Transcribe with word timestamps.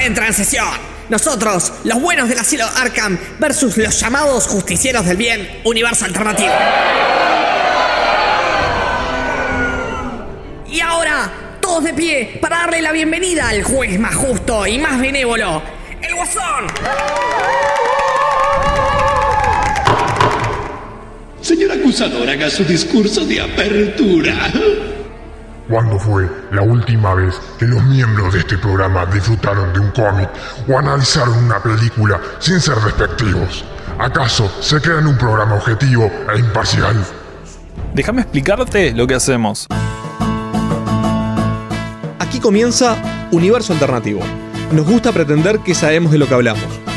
En 0.00 0.14
transición. 0.14 0.66
Nosotros, 1.10 1.74
los 1.84 2.00
buenos 2.00 2.26
del 2.28 2.38
asilo 2.38 2.64
Arkham 2.76 3.18
versus 3.38 3.76
los 3.76 4.00
llamados 4.00 4.46
justicieros 4.46 5.04
del 5.04 5.18
bien, 5.18 5.60
universo 5.64 6.06
alternativo. 6.06 6.48
Y 10.70 10.80
ahora, 10.80 11.30
todos 11.60 11.84
de 11.84 11.92
pie 11.92 12.38
para 12.40 12.60
darle 12.60 12.80
la 12.80 12.92
bienvenida 12.92 13.48
al 13.50 13.62
juez 13.62 14.00
más 14.00 14.14
justo 14.14 14.66
y 14.66 14.78
más 14.78 14.98
benévolo, 14.98 15.62
el 16.00 16.14
Guasón. 16.14 16.66
Señor 21.42 21.72
acusador, 21.72 22.30
haga 22.30 22.48
su 22.48 22.64
discurso 22.64 23.26
de 23.26 23.42
apertura. 23.42 24.50
¿Cuándo 25.70 26.00
fue 26.00 26.28
la 26.50 26.62
última 26.62 27.14
vez 27.14 27.32
que 27.56 27.64
los 27.64 27.80
miembros 27.84 28.34
de 28.34 28.40
este 28.40 28.58
programa 28.58 29.06
disfrutaron 29.06 29.72
de 29.72 29.78
un 29.78 29.92
cómic 29.92 30.28
o 30.68 30.76
analizaron 30.76 31.44
una 31.44 31.62
película 31.62 32.20
sin 32.40 32.60
ser 32.60 32.74
despectivos? 32.78 33.64
¿Acaso 33.96 34.50
se 34.60 34.80
crean 34.80 35.06
un 35.06 35.16
programa 35.16 35.54
objetivo 35.54 36.10
e 36.34 36.40
imparcial? 36.40 36.96
Déjame 37.94 38.22
explicarte 38.22 38.92
lo 38.92 39.06
que 39.06 39.14
hacemos. 39.14 39.68
Aquí 42.18 42.40
comienza 42.40 42.96
Universo 43.30 43.72
Alternativo. 43.72 44.22
Nos 44.72 44.84
gusta 44.84 45.12
pretender 45.12 45.60
que 45.60 45.76
sabemos 45.76 46.10
de 46.10 46.18
lo 46.18 46.26
que 46.26 46.34
hablamos. 46.34 46.89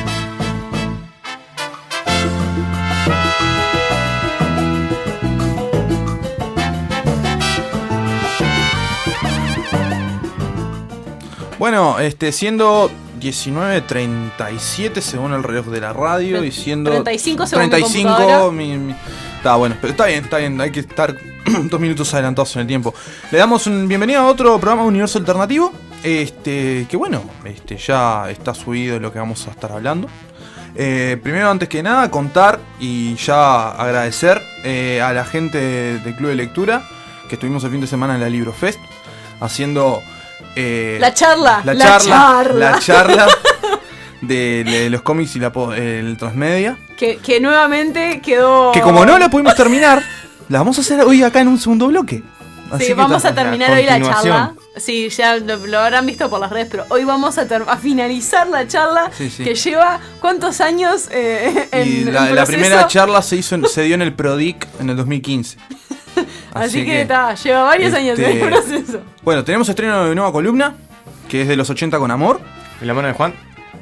Bueno, 11.64 11.98
este, 11.98 12.34
siendo 12.34 12.92
19.37 13.22 15.00
según 15.00 15.32
el 15.32 15.44
reloj 15.44 15.68
de 15.68 15.80
la 15.80 15.94
radio 15.94 16.44
y 16.44 16.52
siendo 16.52 16.90
35 16.92 17.48
según 17.48 17.64
mi 17.64 17.70
35 17.70 18.10
computadora. 18.10 18.52
mi- 18.52 18.78
mi- 18.78 18.96
Está 19.38 19.56
bueno, 19.56 19.78
pero 19.80 19.92
está 19.92 20.08
bien, 20.08 20.26
está 20.26 20.40
bien, 20.40 20.60
hay 20.60 20.72
que 20.74 20.82
estar 20.82 21.16
dos 21.70 21.80
minutos 21.80 22.14
adelantados 22.14 22.54
en 22.58 22.64
el 22.64 22.68
tiempo. 22.68 22.94
Le 23.32 23.38
damos 23.38 23.66
un 23.68 23.88
bienvenido 23.88 24.20
a 24.20 24.26
otro 24.28 24.60
programa 24.60 24.82
de 24.82 24.90
Universo 24.90 25.20
Alternativo. 25.20 25.72
Este, 26.04 26.86
que 26.90 26.98
bueno, 26.98 27.24
este, 27.46 27.78
ya 27.78 28.30
está 28.30 28.54
subido 28.54 29.00
lo 29.00 29.14
que 29.14 29.20
vamos 29.20 29.48
a 29.48 29.52
estar 29.52 29.72
hablando. 29.72 30.10
Eh, 30.76 31.18
primero, 31.24 31.50
antes 31.50 31.70
que 31.70 31.82
nada, 31.82 32.12
contar 32.12 32.60
y 32.78 33.16
ya 33.16 33.70
agradecer 33.72 34.42
eh, 34.66 35.02
a 35.02 35.14
la 35.14 35.24
gente 35.24 35.60
del 36.00 36.14
Club 36.18 36.28
de 36.32 36.36
Lectura 36.36 36.84
que 37.30 37.36
estuvimos 37.36 37.64
el 37.64 37.72
fin 37.72 37.80
de 37.80 37.88
semana 37.88 38.16
en 38.16 38.20
la 38.20 38.28
Libro 38.28 38.52
Fest 38.52 38.80
haciendo 39.40 40.02
eh, 40.56 40.98
La 41.00 41.14
charla, 41.14 41.62
la, 41.64 41.74
la 41.74 41.86
charla, 41.86 42.16
charla. 42.16 42.72
la 42.72 42.80
charla 42.80 43.28
de, 44.22 44.64
de 44.64 44.90
los 44.90 45.02
cómics 45.02 45.36
y 45.36 45.40
la, 45.40 45.52
el 45.76 46.16
transmedia. 46.18 46.78
Que, 46.98 47.18
que 47.18 47.40
nuevamente 47.40 48.22
quedó. 48.22 48.72
Que 48.72 48.82
como 48.82 49.06
no 49.06 49.18
la 49.20 49.30
pudimos 49.30 49.56
terminar, 49.56 50.02
la 50.50 50.60
vamos 50.60 50.78
a 50.78 50.82
hacer 50.82 51.02
hoy 51.02 51.24
acá 51.24 51.42
en 51.42 51.48
un 51.50 51.60
segundo 51.60 51.88
bloque. 51.88 52.24
Así 52.72 52.86
Sí, 52.86 52.94
vamos 52.94 53.24
a 53.26 53.36
terminar 53.36 53.70
la 53.72 53.76
hoy 53.78 53.84
la 53.86 54.02
charla. 54.02 54.54
Sí, 54.78 55.10
ya 55.10 55.36
lo, 55.38 55.58
lo 55.58 55.80
habrán 55.80 56.08
visto 56.08 56.28
por 56.32 56.40
las 56.40 56.50
redes, 56.50 56.68
pero 56.72 56.86
hoy 56.90 57.04
vamos 57.04 57.38
a, 57.38 57.42
a 57.68 57.78
finalizar 57.78 58.48
la 58.48 58.68
charla 58.68 59.12
Sí, 59.16 59.30
sí. 59.30 59.44
que 59.44 59.54
lleva 59.54 60.00
cuántos 60.20 60.60
años 60.62 61.08
eh, 61.12 61.68
en, 61.72 61.88
Y 61.92 61.98
en 62.08 62.14
la, 62.14 62.32
la 62.32 62.46
primera 62.48 62.88
charla 62.88 63.22
se 63.22 63.36
hizo 63.36 63.54
en- 63.54 63.68
se 63.68 63.84
dio 63.84 63.94
en 63.94 64.02
el 64.02 64.14
Prodic 64.14 64.68
en 64.80 64.90
el 64.90 64.96
2015. 64.98 65.58
Así, 66.54 66.86
que 66.86 67.02
está, 67.02 67.34
lleva 67.36 67.64
varios 67.64 67.94
años 67.94 68.18
en 68.20 68.26
este, 68.26 68.42
el 68.44 68.50
proceso. 68.50 69.02
Bueno, 69.24 69.44
tenemos 69.44 69.68
estreno 69.70 70.06
de 70.06 70.16
nueva 70.16 70.32
columna, 70.32 70.76
que 71.30 71.42
es 71.44 71.48
de 71.48 71.56
los 71.56 71.70
80 71.70 71.98
con 72.00 72.12
amor. 72.12 72.40
¿En 72.82 72.88
la 72.88 72.94
mano 72.94 73.08
de 73.08 73.14
Juan? 73.14 73.34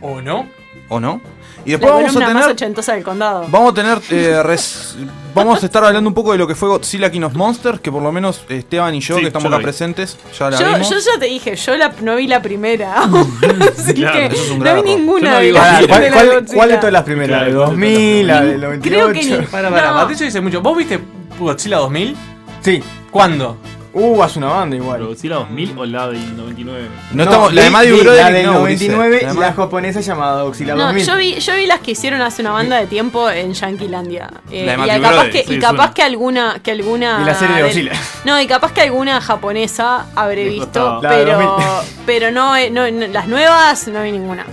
¿O 0.02 0.22
no? 0.22 0.48
¿O 0.90 1.00
no? 1.00 1.22
Y 1.64 1.72
La 1.72 1.78
después 1.78 1.94
vamos 1.94 2.16
a 2.16 2.20
más 2.20 2.28
tener 2.28 2.44
ochentosa 2.50 2.94
del 2.94 3.04
condado. 3.04 3.46
Vamos 3.50 3.72
a 3.72 3.76
tener. 3.76 4.00
eh, 4.10 4.42
res- 4.44 4.96
vamos 5.36 5.62
a 5.62 5.66
estar 5.68 5.84
hablando 5.84 6.08
un 6.10 6.14
poco 6.14 6.32
de 6.32 6.40
lo 6.40 6.48
que 6.48 6.56
fue 6.56 6.68
Godzilla 6.70 7.12
King 7.12 7.22
of 7.22 7.34
Monsters, 7.36 7.80
que 7.82 7.92
por 7.92 8.02
lo 8.02 8.12
menos 8.12 8.44
Esteban 8.50 8.96
y 8.96 9.00
yo, 9.00 9.16
Sí, 9.16 9.22
que 9.22 9.28
estamos 9.28 9.50
la 9.52 9.58
acá 9.58 9.60
vi. 9.60 9.64
presentes, 9.66 10.18
ya 10.38 10.50
la 10.50 10.58
Yo, 10.60 10.66
vimos. 10.74 10.90
yo 10.90 10.98
ya 10.98 11.20
te 11.20 11.26
dije, 11.28 11.56
yo 11.56 11.78
la, 11.78 11.94
no 12.02 12.16
vi 12.16 12.26
la 12.28 12.42
primera. 12.42 12.96
Así 13.78 13.94
Claro, 13.94 14.14
que 14.18 14.26
es 14.36 14.58
no 14.58 14.82
vi 14.84 14.96
ninguna 14.96 15.32
no 15.34 15.38
de 15.38 15.46
vi 15.46 15.52
las 15.52 15.64
Godzilla. 15.82 16.00
de 16.00 16.12
¿Cuál, 16.12 16.28
la 16.28 16.34
cuál- 16.34 16.46
cuál 16.56 16.70
de 16.70 16.78
todas 16.78 16.94
las 16.94 17.04
primeras? 17.04 17.40
¿La 17.42 17.46
de 17.46 17.52
Claro, 17.52 17.66
2000? 17.68 18.28
¿La 18.28 18.42
del 18.42 18.60
Creo 18.82 19.00
98? 19.08 19.30
que 19.36 19.42
ni- 19.42 19.48
Para, 19.48 19.70
para, 19.70 19.92
No. 19.92 19.98
Patricio 19.98 20.26
dice 20.26 20.42
mucho. 20.42 20.62
¿Vos 20.62 20.78
viste 20.78 21.00
Godzilla 21.38 21.78
2000? 21.78 22.16
Sí. 22.62 22.84
¿Cuándo? 23.10 23.58
Uh, 23.94 24.24
hace 24.24 24.40
una 24.40 24.48
banda 24.48 24.78
igual. 24.78 25.06
¿Godzilla 25.06 25.36
2000 25.36 25.78
o 25.78 25.86
la 25.86 26.08
del 26.08 26.38
99? 26.38 26.88
No 27.12 27.24
estamos, 27.24 27.54
la 27.54 27.64
de 27.64 27.70
vi 27.92 27.92
Broderick, 28.00 28.16
La 28.24 28.32
del 28.32 28.46
no, 28.46 28.54
99 28.54 29.10
Ulises. 29.18 29.36
y 29.36 29.38
la 29.38 29.52
japonesa 29.54 30.00
llamada 30.00 30.44
Godzilla 30.44 30.76
No, 30.76 30.84
2000. 30.86 31.06
yo 31.06 31.18
vi, 31.18 31.40
yo 31.42 31.56
vi 31.58 31.66
las 31.66 31.82
que 31.82 31.92
hicieron 31.92 32.22
hace 32.22 32.42
una 32.42 32.52
banda 32.52 32.78
de 32.80 32.88
tiempo 32.88 33.30
en 33.30 33.52
Yanquilandia. 33.54 34.30
Eh, 34.50 34.66
La 34.66 34.78
de 34.78 34.98
y 34.98 35.02
capaz, 35.02 35.26
que, 35.28 35.44
sí, 35.46 35.56
y 35.56 35.60
capaz 35.60 35.76
suena. 35.76 35.94
que 35.94 36.04
alguna, 36.04 36.60
que 36.64 36.72
alguna. 36.72 37.20
Y 37.22 37.26
la 37.26 37.36
serie 37.36 37.56
de 37.58 37.64
Godzilla. 37.64 37.92
No, 38.24 38.40
y 38.40 38.48
capaz 38.48 38.72
que 38.72 38.80
alguna 38.82 39.20
japonesa 39.20 40.06
habré 40.16 40.46
visto, 40.48 41.00
pero, 41.02 41.38
2000. 41.38 41.66
pero 42.06 42.32
no, 42.32 42.56
eh, 42.56 42.70
no, 42.70 42.90
no, 42.90 43.08
las 43.08 43.28
nuevas 43.28 43.90
no 43.90 44.02
vi 44.04 44.14
ninguna. 44.14 44.46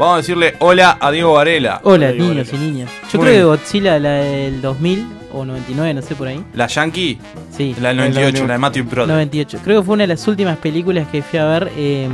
Vamos 0.00 0.14
a 0.14 0.16
decirle 0.16 0.56
hola 0.60 0.96
a 0.98 1.10
Diego 1.10 1.34
Varela. 1.34 1.80
Hola, 1.84 2.10
niños 2.12 2.48
y 2.54 2.56
niñas. 2.56 2.90
Yo 3.12 3.18
Muy 3.18 3.28
creo 3.28 3.38
que. 3.38 3.44
Godzilla, 3.44 3.98
la 3.98 4.12
del 4.12 4.62
2000 4.62 5.06
o 5.34 5.44
99, 5.44 5.92
no 5.92 6.00
sé 6.00 6.14
por 6.14 6.26
ahí. 6.26 6.42
La 6.54 6.68
Yankee, 6.68 7.18
Sí, 7.54 7.76
la 7.78 7.88
del 7.88 7.98
98, 7.98 8.46
la 8.46 8.52
de 8.54 8.58
Matthew 8.58 8.84
Broderick. 8.84 9.08
98. 9.14 9.58
Creo 9.62 9.80
que 9.82 9.84
fue 9.86 9.92
una 9.96 10.04
de 10.04 10.08
las 10.08 10.26
últimas 10.26 10.56
películas 10.56 11.06
que 11.12 11.20
fui 11.20 11.38
a 11.38 11.44
ver 11.44 11.70
eh, 11.76 12.08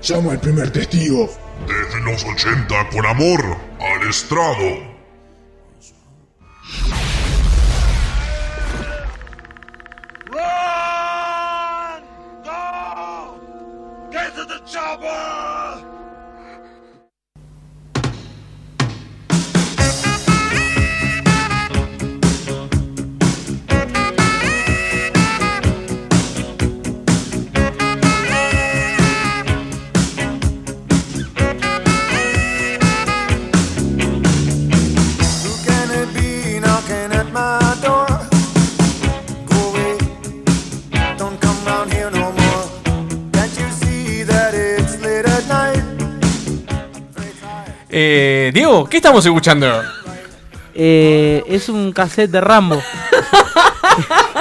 Llama 0.00 0.32
al 0.32 0.40
primer 0.40 0.70
testigo. 0.70 1.28
Desde 1.66 2.00
los 2.00 2.24
80 2.24 2.88
con 2.90 3.04
amor 3.06 3.58
al 3.80 4.08
estrado. 4.08 4.93
Cover! 14.96 15.53
Eh, 47.96 48.50
Diego, 48.52 48.86
¿qué 48.88 48.96
estamos 48.96 49.24
escuchando? 49.24 49.68
Eh, 50.74 51.44
es 51.46 51.68
un 51.68 51.92
cassette 51.92 52.28
de 52.28 52.40
Rambo. 52.40 52.82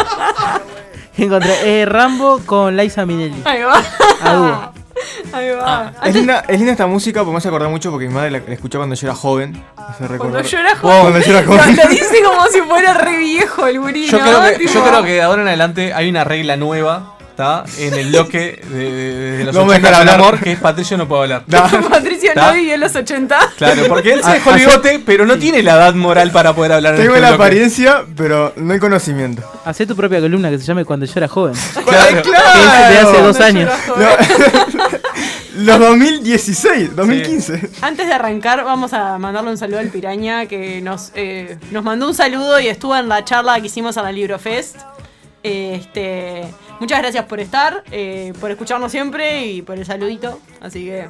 Encontré 1.18 1.82
eh, 1.82 1.86
Rambo 1.86 2.40
con 2.46 2.76
Liza 2.76 3.06
Minnelli. 3.06 3.42
Ahí 3.46 3.62
va. 3.62 3.80
A 4.24 4.34
dúo. 4.34 4.74
Ahí 5.34 5.50
va. 5.52 5.94
Es 6.04 6.16
linda, 6.16 6.44
es 6.48 6.58
linda 6.58 6.72
esta 6.72 6.88
música 6.88 7.20
porque 7.20 7.32
me 7.34 7.38
hace 7.38 7.50
acordar 7.50 7.70
mucho 7.70 7.92
porque 7.92 8.08
mi 8.08 8.14
madre 8.16 8.32
la, 8.32 8.40
la 8.48 8.54
escuchaba 8.56 8.82
cuando 8.84 8.96
yo 8.96 9.08
era 9.08 9.16
joven. 9.16 9.64
Cuando 10.18 10.42
yo 10.42 10.58
era 10.60 10.76
joven. 10.76 11.02
cuando 11.02 11.20
yo 11.20 11.32
era 11.38 11.42
Lo, 11.44 11.48
joven. 11.58 11.76
lo 11.76 11.88
dice 11.90 12.24
como 12.24 12.48
si 12.48 12.62
fuera 12.62 12.94
re 12.96 13.18
viejo 13.18 13.68
el 13.68 13.80
gurí, 13.80 14.08
Yo 14.08 14.18
¿no? 14.18 14.24
creo, 14.26 14.42
que, 14.42 14.58
Tipo- 14.66 14.74
yo 14.74 14.84
creo 14.84 15.04
que 15.04 15.12
de 15.12 15.22
ahora 15.22 15.44
en 15.44 15.48
adelante 15.50 15.94
hay 15.94 16.10
una 16.10 16.24
regla 16.24 16.58
nueva 16.58 17.13
Está 17.34 17.64
en 17.80 17.96
el 17.96 18.10
bloque 18.10 18.62
de, 18.70 18.92
de- 18.92 19.38
de 19.40 19.44
los 19.46 19.56
No 19.56 19.66
me 19.66 19.72
80 19.74 19.88
dejan 19.90 19.92
con 19.92 20.10
hablar. 20.10 20.16
amor, 20.30 20.40
que 20.44 20.52
es 20.52 20.60
Patricio 20.60 20.98
no 20.98 21.08
puedo 21.08 21.24
hablar. 21.24 21.44
Patricio 21.90 22.30
¿Está? 22.30 22.48
no 22.50 22.54
vivió 22.54 22.76
en 22.76 22.80
los 22.80 22.96
80. 22.96 23.40
Claro, 23.58 23.84
porque 23.90 24.14
él 24.14 24.22
se 24.24 24.30
Ah, 24.30 24.34
dejó 24.36 24.52
el 24.52 24.56
bigote, 24.58 25.02
pero 25.04 25.26
no 25.26 25.38
tiene 25.40 25.64
la 25.64 25.74
edad 25.74 25.96
moral 25.96 26.30
para 26.32 26.54
poder 26.54 26.74
hablar 26.74 26.94
en 26.94 27.02
Tengo 27.02 27.16
este 27.16 27.22
la 27.22 27.30
bloque. 27.32 27.44
apariencia, 27.44 28.04
pero 28.16 28.54
no 28.56 28.72
el 28.76 28.80
conocimiento. 28.80 29.42
Hacé 29.66 29.88
tu 29.88 29.96
propia 29.96 30.20
columna 30.22 30.52
que 30.52 30.60
se 30.60 30.66
llame 30.66 30.86
Cuando 30.86 31.08
yo 31.08 31.14
era 31.16 31.28
joven. 31.28 31.56
Claro. 31.84 32.22
Que 32.22 32.30
es 32.30 32.90
de 32.90 32.98
hace 33.00 33.22
dos 33.24 33.40
años. 33.40 33.72
Los 35.56 35.80
2016, 35.80 36.96
2015. 36.96 37.70
Antes 37.82 38.08
de 38.08 38.14
arrancar, 38.14 38.64
vamos 38.64 38.92
a 38.94 39.18
mandarle 39.20 39.52
un 39.52 39.58
saludo 39.58 39.80
al 39.80 39.88
Piraña 39.90 40.46
que 40.48 40.82
nos, 40.82 41.12
eh, 41.14 41.58
nos 41.72 41.84
mandó 41.84 42.08
un 42.08 42.16
saludo 42.16 42.60
y 42.60 42.68
estuvo 42.68 42.96
en 42.98 43.08
la 43.08 43.24
charla 43.24 43.60
que 43.62 43.68
hicimos 43.68 43.98
a 43.98 44.02
la 44.04 44.12
Librofest. 44.12 44.78
Este, 45.44 46.44
muchas 46.80 47.00
gracias 47.00 47.26
por 47.26 47.40
estar, 47.40 47.84
eh, 47.92 48.34
por 48.40 48.50
escucharnos 48.50 48.92
siempre 48.92 49.46
y 49.48 49.62
por 49.62 49.78
el 49.78 49.86
saludito. 49.86 50.40
Así 50.62 50.86
que. 50.86 51.10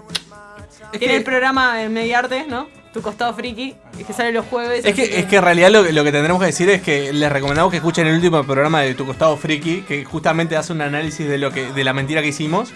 Tiene 0.91 1.13
que- 1.13 1.15
el 1.17 1.23
programa 1.23 1.81
en 1.83 1.93
Mediarte, 1.93 2.45
¿no? 2.47 2.67
Tu 2.93 3.01
costado 3.01 3.33
friki, 3.33 3.75
que 4.05 4.13
sale 4.13 4.31
los 4.31 4.45
jueves. 4.45 4.85
Es 4.85 4.93
que, 4.93 5.19
es 5.19 5.25
que 5.25 5.37
en 5.37 5.43
realidad 5.43 5.71
lo, 5.71 5.83
que- 5.83 5.91
lo 5.93 6.03
que 6.03 6.11
tendremos 6.11 6.39
que 6.39 6.45
decir 6.47 6.69
es 6.69 6.81
que 6.83 7.11
les 7.13 7.31
recomendamos 7.31 7.71
que 7.71 7.77
escuchen 7.77 8.05
el 8.05 8.15
último 8.15 8.43
programa 8.43 8.81
de 8.81 8.93
Tu 8.93 9.03
Costado 9.05 9.35
Friki, 9.37 9.81
que 9.81 10.05
justamente 10.05 10.55
hace 10.55 10.73
un 10.73 10.81
análisis 10.81 11.27
de 11.27 11.39
lo 11.39 11.49
que 11.51 11.71
de 11.73 11.83
la 11.83 11.93
mentira 11.93 12.21
que 12.21 12.27
hicimos. 12.27 12.71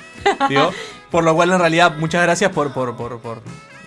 digo, 0.49 0.71
por 1.11 1.23
lo 1.23 1.35
cual, 1.35 1.51
en 1.51 1.59
realidad, 1.59 1.95
muchas 1.97 2.23
gracias 2.23 2.51
por, 2.51 2.73
por, 2.73 2.95
por, 2.97 3.19
por 3.19 3.41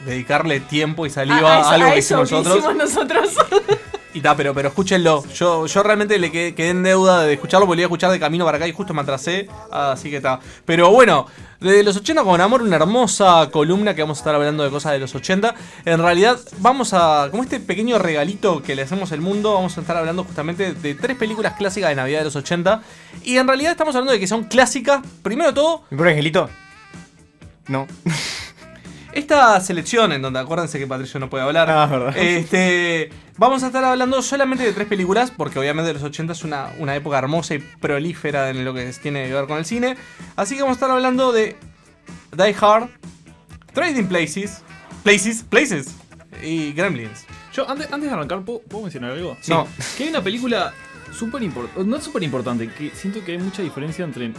dedicarle 0.05 0.61
tiempo 0.61 1.05
y 1.07 1.11
saliva 1.11 1.57
a, 1.57 1.59
a, 1.59 1.61
eso- 1.63 1.69
algo 1.71 1.89
a 1.89 1.93
que 1.95 1.99
eso 1.99 2.23
hicimos 2.23 2.31
nosotros. 2.45 2.57
hicimos 2.59 2.77
nosotros. 2.77 3.35
Y 4.13 4.21
ta, 4.21 4.37
pero, 4.37 4.53
pero 4.53 4.69
escúchenlo. 4.69 5.25
Yo, 5.35 5.67
yo 5.67 5.83
realmente 5.83 6.19
le 6.19 6.33
quedé, 6.33 6.71
en 6.71 6.83
deuda 6.83 7.23
de 7.23 7.35
escucharlo 7.35 7.73
iba 7.73 7.83
a 7.83 7.83
escuchar 7.83 8.11
de 8.11 8.19
camino 8.19 8.45
para 8.45 8.57
acá 8.57 8.67
y 8.67 8.73
justo 8.73 8.93
me 8.93 9.03
atrasé. 9.03 9.49
Así 9.71 10.11
que 10.11 10.17
está. 10.17 10.41
Pero 10.65 10.91
bueno, 10.91 11.27
desde 11.61 11.85
los 11.85 11.97
80 11.97 12.25
con 12.25 12.41
amor, 12.41 12.63
una 12.63 12.77
hermosa 12.77 13.49
columna 13.53 13.95
que 13.95 14.03
vamos 14.03 14.19
a 14.19 14.21
estar 14.21 14.35
hablando 14.35 14.65
de 14.65 14.71
cosas 14.71 14.93
de 14.93 14.99
los 14.99 15.15
80. 15.15 15.55
En 15.85 16.01
realidad, 16.01 16.39
vamos 16.59 16.93
a. 16.93 17.29
Como 17.31 17.45
este 17.45 17.61
pequeño 17.61 17.99
regalito 17.99 18.63
que 18.63 18.75
le 18.75 18.83
hacemos 18.83 19.13
al 19.13 19.21
mundo, 19.21 19.55
vamos 19.55 19.79
a 19.79 19.81
estar 19.81 19.97
hablando 19.97 20.25
justamente 20.25 20.75
de 20.75 20.95
tres 20.95 21.17
películas 21.17 21.55
clásicas 21.55 21.91
de 21.91 21.95
Navidad 21.95 22.19
de 22.19 22.25
los 22.25 22.37
80. 22.37 22.83
Y 23.23 23.37
en 23.37 23.47
realidad 23.47 23.73
estamos 23.73 23.95
hablando 23.95 24.13
de 24.13 24.19
que 24.19 24.27
son 24.27 24.45
clásicas. 24.45 25.03
Primero 25.23 25.55
todo, 25.55 25.85
¿Mi 25.91 25.97
pobre 25.97 26.11
angelito? 26.11 26.51
No. 27.69 27.87
Esta 29.13 29.61
selección, 29.61 30.13
en 30.13 30.23
donde 30.23 30.39
acuérdense 30.39 30.79
que 30.79 30.87
Patricio 30.87 31.19
no 31.21 31.29
puede 31.31 31.45
hablar, 31.45 31.69
Ah, 31.71 31.85
es 31.85 31.91
verdad. 31.91 32.17
este, 32.17 33.11
vamos 33.37 33.63
a 33.63 33.67
estar 33.69 33.85
hablando 33.85 34.23
solamente 34.23 34.65
de 34.65 34.73
tres 34.73 34.87
películas, 34.87 35.31
porque 35.31 35.59
obviamente 35.59 35.93
los 35.93 36.03
80 36.03 36.33
es 36.33 36.45
una, 36.45 36.71
una 36.79 36.95
época 36.95 37.19
hermosa 37.19 37.55
y 37.55 37.59
prolífera 37.59 38.51
en 38.51 38.65
lo 38.65 38.73
que 38.75 38.85
tiene 39.03 39.27
que 39.27 39.35
ver 39.35 39.47
con 39.47 39.59
el 39.59 39.65
cine. 39.65 39.97
Así 40.37 40.55
que 40.55 40.63
vamos 40.63 40.77
a 40.77 40.79
estar 40.79 40.91
hablando 40.91 41.33
de 41.33 41.57
Die 42.37 42.57
Hard, 42.61 42.89
Trading 43.73 44.05
Places, 44.07 44.63
Places, 45.03 45.43
Places 45.49 45.95
y 46.43 46.73
Gremlins. 46.73 47.25
Yo, 47.53 47.69
antes, 47.69 47.93
antes 47.93 48.09
de 48.09 48.15
arrancar, 48.15 48.43
¿puedo, 48.43 48.61
puedo 48.61 48.85
mencionar 48.85 49.13
algo? 49.13 49.37
Sí. 49.41 49.51
No. 49.53 49.67
Que 49.97 50.05
hay 50.05 50.11
una 50.11 50.23
película 50.23 50.73
súper 51.13 51.43
importante, 51.43 51.85
no 51.85 52.01
súper 52.01 52.23
importante, 52.23 52.71
que 52.73 52.91
siento 52.95 53.25
que 53.25 53.33
hay 53.33 53.39
mucha 53.39 53.63
diferencia 53.63 54.05
entre 54.05 54.33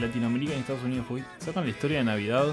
Latinoamérica 0.00 0.54
y 0.54 0.60
Estados 0.60 0.82
Unidos. 0.82 1.04
Porque 1.08 1.24
sacan 1.44 1.64
la 1.64 1.70
historia 1.70 1.98
de 1.98 2.04
Navidad, 2.04 2.46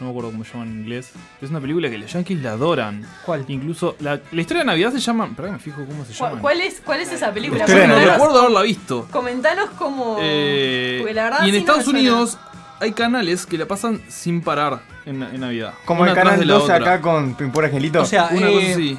no 0.00 0.06
me 0.06 0.10
acuerdo 0.10 0.30
cómo 0.30 0.44
se 0.44 0.52
llama 0.52 0.64
en 0.64 0.80
inglés. 0.80 1.12
Es 1.42 1.50
una 1.50 1.60
película 1.60 1.90
que 1.90 1.98
los 1.98 2.10
yankees 2.12 2.42
la 2.42 2.52
adoran. 2.52 3.06
¿Cuál? 3.24 3.44
Incluso 3.48 3.96
la, 4.00 4.18
la 4.32 4.40
historia 4.40 4.62
de 4.62 4.66
Navidad 4.66 4.92
se 4.92 4.98
llama. 4.98 5.26
Espera 5.26 5.48
que 5.48 5.52
me 5.52 5.58
fijo 5.58 5.84
cómo 5.84 6.04
se 6.04 6.14
¿Cuál, 6.14 6.30
llama. 6.30 6.42
cuál 6.42 6.60
es, 6.62 6.80
¿Cuál 6.84 7.00
es 7.00 7.12
esa 7.12 7.32
película? 7.32 7.66
De 7.66 7.86
No 7.86 7.94
recuerdo 7.98 8.40
haberla 8.40 8.62
visto. 8.62 9.06
Comentanos 9.10 9.70
cómo. 9.78 10.16
Eh, 10.20 10.98
porque 11.00 11.14
la 11.14 11.24
verdad 11.24 11.38
y 11.42 11.48
en 11.50 11.50
sí 11.50 11.52
no 11.52 11.58
Estados. 11.58 11.86
Unidos 11.88 12.38
hay 12.80 12.92
canales 12.92 13.44
que 13.44 13.58
la 13.58 13.66
pasan 13.66 14.00
sin 14.08 14.40
parar 14.40 14.80
en, 15.04 15.22
en 15.22 15.40
Navidad. 15.40 15.74
Como 15.84 16.06
el 16.06 16.14
canal 16.14 16.38
de 16.40 16.46
la 16.46 16.54
12 16.54 16.64
otra. 16.64 16.76
acá 16.76 17.00
con 17.02 17.34
pobre 17.34 17.66
angelito. 17.66 18.00
O 18.00 18.06
sea, 18.06 18.28
Una 18.32 18.48
eh, 18.48 18.54
cosa 18.54 18.72
así. 18.72 18.98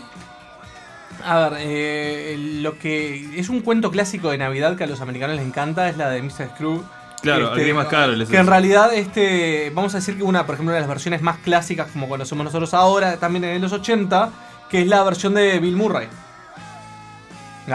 A 1.24 1.50
ver, 1.50 1.53
eh, 1.62 2.36
lo 2.62 2.77
que 2.80 3.39
es 3.39 3.50
un 3.50 3.62
cuento 3.62 3.92
clásico 3.92 4.30
de 4.31 4.38
Navidad 4.38 4.75
que 4.75 4.83
a 4.83 4.88
los 4.88 5.01
americanos 5.01 5.36
les 5.36 5.45
encanta 5.45 5.89
es 5.89 5.98
la 5.98 6.09
de 6.09 6.21
Mr. 6.21 6.50
Scrooge. 6.56 6.83
Claro, 7.21 7.47
Este, 7.50 7.62
el 7.62 7.68
que 7.68 7.73
más 7.73 7.88
caro 7.88 8.13
Que 8.27 8.38
en 8.38 8.47
realidad, 8.47 8.94
este, 8.94 9.71
vamos 9.75 9.94
a 9.94 9.97
decir 9.97 10.18
que 10.18 10.23
una, 10.23 10.45
por 10.45 10.56
ejemplo, 10.56 10.71
una 10.71 10.75
de 10.75 10.81
las 10.81 10.89
versiones 10.89 11.21
más 11.21 11.38
clásicas, 11.38 11.88
como 11.91 12.09
conocemos 12.09 12.44
nosotros 12.44 12.73
ahora, 12.73 13.18
también 13.18 13.44
en 13.45 13.62
los 13.62 13.71
80, 13.73 14.31
que 14.69 14.81
es 14.81 14.88
la 14.88 15.03
versión 15.03 15.33
de 15.33 15.59
Bill 15.59 15.75
Murray. 15.75 16.07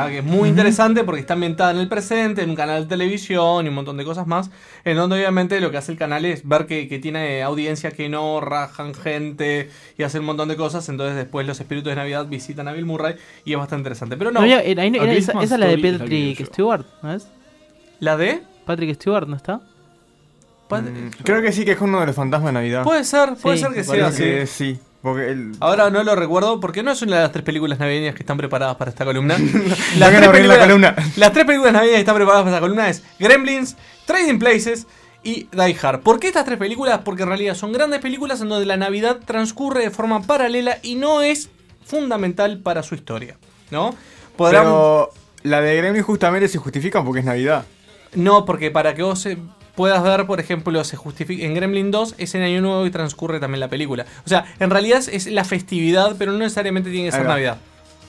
Que 0.08 0.18
es 0.18 0.24
muy 0.24 0.48
interesante 0.48 1.04
porque 1.04 1.20
está 1.20 1.34
ambientada 1.34 1.70
en 1.70 1.78
el 1.78 1.88
presente, 1.88 2.42
en 2.42 2.50
un 2.50 2.56
canal 2.56 2.82
de 2.82 2.88
televisión 2.88 3.64
y 3.64 3.68
un 3.68 3.74
montón 3.76 3.96
de 3.96 4.04
cosas 4.04 4.26
más. 4.26 4.50
En 4.84 4.96
donde 4.96 5.16
obviamente 5.16 5.58
lo 5.60 5.70
que 5.70 5.76
hace 5.78 5.92
el 5.92 5.96
canal 5.96 6.24
es 6.24 6.46
ver 6.46 6.66
que, 6.66 6.86
que 6.88 6.98
tiene 6.98 7.42
audiencia 7.42 7.92
que 7.92 8.08
no 8.08 8.40
rajan 8.40 8.94
gente 8.94 9.70
y 9.96 10.02
hacen 10.02 10.20
un 10.20 10.26
montón 10.26 10.48
de 10.48 10.56
cosas. 10.56 10.86
Entonces 10.90 11.16
después 11.16 11.46
los 11.46 11.58
espíritus 11.60 11.88
de 11.90 11.96
Navidad 11.96 12.26
visitan 12.26 12.66
a 12.68 12.72
Bill 12.72 12.84
Murray 12.84 13.14
y 13.44 13.52
es 13.52 13.58
bastante 13.58 13.80
interesante. 13.82 14.16
Pero 14.18 14.32
no, 14.32 14.40
No, 14.40 14.46
era- 14.46 14.60
era 14.62 14.84
esa, 15.12 15.32
es 15.40 15.50
la 15.50 15.66
de 15.66 15.78
Patrick. 15.78 16.46
Stewart, 16.46 16.84
¿no 17.02 17.12
es? 17.14 17.28
la 18.00 18.16
de... 18.18 18.42
Patrick 18.66 18.94
Stewart, 18.96 19.26
¿no 19.26 19.36
está? 19.36 19.60
Mm, 20.68 21.10
Creo 21.22 21.40
que 21.42 21.52
sí 21.52 21.64
que 21.64 21.72
es 21.72 21.80
uno 21.80 22.00
de 22.00 22.06
los 22.06 22.16
fantasmas 22.16 22.48
de 22.48 22.52
Navidad. 22.54 22.82
Puede 22.82 23.04
ser, 23.04 23.34
puede 23.40 23.56
Sí, 23.56 23.62
ser 23.62 23.72
que 23.72 23.84
sea 23.84 24.10
que 24.10 24.46
sí. 24.46 24.78
Porque 25.00 25.30
el. 25.30 25.52
Ahora 25.60 25.88
no 25.90 26.02
lo 26.02 26.16
recuerdo 26.16 26.58
porque 26.58 26.82
no 26.82 26.90
es 26.90 27.00
una 27.02 27.16
de 27.16 27.22
las 27.22 27.30
tres 27.32 27.44
películas 27.44 27.78
navideñas 27.78 28.14
que 28.16 28.24
están 28.24 28.36
preparadas 28.36 28.74
para 28.76 28.90
esta 28.90 29.04
columna. 29.04 29.36
Van 30.00 30.14
a 30.16 30.26
abrir 30.26 30.46
la 30.46 30.58
columna. 30.58 30.96
las 31.16 31.32
tres 31.32 31.44
películas 31.44 31.72
navideñas 31.72 31.98
que 31.98 32.00
están 32.00 32.16
preparadas 32.16 32.42
para 32.44 32.56
esta 32.56 32.60
columna 32.60 32.88
es 32.88 33.04
Gremlins, 33.20 33.76
Trading 34.06 34.38
Places 34.40 34.88
y 35.22 35.44
Die 35.52 35.76
Hard. 35.80 36.00
¿Por 36.00 36.18
qué 36.18 36.26
estas 36.26 36.44
tres 36.44 36.58
películas? 36.58 37.02
Porque 37.04 37.22
en 37.22 37.28
realidad 37.28 37.54
son 37.54 37.72
grandes 37.72 38.00
películas 38.00 38.40
en 38.40 38.48
donde 38.48 38.66
la 38.66 38.76
Navidad 38.76 39.18
transcurre 39.24 39.82
de 39.82 39.90
forma 39.90 40.22
paralela 40.22 40.78
y 40.82 40.96
no 40.96 41.22
es 41.22 41.50
fundamental 41.84 42.58
para 42.58 42.82
su 42.82 42.96
historia. 42.96 43.36
¿No? 43.70 43.94
Podrán- 44.36 44.64
Pero 44.64 45.10
la 45.44 45.60
de 45.60 45.76
Gremlin 45.76 46.02
justamente 46.02 46.48
se 46.48 46.58
justifica 46.58 47.04
porque 47.04 47.20
es 47.20 47.26
Navidad. 47.26 47.64
No, 48.14 48.44
porque 48.44 48.70
para 48.70 48.94
que 48.94 49.02
vos 49.02 49.24
eh, 49.26 49.38
puedas 49.74 50.02
ver, 50.02 50.26
por 50.26 50.40
ejemplo, 50.40 50.82
se 50.84 50.96
justifica 50.96 51.44
en 51.44 51.54
Gremlin 51.54 51.90
2 51.90 52.14
es 52.18 52.34
en 52.34 52.42
Año 52.42 52.60
Nuevo 52.60 52.86
y 52.86 52.90
transcurre 52.90 53.38
también 53.40 53.60
la 53.60 53.68
película. 53.68 54.06
O 54.24 54.28
sea, 54.28 54.46
en 54.58 54.70
realidad 54.70 55.02
es, 55.10 55.26
la 55.26 55.44
festividad, 55.44 56.16
pero 56.18 56.32
no 56.32 56.38
necesariamente 56.38 56.90
tiene 56.90 57.10
que 57.10 57.12
ser. 57.12 57.26
Navidad. 57.26 57.58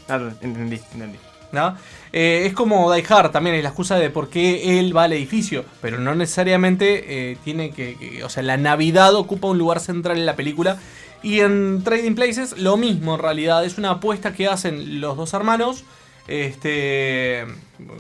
Claro, 0.08 0.30
entendí, 0.42 0.80
entendí. 0.94 1.20
¿no? 1.52 1.78
Eh, 2.12 2.44
es 2.46 2.54
como 2.54 2.92
Die 2.92 3.06
Hard 3.08 3.32
también, 3.32 3.56
es 3.56 3.64
la 3.64 3.70
excusa 3.70 3.98
de 3.98 4.10
por 4.10 4.30
qué 4.30 4.80
él 4.80 4.96
va 4.96 5.04
al 5.04 5.14
edificio, 5.14 5.66
pero 5.82 5.98
no 5.98 6.16
necesariamente 6.16 7.32
eh, 7.32 7.38
tiene 7.44 7.72
que, 7.72 7.96
que- 7.96 8.24
O 8.24 8.30
sea, 8.30 8.44
la 8.44 8.58
Navidad 8.58 9.16
ocupa 9.16 9.48
un 9.48 9.58
lugar 9.58 9.80
central 9.80 10.18
en 10.18 10.26
la 10.26 10.36
película. 10.36 10.78
Y 11.24 11.40
en 11.40 11.84
Trading 11.84 12.14
Places 12.16 12.58
lo 12.58 12.78
mismo 12.78 13.16
en 13.16 13.22
realidad, 13.22 13.66
es 13.66 13.78
una 13.78 13.92
apuesta 13.92 14.34
que 14.34 14.48
hacen 14.48 15.02
los 15.02 15.18
dos 15.18 15.34
hermanos. 15.34 15.84
Este. 16.28 17.46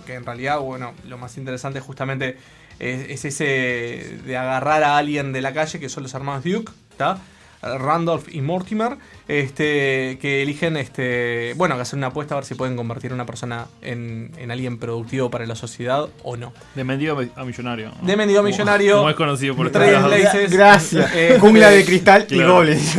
Que 0.05 0.15
en 0.15 0.25
realidad, 0.25 0.59
bueno, 0.59 0.93
lo 1.07 1.17
más 1.17 1.37
interesante 1.37 1.79
justamente 1.79 2.37
es, 2.79 3.09
es 3.09 3.25
ese 3.25 4.19
de 4.25 4.37
agarrar 4.37 4.83
a 4.83 4.97
alguien 4.97 5.33
de 5.33 5.41
la 5.41 5.53
calle, 5.53 5.79
que 5.79 5.89
son 5.89 6.03
los 6.03 6.13
hermanos 6.13 6.43
Duke, 6.43 6.71
¿está? 6.91 7.19
Randolph 7.77 8.27
y 8.31 8.41
Mortimer, 8.41 8.97
este, 9.27 10.17
que 10.21 10.41
eligen, 10.43 10.77
este, 10.77 11.53
bueno, 11.55 11.75
que 11.75 11.81
hacen 11.81 11.99
una 11.99 12.07
apuesta 12.07 12.35
a 12.35 12.37
ver 12.37 12.45
si 12.45 12.55
pueden 12.55 12.75
convertir 12.75 13.11
a 13.11 13.13
una 13.15 13.25
persona 13.25 13.67
en, 13.81 14.31
en 14.37 14.51
alguien 14.51 14.77
productivo 14.77 15.29
para 15.29 15.45
la 15.45 15.55
sociedad 15.55 16.07
o 16.23 16.37
no. 16.37 16.53
De 16.75 16.83
mendigo 16.83 17.19
a 17.35 17.43
millonario. 17.43 17.91
¿no? 18.01 18.07
De 18.07 18.15
mendigo 18.15 18.39
a 18.39 18.43
millonario. 18.43 18.97
Como 18.97 19.09
es 19.09 19.15
conocido 19.15 19.55
por 19.55 19.73
lados. 19.73 20.05
Places. 20.07 20.51
Gracias. 20.51 21.11
Eh, 21.13 21.37
Jungla 21.39 21.73
eh, 21.73 21.77
de 21.77 21.85
cristal 21.85 22.25
y 22.29 22.35
claro. 22.35 22.53
goblins. 22.55 22.95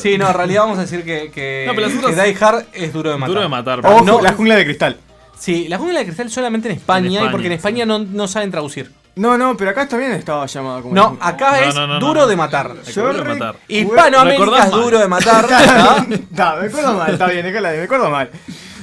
Sí, 0.00 0.16
no, 0.18 0.28
en 0.28 0.34
realidad 0.34 0.62
vamos 0.62 0.78
a 0.78 0.82
decir 0.82 1.04
que, 1.04 1.30
que, 1.30 1.64
No, 1.66 1.74
pero 1.74 1.88
que 1.88 2.14
Die 2.22 2.36
Hard 2.40 2.66
es 2.72 2.92
duro 2.92 3.10
de 3.10 3.16
matar. 3.16 3.28
Duro 3.28 3.42
de 3.42 3.48
matar. 3.48 3.80
Ojo, 3.84 4.04
No. 4.04 4.20
la 4.20 4.32
jungla 4.32 4.56
de 4.56 4.64
cristal. 4.64 4.96
Sí, 5.38 5.68
la 5.68 5.78
jungla 5.78 6.00
de 6.00 6.04
cristal 6.06 6.30
solamente 6.30 6.68
en 6.68 6.74
España, 6.76 7.06
En 7.06 7.12
España, 7.12 7.28
y 7.28 7.32
porque 7.32 7.46
en 7.46 7.52
sí. 7.52 7.56
España 7.56 7.86
no, 7.86 8.00
no 8.00 8.26
saben 8.26 8.50
traducir. 8.50 8.90
No, 9.18 9.36
no, 9.36 9.56
pero 9.56 9.70
acá 9.72 9.86
también 9.88 10.12
estaba 10.12 10.46
llamada 10.46 10.80
como. 10.82 10.94
No, 10.94 11.16
acá 11.20 11.50
No, 11.50 11.56
es 11.56 11.74
no, 11.74 11.86
no, 11.86 11.94
no, 11.94 12.06
duro 12.06 12.20
no. 12.22 12.26
de 12.28 12.36
matar. 12.36 12.74
Yo 12.84 13.12
re- 13.12 13.34
matar. 13.34 13.56
Hispanoamérica 13.68 14.64
es 14.64 14.70
duro 14.70 14.98
de 14.98 15.08
matar. 15.08 15.44
Está, 16.10 16.56
me 16.56 16.66
acuerdo 16.68 16.94
mal, 16.94 17.12
está 17.12 17.26
bien, 17.26 17.44
déjala, 17.44 17.70
me 17.72 17.82
acuerdo 17.82 18.10
mal. 18.10 18.30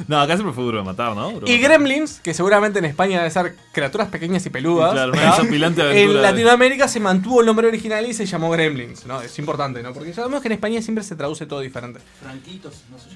No, 0.07 0.19
acá 0.21 0.35
siempre 0.35 0.53
fue 0.53 0.63
duro 0.63 0.77
de 0.79 0.83
matar, 0.83 1.15
¿no? 1.15 1.31
Duro 1.31 1.47
Y 1.47 1.55
matar. 1.57 1.69
Gremlins, 1.71 2.19
que 2.21 2.33
seguramente 2.33 2.79
en 2.79 2.85
España 2.85 3.17
debe 3.19 3.31
ser 3.31 3.55
criaturas 3.71 4.07
pequeñas 4.09 4.45
y 4.45 4.49
peludas. 4.49 4.93
Claro, 4.93 5.11
una 5.13 5.35
En 5.91 6.07
de- 6.13 6.21
Latinoamérica 6.21 6.87
se 6.87 6.99
mantuvo 6.99 7.41
el 7.41 7.45
nombre 7.47 7.67
original 7.67 8.05
y 8.05 8.13
se 8.13 8.25
llamó 8.25 8.49
Gremlins. 8.51 9.05
¿no? 9.05 9.21
Es 9.21 9.37
importante, 9.39 9.81
¿no? 9.83 9.93
Porque 9.93 10.13
sabemos 10.13 10.41
que 10.41 10.47
en 10.47 10.53
España 10.53 10.81
siempre 10.81 11.03
se 11.03 11.15
traduce 11.15 11.45
todo 11.45 11.59
diferente. 11.61 11.99
Franquitos 12.21 12.83
no 12.91 12.97
se. 12.99 13.15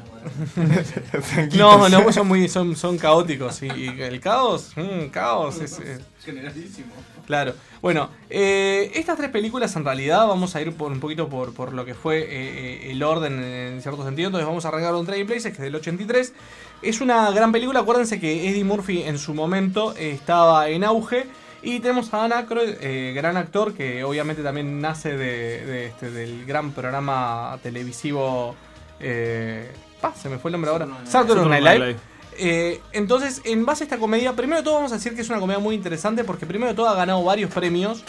Tranquilos. 1.20 1.56
No, 1.58 1.90
no, 1.90 2.04
pues 2.04 2.16
son 2.16 2.28
muy, 2.28 2.48
son, 2.50 2.76
son 2.76 2.98
caóticos. 2.98 3.62
Y, 3.62 3.68
y 3.68 4.02
el 4.02 4.20
caos, 4.20 4.72
mm, 4.76 5.08
caos 5.12 5.60
es. 5.60 5.80
eh, 5.80 6.00
Generalísimo. 6.24 6.88
Claro. 7.26 7.54
Bueno, 7.82 8.10
eh, 8.30 8.92
estas 8.96 9.18
tres 9.18 9.30
películas 9.30 9.76
en 9.76 9.86
realidad 9.86 10.28
vamos 10.28 10.56
a 10.56 10.62
ir 10.62 10.74
por 10.74 10.92
un 10.92 11.00
poquito 11.00 11.30
por, 11.30 11.54
por 11.54 11.74
lo 11.74 11.86
que 11.86 11.94
fue 11.94 12.20
eh, 12.20 12.28
eh, 12.30 12.92
el 12.92 13.02
orden 13.04 13.42
en 13.42 13.82
cierto 13.82 14.04
sentido. 14.04 14.28
Entonces 14.28 14.48
vamos 14.48 14.66
a 14.66 14.68
arrancar 14.68 14.94
con 14.94 15.06
Trading 15.06 15.26
Places, 15.26 15.46
que 15.46 15.58
es 15.58 15.60
del 15.60 15.76
83. 15.76 16.34
Es 16.82 17.02
una 17.02 17.32
gran 17.32 17.52
película. 17.52 17.82
Acuérdense 17.82 18.20
que 18.20 18.50
Eddie 18.50 18.64
Murphy 18.64 19.04
en 19.04 19.18
su 19.18 19.34
momento 19.34 19.94
eh, 19.98 20.12
estaba 20.12 20.70
en 20.70 20.84
auge. 20.84 21.26
Y 21.62 21.82
tenemos 21.82 22.14
a 22.14 22.20
Dan 22.20 22.32
Aykroyd, 22.32 22.76
eh, 22.80 23.12
gran 23.14 23.36
actor, 23.36 23.74
que 23.74 24.06
obviamente 24.06 24.42
también 24.44 24.80
nace 24.80 25.18
de, 25.18 25.66
de 25.66 25.86
este, 25.88 26.10
del 26.10 26.46
gran 26.46 26.72
programa 26.72 27.60
televisivo. 27.62 28.56
Eh, 29.00 29.70
pa, 30.00 30.14
se 30.16 30.30
me 30.30 30.38
fue 30.38 30.50
el 30.50 30.54
nombre 30.54 30.72
ahora. 30.72 30.88
Saturday 31.04 31.62
Night 31.62 31.80
Live. 31.80 32.09
Eh, 32.42 32.80
entonces, 32.94 33.42
en 33.44 33.66
base 33.66 33.84
a 33.84 33.86
esta 33.86 33.98
comedia, 33.98 34.34
primero 34.34 34.60
de 34.60 34.64
todo 34.64 34.76
vamos 34.76 34.94
a 34.94 34.96
decir 34.96 35.14
que 35.14 35.22
es 35.22 35.30
una 35.30 35.40
comedia 35.40 35.60
muy 35.60 35.76
interesante 35.76 36.24
porque 36.24 36.46
primero 36.46 36.72
de 36.72 36.76
todo 36.76 36.88
ha 36.88 36.96
ganado 36.96 37.22
varios 37.24 37.52
premios 37.52 38.04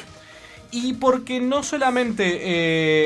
y 0.70 0.92
porque 0.94 1.40
no 1.40 1.64
solamente 1.64 2.38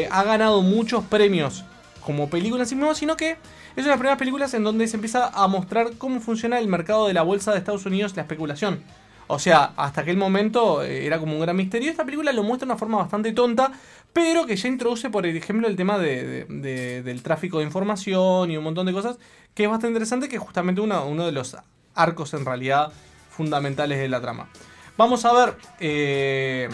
eh, 0.03 0.09
ha 0.11 0.23
ganado 0.23 0.61
muchos 0.61 1.03
premios 1.05 1.65
como 2.05 2.29
película 2.29 2.65
en 2.65 2.69
sí 2.69 2.75
mismo, 2.75 2.95
sino 2.95 3.17
que 3.17 3.31
es 3.31 3.39
una 3.77 3.85
de 3.85 3.91
las 3.91 3.99
primeras 3.99 4.19
películas 4.19 4.53
en 4.53 4.65
donde 4.65 4.87
se 4.87 4.97
empieza 4.97 5.29
a 5.29 5.49
mostrar 5.49 5.93
cómo 5.97 6.21
funciona 6.21 6.59
el 6.59 6.69
mercado 6.69 7.07
de 7.07 7.15
la 7.15 7.23
bolsa 7.23 7.53
de 7.53 7.59
Estados 7.59 7.87
Unidos, 7.87 8.15
la 8.17 8.23
especulación. 8.23 8.83
O 9.27 9.39
sea, 9.39 9.73
hasta 9.77 10.03
aquel 10.03 10.19
momento 10.19 10.83
eh, 10.83 11.07
era 11.07 11.19
como 11.19 11.35
un 11.35 11.41
gran 11.41 11.57
misterio. 11.57 11.91
Esta 11.91 12.05
película 12.05 12.33
lo 12.33 12.43
muestra 12.43 12.67
de 12.67 12.73
una 12.73 12.79
forma 12.79 12.99
bastante 12.99 13.33
tonta, 13.33 13.73
pero 14.15 14.47
que 14.47 14.57
ya 14.57 14.69
introduce, 14.69 15.11
por 15.11 15.27
ejemplo, 15.27 15.69
el 15.69 15.77
tema 15.77 15.99
de- 15.99 16.25
de- 16.25 16.45
de- 16.49 17.03
del 17.03 17.23
tráfico 17.23 17.59
de 17.59 17.65
información 17.65 18.51
y 18.51 18.57
un 18.57 18.65
montón 18.65 18.87
de 18.87 18.93
cosas, 18.95 19.19
que 19.55 19.65
es 19.65 19.69
bastante 19.69 19.89
interesante, 19.89 20.29
que 20.31 20.37
es 20.37 20.43
justamente 20.43 20.81
uno, 20.81 21.27
de 21.27 21.33
los 21.33 21.57
arcos 21.95 22.33
en 22.33 22.47
realidad 22.47 22.93
fundamentales 23.31 23.99
de 23.99 24.09
la 24.09 24.21
trama. 24.21 24.49
Vamos 24.97 25.25
a 25.25 25.33
ver, 25.33 25.57
eh, 25.81 26.69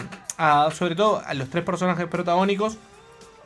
sobre 0.73 0.95
todo, 0.95 1.21
a 1.25 1.33
los 1.33 1.49
tres 1.49 1.63
personajes 1.65 2.05
protagónicos, 2.07 2.77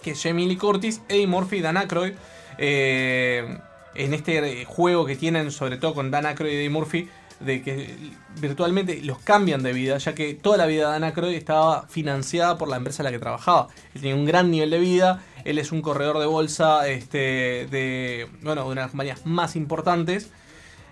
que 0.03 0.11
es 0.11 0.21
Jamie 0.21 0.45
Lee 0.45 0.57
Curtis, 0.57 1.01
Eddie 1.09 1.25
Murphy 1.27 1.57
y 1.57 1.61
Dan 1.61 1.77
Aykroyd. 1.77 2.13
eh, 2.57 3.57
en 3.95 4.13
este 4.13 4.61
eh, 4.61 4.65
juego 4.65 5.05
que 5.05 5.15
tienen, 5.17 5.51
sobre 5.51 5.77
todo 5.77 5.93
con 5.93 6.11
Dan 6.11 6.25
Aykroyd 6.25 6.51
y 6.51 6.55
Eddie 6.55 6.69
Murphy, 6.69 7.09
de 7.39 7.61
que 7.61 7.95
virtualmente 8.39 9.01
los 9.01 9.19
cambian 9.19 9.63
de 9.63 9.73
vida, 9.73 9.97
ya 9.97 10.15
que 10.15 10.33
toda 10.33 10.57
la 10.57 10.65
vida 10.65 10.87
de 10.87 10.93
Dan 10.93 11.03
Aykroyd 11.03 11.35
estaba 11.35 11.87
financiada 11.87 12.57
por 12.57 12.69
la 12.69 12.77
empresa 12.77 13.03
en 13.03 13.05
la 13.05 13.11
que 13.11 13.19
trabajaba. 13.19 13.67
Él 13.93 14.01
tenía 14.01 14.15
un 14.15 14.25
gran 14.25 14.51
nivel 14.51 14.69
de 14.69 14.79
vida, 14.79 15.23
él 15.43 15.57
es 15.57 15.71
un 15.71 15.81
corredor 15.81 16.19
de 16.19 16.25
bolsa 16.25 16.87
este, 16.87 17.67
de, 17.69 18.27
bueno, 18.41 18.63
de 18.63 18.67
una 18.67 18.81
de 18.81 18.85
las 18.85 18.91
compañías 18.91 19.25
más 19.25 19.55
importantes. 19.55 20.31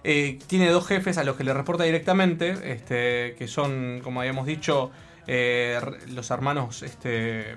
Eh, 0.03 0.39
tiene 0.47 0.69
dos 0.69 0.85
jefes 0.85 1.17
a 1.17 1.23
los 1.23 1.37
que 1.37 1.43
le 1.43 1.53
reporta 1.53 1.85
directamente, 1.85 2.73
este, 2.73 3.35
que 3.37 3.47
son, 3.47 4.01
como 4.03 4.19
habíamos 4.19 4.45
dicho, 4.45 4.91
eh, 5.25 5.79
los 6.09 6.29
hermanos, 6.31 6.83
este, 6.83 7.55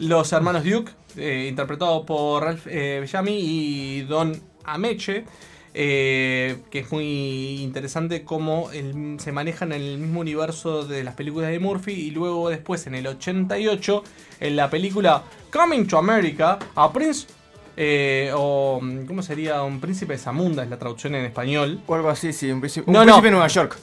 los 0.00 0.32
hermanos 0.32 0.62
Duke, 0.62 0.92
eh, 1.16 1.46
interpretado 1.48 2.06
por 2.06 2.44
Ralph 2.44 2.66
eh, 2.68 2.98
Bellamy 3.00 3.38
y 3.40 4.02
Don 4.02 4.40
Ameche, 4.64 5.24
eh, 5.74 6.58
que 6.70 6.80
es 6.80 6.92
muy 6.92 7.62
interesante 7.62 8.24
cómo 8.24 8.70
el- 8.72 9.16
se 9.18 9.32
manejan 9.32 9.72
en 9.72 9.80
el 9.82 9.98
mismo 9.98 10.20
universo 10.20 10.84
de 10.84 11.02
las 11.04 11.14
películas 11.14 11.50
de 11.50 11.58
Murphy 11.58 11.92
y 11.92 12.10
luego 12.10 12.50
después 12.50 12.86
en 12.86 12.94
el 12.94 13.06
88 13.06 14.04
en 14.40 14.56
la 14.56 14.68
película 14.68 15.22
Coming 15.50 15.86
to 15.86 15.96
America 15.98 16.58
a 16.74 16.92
Prince 16.92 17.26
eh, 17.76 18.30
o 18.34 18.80
¿cómo 19.06 19.22
sería? 19.22 19.62
Un 19.62 19.80
príncipe 19.80 20.12
de 20.12 20.18
Zamunda 20.18 20.62
es 20.62 20.68
la 20.68 20.78
traducción 20.78 21.14
en 21.14 21.24
español. 21.24 21.80
O 21.86 21.94
algo 21.94 22.10
así, 22.10 22.32
sí, 22.34 22.50
un 22.50 22.60
príncipe, 22.60 22.84
un 22.86 22.92
No, 22.92 22.98
no. 23.00 23.04
príncipe 23.06 23.26
de 23.26 23.30
Nueva 23.30 23.48
York. 23.48 23.78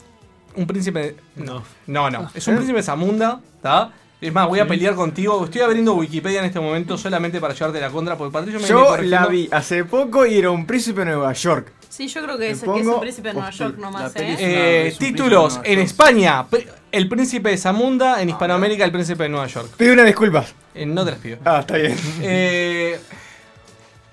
Un 0.54 0.66
príncipe. 0.66 1.16
No, 1.36 1.62
no, 1.88 2.08
no. 2.10 2.30
Es 2.34 2.46
un 2.46 2.54
príncipe 2.54 2.78
de 2.78 2.82
Zamunda, 2.84 3.40
¿está? 3.56 3.92
Es 4.20 4.32
más, 4.32 4.46
voy 4.46 4.60
a 4.60 4.66
pelear 4.68 4.94
contigo. 4.94 5.44
Estoy 5.44 5.62
abriendo 5.62 5.94
Wikipedia 5.94 6.38
en 6.40 6.44
este 6.44 6.60
momento 6.60 6.96
solamente 6.98 7.40
para 7.40 7.52
llevarte 7.54 7.80
la 7.80 7.90
contra, 7.90 8.16
porque 8.16 8.32
Patricio 8.32 8.60
me 8.60 8.66
Yo 8.68 8.96
la 8.98 9.26
vi 9.26 9.48
hace 9.50 9.84
poco 9.84 10.24
y 10.26 10.38
era 10.38 10.50
un 10.52 10.66
príncipe 10.66 11.00
de 11.00 11.06
Nueva 11.06 11.32
York. 11.32 11.72
Sí, 11.90 12.06
yo 12.06 12.22
creo 12.22 12.38
que 12.38 12.50
es, 12.50 12.62
que 12.62 12.80
es 12.80 12.86
el 12.86 13.00
príncipe 13.00 13.28
de 13.28 13.34
Nueva. 13.34 13.50
York 13.50 13.76
nomás, 13.76 14.14
¿eh? 14.14 14.36
Eh, 14.38 14.94
títulos 14.96 15.60
en 15.64 15.80
España: 15.80 16.46
El 16.92 17.08
príncipe 17.08 17.50
de 17.50 17.58
Zamunda, 17.58 18.22
en 18.22 18.30
Hispanoamérica, 18.30 18.84
El 18.84 18.92
príncipe 18.92 19.24
de 19.24 19.28
Nueva 19.28 19.48
York. 19.48 19.70
Pido 19.76 19.94
unas 19.94 20.06
disculpas. 20.06 20.54
Eh, 20.72 20.86
no 20.86 21.04
te 21.04 21.10
las 21.10 21.20
pido. 21.20 21.38
Ah, 21.44 21.58
está 21.60 21.76
bien. 21.76 21.96
Eh, 22.22 23.00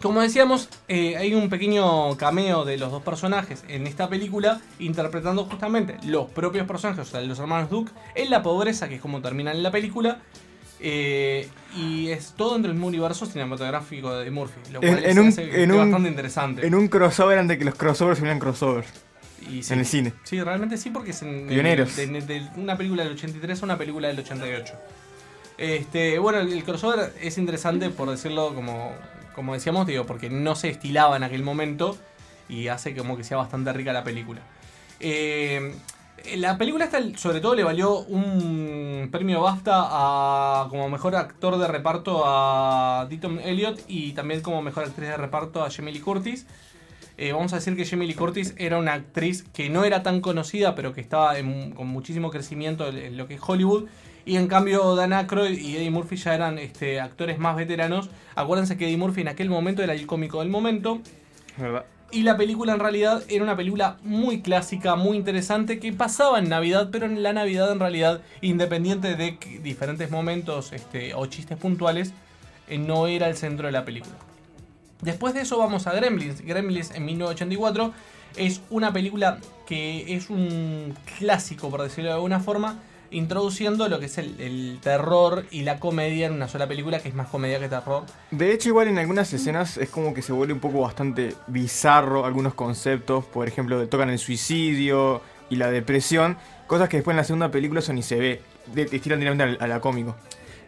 como 0.01 0.21
decíamos, 0.21 0.69
eh, 0.87 1.17
hay 1.17 1.35
un 1.35 1.49
pequeño 1.49 2.17
cameo 2.17 2.65
de 2.65 2.77
los 2.77 2.91
dos 2.91 3.03
personajes 3.03 3.63
en 3.67 3.85
esta 3.85 4.09
película, 4.09 4.59
interpretando 4.79 5.45
justamente 5.45 5.97
los 6.03 6.29
propios 6.31 6.65
personajes, 6.65 7.07
o 7.07 7.11
sea, 7.11 7.21
los 7.21 7.37
hermanos 7.37 7.69
Duke, 7.69 7.91
en 8.15 8.31
la 8.31 8.41
pobreza, 8.41 8.89
que 8.89 8.95
es 8.95 9.01
como 9.01 9.21
terminan 9.21 9.55
en 9.55 9.63
la 9.63 9.71
película. 9.71 10.19
Eh, 10.79 11.47
y 11.75 12.09
es 12.09 12.33
todo 12.37 12.57
del 12.59 12.73
mismo 12.73 12.87
universo 12.87 13.25
cinematográfico 13.25 14.15
de 14.17 14.29
Murphy, 14.31 14.59
lo 14.71 14.79
cual 14.79 14.91
En, 14.91 14.97
es, 14.99 15.05
en 15.11 15.19
un, 15.19 15.27
hace 15.29 15.63
en 15.63 15.71
un- 15.71 15.77
bastante 15.77 16.09
interesante. 16.09 16.65
En 16.67 16.75
un 16.75 16.87
crossover 16.87 17.39
antes 17.39 17.55
de 17.55 17.59
que 17.59 17.65
los 17.65 17.75
crossovers 17.75 18.19
fueran 18.19 18.39
crossovers. 18.39 18.87
Y 19.49 19.63
sí. 19.63 19.73
En 19.73 19.79
el 19.79 19.85
cine. 19.85 20.13
Sí, 20.23 20.41
realmente 20.41 20.77
sí, 20.77 20.89
porque 20.89 21.11
es 21.11 21.21
en, 21.21 21.47
Pioneros. 21.47 21.95
de, 21.95 22.07
de- 22.07 22.21
de 22.21 22.47
una 22.57 22.75
película 22.77 23.03
del 23.03 23.13
83 23.13 23.61
a 23.61 23.65
una 23.65 23.77
película 23.77 24.07
del 24.07 24.19
88. 24.19 24.73
Este, 25.57 26.19
bueno, 26.19 26.39
el, 26.39 26.51
el 26.53 26.63
crossover 26.63 27.13
es 27.21 27.37
interesante 27.37 27.89
por 27.89 28.09
decirlo 28.09 28.53
como, 28.53 28.93
como 29.35 29.53
decíamos, 29.53 29.87
digo, 29.87 30.05
porque 30.05 30.29
no 30.29 30.55
se 30.55 30.69
estilaba 30.69 31.15
en 31.17 31.23
aquel 31.23 31.43
momento 31.43 31.97
y 32.49 32.67
hace 32.67 32.95
como 32.95 33.17
que 33.17 33.23
sea 33.23 33.37
bastante 33.37 33.73
rica 33.73 33.91
la 33.93 34.03
película. 34.03 34.41
Eh, 34.99 35.73
la 36.35 36.57
película 36.57 36.89
sobre 37.15 37.39
todo, 37.39 37.55
le 37.55 37.63
valió 37.63 37.99
un 37.99 39.09
premio 39.11 39.41
BAFTA 39.41 39.73
a, 39.75 40.67
como 40.69 40.89
mejor 40.89 41.15
actor 41.15 41.57
de 41.57 41.67
reparto 41.67 42.23
a 42.25 43.07
Deaton 43.09 43.39
Elliott 43.39 43.79
y 43.87 44.11
también 44.11 44.41
como 44.41 44.61
mejor 44.61 44.85
actriz 44.85 45.09
de 45.09 45.17
reparto 45.17 45.63
a 45.63 45.69
Jamie 45.69 45.93
Lee 45.93 46.01
Curtis. 46.01 46.45
Eh, 47.17 47.31
vamos 47.31 47.53
a 47.53 47.55
decir 47.55 47.75
que 47.75 47.85
Jamie 47.85 48.07
Lee 48.07 48.13
Curtis 48.13 48.53
era 48.57 48.77
una 48.77 48.93
actriz 48.93 49.43
que 49.53 49.69
no 49.69 49.85
era 49.85 50.03
tan 50.03 50.21
conocida, 50.21 50.75
pero 50.75 50.93
que 50.93 51.01
estaba 51.01 51.33
con 51.75 51.87
muchísimo 51.87 52.29
crecimiento 52.29 52.87
en, 52.87 52.97
en 52.97 53.17
lo 53.17 53.27
que 53.27 53.35
es 53.35 53.41
Hollywood. 53.45 53.85
Y 54.25 54.35
en 54.35 54.47
cambio, 54.47 54.95
Dan 54.95 55.13
Aykroyd 55.13 55.57
y 55.57 55.77
Eddie 55.77 55.89
Murphy 55.89 56.17
ya 56.17 56.35
eran 56.35 56.59
este, 56.59 56.99
actores 56.99 57.39
más 57.39 57.55
veteranos. 57.55 58.09
Acuérdense 58.35 58.77
que 58.77 58.85
Eddie 58.85 58.97
Murphy 58.97 59.21
en 59.21 59.29
aquel 59.29 59.49
momento 59.49 59.81
era 59.81 59.93
el 59.93 60.05
cómico 60.05 60.41
del 60.41 60.49
momento. 60.49 60.99
¿Verdad? 61.57 61.85
Y 62.09 62.23
la 62.23 62.37
película 62.37 62.73
en 62.73 62.79
realidad 62.79 63.23
era 63.27 63.43
una 63.43 63.57
película 63.57 63.97
muy 64.01 64.41
clásica, 64.41 64.95
muy 64.95 65.17
interesante, 65.17 65.79
que 65.79 65.91
pasaba 65.91 66.39
en 66.39 66.47
Navidad, 66.47 66.89
pero 66.91 67.05
en 67.05 67.21
la 67.21 67.33
Navidad 67.33 67.71
en 67.71 67.79
realidad, 67.79 68.21
independiente 68.41 69.15
de 69.15 69.37
diferentes 69.61 70.09
momentos 70.09 70.71
este, 70.71 71.13
o 71.13 71.25
chistes 71.25 71.57
puntuales, 71.57 72.13
eh, 72.69 72.77
no 72.77 73.07
era 73.07 73.27
el 73.27 73.35
centro 73.35 73.65
de 73.67 73.73
la 73.73 73.83
película. 73.83 74.15
Después 75.01 75.33
de 75.33 75.41
eso 75.41 75.57
vamos 75.57 75.85
a 75.85 75.93
Gremlins. 75.93 76.41
Gremlins 76.41 76.91
en 76.91 77.05
1984 77.05 77.93
es 78.37 78.61
una 78.69 78.93
película 78.93 79.39
que 79.67 80.15
es 80.15 80.29
un 80.29 80.95
clásico, 81.17 81.69
por 81.69 81.81
decirlo 81.81 82.09
de 82.09 82.15
alguna 82.15 82.39
forma, 82.39 82.79
introduciendo 83.11 83.87
lo 83.87 83.99
que 83.99 84.05
es 84.07 84.17
el, 84.17 84.39
el 84.39 84.79
terror 84.81 85.45
y 85.51 85.63
la 85.63 85.79
comedia 85.79 86.27
en 86.27 86.33
una 86.33 86.47
sola 86.47 86.67
película, 86.67 86.99
que 86.99 87.09
es 87.09 87.15
más 87.15 87.27
comedia 87.27 87.59
que 87.59 87.69
terror. 87.69 88.03
De 88.31 88.53
hecho, 88.53 88.69
igual 88.69 88.87
en 88.87 88.97
algunas 88.97 89.31
escenas 89.33 89.77
es 89.77 89.89
como 89.89 90.13
que 90.13 90.21
se 90.21 90.33
vuelve 90.33 90.53
un 90.53 90.59
poco 90.59 90.81
bastante 90.81 91.33
bizarro 91.47 92.25
algunos 92.25 92.53
conceptos. 92.53 93.25
Por 93.25 93.47
ejemplo, 93.47 93.87
tocan 93.87 94.09
el 94.09 94.19
suicidio 94.19 95.21
y 95.49 95.55
la 95.55 95.71
depresión. 95.71 96.37
Cosas 96.67 96.89
que 96.89 96.97
después 96.97 97.13
en 97.13 97.17
la 97.17 97.23
segunda 97.23 97.49
película 97.49 97.79
eso 97.79 97.93
ni 97.93 98.03
se 98.03 98.15
ve. 98.17 98.41
De, 98.73 98.85
te 98.85 98.99
tiran 98.99 99.19
directamente 99.19 99.63
a 99.63 99.67
la 99.67 99.79
cómico. 99.79 100.15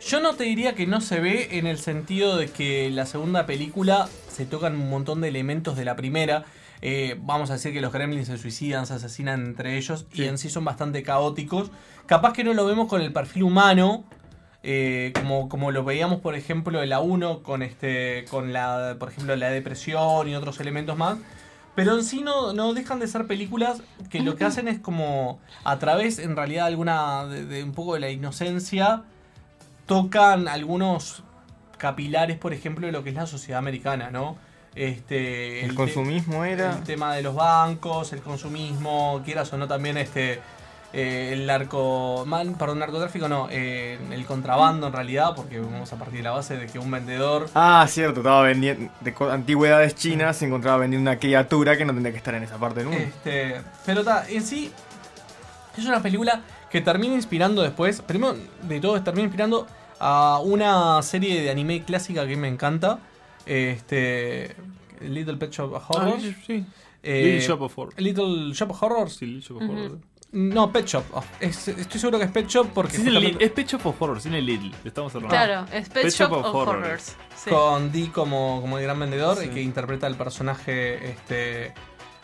Yo 0.02 0.22
no 0.22 0.36
te 0.36 0.46
diría 0.46 0.76
que 0.76 0.88
no 0.88 1.02
se 1.02 1.20
ve 1.20 1.50
en 1.58 1.68
el 1.68 1.78
sentido 1.78 2.38
de 2.38 2.48
que 2.48 2.88
en 2.88 2.96
la 2.96 3.06
segunda 3.06 3.46
película 3.46 4.08
se 4.30 4.46
tocan 4.46 4.76
un 4.76 4.90
montón 4.90 5.20
de 5.20 5.28
elementos 5.28 5.76
de 5.76 5.84
la 5.84 5.98
primera. 5.98 6.46
Eh, 6.82 7.18
vamos 7.20 7.50
a 7.50 7.54
decir 7.54 7.74
que 7.74 7.82
los 7.82 7.92
gremlins 7.92 8.28
se 8.28 8.38
suicidan, 8.38 8.86
se 8.86 8.94
asesinan 8.94 9.46
entre 9.46 9.78
ellos 9.78 10.06
y 10.14 10.24
en 10.24 10.38
sí 10.38 10.50
son 10.50 10.64
bastante 10.64 11.04
caóticos. 11.04 11.72
Capaz 12.10 12.34
que 12.34 12.44
no 12.44 12.54
lo 12.56 12.66
vemos 12.66 12.88
con 12.88 13.02
el 13.02 13.14
perfil 13.14 13.44
humano, 13.44 14.04
eh, 14.64 15.14
como, 15.14 15.48
como 15.48 15.70
lo 15.72 15.84
veíamos 15.84 16.20
por 16.22 16.34
ejemplo 16.36 16.82
en 16.82 16.90
la 16.90 17.00
1 17.02 17.44
con 17.44 17.62
este 17.62 18.26
con 18.32 18.52
la 18.52 18.96
por 19.00 19.10
ejemplo 19.10 19.36
la 19.36 19.50
depresión 19.52 20.28
y 20.28 20.34
otros 20.36 20.60
elementos 20.60 20.98
más. 20.98 21.18
Pero 21.76 21.94
en 21.96 22.04
sí 22.04 22.22
no, 22.22 22.52
no 22.52 22.74
dejan 22.74 23.00
de 23.00 23.08
ser 23.08 23.28
películas 23.28 23.84
que 24.10 24.22
lo 24.22 24.36
que 24.36 24.44
hacen 24.44 24.68
es 24.68 24.80
como 24.80 25.40
a 25.64 25.78
través 25.78 26.18
en 26.18 26.36
realidad 26.36 26.66
alguna 26.66 27.26
de, 27.28 27.46
de 27.46 27.64
un 27.64 27.74
poco 27.74 27.94
de 27.94 28.00
la 28.00 28.10
inocencia 28.10 29.04
tocan 29.86 30.48
algunos 30.48 31.24
capilares, 31.78 32.38
por 32.38 32.54
ejemplo, 32.54 32.88
de 32.88 32.92
lo 32.92 33.04
que 33.04 33.12
es 33.12 33.16
la 33.16 33.28
sociedad 33.28 33.60
americana, 33.60 34.10
¿no? 34.12 34.36
Este, 34.76 35.64
El 35.64 35.74
consumismo 35.76 36.44
era- 36.44 36.76
El 36.78 36.84
tema 36.84 37.16
de 37.16 37.22
los 37.22 37.36
bancos, 37.36 38.12
el 38.14 38.22
consumismo, 38.22 39.22
quieras 39.24 39.54
o 39.54 39.58
no 39.58 39.68
también 39.68 39.98
este 39.98 40.42
eh, 40.94 41.32
el 41.34 41.46
narco... 41.46 42.24
man- 42.26 42.56
perdón, 42.56 42.80
narcotráfico 42.80 43.28
no, 43.28 43.48
eh, 43.52 44.00
el 44.12 44.26
contrabando 44.26 44.88
en 44.88 44.94
realidad, 44.94 45.34
porque 45.36 45.60
vamos 45.60 45.92
a 45.94 45.98
partir 45.98 46.18
de 46.18 46.24
la 46.24 46.32
base 46.32 46.58
de 46.58 46.66
que 46.68 46.80
un 46.80 46.90
vendedor... 46.90 47.50
Ah, 47.54 47.86
cierto, 47.88 48.22
estaba 48.22 48.42
vendiendo 48.44 48.92
de 49.02 49.14
antigüedades 49.32 49.96
chinas, 49.96 50.38
se 50.38 50.46
encontraba 50.48 50.78
vendiendo 50.78 51.10
una 51.10 51.20
criatura 51.20 51.78
que 51.78 51.86
no 51.86 51.94
tendría 51.94 52.12
que 52.12 52.18
estar 52.18 52.34
en 52.36 52.44
esa 52.44 52.58
parte 52.58 52.80
del 52.80 52.90
mundo. 52.90 53.04
Este, 53.04 53.62
pero 53.86 54.04
ta, 54.04 54.28
en 54.28 54.44
sí 54.44 54.72
es 55.78 55.86
una 55.86 56.02
película 56.02 56.42
que 56.70 56.82
termina 56.82 57.14
inspirando 57.16 57.62
después, 57.62 58.02
primero 58.02 58.36
de 58.64 58.80
todo 58.80 59.02
termina 59.02 59.26
inspirando 59.26 59.68
a 60.00 60.40
una 60.44 61.02
serie 61.04 61.42
de 61.42 61.50
anime 61.50 61.84
clásica 61.84 62.26
que 62.28 62.36
me 62.36 62.48
encanta, 62.48 63.00
este 63.46 64.56
Little 65.02 65.38
Pet 65.38 65.52
Shop 65.52 65.72
Horrors. 65.88 66.24
Ah, 66.26 66.42
sí. 66.46 66.66
Eh, 67.02 67.24
Little 67.24 67.48
Shop 67.48 67.62
of 67.62 67.78
Horrors. 67.78 67.98
Little 68.00 68.54
Shop 68.54 68.72
of 68.72 68.84
Horrors. 68.84 69.16
Sí, 69.16 69.26
Little 69.26 69.42
Shop 69.42 69.58
of 69.58 69.64
Ujú. 69.64 69.72
Horrors. 69.74 70.02
No, 70.32 70.72
Pet 70.72 70.86
Shop. 70.86 71.04
Oh, 71.14 71.24
es- 71.40 71.68
estoy 71.70 72.00
seguro 72.00 72.20
que 72.20 72.26
es 72.26 72.32
Pet 72.32 72.48
Shop 72.48 72.68
porque. 72.74 72.92
Sí, 72.98 73.02
es, 73.02 73.08
el 73.08 73.14
justamente- 73.16 73.40
li- 73.40 73.46
es 73.46 73.52
Pet 73.52 73.68
Shop 73.68 73.86
of 73.88 74.02
Horrors, 74.02 74.24
tiene 74.24 74.42
Lidl. 74.42 74.72
Estamos 74.86 75.12
cerrando. 75.12 75.30
Claro, 75.36 75.66
es 75.74 75.90
Pet 75.90 76.10
Shop 76.10 76.32
of 76.32 76.54
Horrors. 76.54 77.16
Sí. 77.36 77.50
Con 77.50 77.92
Dee 77.92 78.12
como, 78.12 78.62
como 78.62 78.78
el 78.78 78.84
gran 78.84 79.00
vendedor 79.00 79.38
Sí. 79.38 79.46
y 79.46 79.50
que 79.50 79.62
interpreta 79.62 80.06
al 80.08 80.16
personaje 80.16 81.12
este 81.12 81.74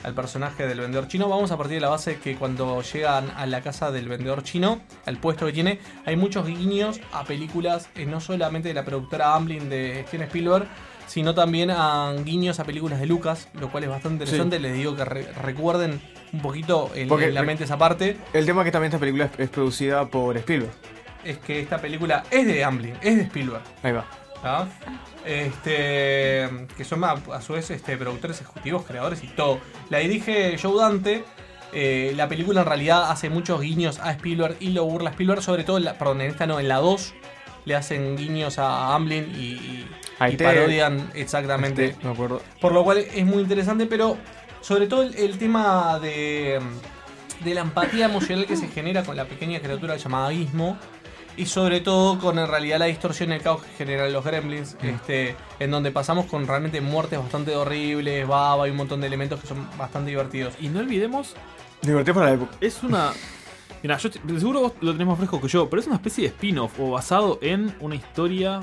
al 0.03 0.13
personaje 0.13 0.67
del 0.67 0.81
vendedor 0.81 1.07
chino. 1.07 1.27
Vamos 1.27 1.49
a 1.49 1.57
partir 1.57 1.75
de 1.77 1.81
la 1.81 1.89
base 1.89 2.19
que 2.19 2.35
cuando 2.35 2.83
llegan 2.83 3.31
a 3.35 3.47
la 3.47 3.61
casa 3.61 3.89
del 3.89 4.07
vendedor 4.07 4.43
chino, 4.43 4.81
al 5.07 5.17
puesto 5.17 5.47
que 5.47 5.51
tiene, 5.53 5.79
hay 6.05 6.15
muchos 6.15 6.45
guiños 6.45 6.99
a 7.11 7.23
películas, 7.23 7.89
eh, 7.95 8.05
no 8.05 8.19
solamente 8.21 8.67
de 8.67 8.75
la 8.75 8.85
productora 8.85 9.33
Amblin 9.33 9.67
de 9.67 10.03
Steven 10.07 10.27
Spielberg, 10.27 10.67
sino 11.07 11.33
también 11.33 11.71
a 11.71 12.13
guiños 12.23 12.59
a 12.59 12.65
películas 12.65 12.99
de 12.99 13.07
Lucas, 13.07 13.47
lo 13.55 13.71
cual 13.71 13.85
es 13.85 13.89
bastante 13.89 14.25
interesante. 14.25 14.59
Les 14.59 14.75
digo 14.75 14.95
que 14.95 15.05
re- 15.05 15.31
recuerden 15.41 15.99
un 16.33 16.41
poquito 16.41 16.91
en, 16.95 17.07
Porque- 17.07 17.25
en 17.27 17.33
la 17.33 17.43
mente 17.43 17.63
esa 17.63 17.77
parte. 17.77 18.17
El 18.33 18.45
tema 18.45 18.61
es 18.61 18.65
que 18.65 18.71
también 18.71 18.89
esta 18.89 18.99
película 18.99 19.25
es, 19.25 19.31
es 19.39 19.49
producida 19.49 20.05
por 20.07 20.35
Spielberg. 20.37 20.71
Es 21.23 21.37
que 21.39 21.59
esta 21.59 21.79
película 21.79 22.23
es 22.29 22.45
de 22.45 22.63
Amblin, 22.63 22.95
es 23.01 23.15
de 23.15 23.21
Spielberg. 23.23 23.63
Ahí 23.83 23.91
va. 23.93 24.05
Este, 25.25 26.47
que 26.77 26.83
son 26.83 27.03
a, 27.03 27.13
a 27.33 27.41
su 27.41 27.53
vez 27.53 27.71
este, 27.71 27.97
productores 27.97 28.39
ejecutivos, 28.41 28.83
creadores 28.85 29.23
y 29.23 29.27
todo. 29.27 29.59
La 29.89 29.99
dirige 29.99 30.57
Joe 30.61 30.79
Dante. 30.79 31.23
eh, 31.73 32.13
la 32.15 32.27
película 32.29 32.61
en 32.61 32.67
realidad 32.67 33.09
hace 33.11 33.29
muchos 33.29 33.59
guiños 33.61 33.99
a 33.99 34.11
Spielberg 34.11 34.55
y 34.59 34.69
lo 34.69 34.85
burla 34.85 35.09
a 35.09 35.11
Spielberg, 35.13 35.41
sobre 35.41 35.63
todo, 35.63 35.77
en 35.77 35.85
la, 35.85 35.97
perdón, 35.97 36.21
en 36.21 36.29
esta 36.29 36.45
no, 36.45 36.59
en 36.59 36.67
la 36.67 36.77
2 36.77 37.13
le 37.65 37.75
hacen 37.75 38.15
guiños 38.15 38.59
a 38.59 38.93
Amblin 38.93 39.31
y, 39.35 39.41
y- 39.41 39.87
y 40.29 40.37
parodian 40.37 41.09
exactamente. 41.15 41.85
Este, 41.87 42.05
me 42.05 42.13
acuerdo. 42.13 42.41
Por 42.61 42.71
lo 42.71 42.83
cual 42.83 42.99
es 42.99 43.25
muy 43.25 43.41
interesante, 43.41 43.87
pero 43.87 44.17
sobre 44.65 44.87
todo 44.87 45.03
el, 45.03 45.13
el 45.15 45.37
tema 45.37 45.99
de, 45.99 46.59
de 47.43 47.53
la 47.53 47.61
empatía 47.61 48.05
emocional 48.05 48.47
que 48.47 48.55
se 48.57 48.67
genera 48.67 49.03
con 49.03 49.15
la 49.15 49.25
pequeña 49.25 49.59
criatura 49.59 49.95
llamada 49.97 50.31
Gizmo. 50.31 50.77
Y 51.37 51.47
sobre 51.47 51.81
todo 51.81 52.17
con 52.17 52.39
en 52.39 52.47
realidad 52.47 52.79
la 52.79 52.85
distorsión 52.85 53.29
y 53.31 53.33
el 53.35 53.41
caos 53.41 53.61
que 53.61 53.69
generan 53.77 54.13
los 54.13 54.23
gremlins, 54.23 54.77
este, 54.81 55.35
en 55.59 55.69
donde 55.69 55.91
pasamos 55.91 56.27
con 56.27 56.47
realmente 56.47 56.79
muertes 56.79 57.19
bastante 57.19 57.53
horribles, 57.53 58.25
baba 58.25 58.65
y 58.67 58.71
un 58.71 58.77
montón 58.77 59.01
de 59.01 59.07
elementos 59.07 59.41
que 59.41 59.47
son 59.47 59.67
bastante 59.77 60.11
divertidos. 60.11 60.53
Y 60.61 60.69
no 60.69 60.79
olvidemos, 60.79 61.35
Divertido 61.81 62.13
para 62.15 62.27
la 62.27 62.33
época. 62.35 62.55
es 62.61 62.81
una. 62.83 63.11
Mira, 63.83 63.97
yo 63.97 64.09
te- 64.09 64.19
seguro 64.39 64.61
vos 64.61 64.71
lo 64.79 64.93
tenés 64.93 65.07
más 65.07 65.17
fresco 65.17 65.41
que 65.41 65.49
yo, 65.49 65.69
pero 65.69 65.81
es 65.81 65.87
una 65.87 65.97
especie 65.97 66.23
de 66.23 66.29
spin-off 66.29 66.79
o 66.79 66.91
basado 66.91 67.37
en 67.41 67.75
una 67.81 67.95
historia 67.95 68.61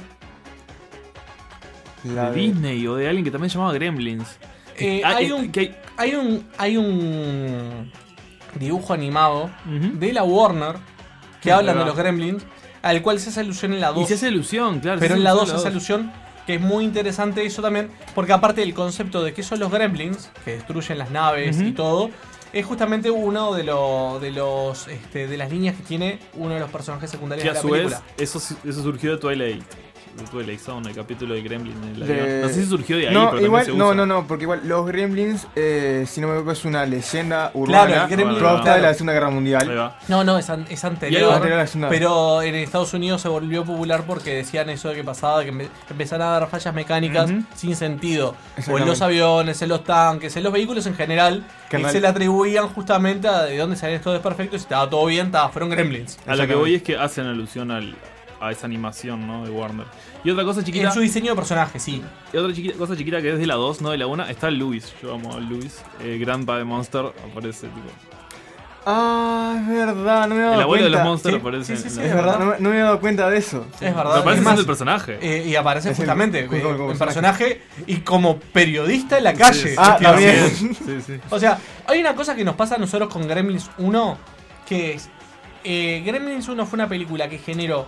La 2.05 2.31
de 2.31 2.37
de- 2.37 2.41
Disney 2.41 2.87
o 2.87 2.97
de 2.97 3.07
alguien 3.07 3.25
que 3.25 3.31
también 3.31 3.51
se 3.51 3.59
llamaba 3.59 3.75
Gremlins. 3.75 4.39
Eh, 4.83 5.03
Ah, 5.05 5.15
hay, 5.17 5.27
eh, 5.27 5.33
un, 5.33 5.53
que 5.53 5.75
hay- 5.97 6.15
un 6.15 6.47
hay 6.59 6.77
un 6.77 7.91
dibujo 8.59 8.93
animado 8.93 9.51
de 9.67 10.13
la 10.13 10.23
Warner 10.25 10.77
que 11.41 11.51
Ahí 11.53 11.59
hablan 11.59 11.79
de 11.79 11.85
los 11.85 11.97
gremlins, 11.97 12.45
al 12.83 13.03
cual 13.03 13.19
se 13.21 13.31
hace 13.31 13.41
alusión 13.41 13.73
en 13.73 13.81
la 13.81 13.89
2. 13.93 14.03
Y 14.05 14.07
se 14.07 14.15
hace 14.15 14.27
alusión, 14.29 14.81
claro. 14.81 15.01
Pero 15.01 15.15
se 15.15 15.19
en 15.19 15.25
la 15.25 15.31
2 15.31 15.41
alusión 15.41 15.59
hace 15.59 15.69
alusión 15.69 16.13
que 16.47 16.55
es 16.57 16.61
muy 16.61 16.85
interesante 16.85 17.45
eso 17.47 17.63
también, 17.63 17.91
porque 18.17 18.33
aparte 18.33 18.61
del 18.63 18.75
concepto 18.75 19.23
de 19.23 19.33
qué 19.33 19.43
son 19.45 19.61
los 19.61 19.71
gremlins, 19.71 20.29
que 20.45 20.53
destruyen 20.55 20.99
las 20.99 21.11
naves 21.11 21.61
y 21.61 21.71
todo, 21.73 22.11
es 22.53 22.67
justamente 22.67 23.11
uno 23.11 23.55
de, 23.55 23.63
los 23.65 24.21
de 24.21 24.31
los 24.33 24.89
este, 24.89 25.27
de 25.29 25.37
las 25.37 25.51
líneas 25.51 25.77
que 25.77 25.83
tiene 25.85 26.19
uno 26.35 26.55
de 26.55 26.61
los 26.61 26.69
personajes 26.71 27.09
secundarios 27.11 27.45
Que 27.45 27.49
de 27.51 27.55
la 27.55 27.61
su 27.61 27.69
película. 27.71 28.03
vez, 28.19 28.35
eso, 28.37 28.39
eso 28.69 28.83
surgió 28.83 29.13
de 29.13 29.19
Twilight. 29.19 29.63
Zone, 30.59 30.91
el 30.91 30.95
capítulo 30.95 31.35
de 31.35 31.43
Gremlin 31.43 31.77
en 31.83 31.89
el 32.03 32.07
de- 32.07 32.21
avión. 32.21 32.41
No 32.43 32.49
sé 32.49 32.55
si 32.55 32.67
surgió 32.67 32.97
de 32.97 33.09
ahí, 33.09 33.15
no, 33.15 33.31
pero 33.31 33.43
igual, 33.43 33.65
se 33.65 33.73
no, 33.73 33.87
usa. 33.87 33.95
no, 33.95 34.07
no, 34.07 34.27
porque 34.27 34.45
igual 34.45 34.61
los 34.65 34.87
Gremlins, 34.87 35.47
eh, 35.57 36.05
si 36.07 36.21
no 36.21 36.29
me 36.29 36.35
equivoco, 36.35 36.53
es 36.53 36.65
una 36.65 36.85
leyenda 36.87 37.51
urbana 37.55 37.87
Claro, 37.87 38.05
el 38.05 38.11
Gremlin, 38.11 38.39
producta 38.39 38.63
claro. 38.63 38.77
de 38.83 38.87
la 38.89 38.95
Segunda 38.95 39.13
Guerra 39.15 39.31
Mundial. 39.31 39.93
No, 40.09 40.25
no, 40.25 40.39
es, 40.39 40.49
an- 40.51 40.67
es 40.69 40.83
Y 40.83 40.87
anterior. 40.87 41.23
algo- 41.23 41.33
Anterior 41.35 41.59
a 41.59 41.63
la 41.63 41.67
Segunda- 41.67 41.89
Pero 41.89 42.43
en 42.43 42.55
Estados 42.57 42.93
Unidos 42.95 43.21
se 43.23 43.29
volvió 43.29 43.65
popular 43.65 44.05
porque 44.07 44.35
decían 44.35 44.69
eso 44.71 44.89
de 44.91 44.97
que 44.97 45.05
pasaba, 45.05 45.43
que 45.45 45.53
empe- 45.53 45.69
empezaron 45.91 46.27
a 46.27 46.31
dar 46.31 46.49
fallas 46.49 46.75
mecánicas 46.75 47.31
sin 47.55 47.75
sentido. 47.77 48.35
O 48.71 48.79
en 48.79 48.87
los 48.87 49.01
aviones, 49.03 49.61
en 49.63 49.69
los 49.69 49.85
tanques, 49.85 50.37
en 50.37 50.43
los 50.43 50.53
vehículos 50.53 50.87
en 50.87 50.95
general. 50.95 51.45
Que 51.71 51.81
y 51.81 51.85
se 51.85 52.01
le 52.01 52.07
atribuían 52.09 52.69
justamente 52.69 53.29
a 53.29 53.43
de 53.45 53.57
dónde 53.57 53.77
salían 53.77 53.97
estos 53.97 54.13
desperfectos. 54.13 54.61
Si 54.61 54.65
estaba 54.65 54.89
todo 54.91 55.07
bien, 55.07 55.27
estaba, 55.27 55.49
fueron 55.49 55.71
gremlins. 55.71 56.19
A 56.27 56.37
lo 56.37 56.47
que 56.47 56.55
voy 56.55 56.75
es 56.75 56.83
que 56.83 56.97
hacen 56.99 57.27
alusión 57.27 57.71
al, 57.71 57.95
a 58.43 58.51
esa 58.53 58.67
animación, 58.67 59.27
¿no? 59.27 59.45
De 59.45 59.51
Warner. 59.51 59.87
Y 60.25 60.31
otra 60.31 60.45
cosa 60.45 60.63
chiquita. 60.65 60.89
En 60.89 60.93
su 60.93 61.01
diseño 61.01 61.31
de 61.33 61.37
personaje, 61.37 61.79
sí. 61.79 62.03
Y 62.33 62.37
otra 62.37 62.53
chiquita, 62.55 62.77
cosa 62.77 62.97
chiquita 62.97 63.23
que 63.23 63.33
es 63.33 63.39
de 63.39 63.47
la 63.47 63.55
2, 63.55 63.81
no 63.83 63.91
de 63.91 63.99
la 63.99 64.07
1, 64.07 64.27
está 64.27 64.51
Luis. 64.51 64.93
Yo 65.03 65.15
amo 65.15 65.35
a 65.35 65.41
Luis. 65.41 65.83
Eh, 66.01 66.19
Grandpa 66.21 66.59
de 66.59 66.65
Monster 66.65 67.13
aparece, 67.31 67.69
tipo. 67.69 67.89
Ah, 68.85 69.59
es 69.61 69.69
verdad, 69.69 70.27
no 70.29 70.35
me 70.35 70.41
he 70.41 70.45
dado 70.45 70.55
El 70.57 70.61
abuelo 70.63 70.85
de 70.87 70.91
cuenta. 70.91 70.99
los 71.05 71.09
Monsters 71.09 71.35
Sí, 71.37 71.41
aparece. 71.41 71.77
sí, 71.77 71.83
sí, 71.83 71.89
en 71.89 71.95
sí, 71.95 72.01
Es 72.03 72.15
verdad, 72.17 72.39
no, 72.41 72.47
me- 72.47 72.59
no 72.59 72.71
me 72.71 72.77
he 72.77 72.81
dado 72.81 72.99
cuenta 72.99 73.31
de 73.31 73.39
eso. 73.39 73.65
Es 73.75 73.77
Pero 73.79 73.95
verdad. 73.95 74.17
aparece 74.19 74.29
Es 74.29 74.35
siendo 74.35 74.51
más, 74.51 74.59
el 74.59 74.67
personaje. 74.67 75.19
eh, 75.23 75.45
y 75.47 75.55
aparece 75.55 75.91
Es 75.91 75.99
el- 75.99 76.05
justamente 76.05 76.47
como- 76.47 76.59
eh, 76.59 76.63
como 76.63 76.89
personaje. 76.89 77.15
personaje 77.15 77.63
y 77.87 77.97
como 77.99 78.41
periodista 78.41 79.19
en 79.19 79.25
la 79.25 79.35
calle. 79.35 79.75
Ah, 79.79 79.97
también. 80.03 80.51
Sí, 80.51 81.01
sí. 81.07 81.21
O 81.31 81.39
sea, 81.39 81.59
hay 81.87 82.01
una 82.01 82.17
cosa 82.17 82.35
que 82.35 82.45
nos 82.45 82.57
pasa 82.57 82.75
a 82.75 82.79
nosotros 82.79 83.09
con 83.09 83.29
Gremlins 83.29 83.71
1, 83.79 84.19
que 84.67 84.95
es, 84.95 85.09
eh, 85.63 86.03
Gremlins 86.05 86.49
1 86.49 86.67
fue 86.67 86.77
una 86.77 86.89
película 86.89 87.29
que 87.29 87.39
generó 87.39 87.87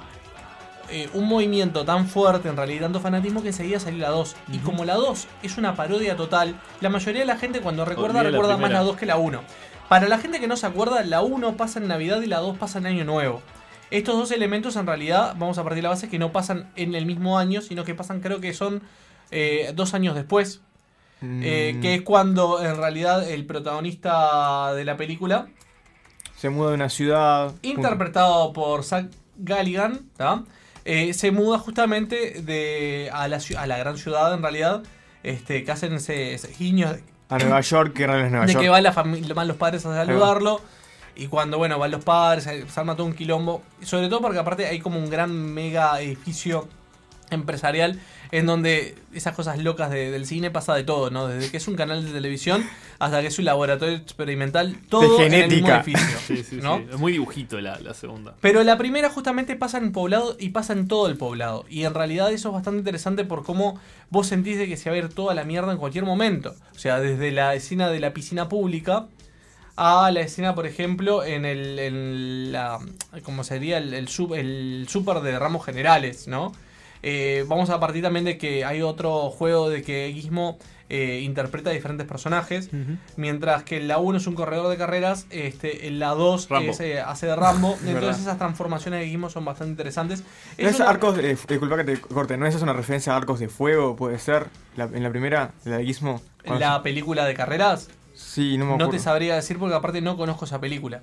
eh, 0.91 1.09
un 1.15 1.27
movimiento 1.27 1.85
tan 1.85 2.07
fuerte, 2.09 2.49
en 2.49 2.57
realidad, 2.57 2.83
tanto 2.83 3.01
fanatismo, 3.01 3.43
que 3.43 3.49
enseguida 3.49 3.81
salió 3.81 4.01
la 4.01 4.11
2. 4.11 4.37
Y 4.53 4.59
como 4.59 4.85
la 4.85 4.95
2 4.95 5.27
es 5.43 5.59
una 5.59 5.75
parodia 5.75 6.17
total, 6.17 6.55
la 6.81 6.89
mayoría 6.91 7.21
de 7.21 7.27
la 7.27 7.37
gente 7.37 7.61
cuando 7.61 7.85
recuerda, 7.85 8.21
Olvida 8.21 8.31
la 8.31 8.31
recuerda 8.31 8.57
más 8.57 8.71
la 8.71 8.81
2 8.81 8.97
que 8.97 9.07
la 9.07 9.17
1. 9.17 9.41
Para 9.89 10.09
la 10.09 10.19
gente 10.19 10.41
que 10.41 10.49
no 10.49 10.57
se 10.57 10.67
acuerda, 10.67 11.03
la 11.03 11.23
1 11.23 11.57
pasa 11.57 11.79
en 11.79 11.89
Navidad 11.89 12.23
y 12.23 12.27
la 12.27 12.39
2 12.39 12.57
pasa 12.59 12.79
en 12.79 12.87
Año 12.87 13.05
Nuevo. 13.05 13.43
Estos 13.91 14.17
dos 14.17 14.31
elementos 14.31 14.77
en 14.77 14.87
realidad, 14.87 15.35
vamos 15.39 15.59
a 15.59 15.63
partir 15.63 15.77
de 15.77 15.83
la 15.83 15.91
base, 15.91 16.09
que 16.09 16.19
no 16.19 16.33
pasan 16.33 16.71
en 16.75 16.95
el 16.95 17.07
mismo 17.07 17.39
año, 17.39 17.61
sino 17.61 17.85
que 17.85 17.95
pasan 17.95 18.21
creo 18.21 18.41
que 18.41 18.53
son 18.55 18.83
eh, 19.31 19.73
dos 19.75 19.95
años 19.95 20.15
después. 20.15 20.63
Eh, 21.23 21.75
Mm, 21.77 21.81
que 21.81 21.95
es 21.95 22.03
cuando 22.03 22.63
en 22.63 22.77
realidad 22.77 23.29
el 23.29 23.47
protagonista 23.47 24.75
de 24.75 24.85
la 24.85 24.97
película, 24.97 25.49
Se 26.37 26.51
muda 26.51 26.71
de 26.71 26.75
una 26.75 26.89
ciudad. 26.91 27.53
interpretado 27.63 28.53
por 28.53 28.85
Zach 28.85 29.07
Galligan, 29.37 30.11
¿tá? 30.17 30.43
Eh, 30.85 31.15
se 31.15 31.31
muda 31.31 31.59
justamente 31.59 32.43
de, 32.43 33.11
a, 33.13 33.27
la, 33.29 33.39
a 33.57 33.67
la 33.67 33.79
gran 33.79 33.97
ciudad 33.97 34.35
en 34.35 34.43
realidad, 34.43 34.83
este, 35.23 35.65
que 35.65 35.73
hacen 35.73 35.95
ese, 35.95 36.35
ese 36.35 36.49
guiño 36.59 36.95
A 37.31 37.39
Nueva 37.39 37.61
York, 37.63 37.95
que 37.95 38.05
es 38.05 38.09
Nueva 38.09 38.47
de 38.47 38.53
York. 38.53 38.63
que 38.63 38.69
va 38.69 38.81
la 38.81 38.93
familia, 38.93 39.35
van 39.35 39.49
los 39.49 39.57
padres 39.57 39.87
a 39.87 39.95
saludarlo. 39.95 40.61
Y 41.17 41.29
cuando, 41.29 41.59
bueno, 41.59 41.79
van 41.79 41.93
los 41.93 42.05
padres, 42.05 42.45
se 42.45 42.69
se 42.69 42.81
arma 42.81 42.97
todo 42.97 43.07
un 43.07 43.15
quilombo. 43.15 43.63
Sobre 43.83 44.09
todo 44.09 44.21
porque 44.21 44.39
aparte 44.39 44.67
hay 44.67 44.81
como 44.81 44.99
un 44.99 45.09
gran 45.09 45.33
mega 45.33 46.01
edificio 46.01 46.69
empresarial 47.35 48.01
en 48.33 48.47
donde 48.47 48.95
esas 49.13 49.35
cosas 49.35 49.59
locas 49.59 49.91
de- 49.91 50.11
del 50.11 50.27
cine 50.27 50.51
pasa 50.51 50.75
de 50.75 50.83
todo, 50.85 51.11
¿no? 51.11 51.27
Desde 51.29 51.51
que 51.51 51.57
es 51.59 51.69
un 51.69 51.77
canal 51.77 52.05
de 52.05 52.11
televisión 52.11 52.65
hasta 52.99 53.21
que 53.21 53.27
es 53.29 53.39
un 53.39 53.45
laboratorio 53.45 53.97
experimental, 53.97 54.77
todo 54.89 55.21
en 55.23 55.35
el 55.35 55.49
mismo 55.51 55.69
genética. 55.69 55.83
edificio. 55.83 56.19
Sí, 56.27 56.43
sí, 56.45 56.59
¿no? 56.63 56.79
sí. 56.79 56.87
Es 56.93 56.99
muy 56.99 57.13
dibujito 57.13 57.61
la, 57.61 57.79
la 57.81 57.95
segunda. 57.95 58.35
Pero 58.41 58.63
la 58.65 58.79
primera 58.79 59.11
justamente 59.11 59.57
pasa 59.57 59.79
en 59.79 59.93
poblado 59.93 60.37
y 60.41 60.49
pasa 60.51 60.73
en 60.73 60.89
todo 60.89 61.07
el 61.09 61.17
poblado. 61.17 61.65
Y 61.69 61.85
en 61.85 61.95
realidad 61.95 62.33
eso 62.33 62.49
es 62.49 62.55
bastante 62.55 62.79
interesante 62.79 63.25
por 63.25 63.45
cómo 63.45 63.79
vos 64.11 64.27
sentís 64.27 64.59
de 64.59 64.67
que 64.69 64.77
se 64.77 64.89
va 64.91 64.97
a 64.97 64.99
ir 64.99 65.09
toda 65.11 65.35
la 65.35 65.45
mierda 65.45 65.71
en 65.73 65.79
cualquier 65.79 66.05
momento. 66.05 66.55
O 66.75 66.79
sea, 66.79 67.01
desde 67.01 67.31
la 67.33 67.55
escena 67.55 67.89
de 67.91 68.01
la 68.01 68.13
piscina 68.15 68.49
pública 68.49 69.07
a 69.77 70.11
la 70.13 70.21
escena, 70.21 70.55
por 70.55 70.67
ejemplo, 70.67 71.25
en 71.25 71.45
el, 71.45 71.79
en 71.81 72.53
la, 72.53 72.79
como 73.25 73.43
sería 73.43 73.79
el, 73.79 73.93
el, 73.93 74.07
sub- 74.09 74.35
el 74.35 74.87
super 74.89 75.19
de 75.21 75.37
ramos 75.37 75.65
generales, 75.65 76.29
¿no? 76.29 76.53
Eh, 77.07 77.45
vamos 77.49 77.69
a 77.69 77.79
partir 77.81 78.03
también 78.03 78.25
de 78.25 78.39
que 78.39 78.65
hay 78.65 78.81
otro 78.81 79.29
juego 79.31 79.69
de 79.69 79.83
que 79.83 80.11
Gizmo 80.15 80.57
eh, 80.89 81.21
interpreta 81.23 81.69
diferentes 81.71 82.07
personajes, 82.07 82.71
mientras 83.17 83.63
que 83.63 83.77
en 83.79 83.89
la 83.89 83.99
1 83.99 84.17
es 84.19 84.27
un 84.27 84.35
corredor 84.35 84.69
de 84.69 84.77
carreras, 84.79 85.27
este, 85.31 85.87
en 85.87 85.99
la 85.99 86.09
2 86.11 86.49
Rambo. 86.49 86.71
es, 86.73 86.81
eh, 86.81 87.01
hace 87.01 87.27
de 87.27 87.37
Rambo, 87.37 87.77
verdad. 87.83 87.95
entonces 87.95 88.23
esas 88.23 88.39
transformaciones 88.39 89.01
de 89.01 89.09
Gizmo 89.09 89.29
son 89.29 89.45
bastante 89.45 89.71
interesantes. 89.73 90.21
¿No 90.21 90.27
Es 90.69 90.75
es 90.75 90.81
una- 90.81 90.89
arcos 90.91 91.17
de, 91.17 91.29
disculpa 91.49 91.77
que 91.77 91.85
te 91.85 92.01
corte, 92.01 92.37
¿no 92.39 92.47
es 92.47 92.55
una 92.63 92.73
referencia 92.73 93.13
a 93.13 93.17
arcos 93.17 93.39
de 93.41 93.49
fuego? 93.49 93.97
Puede 93.97 94.19
ser. 94.19 94.47
La- 94.77 94.85
en 94.85 95.03
la 95.03 95.11
primera, 95.11 95.53
la 95.65 95.77
de 95.79 95.85
Gizmo. 95.85 96.23
en 96.45 96.59
la 96.59 96.83
película 96.83 97.25
de 97.27 97.35
carreras, 97.35 97.89
Sí, 98.15 98.57
no 98.57 98.65
me 98.65 98.71
no 98.71 98.75
acuerdo. 98.77 98.93
te 98.93 98.99
sabría 98.99 99.35
decir 99.35 99.59
porque 99.59 99.75
aparte 99.75 100.01
no 100.01 100.17
conozco 100.17 100.45
esa 100.47 100.61
película. 100.61 101.03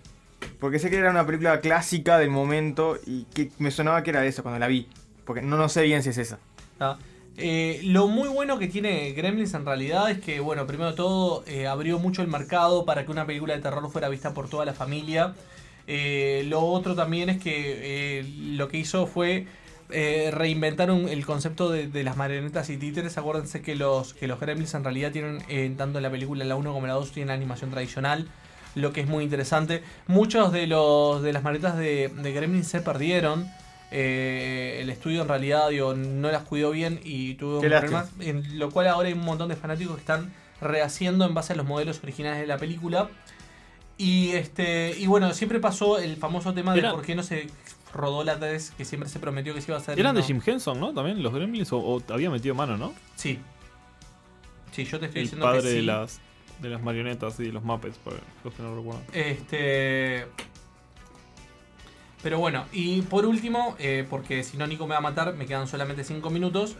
Porque 0.59 0.79
sé 0.79 0.89
que 0.89 0.97
era 0.97 1.11
una 1.11 1.25
película 1.25 1.59
clásica 1.59 2.17
del 2.17 2.29
momento 2.29 2.97
y 3.05 3.25
que 3.25 3.51
me 3.59 3.69
sonaba 3.71 4.01
que 4.03 4.09
era 4.11 4.25
eso 4.25 4.41
cuando 4.43 4.59
la 4.59 4.67
vi. 4.67 4.87
Porque 5.25 5.41
no, 5.41 5.57
no 5.57 5.69
sé 5.69 5.84
bien 5.84 6.03
si 6.03 6.10
es 6.10 6.17
esa. 6.17 6.39
¿tá? 6.77 6.97
Eh, 7.38 7.79
lo 7.84 8.07
muy 8.07 8.27
bueno 8.27 8.60
que 8.60 8.67
tiene 8.67 9.12
Gremlins 9.13 9.53
en 9.53 9.65
realidad 9.65 10.12
es 10.12 10.19
que, 10.19 10.39
bueno, 10.41 10.67
primero 10.67 10.93
todo, 10.95 11.43
eh, 11.47 11.65
abrió 11.67 11.97
mucho 11.99 12.21
el 12.21 12.27
mercado 12.27 12.86
para 12.86 13.05
que 13.05 13.12
una 13.12 13.25
película 13.25 13.55
de 13.55 13.62
terror 13.62 13.89
fuera 13.91 14.10
vista 14.10 14.34
por 14.34 14.49
toda 14.49 14.65
la 14.65 14.73
familia. 14.73 15.34
Eh, 15.88 16.43
lo 16.47 16.62
otro 16.62 16.93
también 16.95 17.29
es 17.29 17.41
que 17.41 18.25
lo 18.53 18.67
que 18.67 18.77
hizo 18.77 19.07
fue 19.07 19.47
reinventar 20.31 20.89
un- 20.91 21.10
el 21.10 21.25
concepto 21.25 21.69
de, 21.69 22.03
las 22.03 22.15
marionetas 22.17 22.69
y 22.69 22.77
títeres. 22.77 23.17
Acuérdense 23.17 23.62
que 23.62 23.75
los, 23.75 24.13
que 24.13 24.27
los 24.27 24.39
Gremlins 24.39 24.73
en 24.73 24.84
realidad 24.84 25.12
tienen, 25.12 25.75
tanto 25.77 25.99
en 25.99 26.03
la 26.03 26.10
película 26.12 26.45
la 26.45 26.55
1 26.55 26.73
como 26.73 26.88
la 26.88 26.93
2, 26.93 27.12
tienen 27.12 27.31
animación 27.31 27.71
tradicional. 27.71 28.27
lo 28.75 28.93
que 28.93 29.01
es 29.01 29.07
muy 29.07 29.23
interesante. 29.25 29.84
Muchos 30.07 30.53
de 30.53 30.65
los 30.67 31.21
de 31.21 31.34
las 31.34 31.43
marionetas 31.43 31.77
de, 31.77 32.07
de 32.10 32.31
Gremlin 32.31 32.63
se 32.63 32.79
perdieron. 32.81 33.47
Eh, 33.91 34.80
el 34.82 34.89
estudio 34.89 35.21
en 35.23 35.27
realidad 35.27 35.69
digo, 35.69 35.93
no 35.93 36.32
las 36.32 36.43
cuidó 36.43 36.71
bien 36.71 36.99
y 37.04 37.36
tuvo 37.36 37.60
problemas. 37.60 38.10
En 38.19 38.58
lo 38.58 38.71
cual 38.71 38.88
ahora 38.88 39.08
hay 39.10 39.13
un 39.13 39.25
montón 39.25 39.49
de 39.49 39.56
fanáticos 39.56 39.95
que 39.95 39.99
están 40.01 40.34
rehaciendo 40.62 41.25
en 41.25 41.34
base 41.34 41.54
a 41.54 41.56
los 41.58 41.65
modelos 41.65 41.99
originales 42.01 42.39
de 42.39 42.47
la 42.47 42.58
película. 42.58 43.10
Y 43.97 44.32
este 44.32 44.95
y 44.97 45.08
bueno, 45.08 45.34
siempre 45.34 45.60
pasó 45.60 45.99
el 45.99 46.15
famoso 46.15 46.54
tema 46.54 46.73
de 46.73 46.82
por 46.84 47.01
qué 47.04 47.15
no 47.15 47.23
se 47.23 47.47
rodó 47.93 48.23
la 48.23 48.39
3, 48.39 48.71
que 48.77 48.86
siempre 48.86 49.10
se 49.10 49.19
prometió 49.19 49.54
que 49.54 49.62
se 49.62 49.71
iba 49.71 49.77
a 49.77 49.82
hacer. 49.82 49.99
Eran 49.99 50.15
de 50.15 50.21
no. 50.21 50.27
Jim 50.27 50.41
Henson, 50.43 50.80
¿no? 50.80 50.93
También 50.93 51.21
los 51.21 51.34
Gremlins 51.34 51.71
o, 51.73 51.77
o 51.77 52.01
había 52.10 52.30
metido 52.30 52.56
mano, 52.56 52.77
¿no? 52.77 52.93
Sí. 53.15 53.39
Sí, 54.71 54.86
yo 54.86 54.99
te 54.99 55.08
estoy 55.08 55.21
El 55.21 55.25
diciendo 55.27 55.45
padre 55.45 55.62
que 55.62 55.67
sí. 55.69 55.75
de 55.75 55.82
las 55.82 56.19
de 56.62 56.69
las 56.69 56.82
marionetas 56.82 57.39
y 57.39 57.45
de 57.45 57.51
los 57.51 57.63
Muppets, 57.63 57.97
para 57.97 58.17
los 58.43 58.54
que 58.54 58.63
no 58.63 58.75
recuerdan. 58.75 59.04
Este. 59.13 60.25
Pero 62.23 62.38
bueno, 62.39 62.65
y 62.71 63.01
por 63.03 63.25
último, 63.25 63.75
eh, 63.79 64.05
porque 64.10 64.43
si 64.43 64.57
no 64.57 64.67
Nico 64.67 64.86
me 64.86 64.91
va 64.93 64.99
a 64.99 65.01
matar, 65.01 65.34
me 65.34 65.45
quedan 65.45 65.67
solamente 65.67 66.03
5 66.03 66.29
minutos. 66.29 66.75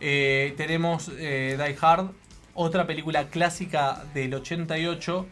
eh, 0.00 0.54
tenemos 0.56 1.10
eh, 1.18 1.56
Die 1.62 1.76
Hard, 1.80 2.10
otra 2.54 2.86
película 2.86 3.28
clásica 3.28 4.04
del 4.14 4.32
88. 4.34 5.26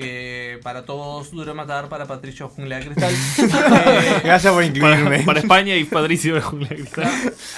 eh, 0.00 0.60
para 0.62 0.84
todos, 0.84 1.32
duro 1.32 1.52
matar 1.56 1.88
para 1.88 2.06
Patricio 2.06 2.48
Jungla 2.48 2.78
de 2.78 2.84
Cristal. 2.86 3.12
Eh, 3.88 4.20
Gracias 4.22 4.52
por 4.52 4.62
incluirme. 4.62 5.10
Para, 5.10 5.24
para 5.24 5.40
España 5.40 5.74
y 5.74 5.82
Patricio 5.84 6.34
de 6.36 6.40
Jungla 6.40 6.68
de 6.68 6.76
Cristal. 6.76 7.10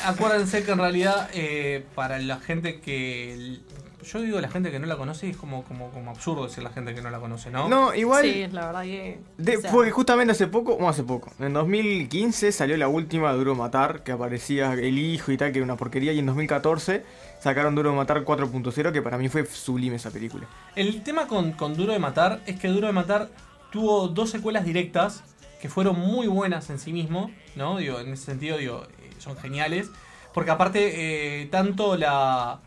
Acuérdense 0.06 0.64
que 0.64 0.70
en 0.70 0.78
realidad, 0.78 1.28
eh, 1.34 1.84
para 1.94 2.18
la 2.18 2.38
gente 2.40 2.80
que. 2.80 3.58
Yo 4.02 4.20
digo 4.22 4.40
la 4.40 4.48
gente 4.48 4.70
que 4.70 4.78
no 4.78 4.86
la 4.86 4.96
conoce 4.96 5.26
y 5.26 5.30
es 5.30 5.36
como, 5.36 5.62
como, 5.64 5.90
como 5.90 6.10
absurdo 6.10 6.44
decir 6.46 6.62
la 6.62 6.70
gente 6.70 6.94
que 6.94 7.02
no 7.02 7.10
la 7.10 7.18
conoce, 7.20 7.50
¿no? 7.50 7.68
No, 7.68 7.94
igual. 7.94 8.22
Sí, 8.24 8.46
la 8.50 8.66
verdad 8.66 8.82
que. 8.82 9.20
De- 9.36 9.56
o 9.56 9.60
sea, 9.60 9.70
Porque 9.70 9.90
justamente 9.90 10.32
hace 10.32 10.46
poco, 10.46 10.72
bueno, 10.74 10.88
hace 10.88 11.02
poco, 11.04 11.30
en 11.38 11.52
2015 11.52 12.52
salió 12.52 12.76
la 12.76 12.88
última 12.88 13.32
Duro 13.32 13.54
Matar, 13.54 14.02
que 14.02 14.12
aparecía 14.12 14.72
el 14.72 14.98
hijo 14.98 15.32
y 15.32 15.36
tal, 15.36 15.52
que 15.52 15.58
era 15.58 15.64
una 15.64 15.76
porquería, 15.76 16.12
y 16.12 16.18
en 16.18 16.26
2014 16.26 17.04
sacaron 17.40 17.74
Duro 17.74 17.90
de 17.90 17.96
Matar 17.96 18.24
4.0, 18.24 18.92
que 18.92 19.02
para 19.02 19.18
mí 19.18 19.28
fue 19.28 19.44
sublime 19.46 19.96
esa 19.96 20.10
película. 20.10 20.46
El 20.76 21.02
tema 21.02 21.26
con, 21.26 21.52
con 21.52 21.76
Duro 21.76 21.92
de 21.92 21.98
Matar 21.98 22.40
es 22.46 22.58
que 22.58 22.68
Duro 22.68 22.86
de 22.86 22.92
Matar 22.92 23.28
tuvo 23.70 24.08
dos 24.08 24.30
secuelas 24.30 24.64
directas 24.64 25.22
que 25.60 25.68
fueron 25.68 25.98
muy 25.98 26.26
buenas 26.26 26.70
en 26.70 26.78
sí 26.78 26.92
mismo, 26.92 27.30
¿no? 27.54 27.76
Digo, 27.76 28.00
en 28.00 28.12
ese 28.14 28.24
sentido, 28.24 28.56
digo, 28.56 28.84
eh, 29.02 29.10
son 29.18 29.36
geniales. 29.36 29.90
Porque 30.32 30.50
aparte, 30.50 31.42
eh, 31.42 31.46
tanto 31.46 31.96
la, 31.96 32.60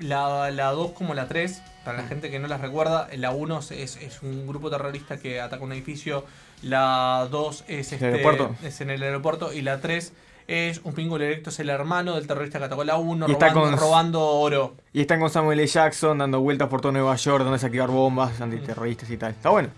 la, 0.00 0.50
la 0.50 0.70
2 0.72 0.92
como 0.92 1.14
la 1.14 1.28
3, 1.28 1.62
para 1.84 1.98
la 2.02 2.08
gente 2.08 2.30
que 2.30 2.38
no 2.38 2.48
las 2.48 2.60
recuerda, 2.60 3.08
la 3.16 3.30
1 3.30 3.58
es, 3.70 3.70
es 3.96 4.22
un 4.22 4.46
grupo 4.46 4.70
terrorista 4.70 5.18
que 5.18 5.40
ataca 5.40 5.62
un 5.62 5.72
edificio, 5.72 6.24
la 6.62 7.28
2 7.30 7.64
es, 7.68 7.92
este, 7.92 8.22
es 8.64 8.80
en 8.80 8.90
el 8.90 9.02
aeropuerto 9.02 9.52
y 9.52 9.62
la 9.62 9.80
3 9.80 10.12
es 10.48 10.80
un 10.82 10.94
pingo 10.94 11.16
directo, 11.18 11.50
es 11.50 11.60
el 11.60 11.68
hermano 11.70 12.16
del 12.16 12.26
terrorista 12.26 12.58
que 12.58 12.64
atacó 12.64 12.82
la 12.82 12.96
1, 12.96 13.28
Y 13.28 13.32
está 13.32 13.50
robando, 13.50 13.70
con- 13.70 13.78
robando 13.80 14.20
oro. 14.26 14.74
Y 14.92 15.00
están 15.02 15.20
con 15.20 15.30
Samuel 15.30 15.60
L. 15.60 15.66
Jackson 15.68 16.18
dando 16.18 16.40
vueltas 16.40 16.68
por 16.68 16.80
todo 16.80 16.90
Nueva 16.90 17.14
York, 17.14 17.44
donde 17.44 17.64
activar 17.64 17.88
bombas 17.88 18.40
antiterroristas 18.40 19.08
y 19.10 19.16
tal. 19.16 19.30
Está 19.30 19.50
bueno. 19.50 19.68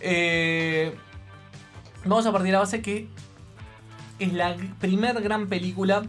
Eh, 0.00 0.94
vamos 2.04 2.24
a 2.26 2.32
partir 2.32 2.46
de 2.46 2.52
la 2.52 2.58
base 2.60 2.80
que 2.80 3.08
es 4.18 4.32
la 4.32 4.56
primer 4.80 5.20
gran 5.20 5.46
película 5.48 6.04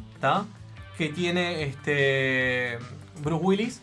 que 0.98 1.10
tiene 1.10 1.64
este 1.64 2.78
Bruce 3.22 3.44
Willis. 3.44 3.82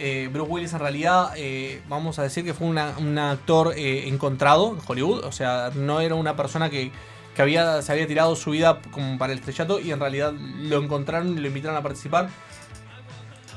Eh, 0.00 0.28
Bruce 0.32 0.50
Willis 0.50 0.72
en 0.74 0.78
realidad, 0.78 1.32
eh, 1.36 1.82
vamos 1.88 2.18
a 2.18 2.22
decir 2.22 2.44
que 2.44 2.54
fue 2.54 2.68
una- 2.68 2.94
un 2.98 3.18
actor 3.18 3.74
eh, 3.76 4.06
encontrado 4.08 4.74
en 4.76 4.80
Hollywood. 4.86 5.24
O 5.24 5.32
sea, 5.32 5.70
no 5.74 6.00
era 6.00 6.14
una 6.14 6.36
persona 6.36 6.70
que, 6.70 6.92
que 7.34 7.42
había, 7.42 7.82
se 7.82 7.92
había 7.92 8.06
tirado 8.06 8.36
su 8.36 8.50
vida 8.52 8.80
como 8.92 9.18
para 9.18 9.32
el 9.32 9.40
estrellato 9.40 9.80
y 9.80 9.90
en 9.90 9.98
realidad 10.00 10.32
lo 10.32 10.82
encontraron 10.82 11.36
y 11.36 11.40
lo 11.40 11.48
invitaron 11.48 11.76
a 11.76 11.82
participar. 11.82 12.28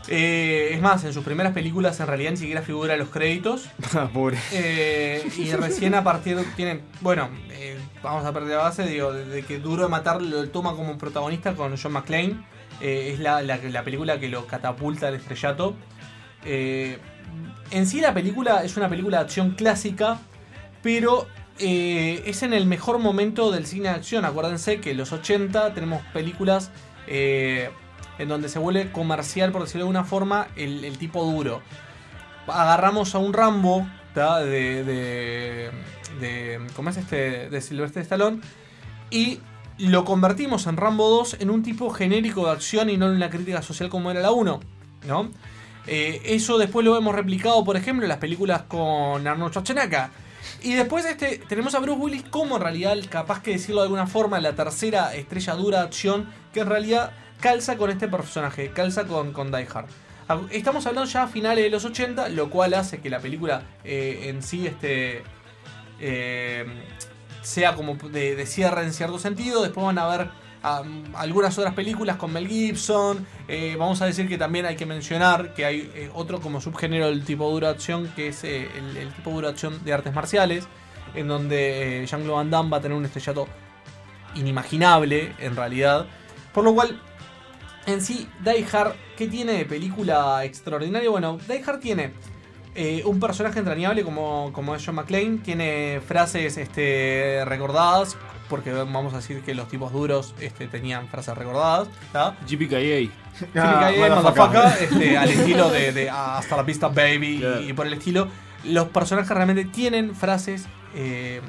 Eh, 0.07 0.71
es 0.73 0.81
más, 0.81 1.03
en 1.03 1.13
sus 1.13 1.23
primeras 1.23 1.53
películas 1.53 1.99
en 1.99 2.07
realidad 2.07 2.31
ni 2.31 2.37
siquiera 2.37 2.63
figura 2.63 2.93
en 2.93 2.99
los 2.99 3.09
créditos. 3.09 3.69
Pobre. 4.13 4.37
Eh, 4.51 5.23
y 5.37 5.51
recién 5.51 5.93
a 5.93 6.03
partir 6.03 6.37
tienen, 6.55 6.81
bueno, 7.01 7.29
vamos 8.01 8.25
a 8.25 8.33
perder 8.33 8.57
la 8.57 8.63
base, 8.63 8.83
digo, 8.87 9.13
de, 9.13 9.25
de 9.25 9.43
que 9.43 9.59
Duro 9.59 9.83
de 9.83 9.89
Matar 9.89 10.21
lo 10.23 10.49
toma 10.49 10.75
como 10.75 10.97
protagonista 10.97 11.53
con 11.53 11.77
John 11.77 11.91
McClane. 11.93 12.43
Eh, 12.81 13.11
es 13.13 13.19
la, 13.19 13.41
la- 13.41 13.57
la 13.57 13.83
película 13.83 14.19
que 14.19 14.27
lo 14.29 14.47
catapulta 14.47 15.07
al 15.07 15.15
estrellato. 15.15 15.75
Eh, 16.45 16.97
en 17.71 17.85
sí 17.85 18.01
la 18.01 18.13
película 18.13 18.63
es 18.63 18.75
una 18.77 18.89
película 18.89 19.17
de 19.19 19.23
acción 19.23 19.51
clásica, 19.51 20.19
pero 20.81 21.27
eh, 21.59 22.23
es 22.25 22.43
en 22.43 22.53
el 22.53 22.65
mejor 22.65 22.97
momento 22.99 23.51
del 23.51 23.65
cine 23.65 23.89
de 23.89 23.95
acción. 23.95 24.25
Acuérdense 24.25 24.79
que 24.81 24.91
en 24.91 24.97
los 24.97 25.11
80 25.11 25.73
tenemos 25.73 26.01
películas 26.13 26.71
en 27.07 28.27
donde 28.27 28.49
se 28.49 28.59
vuelve 28.59 28.91
comercial, 28.91 29.51
por 29.51 29.61
decirlo 29.63 29.79
de 29.85 29.89
alguna 29.89 30.03
forma, 30.03 30.47
el, 30.55 30.97
tipo 30.97 31.23
duro. 31.23 31.61
Agarramos 32.47 33.15
a 33.15 33.17
un 33.19 33.33
Rambo 33.33 33.87
de, 34.15 35.71
de- 36.19 36.67
¿Cómo 36.75 36.89
es 36.89 36.97
este? 36.97 37.49
De 37.49 37.61
Silvestre 37.61 38.01
Stallone. 38.01 38.39
Y 39.09 39.39
lo 39.81 40.05
convertimos 40.05 40.67
en 40.67 40.77
Rambo 40.77 41.09
2 41.09 41.37
en 41.39 41.49
un 41.49 41.63
tipo 41.63 41.89
genérico 41.89 42.45
de 42.45 42.51
acción 42.51 42.89
y 42.89 42.97
no 42.97 43.07
en 43.07 43.15
una 43.15 43.29
crítica 43.29 43.61
social 43.61 43.89
como 43.89 44.11
era 44.11 44.21
la 44.21 44.31
1. 44.31 44.59
¿No? 45.07 45.31
Eh, 45.87 46.21
eso 46.25 46.59
después 46.59 46.85
lo 46.85 46.95
hemos 46.95 47.15
replicado, 47.15 47.63
por 47.63 47.75
ejemplo, 47.75 48.05
en 48.05 48.09
las 48.09 48.19
películas 48.19 48.63
con 48.63 49.27
Arnold 49.27 49.51
Schwarzenegger. 49.51 50.09
Y 50.61 50.73
después 50.73 51.05
este, 51.05 51.39
tenemos 51.49 51.73
a 51.73 51.79
Bruce 51.79 51.99
Willis 51.99 52.23
como 52.23 52.57
en 52.57 52.61
realidad, 52.61 52.95
capaz 53.09 53.41
que 53.41 53.51
decirlo 53.51 53.81
de 53.81 53.85
alguna 53.85 54.05
forma, 54.05 54.39
la 54.39 54.53
tercera 54.53 55.15
estrella 55.15 55.55
dura 55.55 55.79
de 55.79 55.85
acción 55.85 56.29
que 56.53 56.59
en 56.59 56.67
realidad 56.67 57.13
calza 57.39 57.77
con 57.77 57.89
este 57.89 58.07
personaje, 58.07 58.71
calza 58.71 59.05
con, 59.05 59.33
con 59.33 59.51
Die 59.51 59.67
Hard. 59.73 59.87
Ah, 60.29 60.41
Estamos 60.51 60.85
hablando 60.85 61.09
ya 61.09 61.23
a 61.23 61.27
finales 61.27 61.63
de 61.63 61.71
los 61.71 61.83
80, 61.83 62.29
lo 62.29 62.51
cual 62.51 62.75
hace 62.75 62.99
que 62.99 63.09
la 63.09 63.19
película 63.19 63.63
eh, 63.83 64.25
en 64.27 64.43
sí 64.43 64.67
este, 64.67 65.23
eh, 65.99 66.65
sea 67.41 67.75
como 67.75 67.95
de, 67.95 68.35
de 68.35 68.45
cierre 68.45 68.83
en 68.83 68.93
cierto 68.93 69.19
sentido. 69.19 69.63
Después 69.63 69.85
van 69.85 69.97
a 69.97 70.07
ver 70.07 70.29
algunas 71.15 71.57
otras 71.57 71.73
películas 71.73 72.17
con 72.17 72.31
Mel 72.31 72.47
Gibson. 72.47 73.25
Eh, 73.47 73.75
vamos 73.77 74.01
a 74.01 74.05
decir 74.05 74.27
que 74.29 74.37
también 74.37 74.65
hay 74.65 74.75
que 74.75 74.85
mencionar 74.85 75.53
que 75.53 75.65
hay 75.65 75.91
eh, 75.95 76.11
otro 76.13 76.39
como 76.39 76.61
subgénero 76.61 77.07
del 77.07 77.25
tipo 77.25 77.47
de 77.47 77.53
duración, 77.53 78.11
que 78.15 78.27
es 78.27 78.43
eh, 78.43 78.69
el, 78.77 78.97
el 78.97 79.13
tipo 79.13 79.31
de 79.31 79.35
duración 79.37 79.83
de 79.83 79.93
artes 79.93 80.13
marciales, 80.13 80.67
en 81.15 81.27
donde 81.27 82.05
Jean-Claude 82.07 82.37
Van 82.37 82.51
Damme 82.51 82.69
va 82.69 82.77
a 82.77 82.81
tener 82.81 82.97
un 82.97 83.05
estrellato 83.05 83.47
inimaginable 84.35 85.33
en 85.39 85.55
realidad. 85.55 86.05
Por 86.53 86.63
lo 86.63 86.75
cual, 86.75 87.01
en 87.87 88.01
sí, 88.01 88.29
Die 88.43 88.65
Hard, 88.71 88.93
¿qué 89.17 89.27
tiene 89.27 89.53
de 89.53 89.65
película 89.65 90.45
extraordinaria? 90.45 91.09
Bueno, 91.09 91.39
Die 91.47 91.63
Hard 91.65 91.79
tiene 91.79 92.13
eh, 92.75 93.01
un 93.05 93.19
personaje 93.19 93.59
entrañable 93.59 94.03
como, 94.03 94.51
como 94.53 94.75
es 94.75 94.85
John 94.85 94.95
McClane, 94.95 95.39
tiene 95.43 96.01
frases 96.07 96.57
este, 96.57 97.43
recordadas, 97.45 98.15
porque 98.49 98.71
vamos 98.71 99.13
a 99.13 99.17
decir 99.17 99.41
que 99.41 99.53
los 99.53 99.67
tipos 99.67 99.91
duros 99.91 100.33
este, 100.39 100.67
tenían 100.67 101.07
frases 101.07 101.37
recordadas. 101.37 101.87
GPKA. 102.47 103.11
GPKA, 103.53 103.91
motherfucker. 103.91 104.11
motherfucker, 104.23 104.83
este, 104.83 105.17
al 105.17 105.29
estilo 105.37 105.69
de, 105.69 105.91
de 105.91 106.09
Hasta 106.09 106.57
la 106.57 106.65
pista, 106.65 106.87
baby, 106.89 107.43
y- 107.61 107.69
y, 107.69 107.73
por 107.73 107.87
el 107.87 107.93
estilo. 107.93 108.27
Los 108.63 108.89
personajes 108.89 109.31
realmente 109.35 109.65
tienen 109.65 110.13
frases 110.15 110.65
eh, 110.95 111.41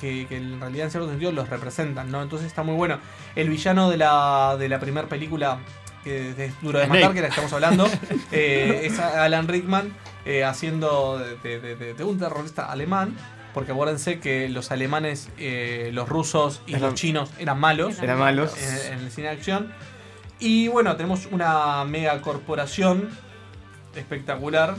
que, 0.00 0.26
que 0.26 0.36
en 0.36 0.60
realidad 0.60 0.86
en 0.86 0.90
cierto 0.90 1.08
sentido 1.10 1.30
los 1.32 1.48
representan, 1.50 2.10
¿no? 2.10 2.22
Entonces 2.22 2.46
está 2.46 2.62
muy 2.62 2.74
bueno. 2.74 2.98
El 3.36 3.50
villano 3.50 3.90
de 3.90 3.96
la, 3.98 4.56
de 4.58 4.68
la 4.68 4.80
primera 4.80 5.06
película, 5.08 5.58
que 6.04 6.30
es 6.38 6.60
duro 6.62 6.78
de 6.78 6.86
matar, 6.86 7.12
que 7.12 7.20
la 7.20 7.26
que 7.26 7.30
estamos 7.30 7.52
hablando, 7.52 7.86
eh, 8.32 8.82
es 8.84 8.98
Alan 8.98 9.46
Rickman 9.46 9.92
eh, 10.24 10.44
haciendo 10.44 11.18
de, 11.18 11.60
de- 11.60 11.76
de- 11.76 11.94
de 11.94 12.04
un 12.04 12.18
terrorista 12.18 12.70
alemán. 12.70 13.16
Porque 13.52 13.70
acuérdense 13.70 14.18
que 14.18 14.48
los 14.48 14.72
alemanes, 14.72 15.28
eh, 15.38 15.90
los 15.92 16.08
rusos 16.08 16.60
y 16.66 16.70
Eran- 16.72 16.82
los 16.82 16.94
chinos 16.94 17.30
eran 17.38 17.60
malos. 17.60 18.00
Eran 18.00 18.18
malos. 18.18 18.52
En, 18.60 18.94
en 18.94 18.98
el 19.04 19.10
cine 19.12 19.28
de 19.28 19.34
acción. 19.34 19.72
Y 20.40 20.66
bueno, 20.68 20.96
tenemos 20.96 21.26
una 21.30 21.84
mega 21.84 22.20
corporación 22.20 23.08
espectacular. 23.94 24.74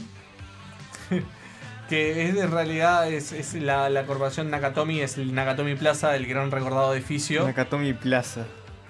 que 1.90 2.28
es 2.30 2.36
en 2.36 2.52
realidad 2.52 3.08
es, 3.08 3.32
es 3.32 3.54
la, 3.54 3.90
la 3.90 4.06
corporación 4.06 4.50
Nakatomi, 4.50 5.00
es 5.02 5.18
el 5.18 5.34
Nakatomi 5.34 5.76
Plaza, 5.76 6.16
el 6.16 6.26
gran 6.28 6.52
recordado 6.52 6.94
edificio. 6.94 7.46
Nakatomi 7.46 7.94
Plaza. 7.94 8.46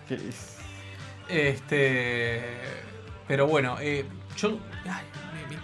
¿Qué 0.07 0.15
es? 0.15 0.55
Este. 1.29 2.41
Pero 3.27 3.47
bueno, 3.47 3.77
eh, 3.81 4.05
yo. 4.37 4.57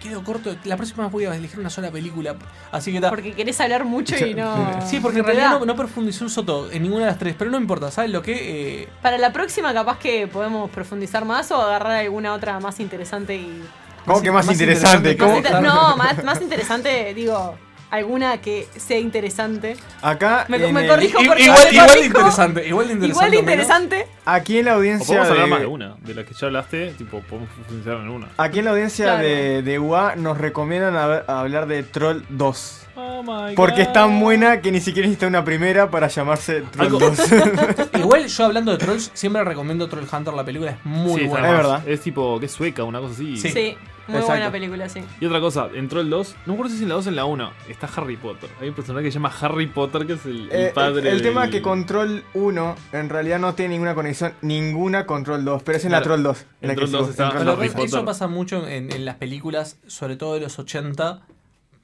Quedo 0.02 0.22
corto. 0.24 0.54
La 0.64 0.76
próxima 0.76 1.04
vez 1.04 1.12
voy 1.12 1.24
a 1.26 1.34
elegir 1.34 1.58
una 1.60 1.70
sola 1.70 1.90
película. 1.90 2.34
Así 2.70 2.92
que 2.92 3.00
ta- 3.00 3.10
Porque 3.10 3.32
querés 3.32 3.60
hablar 3.60 3.84
mucho 3.84 4.16
y 4.18 4.34
no. 4.34 4.80
Sí, 4.86 5.00
porque 5.00 5.20
en 5.20 5.24
realidad 5.24 5.50
da. 5.52 5.58
no, 5.60 5.64
no 5.66 5.76
profundizó 5.76 6.24
un 6.24 6.30
soto 6.30 6.70
en 6.70 6.82
ninguna 6.82 7.04
de 7.04 7.10
las 7.10 7.18
tres, 7.18 7.34
pero 7.38 7.50
no 7.50 7.58
importa, 7.58 7.90
¿sabes 7.90 8.10
lo 8.10 8.20
que? 8.22 8.82
Eh, 8.82 8.88
Para 9.00 9.18
la 9.18 9.32
próxima, 9.32 9.72
capaz 9.72 9.98
que 9.98 10.26
podemos 10.26 10.70
profundizar 10.70 11.24
más 11.24 11.50
o 11.52 11.62
agarrar 11.62 11.92
alguna 11.92 12.34
otra 12.34 12.58
más 12.60 12.80
interesante 12.80 13.36
y. 13.36 13.62
¿Cómo 14.06 14.20
que 14.20 14.32
más 14.32 14.50
interesante? 14.50 15.16
¿Cómo? 15.16 15.36
inter- 15.36 15.62
no, 15.62 15.96
más, 15.96 16.24
más 16.24 16.40
interesante, 16.42 17.14
digo. 17.14 17.56
Alguna 17.92 18.38
que 18.40 18.66
sea 18.76 18.98
interesante. 18.98 19.76
Acá. 20.00 20.46
Me, 20.48 20.56
en 20.56 20.74
me 20.74 20.82
el- 20.82 20.88
corrijo 20.88 21.18
porque 21.24 21.42
igual- 21.44 21.58
me 21.64 21.70
igual 21.72 21.86
de 21.88 21.94
corrijo. 21.94 22.06
interesante, 22.06 22.66
igual 22.66 22.86
de 22.88 22.92
interesante 22.94 23.26
Igual 23.26 23.30
de 23.30 23.36
menos. 23.36 23.52
interesante. 23.52 24.06
Aquí 24.24 24.58
en 24.58 24.64
la 24.64 24.72
O 24.72 24.76
audiencia 24.76 25.06
podemos 25.06 25.28
hablar 25.30 25.44
de- 25.44 25.50
más 25.50 25.60
de 25.60 25.66
una, 25.66 25.94
de 26.00 26.14
la 26.14 26.24
que 26.24 26.34
ya 26.34 26.46
hablaste, 26.46 26.90
tipo, 26.98 27.20
podemos 27.20 27.50
funcionar 27.68 28.00
en 28.02 28.08
una. 28.08 28.28
Aquí 28.38 28.58
en 28.58 28.64
la 28.64 28.70
audiencia 28.72 29.04
Claro. 29.04 29.22
de, 29.22 29.62
de 29.62 29.78
UA 29.78 30.16
nos 30.16 30.38
recomiendan 30.38 30.96
a- 30.96 31.22
a 31.28 31.40
hablar 31.40 31.66
de 31.66 31.82
Troll 31.84 32.22
2. 32.30 32.78
Oh 32.94 33.22
my 33.22 33.54
Porque 33.54 33.80
God. 33.82 33.88
es 33.88 33.92
tan 33.94 34.20
buena 34.20 34.60
que 34.60 34.70
ni 34.70 34.80
siquiera 34.80 35.06
necesita 35.06 35.26
una 35.26 35.44
primera 35.44 35.90
para 35.90 36.08
llamarse 36.08 36.62
Troll 36.72 36.86
Algo- 36.86 36.98
2. 36.98 37.18
Igual 37.98 38.26
yo 38.26 38.44
hablando 38.44 38.72
de 38.72 38.78
Trolls, 38.78 39.10
siempre 39.14 39.42
recomiendo 39.44 39.88
Troll 39.88 40.04
Hunter, 40.10 40.34
la 40.34 40.44
película 40.44 40.72
es 40.72 40.76
muy 40.84 41.22
Sí, 41.22 41.26
buena. 41.26 41.50
Es 41.50 41.56
verdad. 41.56 41.88
Es 41.88 42.00
tipo, 42.00 42.38
que 42.40 42.46
es 42.46 42.52
sueca, 42.52 42.84
una 42.84 43.00
cosa 43.00 43.14
así. 43.14 43.36
Sí. 43.38 43.48
Sí, 43.50 43.76
muy 44.08 44.16
Exacto. 44.16 44.26
buena 44.32 44.50
película, 44.52 44.88
sí. 44.88 45.00
Y 45.20 45.26
otra 45.26 45.40
cosa, 45.40 45.68
entró 45.74 46.00
el 46.00 46.10
2, 46.10 46.34
no 46.46 46.52
me 46.52 46.54
acuerdo 46.54 46.70
si 46.70 46.76
es 46.76 46.82
en 46.82 46.88
la 46.88 46.94
2 46.96 47.06
o 47.06 47.08
en 47.10 47.16
la 47.16 47.24
1, 47.24 47.52
está 47.68 47.88
Harry 47.96 48.16
Potter. 48.16 48.50
Hay 48.60 48.68
un 48.68 48.74
personaje 48.74 49.04
que 49.04 49.10
se 49.12 49.14
llama 49.18 49.32
Harry 49.40 49.66
Potter, 49.66 50.06
que 50.06 50.14
es 50.14 50.26
el, 50.26 50.50
el 50.50 50.52
Eh, 50.52 50.66
el- 50.68 50.72
padre 50.72 51.10
el, 51.10 51.22
tema 51.22 51.42
del- 51.42 51.50
que 51.50 51.62
Control 51.62 52.24
1 52.34 52.76
en 52.92 53.08
realidad 53.08 53.38
no 53.38 53.54
tiene 53.54 53.74
ninguna 53.74 53.94
conexión, 53.94 54.32
ninguna 54.42 55.06
Control 55.06 55.44
2, 55.44 55.62
pero 55.62 55.78
es 55.78 55.84
en 55.84 55.92
la 55.92 55.98
Claro. 56.02 56.14
Troll 56.14 56.22
2. 56.24 56.46
En 56.62 56.68
la 56.68 56.74
que 56.74 56.76
Troll 56.78 56.90
se- 56.90 56.96
2 56.96 57.08
está 57.10 57.22
en 57.30 57.48
Harry 57.48 57.66
eso 57.66 57.76
Potter. 57.76 58.04
pasa 58.04 58.26
mucho 58.28 58.66
en, 58.66 58.92
en 58.92 59.04
las 59.04 59.16
películas, 59.16 59.76
sobre 59.86 60.16
todo 60.16 60.34
de 60.34 60.40
los 60.40 60.58
80. 60.58 61.20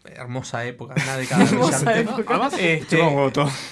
Hermosa 0.05 0.65
época, 0.65 0.95
una 1.03 1.17
década 1.17 1.45
Hermosa 1.51 1.79
brillante. 1.81 2.01
época. 2.13 2.35
Además, 2.35 2.55
Este, 2.59 3.01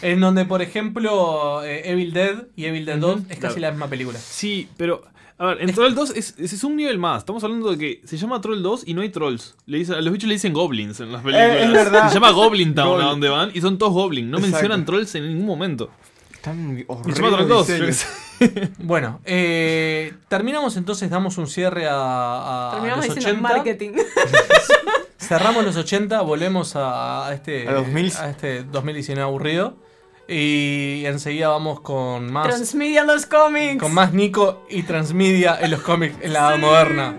en 0.03 0.21
donde, 0.21 0.45
por 0.45 0.61
ejemplo, 0.61 1.65
eh, 1.65 1.91
Evil 1.91 2.13
Dead 2.13 2.45
y 2.57 2.67
Evil 2.67 2.85
Dead 2.85 2.99
2 2.99 3.21
es 3.31 3.39
casi 3.39 3.55
claro. 3.57 3.61
la 3.61 3.71
misma 3.71 3.87
película. 3.89 4.19
Sí, 4.19 4.69
pero. 4.77 5.03
A 5.39 5.47
ver, 5.47 5.61
en 5.61 5.75
Troll 5.75 5.95
2 5.95 6.11
es, 6.17 6.35
es, 6.39 6.53
es 6.55 6.65
un 6.65 6.77
nivel 6.77 6.99
más. 6.99 7.19
Estamos 7.19 7.45
hablando 7.45 7.71
de 7.71 7.77
que 7.79 8.01
se 8.07 8.17
llama 8.17 8.41
Troll 8.41 8.63
2 8.63 8.85
y 8.87 8.95
no 8.95 9.03
hay 9.03 9.11
trolls. 9.11 9.55
Le 9.67 9.79
dice, 9.79 9.93
a 9.95 10.01
los 10.01 10.11
bichos 10.13 10.29
le 10.29 10.35
dicen 10.35 10.53
goblins 10.55 10.99
en 11.01 11.13
las 11.13 11.23
películas. 11.23 11.51
Eh, 11.57 11.65
es 11.65 11.73
verdad. 11.73 12.09
Se 12.09 12.15
llama 12.15 12.31
Goblin 12.31 12.75
Town 12.75 12.89
Goblin. 12.89 13.07
a 13.07 13.11
donde 13.11 13.29
van 13.29 13.51
y 13.53 13.61
son 13.61 13.77
todos 13.77 13.93
goblins. 13.93 14.29
No 14.31 14.39
Exacto. 14.39 14.55
mencionan 14.57 14.85
trolls 14.87 15.15
en 15.15 15.29
ningún 15.29 15.47
momento. 15.47 15.91
Tan 16.41 16.79
Y 16.79 16.85
horrible 16.87 17.15
se 17.17 17.23
llama 17.23 17.37
Troll 17.37 17.49
2. 17.49 17.67
diseño. 17.67 17.81
yo 17.81 17.87
qué 17.87 17.93
sé. 17.93 18.71
Bueno, 18.79 19.21
eh, 19.25 20.15
terminamos 20.29 20.77
entonces, 20.79 21.11
damos 21.11 21.37
un 21.39 21.47
cierre 21.49 21.87
a, 21.87 22.69
a 22.69 22.71
Terminamos 22.73 23.07
los 23.07 23.15
diciendo 23.17 23.41
80. 23.47 23.55
marketing. 23.57 23.91
Cerramos 25.19 25.65
los 25.65 25.77
80, 25.77 26.21
volvemos 26.23 26.77
a, 26.77 27.27
a 27.29 27.35
este, 27.35 27.69
A 27.69 27.75
2000. 27.75 28.13
a 28.21 28.31
este 28.31 28.63
2019 28.65 29.23
aburrido. 29.23 29.77
Y 30.29 31.05
enseguida 31.07 31.49
vamos 31.49 31.81
con 31.81 32.33
más. 32.33 32.49
Transmedia 32.49 33.03
en 33.03 33.07
los 33.07 33.27
cómics. 33.27 33.81
Con 33.81 33.95
más 33.95 34.13
Nico 34.13 34.67
y 34.69 34.83
Transmedia 34.83 35.59
en 35.61 35.71
los 35.71 35.81
cómics 35.83 36.17
en 36.21 36.33
la 36.33 36.51
edad 36.51 36.59
moderna. 36.59 37.19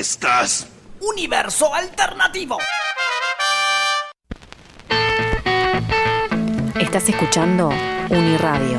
Aguafiestas. 0.00 0.66
Universo 1.02 1.74
alternativo. 1.74 2.56
Estás 6.80 7.06
escuchando 7.10 7.68
Uniradio 8.08 8.78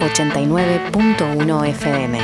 89.1 0.00 1.68
FM. 1.68 2.18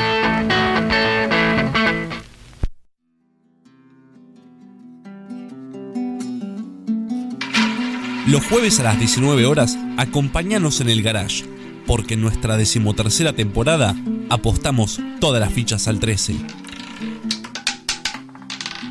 Los 8.27 8.45
jueves 8.47 8.81
a 8.81 8.83
las 8.83 8.99
19 8.99 9.47
horas, 9.47 9.79
acompáñanos 9.99 10.81
en 10.81 10.89
el 10.89 11.05
garage, 11.05 11.45
porque 11.87 12.15
en 12.15 12.23
nuestra 12.23 12.57
decimotercera 12.57 13.35
temporada 13.35 13.95
apostamos 14.31 15.01
todas 15.21 15.41
las 15.41 15.53
fichas 15.53 15.87
al 15.87 16.01
13. 16.01 16.62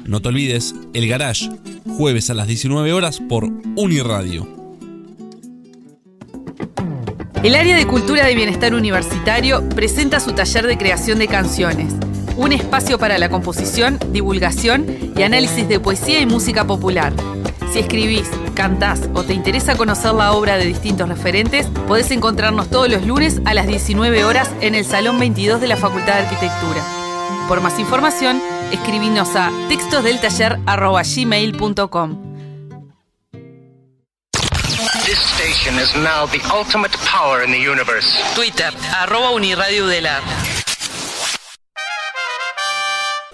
No 0.06 0.22
te 0.22 0.30
olvides, 0.30 0.74
el 0.94 1.08
garage, 1.08 1.50
jueves 1.86 2.30
a 2.30 2.34
las 2.34 2.48
19 2.48 2.92
horas 2.92 3.20
por 3.20 3.46
Uniradio. 3.76 4.48
El 7.44 7.56
área 7.56 7.76
de 7.76 7.88
Cultura 7.88 8.26
de 8.26 8.36
Bienestar 8.36 8.74
Universitario 8.74 9.68
presenta 9.70 10.20
su 10.20 10.34
taller 10.34 10.68
de 10.68 10.78
creación 10.78 11.20
de 11.20 11.28
canciones, 11.28 11.94
un 12.36 12.52
espacio 12.52 12.98
para 12.98 13.18
la 13.18 13.30
composición, 13.30 14.00
divulgación 14.12 15.14
y 15.16 15.22
análisis 15.22 15.68
de 15.68 15.80
poesía 15.80 16.20
y 16.20 16.26
música 16.26 16.66
popular. 16.66 17.14
Si 17.72 17.80
escribís, 17.80 18.30
cantás 18.54 19.02
o 19.14 19.24
te 19.24 19.34
interesa 19.34 19.76
conocer 19.76 20.14
la 20.14 20.34
obra 20.34 20.58
de 20.58 20.66
distintos 20.66 21.08
referentes, 21.08 21.68
podés 21.88 22.12
encontrarnos 22.12 22.70
todos 22.70 22.90
los 22.90 23.06
lunes 23.06 23.40
a 23.46 23.54
las 23.54 23.68
19 23.68 24.24
horas 24.26 24.50
en 24.62 24.76
el 24.76 24.84
Salón 24.84 25.20
22 25.20 25.62
de 25.62 25.68
la 25.68 25.78
Facultad 25.78 26.16
de 26.16 26.28
Arquitectura. 26.28 26.84
Por 27.48 27.62
más 27.62 27.80
información, 27.80 28.42
escribinos 28.72 29.36
a 29.36 29.52
textosdeltaller.gmail.com. 29.70 32.32
This 35.06 35.20
station 35.20 35.80
is 35.80 35.94
now 35.96 36.26
the 36.28 36.40
ultimate 36.54 36.92
power 37.06 37.42
in 37.44 37.52
the 37.52 37.60
universe. 37.60 38.08
Twitter, 38.36 38.72
arroba 38.96 39.32
Uniradio 39.32 39.86
Udelar. 39.86 40.22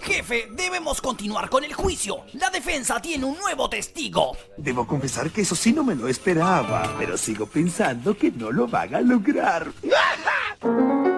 Jefe, 0.01 0.47
debemos 0.53 1.01
continuar 1.01 1.49
con 1.49 1.63
el 1.65 1.73
juicio. 1.73 2.23
La 2.33 2.49
defensa 2.49 2.99
tiene 3.01 3.25
un 3.25 3.37
nuevo 3.37 3.69
testigo. 3.69 4.37
Debo 4.55 4.87
confesar 4.87 5.29
que 5.29 5.41
eso 5.41 5.55
sí 5.55 5.73
no 5.73 5.83
me 5.83 5.95
lo 5.95 6.07
esperaba, 6.07 6.95
pero 6.97 7.17
sigo 7.17 7.45
pensando 7.45 8.17
que 8.17 8.31
no 8.31 8.51
lo 8.51 8.67
van 8.67 8.95
a 8.95 9.01
lograr. 9.01 9.67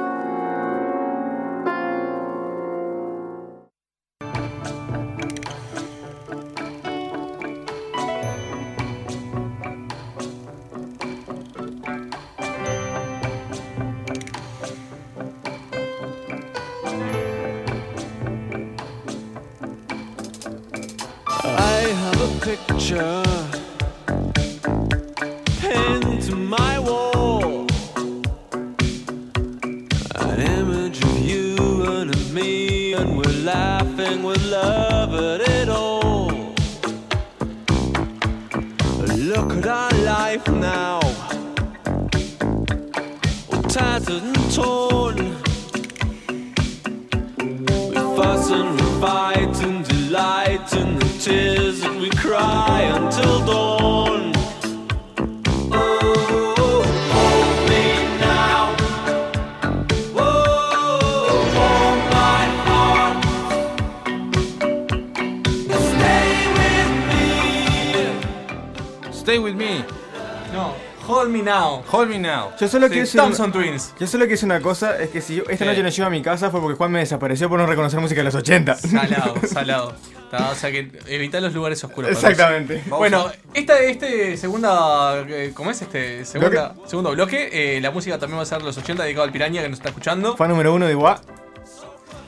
me 72.08 72.20
now. 72.20 72.52
Yo 72.60 72.68
solo 72.68 72.88
Sí, 72.88 72.92
quiero 72.94 73.06
decir 73.06 73.20
Thompson 73.22 73.52
Twins. 73.52 73.94
Yo 74.00 74.08
solo 74.08 74.22
quiero 74.26 74.32
decir 74.32 74.46
una 74.46 74.62
cosa, 74.62 74.98
es 75.00 75.10
que 75.10 75.22
si 75.22 75.36
yo 75.36 75.44
esta 75.50 75.66
¿Qué? 75.66 75.66
noche 75.72 75.84
no 75.84 75.90
llego 75.90 76.08
a 76.08 76.10
mi 76.10 76.22
casa 76.22 76.50
fue 76.50 76.62
porque 76.62 76.76
Juan 76.78 76.92
me 76.92 77.00
desapareció 77.00 77.50
por 77.50 77.60
no 77.60 77.66
reconocer 77.66 78.00
música 78.00 78.20
de 78.22 78.26
los 78.26 78.36
80. 78.36 78.76
Salado, 78.76 79.36
salado. 79.48 79.96
O 80.32 80.56
sea 80.56 80.72
que 80.72 80.92
evita 81.08 81.42
los 81.42 81.54
lugares 81.54 81.84
oscuros. 81.84 82.12
Exactamente. 82.12 82.84
Bueno, 82.88 83.32
esta, 83.54 83.80
este 83.80 84.38
segunda. 84.38 85.22
eh, 85.28 85.52
¿Cómo 85.56 85.72
es 85.72 85.82
este? 85.82 86.24
Segunda, 86.26 86.76
segundo 86.86 87.12
bloque. 87.12 87.50
eh, 87.52 87.82
la 87.82 87.90
música 87.92 88.20
también 88.20 88.38
va 88.38 88.44
a 88.44 88.46
ser 88.46 88.62
los 88.62 88.78
80 88.78 89.04
dedicado 89.04 89.24
al 89.26 89.32
piraña 89.32 89.62
que 89.64 89.70
nos 89.70 89.80
está 89.80 89.90
escuchando. 89.90 90.38
Fan 90.38 90.50
número 90.50 90.74
uno 90.74 90.86
de 90.86 90.94
Gua. 90.94 91.20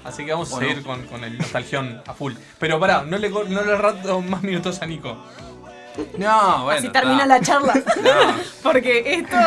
Así 0.03 0.25
que 0.25 0.31
vamos 0.31 0.51
a 0.51 0.57
seguir 0.57 0.81
con, 0.81 1.05
con 1.05 1.23
el 1.23 1.37
nostalgión 1.37 2.01
a 2.07 2.13
full. 2.15 2.33
Pero 2.59 2.79
pará, 2.79 3.03
no 3.03 3.19
le, 3.19 3.29
no 3.29 3.63
le 3.63 3.75
rato 3.75 4.19
más 4.21 4.41
minutos 4.41 4.81
a 4.81 4.87
Nico. 4.87 5.15
No, 6.17 6.63
bueno. 6.63 6.79
Así 6.79 6.89
termina 6.89 7.25
la 7.25 7.39
charla. 7.41 7.73
No. 7.75 8.35
Porque 8.63 9.13
esto, 9.15 9.37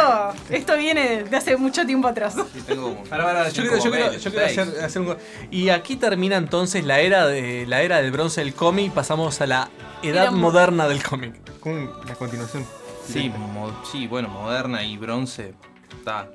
esto 0.51 0.77
viene 0.77 1.25
de 1.25 1.37
hace 1.37 1.57
mucho 1.57 1.85
tiempo 1.87 2.09
atrás. 2.09 2.37
Tengo 2.67 2.95
Pará, 3.05 3.25
pará, 3.25 3.49
yo 3.49 3.63
quiero, 3.63 3.79
yo 3.79 3.91
quiero- 3.91 4.13
yo 4.13 4.31
quiero 4.31 4.47
seis. 4.47 4.59
hacer, 4.59 4.85
hacer 4.85 5.03
un. 5.03 5.17
Y 5.51 5.69
aquí 5.71 5.97
termina 5.97 6.37
entonces 6.37 6.85
la 6.85 7.01
era 7.01 7.27
de 7.27 7.65
la 7.67 7.83
era 7.83 8.01
del 8.03 8.11
bronce 8.13 8.41
del 8.43 8.55
cómic. 8.55 8.93
Pasamos 8.93 9.41
a 9.41 9.47
la 9.47 9.69
edad 10.03 10.31
moderna 10.33 10.89
del 10.89 11.03
cómic. 11.03 11.35
Con 11.61 11.91
la 12.07 12.15
continuación. 12.15 12.67
Sí, 13.11 13.29
mo- 13.31 13.83
sí, 13.91 14.07
bueno, 14.07 14.29
moderna 14.29 14.83
y 14.83 14.97
bronce. 14.97 15.55
Está. 15.99 16.29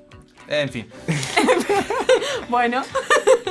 En 0.47 0.69
fin. 0.69 0.89
Bueno. 2.49 2.83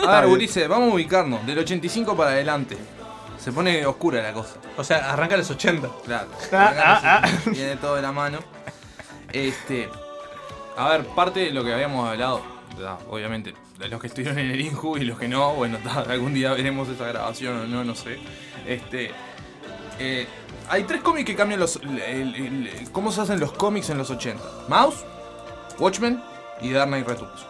A 0.07 0.21
ver, 0.21 0.31
Ulises, 0.31 0.67
vamos 0.69 0.91
a 0.91 0.95
ubicarnos. 0.95 1.47
Del 1.47 1.59
85 1.59 2.17
para 2.17 2.31
adelante. 2.31 2.77
Se 3.49 3.53
pone 3.53 3.87
oscura 3.87 4.21
la 4.21 4.35
cosa. 4.35 4.57
O 4.77 4.85
sea, 4.85 5.11
arranca 5.11 5.35
los 5.35 5.49
80. 5.51 5.89
Claro. 6.05 6.29
Ah, 6.53 6.75
ah, 7.03 7.23
ah. 7.25 7.29
Viene 7.47 7.77
todo 7.77 7.95
de 7.95 8.03
la 8.03 8.13
mano. 8.13 8.41
Este. 9.33 9.89
A 10.77 10.91
ver, 10.91 11.07
parte 11.07 11.41
de 11.41 11.51
lo 11.53 11.65
que 11.65 11.73
habíamos 11.73 12.07
hablado. 12.07 12.43
da, 12.79 12.99
obviamente, 13.09 13.55
de 13.79 13.89
los 13.89 14.03
que 14.03 14.09
estuvieron 14.09 14.39
en 14.39 14.51
el 14.51 14.61
Inju 14.61 14.99
y 14.99 15.05
los 15.07 15.19
que 15.19 15.29
no. 15.29 15.55
Bueno, 15.55 15.79
da, 15.85 16.01
algún 16.11 16.35
día 16.35 16.53
veremos 16.53 16.91
esa 16.91 17.07
grabación 17.07 17.59
o 17.59 17.67
no, 17.67 17.85
no 17.85 17.95
sé. 17.95 18.19
Este. 18.67 19.13
eh, 19.99 20.27
hay 20.69 20.83
tres 20.85 21.01
cómics 21.01 21.25
que 21.25 21.35
cambian 21.35 21.59
los. 21.61 21.77
el- 21.77 21.99
el- 22.03 22.67
el- 22.69 22.93
cómo 22.93 23.11
se 23.13 23.23
hacen 23.23 23.41
los 23.41 23.53
cómics 23.53 23.89
en 23.89 23.97
los 23.97 24.11
80. 24.11 24.43
Mouse, 24.69 25.07
Watchmen 25.79 26.23
y 26.61 26.71
Dark 26.71 26.89
Knight 26.89 27.09
Returns. 27.09 27.47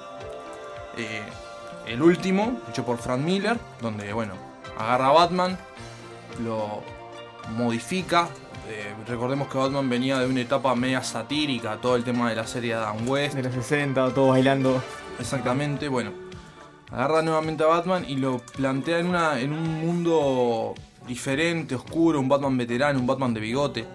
Eh, 0.96 1.22
el 1.88 2.00
último, 2.02 2.60
hecho 2.70 2.84
por 2.86 2.98
Frank 2.98 3.18
Miller, 3.20 3.58
donde, 3.80 4.12
bueno, 4.12 4.34
agarra 4.78 5.08
a 5.08 5.12
Batman, 5.12 5.58
lo 6.42 6.82
modifica. 7.56 8.28
eh, 8.68 8.94
recordemos 9.06 9.48
que 9.48 9.56
Batman 9.58 9.88
venía 9.88 10.18
de 10.18 10.26
una 10.26 10.40
etapa 10.40 10.74
media 10.74 11.02
satírica, 11.02 11.78
todo 11.80 11.96
el 11.96 12.04
tema 12.04 12.28
de 12.28 12.36
la 12.36 12.46
serie 12.46 12.74
Adam 12.74 13.08
West. 13.08 13.34
De 13.34 13.42
los 13.42 13.54
60, 13.54 14.12
todos 14.14 14.30
bailando. 14.30 14.82
Exactamente, 15.18 15.88
bueno. 15.88 16.12
Agarra 16.90 17.20
nuevamente 17.22 17.64
a 17.64 17.66
Batman 17.66 18.04
y 18.08 18.16
lo 18.16 18.38
plantea 18.38 18.98
en, 18.98 19.08
una, 19.08 19.38
en 19.40 19.52
un 19.52 19.80
mundo 19.80 20.74
diferente, 21.06 21.74
oscuro, 21.74 22.18
un 22.18 22.28
Batman 22.28 22.56
veterano, 22.56 22.98
un 22.98 23.06
Batman 23.06 23.34
de 23.34 23.40
bigote. 23.40 23.86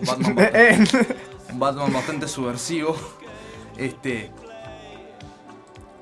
Un 0.00 0.06
Batman, 0.06 0.34
bastante, 0.36 1.16
un 1.52 1.58
Batman 1.58 1.92
bastante 1.92 2.28
subversivo. 2.28 2.96
Este. 3.76 4.30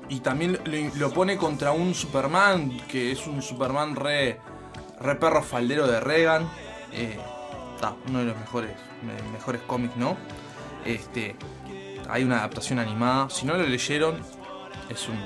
Y 0.09 0.19
también 0.19 0.59
lo, 0.65 0.95
lo 0.95 1.13
pone 1.13 1.37
contra 1.37 1.71
un 1.71 1.93
Superman, 1.93 2.77
que 2.89 3.13
es 3.13 3.25
un 3.25 3.41
Superman 3.41 3.95
re, 3.95 4.39
re 5.03 5.15
perro 5.15 5.43
faldero 5.43 5.87
de 5.87 5.99
Reagan. 5.99 6.49
Eh, 6.91 7.17
ta, 7.81 7.95
uno 8.07 8.19
de 8.19 8.25
los 8.25 8.37
mejores, 8.37 8.71
me- 9.01 9.31
mejores 9.31 9.61
cómics, 9.67 9.95
¿no? 9.97 10.17
Este, 10.85 11.35
hay 12.09 12.23
una 12.23 12.39
adaptación 12.39 12.79
animada. 12.79 13.29
Si 13.29 13.45
no 13.45 13.55
lo 13.55 13.63
leyeron, 13.63 14.19
es 14.89 15.07
un. 15.09 15.19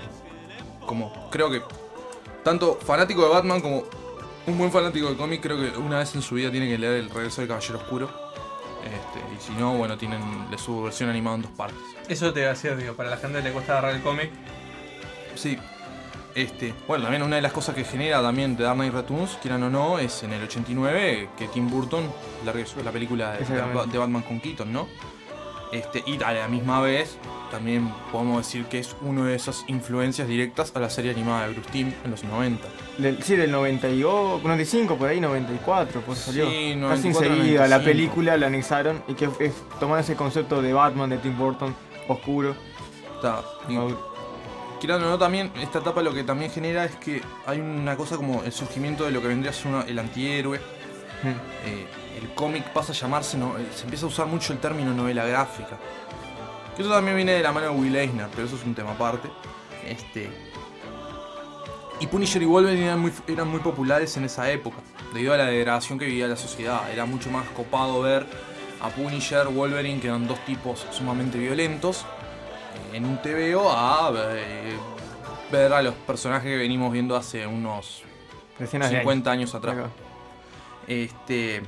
Como, 0.86 1.30
creo 1.30 1.50
que. 1.50 1.62
Tanto 2.44 2.76
fanático 2.76 3.24
de 3.24 3.30
Batman 3.30 3.60
como 3.62 3.84
un 4.46 4.58
buen 4.58 4.72
fanático 4.72 5.10
de 5.10 5.18
cómic, 5.18 5.42
creo 5.42 5.58
que 5.58 5.78
una 5.78 6.00
vez 6.00 6.16
en 6.16 6.22
su 6.22 6.36
vida 6.36 6.50
tiene 6.50 6.68
que 6.70 6.78
leer 6.78 6.94
El 6.94 7.10
Regreso 7.10 7.42
del 7.42 7.50
Caballero 7.50 7.78
Oscuro. 7.80 8.10
Este, 8.86 9.20
y 9.36 9.42
si 9.46 9.52
no, 9.60 9.74
bueno, 9.76 9.98
tienen 9.98 10.22
su 10.58 10.84
versión 10.84 11.10
animada 11.10 11.36
en 11.36 11.42
dos 11.42 11.52
partes. 11.52 11.78
Eso 12.08 12.32
te 12.32 12.40
iba 12.40 12.50
a 12.50 12.54
decir, 12.54 12.78
digo, 12.78 12.94
para 12.94 13.10
la 13.10 13.18
gente 13.18 13.40
que 13.40 13.44
le 13.46 13.52
cuesta 13.52 13.74
agarrar 13.74 13.96
el 13.96 14.02
cómic. 14.02 14.32
Sí. 15.36 15.58
Este, 16.38 16.72
bueno, 16.88 17.06
también 17.06 17.24
una 17.24 17.38
de 17.38 17.42
las 17.42 17.52
cosas 17.52 17.74
que 17.74 17.84
genera 17.84 18.22
también 18.22 18.56
The 18.56 18.62
Dark 18.62 18.76
Knight 18.76 18.94
Returns, 18.94 19.40
quieran 19.42 19.64
o 19.64 19.72
no, 19.72 19.98
es 19.98 20.22
en 20.22 20.34
el 20.34 20.44
89 20.44 21.30
que 21.36 21.48
Tim 21.48 21.68
Burton 21.68 22.04
largue 22.46 22.64
la 22.86 22.92
película 22.92 23.32
de, 23.32 23.98
Batman 23.98 24.22
con 24.22 24.40
Keaton, 24.40 24.72
¿no? 24.72 24.88
Este, 25.72 26.04
y 26.06 26.22
a 26.22 26.34
la 26.34 26.48
misma 26.48 26.80
vez 26.82 27.18
también 27.50 27.92
podemos 28.12 28.46
decir 28.46 28.66
que 28.66 28.78
es 28.78 28.96
una 29.02 29.26
de 29.26 29.34
esas 29.34 29.66
influencias 29.68 30.28
directas 30.28 30.72
a 30.76 30.80
la 30.80 30.92
serie 30.92 31.10
animada 31.10 31.48
de 31.48 31.54
Bruce 31.54 31.72
Timm 31.72 31.92
en 32.06 32.12
los 32.12 32.24
90. 32.24 32.68
Del, 33.00 33.24
sí, 33.24 33.36
del 33.36 33.50
92, 33.50 34.44
95, 34.44 34.96
por 34.96 35.10
ahí, 35.10 35.20
94, 35.20 36.02
pues 36.02 36.20
salió. 36.20 36.46
Sí, 36.48 36.78
Casi 36.80 37.10
94, 37.10 37.34
enseguida, 37.34 37.62
la 37.62 37.78
95. 37.80 37.84
película 37.84 38.38
la 38.38 38.46
anexaron 38.46 39.02
y 39.08 39.16
que 39.16 39.28
es 39.40 39.54
tomar 39.80 40.02
ese 40.02 40.16
concepto 40.16 40.62
de 40.62 40.72
Batman 40.72 41.10
de 41.10 41.18
Tim 41.18 41.36
Burton, 41.36 41.76
oscuro. 42.08 42.56
Está. 43.16 43.44
Quieran 44.80 45.04
o 45.04 45.10
no, 45.10 45.18
también 45.18 45.52
esta 45.60 45.80
etapa 45.80 46.02
lo 46.02 46.14
que 46.14 46.24
también 46.24 46.52
genera 46.52 46.86
es 46.86 46.96
que 46.98 47.22
hay 47.46 47.60
una 47.60 47.96
cosa 47.98 48.16
como 48.16 48.44
el 48.44 48.52
surgimiento 48.52 49.06
de 49.06 49.12
lo 49.12 49.22
que 49.22 49.28
vendría 49.28 49.52
a 49.52 49.54
ser 49.54 49.68
una- 49.68 49.82
el 49.84 49.98
antihéroe. 49.98 50.58
Eh, 51.66 51.88
el 52.22 52.30
cómic 52.36 52.64
pasa 52.74 52.92
a 52.92 52.96
llamarse, 52.96 53.38
no- 53.38 53.58
eh, 53.58 53.66
se 53.76 53.84
empieza 53.86 54.06
a 54.06 54.10
usar 54.10 54.28
mucho 54.28 54.54
el 54.54 54.60
término 54.60 54.94
novela 54.94 55.26
gráfica. 55.26 55.78
Que 56.76 56.84
eso 56.84 56.92
también 56.92 57.16
viene 57.16 57.32
de 57.34 57.42
la 57.42 57.52
mano 57.52 57.72
de 57.72 57.74
Will 57.80 57.96
Eisner, 57.96 58.28
pero 58.36 58.46
eso 58.46 58.56
es 58.56 58.64
un 58.64 58.76
tema 58.76 58.92
aparte. 58.92 59.30
Este. 59.88 60.30
Y 62.00 62.06
Punisher 62.06 62.40
y 62.44 62.46
Wolverine 62.46 62.86
eran 62.86 63.00
muy, 63.00 63.12
eran 63.28 63.48
muy 63.48 63.60
populares 63.62 64.16
en 64.18 64.26
esa 64.26 64.52
época, 64.52 64.78
debido 65.14 65.34
a 65.34 65.38
la 65.38 65.46
degradación 65.46 65.98
que 65.98 66.06
vivía 66.06 66.28
la 66.28 66.36
sociedad. 66.36 66.82
Era 66.92 67.06
mucho 67.06 67.32
más 67.32 67.48
copado 67.50 68.02
ver 68.02 68.28
a 68.80 68.90
Punisher, 68.90 69.48
Wolverine, 69.48 70.00
que 70.00 70.06
eran 70.08 70.28
dos 70.28 70.38
tipos 70.46 70.86
sumamente 70.92 71.40
violentos, 71.40 72.06
en 72.98 73.06
un 73.06 73.22
TVO 73.22 73.72
a 73.72 74.12
eh, 74.34 74.76
ver 75.52 75.72
a 75.72 75.82
los 75.82 75.94
personajes 75.94 76.50
que 76.50 76.58
venimos 76.58 76.92
viendo 76.92 77.16
hace 77.16 77.46
unos 77.46 78.04
Decenas 78.58 78.90
de 78.90 79.00
50 79.00 79.32
años. 79.32 79.54
años 79.54 79.56
atrás. 79.56 79.90
Este. 80.88 81.62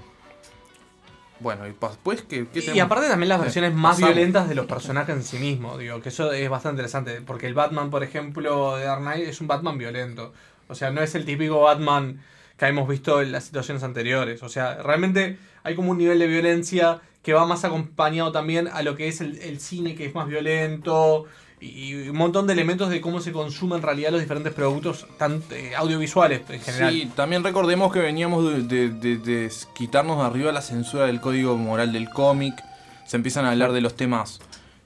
Bueno, 1.40 1.68
y 1.68 1.76
después 1.80 2.24
que. 2.24 2.48
Y 2.74 2.80
aparte 2.80 3.08
también 3.08 3.30
las 3.30 3.40
versiones 3.40 3.74
más 3.74 3.96
Pasamos. 3.96 4.16
violentas 4.16 4.50
de 4.50 4.56
los 4.56 4.66
personajes 4.66 5.16
en 5.16 5.24
sí 5.24 5.38
mismos, 5.38 5.78
digo, 5.78 6.02
que 6.02 6.10
eso 6.10 6.32
es 6.34 6.50
bastante 6.50 6.82
interesante, 6.82 7.22
porque 7.22 7.46
el 7.46 7.54
Batman, 7.54 7.92
por 7.92 8.04
ejemplo, 8.04 8.76
de 8.76 8.86
Dark 8.86 9.02
Knight 9.02 9.28
es 9.28 9.40
un 9.40 9.48
Batman 9.48 9.78
violento. 9.78 10.34
O 10.68 10.76
sea, 10.76 10.90
no 10.90 11.02
es 11.02 11.16
el 11.16 11.26
típico 11.26 11.62
Batman 11.62 12.22
que 12.58 12.66
hemos 12.66 12.90
visto 12.90 13.22
en 13.22 13.32
las 13.32 13.46
situaciones 13.46 13.84
anteriores. 13.84 14.44
O 14.44 14.50
sea, 14.50 14.82
realmente 14.82 15.38
hay 15.64 15.76
como 15.76 15.92
un 15.92 15.98
nivel 16.00 16.20
de 16.20 16.28
violencia 16.28 17.02
que 17.22 17.34
va 17.34 17.46
más 17.46 17.66
acompañado 17.66 18.32
también 18.32 18.68
a 18.68 18.82
lo 18.82 18.96
que 18.96 19.08
es 19.08 19.22
el, 19.22 19.60
cine, 19.60 19.96
que 19.96 20.06
es 20.06 20.16
más 20.16 20.28
violento, 20.28 21.26
y, 21.60 22.08
un 22.08 22.16
montón 22.16 22.48
de 22.48 22.54
elementos 22.54 22.90
de 22.90 23.02
cómo 23.02 23.20
se 23.20 23.34
consumen 23.34 23.78
en 23.78 23.84
realidad 23.84 24.12
los 24.12 24.22
diferentes 24.22 24.54
productos 24.54 25.06
tan, 25.18 25.44
eh, 25.52 25.74
audiovisuales 25.76 26.42
en 26.50 26.62
general. 26.62 26.94
Sí, 26.94 27.12
también 27.16 27.44
recordemos 27.44 27.92
que 27.92 28.00
veníamos 28.00 28.46
de, 28.70 29.52
quitarnos 29.74 30.18
de 30.18 30.24
arriba 30.24 30.52
la 30.52 30.62
censura 30.62 31.06
del 31.06 31.20
código 31.20 31.58
moral 31.58 31.92
del 31.92 32.10
cómic. 32.10 32.56
Se 33.06 33.18
empiezan 33.18 33.46
a 33.46 33.52
hablar 33.52 33.74
de 33.74 33.82
los 33.82 33.96
temas 33.96 34.40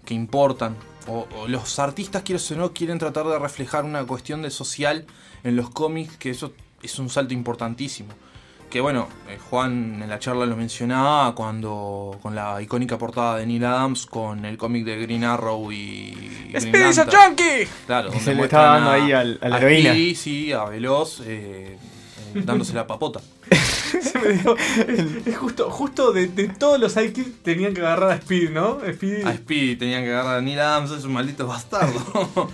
que 0.05 0.13
importan. 0.13 0.75
O, 1.05 1.27
o 1.37 1.47
los 1.49 1.79
artistas, 1.79 2.23
quiero 2.23 2.41
o 2.49 2.55
no, 2.55 2.73
quieren 2.73 2.97
tratar 2.97 3.27
de 3.27 3.37
reflejar 3.37 3.83
una 3.83 4.05
cuestión 4.05 4.41
de 4.41 4.49
social 4.49 5.05
en 5.43 5.57
los 5.57 5.69
cómics, 5.69 6.15
que 6.17 6.29
eso 6.29 6.53
es 6.81 6.97
un 6.97 7.09
salto 7.09 7.33
importantísimo. 7.33 8.13
Que 8.73 8.81
bueno, 8.81 9.07
eh, 9.29 9.37
Juan 9.51 10.01
en 10.01 10.09
la 10.09 10.17
charla 10.17 10.47
lo 10.47 10.55
mencionaba 10.55 11.35
cuando 11.35 12.17
con 12.23 12.33
la 12.33 12.59
icónica 12.59 12.97
portada 12.97 13.37
de 13.37 13.45
Neil 13.45 13.63
Adams 13.65 14.07
con 14.07 14.45
el 14.45 14.57
cómic 14.57 14.83
de 14.83 14.97
Green 14.99 15.23
Arrow 15.23 15.71
y 15.71 16.47
Green 16.49 16.59
¡Speedy 16.59 16.89
is 16.89 16.97
a 16.97 17.03
Lantern. 17.05 17.23
junkie! 17.35 17.67
Claro, 17.85 18.09
Que 18.09 18.15
donde 18.17 18.25
se 18.31 18.33
le 18.35 18.41
estaba 18.43 18.65
dando 18.79 18.89
ahí 18.89 19.11
al- 19.11 19.37
a 19.43 19.49
la 19.49 19.57
heroína. 19.59 19.91
Speedy, 19.91 20.15
sí, 20.15 20.51
a 20.53 20.63
Veloz, 20.63 21.19
eh, 21.19 21.77
eh, 22.33 22.41
dándose 22.43 22.73
la 22.73 22.87
papota. 22.87 23.21
Se 24.01 24.17
me 24.19 24.29
dio- 24.33 24.57
es, 24.57 25.37
justo, 25.37 25.69
justo 25.69 26.11
de, 26.11 26.27
de 26.29 26.47
todos 26.47 26.79
los 26.79 26.93
sidekicks 26.93 27.43
tenían 27.43 27.75
que 27.75 27.81
agarrar 27.81 28.09
a 28.09 28.15
Speed, 28.15 28.49
¿no? 28.49 28.79
Speedy. 28.91 29.21
A 29.21 29.33
Speedy 29.35 29.75
tenían 29.75 30.03
que 30.03 30.09
agarrar 30.11 30.39
a 30.39 30.41
Neil 30.41 30.59
Adams, 30.59 30.89
es 30.89 31.03
un 31.05 31.13
maldito 31.13 31.45
bastardo. 31.45 32.01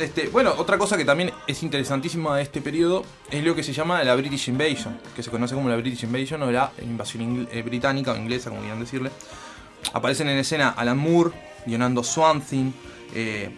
Este, 0.00 0.28
bueno, 0.28 0.54
otra 0.56 0.78
cosa 0.78 0.96
que 0.96 1.04
también 1.04 1.30
es 1.46 1.62
interesantísima 1.62 2.36
de 2.36 2.42
este 2.42 2.60
periodo 2.60 3.04
es 3.30 3.44
lo 3.44 3.54
que 3.54 3.62
se 3.62 3.72
llama 3.72 4.02
la 4.04 4.14
British 4.14 4.48
Invasion, 4.48 4.98
que 5.14 5.22
se 5.22 5.30
conoce 5.30 5.54
como 5.54 5.68
la 5.68 5.76
British 5.76 6.04
Invasion 6.04 6.42
o 6.42 6.50
la 6.50 6.72
invasión 6.82 7.48
eh, 7.52 7.62
británica 7.62 8.12
o 8.12 8.16
inglesa, 8.16 8.50
como 8.50 8.62
quieran 8.62 8.80
decirle. 8.80 9.10
Aparecen 9.92 10.28
en 10.28 10.38
escena 10.38 10.70
Alan 10.70 10.98
Moore, 10.98 11.30
guionando 11.66 12.02
Swamp 12.04 12.44
Thing, 12.44 12.70
eh, 13.14 13.50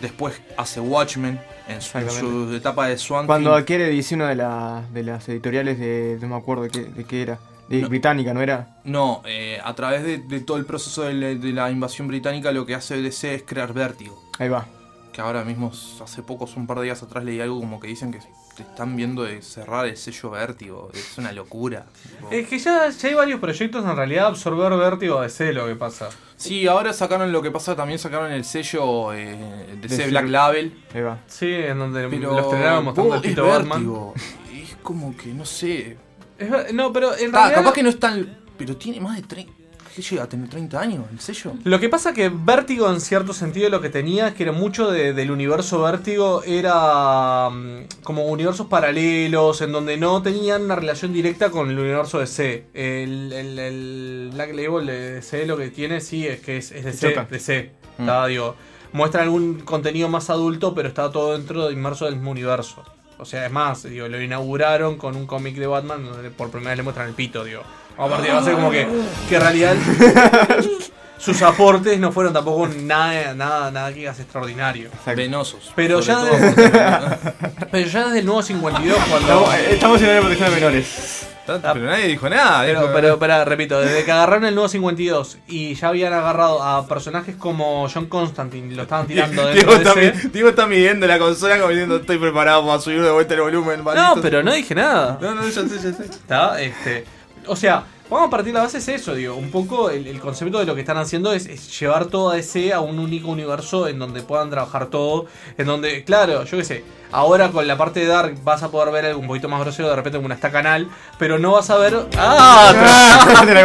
después 0.00 0.40
hace 0.56 0.80
Watchmen, 0.80 1.40
en 1.68 1.80
su, 1.80 1.98
en 1.98 2.10
su 2.10 2.54
etapa 2.54 2.88
de 2.88 2.98
Swamp 2.98 3.26
Cuando 3.26 3.50
Thing. 3.50 3.58
adquiere 3.60 3.88
edición 3.88 4.20
una 4.20 4.30
de, 4.30 4.36
la- 4.36 4.84
de 4.92 5.02
las 5.02 5.28
editoriales 5.28 5.78
de. 5.78 6.18
No 6.20 6.28
me 6.28 6.36
acuerdo 6.36 6.64
de 6.64 6.70
qué, 6.70 6.84
de 6.84 7.04
qué 7.04 7.22
era. 7.22 7.38
De 7.68 7.84
británica, 7.84 8.34
¿no 8.34 8.40
era? 8.42 8.80
No, 8.82 9.22
eh, 9.24 9.60
a 9.62 9.72
través 9.76 10.02
de, 10.02 10.18
de 10.18 10.40
todo 10.40 10.56
el 10.56 10.66
proceso 10.66 11.02
de 11.02 11.14
la, 11.14 11.26
de 11.28 11.52
la 11.52 11.70
invasión 11.70 12.08
británica 12.08 12.50
lo 12.50 12.66
que 12.66 12.74
hace 12.74 13.00
DC 13.00 13.32
es 13.36 13.42
crear 13.44 13.72
vértigo. 13.72 14.20
Ahí 14.40 14.48
va. 14.48 14.66
Que 15.12 15.20
ahora 15.20 15.44
mismo, 15.44 15.72
hace 16.02 16.22
pocos, 16.22 16.56
un 16.56 16.66
par 16.68 16.78
de 16.78 16.84
días 16.84 17.02
atrás 17.02 17.24
leí 17.24 17.40
algo 17.40 17.58
como 17.58 17.80
que 17.80 17.88
dicen 17.88 18.12
que 18.12 18.20
te 18.56 18.62
están 18.62 18.94
viendo 18.94 19.24
de 19.24 19.42
cerrar 19.42 19.86
el 19.86 19.96
sello 19.96 20.30
vértigo. 20.30 20.88
Es 20.94 21.18
una 21.18 21.32
locura. 21.32 21.86
Es 22.30 22.46
que 22.46 22.58
ya, 22.60 22.88
ya 22.90 23.08
hay 23.08 23.14
varios 23.14 23.40
proyectos 23.40 23.84
en 23.84 23.96
realidad 23.96 24.26
absorber 24.26 24.72
vértigo 24.78 25.20
de 25.20 25.28
C 25.28 25.52
lo 25.52 25.66
que 25.66 25.74
pasa. 25.74 26.10
Sí, 26.36 26.66
ahora 26.68 26.92
sacaron 26.92 27.32
lo 27.32 27.42
que 27.42 27.50
pasa, 27.50 27.74
también 27.74 27.98
sacaron 27.98 28.30
el 28.30 28.44
sello 28.44 29.12
eh, 29.12 29.76
DC 29.82 29.96
De 29.96 30.10
Black 30.10 30.24
Black- 30.26 30.30
Label. 30.30 30.84
Ahí 30.94 31.00
va. 31.02 31.18
Sí, 31.26 31.52
en 31.52 31.78
donde 31.78 32.08
Pero 32.08 32.32
lo 32.32 32.40
estrenaron 32.40 32.84
mostrando 32.84 33.14
el 33.16 33.20
pito 33.22 33.46
Batman. 33.46 33.68
Vértigo. 33.78 34.14
Es 34.54 34.76
como 34.82 35.16
que, 35.16 35.34
no 35.34 35.44
sé. 35.44 35.96
Es 36.38 36.72
no, 36.72 36.92
pero 36.92 37.16
en 37.16 37.32
Ta, 37.32 37.38
realidad. 37.40 37.58
capaz 37.62 37.72
que 37.74 37.82
no 37.82 37.88
es 37.88 37.98
tan. 37.98 38.38
Pero 38.56 38.76
tiene 38.76 39.00
más 39.00 39.16
de 39.16 39.22
30. 39.22 39.52
¿Qué 39.94 40.02
llega 40.02 40.22
a 40.22 40.28
tener 40.28 40.48
30 40.48 40.80
años 40.80 41.04
el 41.10 41.18
sello? 41.18 41.52
Lo 41.64 41.80
que 41.80 41.88
pasa 41.88 42.12
que 42.14 42.28
Vértigo 42.32 42.88
en 42.92 43.00
cierto 43.00 43.32
sentido 43.32 43.68
lo 43.70 43.80
que 43.80 43.88
tenía 43.90 44.28
es 44.28 44.34
que 44.34 44.44
era 44.44 44.52
mucho 44.52 44.90
de- 44.90 45.12
del 45.12 45.30
universo 45.32 45.82
Vértigo 45.82 46.42
era 46.44 47.50
mm, 47.50 48.02
como 48.04 48.26
universos 48.26 48.68
paralelos 48.68 49.60
en 49.62 49.72
donde 49.72 49.96
no 49.96 50.22
tenían 50.22 50.62
una 50.62 50.76
relación 50.76 51.12
directa 51.12 51.50
con 51.50 51.70
el 51.70 51.78
universo 51.78 52.20
de 52.20 52.26
C. 52.28 52.66
El, 52.72 53.32
el- 53.32 53.58
el 53.58 54.30
Black 54.32 54.54
Label 54.54 54.86
de 54.86 55.12
DC 55.14 55.44
lo 55.46 55.56
que 55.56 55.70
tiene 55.70 56.00
sí 56.00 56.26
es 56.26 56.40
que 56.40 56.58
es, 56.58 56.70
es 56.70 56.84
de 56.84 56.92
C, 56.92 57.08
Choca. 57.10 57.24
de 57.30 57.38
C. 57.40 57.72
Mm. 57.98 58.02
Está, 58.02 58.26
digo, 58.26 58.54
muestra 58.92 59.22
algún 59.22 59.60
contenido 59.60 60.08
más 60.08 60.30
adulto 60.30 60.72
pero 60.74 60.88
está 60.88 61.10
todo 61.10 61.32
dentro 61.36 61.66
de 61.66 61.72
inmerso 61.72 62.04
del 62.04 62.14
mismo 62.14 62.30
universo. 62.30 62.84
O 63.18 63.24
sea, 63.26 63.44
es 63.44 63.52
más, 63.52 63.82
digo, 63.82 64.08
lo 64.08 64.22
inauguraron 64.22 64.96
con 64.96 65.14
un 65.14 65.26
cómic 65.26 65.56
de 65.56 65.66
Batman 65.66 66.04
donde 66.06 66.30
por 66.30 66.50
primera 66.50 66.70
vez 66.70 66.78
le 66.78 66.82
muestran 66.84 67.08
el 67.08 67.14
pito, 67.14 67.44
digo. 67.44 67.60
A 68.00 68.08
partir 68.08 68.26
de 68.28 68.32
va 68.32 68.38
a 68.40 68.44
ser 68.44 68.54
como 68.54 68.70
que, 68.70 68.86
que 69.28 69.34
en 69.36 69.40
realidad 69.40 69.76
sus 71.18 71.42
aportes 71.42 71.98
no 71.98 72.12
fueron 72.12 72.32
tampoco 72.32 72.66
nada, 72.68 73.34
nada, 73.34 73.70
nada 73.70 73.88
que 73.90 73.96
digas 74.00 74.18
extraordinario. 74.20 74.88
Venosos. 75.14 75.70
Pero 75.76 76.00
ya, 76.00 76.18
sobre 76.18 76.38
de- 76.38 76.70
todo. 76.70 77.18
pero 77.70 77.88
ya 77.88 78.04
desde 78.06 78.18
el 78.20 78.26
nuevo 78.26 78.42
52 78.42 78.96
cuando... 79.10 79.18
Estamos, 79.28 79.54
eh, 79.54 79.66
estamos 79.72 80.02
en 80.02 80.14
la 80.14 80.20
protección 80.20 80.48
de 80.50 80.54
menores. 80.56 81.26
Pero 81.46 81.80
nadie 81.80 82.06
dijo 82.06 82.30
nada. 82.30 82.62
Pero, 82.64 82.80
dijo- 82.82 82.92
pero, 82.94 83.18
pero, 83.18 83.44
repito, 83.44 83.80
desde 83.80 84.04
que 84.04 84.12
agarraron 84.12 84.44
el 84.46 84.54
nuevo 84.54 84.68
52 84.68 85.38
y 85.48 85.74
ya 85.74 85.88
habían 85.88 86.12
agarrado 86.12 86.62
a 86.62 86.86
personajes 86.86 87.34
como 87.36 87.86
John 87.92 88.06
Constantine 88.06 88.72
y 88.72 88.76
lo 88.76 88.84
estaban 88.84 89.06
tirando 89.06 89.46
Diego 89.52 89.72
dentro 89.74 89.90
está, 89.90 90.00
de 90.00 90.06
ese... 90.08 90.24
mi- 90.28 90.30
Diego 90.32 90.48
está 90.50 90.66
midiendo 90.66 91.06
la 91.06 91.18
consola 91.18 91.56
como 91.58 91.68
diciendo 91.70 91.96
estoy 91.96 92.16
preparado 92.18 92.64
para 92.66 92.80
subir 92.80 93.02
de 93.02 93.10
vuelta 93.10 93.34
el 93.34 93.40
volumen. 93.42 93.78
No, 93.78 93.84
maldito". 93.84 94.22
pero 94.22 94.42
no 94.42 94.52
dije 94.54 94.74
nada. 94.74 95.18
No, 95.20 95.34
no, 95.34 95.42
ya 95.42 95.50
sé, 95.50 95.68
ya 95.68 95.92
sé. 95.92 96.04
¿Está? 96.04 96.60
Este, 96.62 97.04
o 97.46 97.56
sea, 97.56 97.84
vamos 98.08 98.28
a 98.28 98.30
partir 98.30 98.52
de 98.52 98.58
la 98.58 98.64
base 98.64 98.78
es 98.78 98.88
eso, 98.88 99.14
digo. 99.14 99.34
Un 99.34 99.50
poco 99.50 99.90
el, 99.90 100.06
el 100.06 100.20
concepto 100.20 100.58
de 100.58 100.66
lo 100.66 100.74
que 100.74 100.80
están 100.80 100.96
haciendo 100.96 101.32
es, 101.32 101.46
es 101.46 101.78
llevar 101.78 102.06
todo 102.06 102.32
ese 102.34 102.72
a 102.72 102.80
un 102.80 102.98
único 102.98 103.28
universo 103.28 103.88
en 103.88 103.98
donde 103.98 104.22
puedan 104.22 104.50
trabajar 104.50 104.86
todo. 104.86 105.26
En 105.58 105.66
donde, 105.66 106.04
claro, 106.04 106.44
yo 106.44 106.58
qué 106.58 106.64
sé, 106.64 106.84
ahora 107.12 107.50
con 107.50 107.66
la 107.66 107.76
parte 107.76 108.00
de 108.00 108.06
Dark 108.06 108.42
vas 108.44 108.62
a 108.62 108.70
poder 108.70 108.92
ver 108.92 109.06
algo 109.06 109.20
un 109.20 109.26
poquito 109.26 109.48
más 109.48 109.60
grosero 109.60 109.88
de 109.88 109.96
repente 109.96 110.18
como 110.18 110.26
una 110.26 110.34
está 110.34 110.50
canal, 110.50 110.88
pero 111.18 111.38
no 111.38 111.52
vas 111.52 111.70
a 111.70 111.76
ver. 111.76 112.06
¡Ah! 112.16 113.42
te 113.44 113.54
la. 113.54 113.60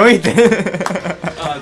Ah, 1.42 1.58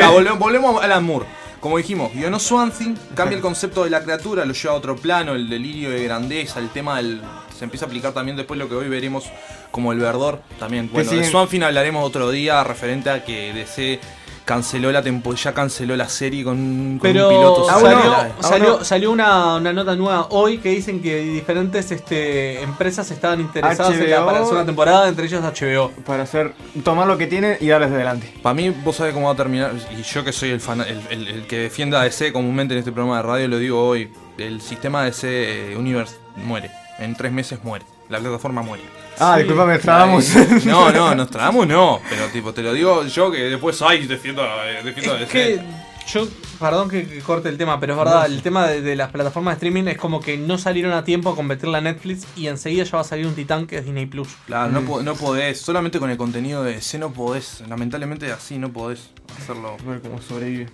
Ah, 0.00 0.10
volvemos, 0.10 0.38
volvemos 0.38 0.80
a 0.80 0.84
Alan 0.84 1.04
Moore. 1.04 1.26
Como 1.60 1.76
dijimos, 1.76 2.12
guionó 2.12 2.38
Swamp 2.38 2.72
Thing, 2.72 2.94
cambia 3.14 3.36
el 3.36 3.42
concepto 3.42 3.82
de 3.84 3.90
la 3.90 4.02
criatura, 4.02 4.44
lo 4.44 4.52
lleva 4.52 4.74
a 4.74 4.76
otro 4.76 4.96
plano, 4.96 5.34
el 5.34 5.48
delirio 5.48 5.90
de 5.90 6.04
grandeza, 6.04 6.60
el 6.60 6.68
tema 6.68 6.98
del. 6.98 7.20
Se 7.58 7.64
empieza 7.64 7.84
a 7.86 7.88
aplicar 7.88 8.12
también 8.12 8.36
después 8.36 8.58
lo 8.58 8.68
que 8.68 8.74
hoy 8.76 8.88
veremos 8.88 9.24
como 9.70 9.92
el 9.92 9.98
verdor. 9.98 10.40
También, 10.58 10.88
bueno, 10.92 11.10
de 11.10 11.46
Thing 11.50 11.62
hablaremos 11.62 12.04
otro 12.04 12.30
día 12.30 12.62
referente 12.64 13.10
a 13.10 13.24
que 13.24 13.52
DC 13.52 14.00
canceló 14.44 14.90
la 14.90 15.02
tempo 15.02 15.34
ya 15.34 15.52
canceló 15.52 15.94
la 15.94 16.08
serie 16.08 16.42
con, 16.42 16.56
con 16.56 17.00
Pero 17.02 17.28
un 17.28 17.34
piloto. 17.36 17.66
salió, 17.66 17.90
salió- 17.90 18.32
salió, 18.40 18.84
salió 18.84 19.10
una, 19.10 19.56
una 19.56 19.74
nota 19.74 19.94
nueva 19.94 20.28
hoy 20.30 20.56
que 20.56 20.70
dicen 20.70 21.02
que 21.02 21.18
diferentes 21.20 21.90
este, 21.90 22.62
empresas 22.62 23.10
estaban 23.10 23.40
interesadas 23.42 23.92
en 23.94 24.08
la, 24.10 24.24
para 24.24 24.40
hacer 24.40 24.54
una 24.54 24.64
temporada, 24.64 25.06
entre 25.06 25.26
ellas 25.26 25.42
HBO. 25.42 25.90
Para 26.06 26.22
hacer, 26.22 26.54
tomar 26.82 27.06
lo 27.06 27.18
que 27.18 27.26
tienen 27.26 27.58
y 27.60 27.66
darles 27.68 27.90
de 27.90 27.96
adelante. 27.96 28.32
Para 28.42 28.54
mí, 28.54 28.70
vos 28.70 28.96
sabés 28.96 29.12
cómo 29.12 29.26
va 29.26 29.34
a 29.34 29.36
terminar. 29.36 29.72
Y 29.98 30.02
yo 30.02 30.24
que 30.24 30.32
soy 30.32 30.48
el, 30.48 30.60
fan, 30.60 30.80
el, 30.80 31.02
el- 31.10 31.28
el 31.28 31.46
que 31.46 31.58
defienda 31.58 32.00
a 32.00 32.04
DC 32.04 32.32
comúnmente 32.32 32.72
en 32.72 32.78
este 32.78 32.90
programa 32.90 33.18
de 33.18 33.22
radio, 33.24 33.48
lo 33.48 33.58
digo 33.58 33.86
hoy. 33.86 34.10
El 34.38 34.62
sistema 34.62 35.04
DC 35.04 35.72
eh, 35.72 35.76
Universe 35.76 36.16
muere. 36.36 36.70
En 36.98 37.14
tres 37.14 37.30
meses 37.32 37.58
muere. 37.62 37.84
La 38.08 38.18
plataforma 38.18 38.62
muere. 38.62 38.82
Ah, 39.18 39.36
disculpame, 39.36 39.74
nos 39.74 39.82
trabamos. 39.82 40.34
No, 40.64 40.90
no, 40.90 41.14
nos 41.14 41.30
trabamos 41.30 41.66
no. 41.66 42.00
Pero 42.08 42.26
tipo, 42.28 42.52
te 42.52 42.62
lo 42.62 42.72
digo 42.72 43.04
yo 43.04 43.30
que 43.30 43.38
después, 43.44 43.80
ay, 43.82 44.06
defiendo, 44.06 44.42
a- 44.42 44.64
defiendo 44.82 45.16
Es 45.16 45.28
que 45.28 45.60
yo, 46.12 46.26
perdón 46.58 46.88
que, 46.88 47.06
que 47.06 47.18
corte 47.20 47.50
el 47.50 47.58
tema, 47.58 47.78
pero 47.78 47.92
es 47.92 47.98
verdad, 47.98 48.24
el 48.26 48.40
tema 48.40 48.66
de, 48.66 48.80
de 48.80 48.96
las 48.96 49.10
plataformas 49.10 49.52
de 49.52 49.56
streaming 49.66 49.88
es 49.90 49.98
como 49.98 50.20
que 50.22 50.38
no 50.38 50.56
salieron 50.56 50.92
a 50.94 51.04
tiempo 51.04 51.28
a 51.30 51.36
competir 51.36 51.68
la 51.68 51.82
Netflix 51.82 52.26
y 52.34 52.46
enseguida 52.46 52.84
ya 52.84 52.92
va 52.92 53.00
a 53.02 53.04
salir 53.04 53.26
un 53.26 53.34
titán 53.34 53.66
que 53.66 53.76
es 53.76 53.84
Disney 53.84 54.06
Plus. 54.06 54.28
Claro, 54.46 54.72
no, 54.72 54.80
po- 54.82 55.02
no 55.02 55.14
podés, 55.14 55.60
solamente 55.60 55.98
con 56.00 56.08
el 56.10 56.16
contenido 56.16 56.64
de 56.64 56.72
DC 56.76 56.98
no 56.98 57.12
podés, 57.12 57.62
lamentablemente 57.68 58.32
así 58.32 58.56
no 58.56 58.72
podés 58.72 59.10
hacerlo. 59.38 59.76
Ver 59.84 60.00
cómo 60.00 60.20
sobrevive. 60.22 60.68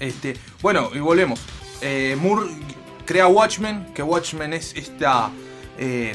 Este, 0.00 0.36
bueno, 0.62 0.88
y 0.94 1.00
volvemos. 1.00 1.38
Eh, 1.82 2.16
Moore 2.18 2.46
crea 3.04 3.26
Watchmen, 3.28 3.92
que 3.94 4.02
Watchmen 4.02 4.54
es 4.54 4.72
esta 4.74 5.30
eh, 5.78 6.14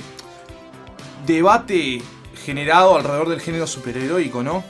debate 1.25 2.01
generado 2.45 2.95
alrededor 2.97 3.29
del 3.29 3.41
género 3.41 3.67
superheroico, 3.67 4.43
¿no? 4.43 4.63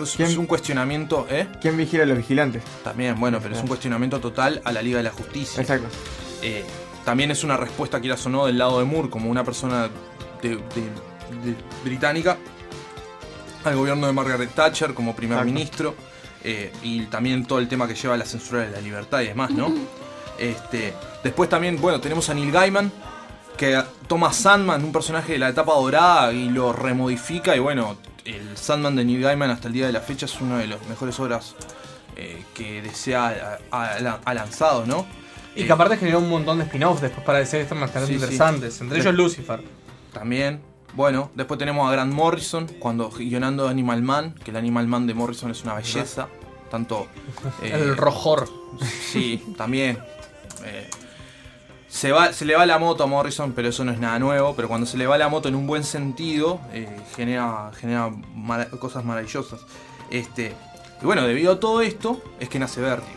Es, 0.00 0.20
es 0.20 0.36
un 0.36 0.46
cuestionamiento, 0.46 1.26
¿eh? 1.28 1.48
¿Quién 1.60 1.76
vigila 1.76 2.04
a 2.04 2.06
los 2.06 2.16
vigilantes? 2.18 2.62
También, 2.84 3.18
bueno, 3.18 3.40
pero 3.42 3.54
es 3.54 3.60
un 3.60 3.66
cuestionamiento 3.68 4.20
total 4.20 4.60
a 4.64 4.70
la 4.72 4.80
Liga 4.82 4.98
de 4.98 5.04
la 5.04 5.10
Justicia. 5.10 5.60
Exacto. 5.60 5.88
Eh, 6.42 6.64
también 7.04 7.30
es 7.30 7.42
una 7.44 7.56
respuesta, 7.56 8.00
quieras 8.00 8.24
o 8.26 8.28
no, 8.30 8.46
del 8.46 8.58
lado 8.58 8.78
de 8.78 8.84
Moore, 8.84 9.10
como 9.10 9.28
una 9.30 9.42
persona 9.44 9.88
de- 10.42 10.48
de- 10.50 10.56
de- 10.56 11.56
británica, 11.84 12.36
al 13.64 13.76
gobierno 13.76 14.06
de 14.06 14.12
Margaret 14.12 14.50
Thatcher 14.54 14.94
como 14.94 15.16
primer 15.16 15.38
Exacto. 15.38 15.52
ministro, 15.52 15.94
eh, 16.44 16.72
y 16.82 17.02
también 17.06 17.44
todo 17.46 17.58
el 17.58 17.66
tema 17.68 17.88
que 17.88 17.94
lleva 17.96 18.14
a 18.14 18.16
la 18.16 18.24
censura 18.24 18.62
de 18.62 18.70
la 18.70 18.80
libertad 18.80 19.20
y 19.22 19.26
demás, 19.28 19.50
¿no? 19.50 19.72
Este, 20.38 20.94
después 21.24 21.48
también, 21.48 21.80
bueno, 21.80 22.00
tenemos 22.00 22.28
a 22.28 22.34
Neil 22.34 22.52
Gaiman, 22.52 22.92
que 23.56 23.82
toma 24.06 24.32
Sandman, 24.32 24.84
un 24.84 24.92
personaje 24.92 25.32
de 25.34 25.38
la 25.38 25.48
etapa 25.48 25.74
dorada, 25.74 26.32
y 26.32 26.48
lo 26.48 26.72
remodifica, 26.72 27.56
y 27.56 27.58
bueno, 27.58 27.96
el 28.24 28.56
Sandman 28.56 28.96
de 28.96 29.04
Neil 29.04 29.22
Gaiman 29.22 29.50
hasta 29.50 29.68
el 29.68 29.74
día 29.74 29.86
de 29.86 29.92
la 29.92 30.00
fecha 30.00 30.26
es 30.26 30.40
una 30.40 30.58
de 30.58 30.66
las 30.66 30.86
mejores 30.88 31.18
obras 31.20 31.54
eh, 32.16 32.42
que 32.54 32.82
desea 32.82 33.58
ha, 33.70 34.34
lanzado, 34.34 34.86
¿no? 34.86 35.06
Y 35.54 35.64
que 35.64 35.72
aparte 35.72 35.96
generó 35.96 36.18
un 36.18 36.28
montón 36.28 36.58
de 36.58 36.64
spin-offs 36.64 37.00
después 37.00 37.24
para 37.24 37.38
decir 37.38 37.60
están 37.60 37.80
bastante 37.80 38.08
Sí, 38.08 38.14
sí. 38.14 38.20
interesantes, 38.20 38.80
entre 38.80 39.00
ellos 39.00 39.14
Lucifer. 39.14 39.62
También. 40.12 40.60
Bueno, 40.94 41.30
después 41.34 41.58
tenemos 41.58 41.88
a 41.88 41.92
Grant 41.92 42.12
Morrison 42.12 42.66
cuando 42.78 43.10
guionando 43.10 43.68
Animal 43.68 44.02
Man, 44.02 44.34
que 44.44 44.50
el 44.50 44.56
Animal 44.56 44.86
Man 44.86 45.06
de 45.06 45.14
Morrison 45.14 45.50
es 45.50 45.62
una 45.62 45.74
belleza. 45.74 46.28
Tanto. 46.70 47.06
eh, 47.62 47.70
El 47.74 47.96
rojor. 47.96 48.48
Sí, 49.12 49.54
también. 49.56 49.98
Se, 51.88 52.10
va, 52.12 52.32
se 52.32 52.44
le 52.44 52.54
va 52.56 52.66
la 52.66 52.78
moto 52.78 53.04
a 53.04 53.06
Morrison, 53.06 53.52
pero 53.52 53.68
eso 53.68 53.84
no 53.84 53.92
es 53.92 53.98
nada 53.98 54.18
nuevo. 54.18 54.54
Pero 54.56 54.68
cuando 54.68 54.86
se 54.86 54.96
le 54.98 55.06
va 55.06 55.16
la 55.18 55.28
moto 55.28 55.48
en 55.48 55.54
un 55.54 55.66
buen 55.66 55.84
sentido, 55.84 56.60
eh, 56.72 56.88
genera, 57.16 57.70
genera 57.78 58.10
mara- 58.34 58.68
cosas 58.70 59.04
maravillosas. 59.04 59.60
Este, 60.10 60.54
y 61.00 61.04
bueno, 61.04 61.22
debido 61.22 61.52
a 61.52 61.60
todo 61.60 61.80
esto, 61.80 62.20
es 62.40 62.48
que 62.48 62.58
nace 62.58 62.80
Vértigo. 62.80 63.16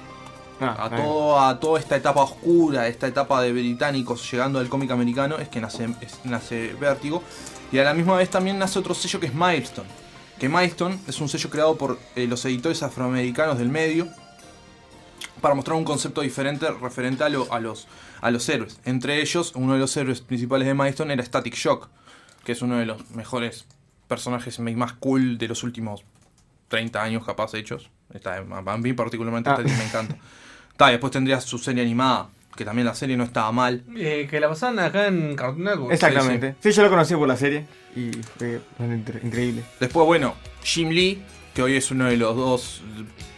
Ah, 0.62 0.76
a, 0.86 0.90
todo, 0.90 1.40
a 1.40 1.60
toda 1.60 1.80
esta 1.80 1.96
etapa 1.96 2.22
oscura, 2.22 2.88
esta 2.88 3.08
etapa 3.08 3.42
de 3.42 3.54
británicos 3.54 4.30
llegando 4.30 4.60
al 4.60 4.68
cómic 4.68 4.92
americano, 4.92 5.38
es 5.38 5.48
que 5.48 5.62
nace, 5.62 5.86
es- 6.02 6.20
nace 6.26 6.76
Vértigo. 6.80 7.24
Y 7.72 7.80
a 7.80 7.84
la 7.84 7.94
misma 7.94 8.16
vez 8.18 8.30
también 8.30 8.60
nace 8.60 8.78
otro 8.80 8.94
sello 8.94 9.20
que 9.20 9.28
es 9.28 9.34
Milestone. 9.34 9.88
Que 10.40 10.48
Milestone 10.50 11.00
es 11.08 11.20
un 11.22 11.28
sello 11.30 11.50
creado 11.50 11.76
por 11.78 11.98
eh, 12.16 12.28
los 12.28 12.44
editores 12.46 12.82
afroamericanos 12.84 13.58
del 13.58 13.70
medio 13.70 14.08
para 15.42 15.54
mostrar 15.56 15.78
un 15.78 15.86
concepto 15.86 16.22
diferente 16.22 16.70
referente 16.82 17.24
a, 17.24 17.30
lo- 17.30 17.52
a 17.54 17.60
los, 17.60 17.88
a 18.22 18.32
los 18.32 18.48
héroes. 18.50 18.80
Entre 18.86 19.22
ellos, 19.22 19.54
uno 19.56 19.74
de 19.74 19.80
los 19.80 19.96
héroes 19.98 20.22
principales 20.22 20.68
de 20.68 20.74
Milestone 20.74 21.14
era 21.14 21.24
Static 21.24 21.56
Shock, 21.56 21.90
que 22.44 22.52
es 22.54 22.62
uno 22.62 22.78
de 22.78 22.86
los 22.86 23.10
mejores 23.12 23.66
personajes 24.08 24.60
más 24.60 24.94
cool 24.94 25.38
de 25.38 25.48
los 25.48 25.64
últimos 25.64 26.04
30 26.70 27.02
años 27.02 27.26
capaz 27.26 27.54
hechos. 27.54 27.90
Está, 28.14 28.38
a 28.38 28.78
mí 28.78 28.94
particularmente 28.94 29.50
Ah. 29.50 29.56
Static 29.56 29.78
me 29.78 29.84
encanta. 29.86 30.16
Está, 30.72 30.88
después 30.88 31.12
tendrías 31.12 31.44
su 31.44 31.58
serie 31.58 31.84
animada, 31.84 32.30
que 32.56 32.66
también 32.66 32.86
la 32.88 32.96
serie 32.96 33.18
no 33.18 33.24
estaba 33.24 33.52
mal. 33.52 33.84
Eh, 33.96 34.28
que 34.30 34.40
la 34.40 34.50
pasaban 34.50 34.80
acá 34.80 35.08
en 35.08 35.36
Cartoon 35.36 35.64
Network. 35.64 35.92
Exactamente. 35.94 36.56
Sí, 36.62 36.72
yo 36.72 36.84
lo 36.84 36.90
conocí 36.90 37.14
por 37.16 37.28
la 37.28 37.36
serie 37.38 37.66
y 37.96 38.12
fue 38.38 38.62
increíble. 39.24 39.64
Después, 39.80 40.06
bueno, 40.06 40.36
Jim 40.64 40.90
Lee, 40.90 41.22
que 41.54 41.62
hoy 41.62 41.76
es 41.76 41.92
uno 41.92 42.06
de 42.06 42.18
los 42.18 42.36
dos 42.36 42.82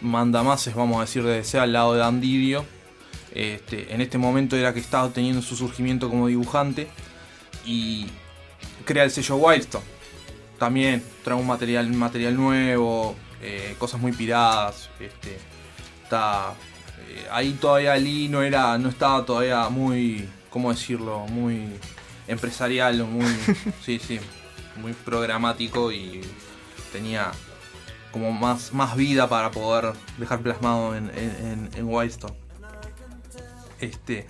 mandamases, 0.00 0.74
vamos 0.74 0.98
a 0.98 1.00
decir, 1.02 1.22
de 1.24 1.34
DC 1.34 1.58
al 1.58 1.72
lado 1.72 1.94
de 1.94 1.98
Dan 2.00 2.20
Didio. 2.20 2.64
Este, 3.34 3.92
en 3.94 4.00
este 4.00 4.18
momento 4.18 4.56
era 4.56 4.72
que 4.74 4.80
estaba 4.80 5.08
teniendo 5.10 5.42
su 5.42 5.56
surgimiento 5.56 6.08
como 6.08 6.26
dibujante. 6.26 6.88
Y 7.64 8.06
crea 8.84 9.04
el 9.04 9.10
sello 9.10 9.36
Wildstorm. 9.36 9.84
También 10.58 11.02
trae 11.24 11.36
un 11.36 11.46
material, 11.46 11.88
material 11.92 12.36
nuevo, 12.36 13.14
eh, 13.40 13.74
cosas 13.78 14.00
muy 14.00 14.12
piradas. 14.12 14.90
Este, 15.00 15.38
está, 16.04 16.54
eh, 17.08 17.26
ahí 17.30 17.52
todavía 17.60 17.96
Lee 17.96 18.28
no, 18.28 18.42
era, 18.42 18.78
no 18.78 18.88
estaba 18.88 19.24
todavía 19.24 19.68
muy, 19.68 20.28
¿cómo 20.50 20.70
decirlo? 20.72 21.26
Muy 21.26 21.68
empresarial, 22.28 23.04
muy, 23.04 23.26
sí, 23.84 23.98
sí, 23.98 24.20
muy 24.76 24.92
programático 24.92 25.90
y 25.90 26.20
tenía 26.92 27.32
como 28.12 28.30
más, 28.30 28.72
más 28.72 28.94
vida 28.96 29.28
para 29.28 29.50
poder 29.50 29.94
dejar 30.18 30.40
plasmado 30.40 30.94
en, 30.94 31.10
en, 31.16 31.70
en- 31.74 31.84
Wildstorm. 31.84 32.34
Este, 33.82 34.26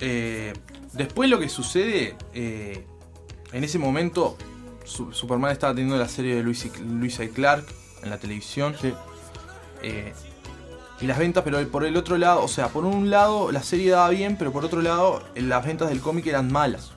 eh, 0.00 0.52
después 0.92 1.30
lo 1.30 1.38
que 1.38 1.48
sucede, 1.48 2.16
eh, 2.34 2.84
en 3.52 3.64
ese 3.64 3.78
momento 3.78 4.36
Su- 4.84 5.12
Superman 5.12 5.50
estaba 5.52 5.72
teniendo 5.74 5.96
la 5.96 6.08
serie 6.08 6.34
de 6.34 6.42
Luis 6.42 6.64
y, 6.66 6.70
Luisa 6.82 7.24
y 7.24 7.28
Clark 7.28 7.64
en 8.02 8.10
la 8.10 8.18
televisión. 8.18 8.74
Eh, 9.82 10.12
y 11.00 11.06
las 11.06 11.18
ventas, 11.18 11.42
pero 11.44 11.66
por 11.68 11.84
el 11.86 11.96
otro 11.96 12.18
lado, 12.18 12.42
o 12.42 12.48
sea, 12.48 12.68
por 12.68 12.84
un 12.84 13.08
lado 13.10 13.50
la 13.50 13.62
serie 13.62 13.90
daba 13.92 14.10
bien, 14.10 14.36
pero 14.36 14.52
por 14.52 14.64
otro 14.64 14.82
lado 14.82 15.22
las 15.36 15.64
ventas 15.64 15.88
del 15.88 16.00
cómic 16.00 16.26
eran 16.26 16.52
malas. 16.52 16.92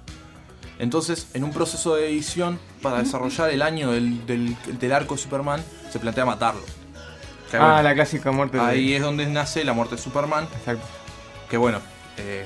Entonces, 0.79 1.27
en 1.33 1.43
un 1.43 1.51
proceso 1.53 1.95
de 1.95 2.07
edición, 2.09 2.59
para 2.81 2.99
desarrollar 2.99 3.49
el 3.49 3.61
año 3.61 3.91
del, 3.91 4.25
del- 4.27 4.55
del 4.79 4.91
arco 4.93 5.15
de 5.15 5.21
Superman, 5.21 5.63
se 5.91 5.97
plantea 5.99 6.25
matarlo. 6.25 6.61
Que, 7.49 7.55
Ah, 7.57 7.65
bueno, 7.67 7.81
la 7.83 7.93
clásica 7.95 8.31
muerte 8.31 8.57
de- 8.57 8.63
Ahí 8.63 8.93
es 8.93 9.01
donde 9.01 9.25
nace 9.27 9.63
la 9.63 9.71
muerte 9.73 9.95
de 9.95 10.01
Superman. 10.01 10.43
Exacto. 10.59 10.85
Que 11.49 11.57
bueno, 11.57 11.79
eh, 12.17 12.45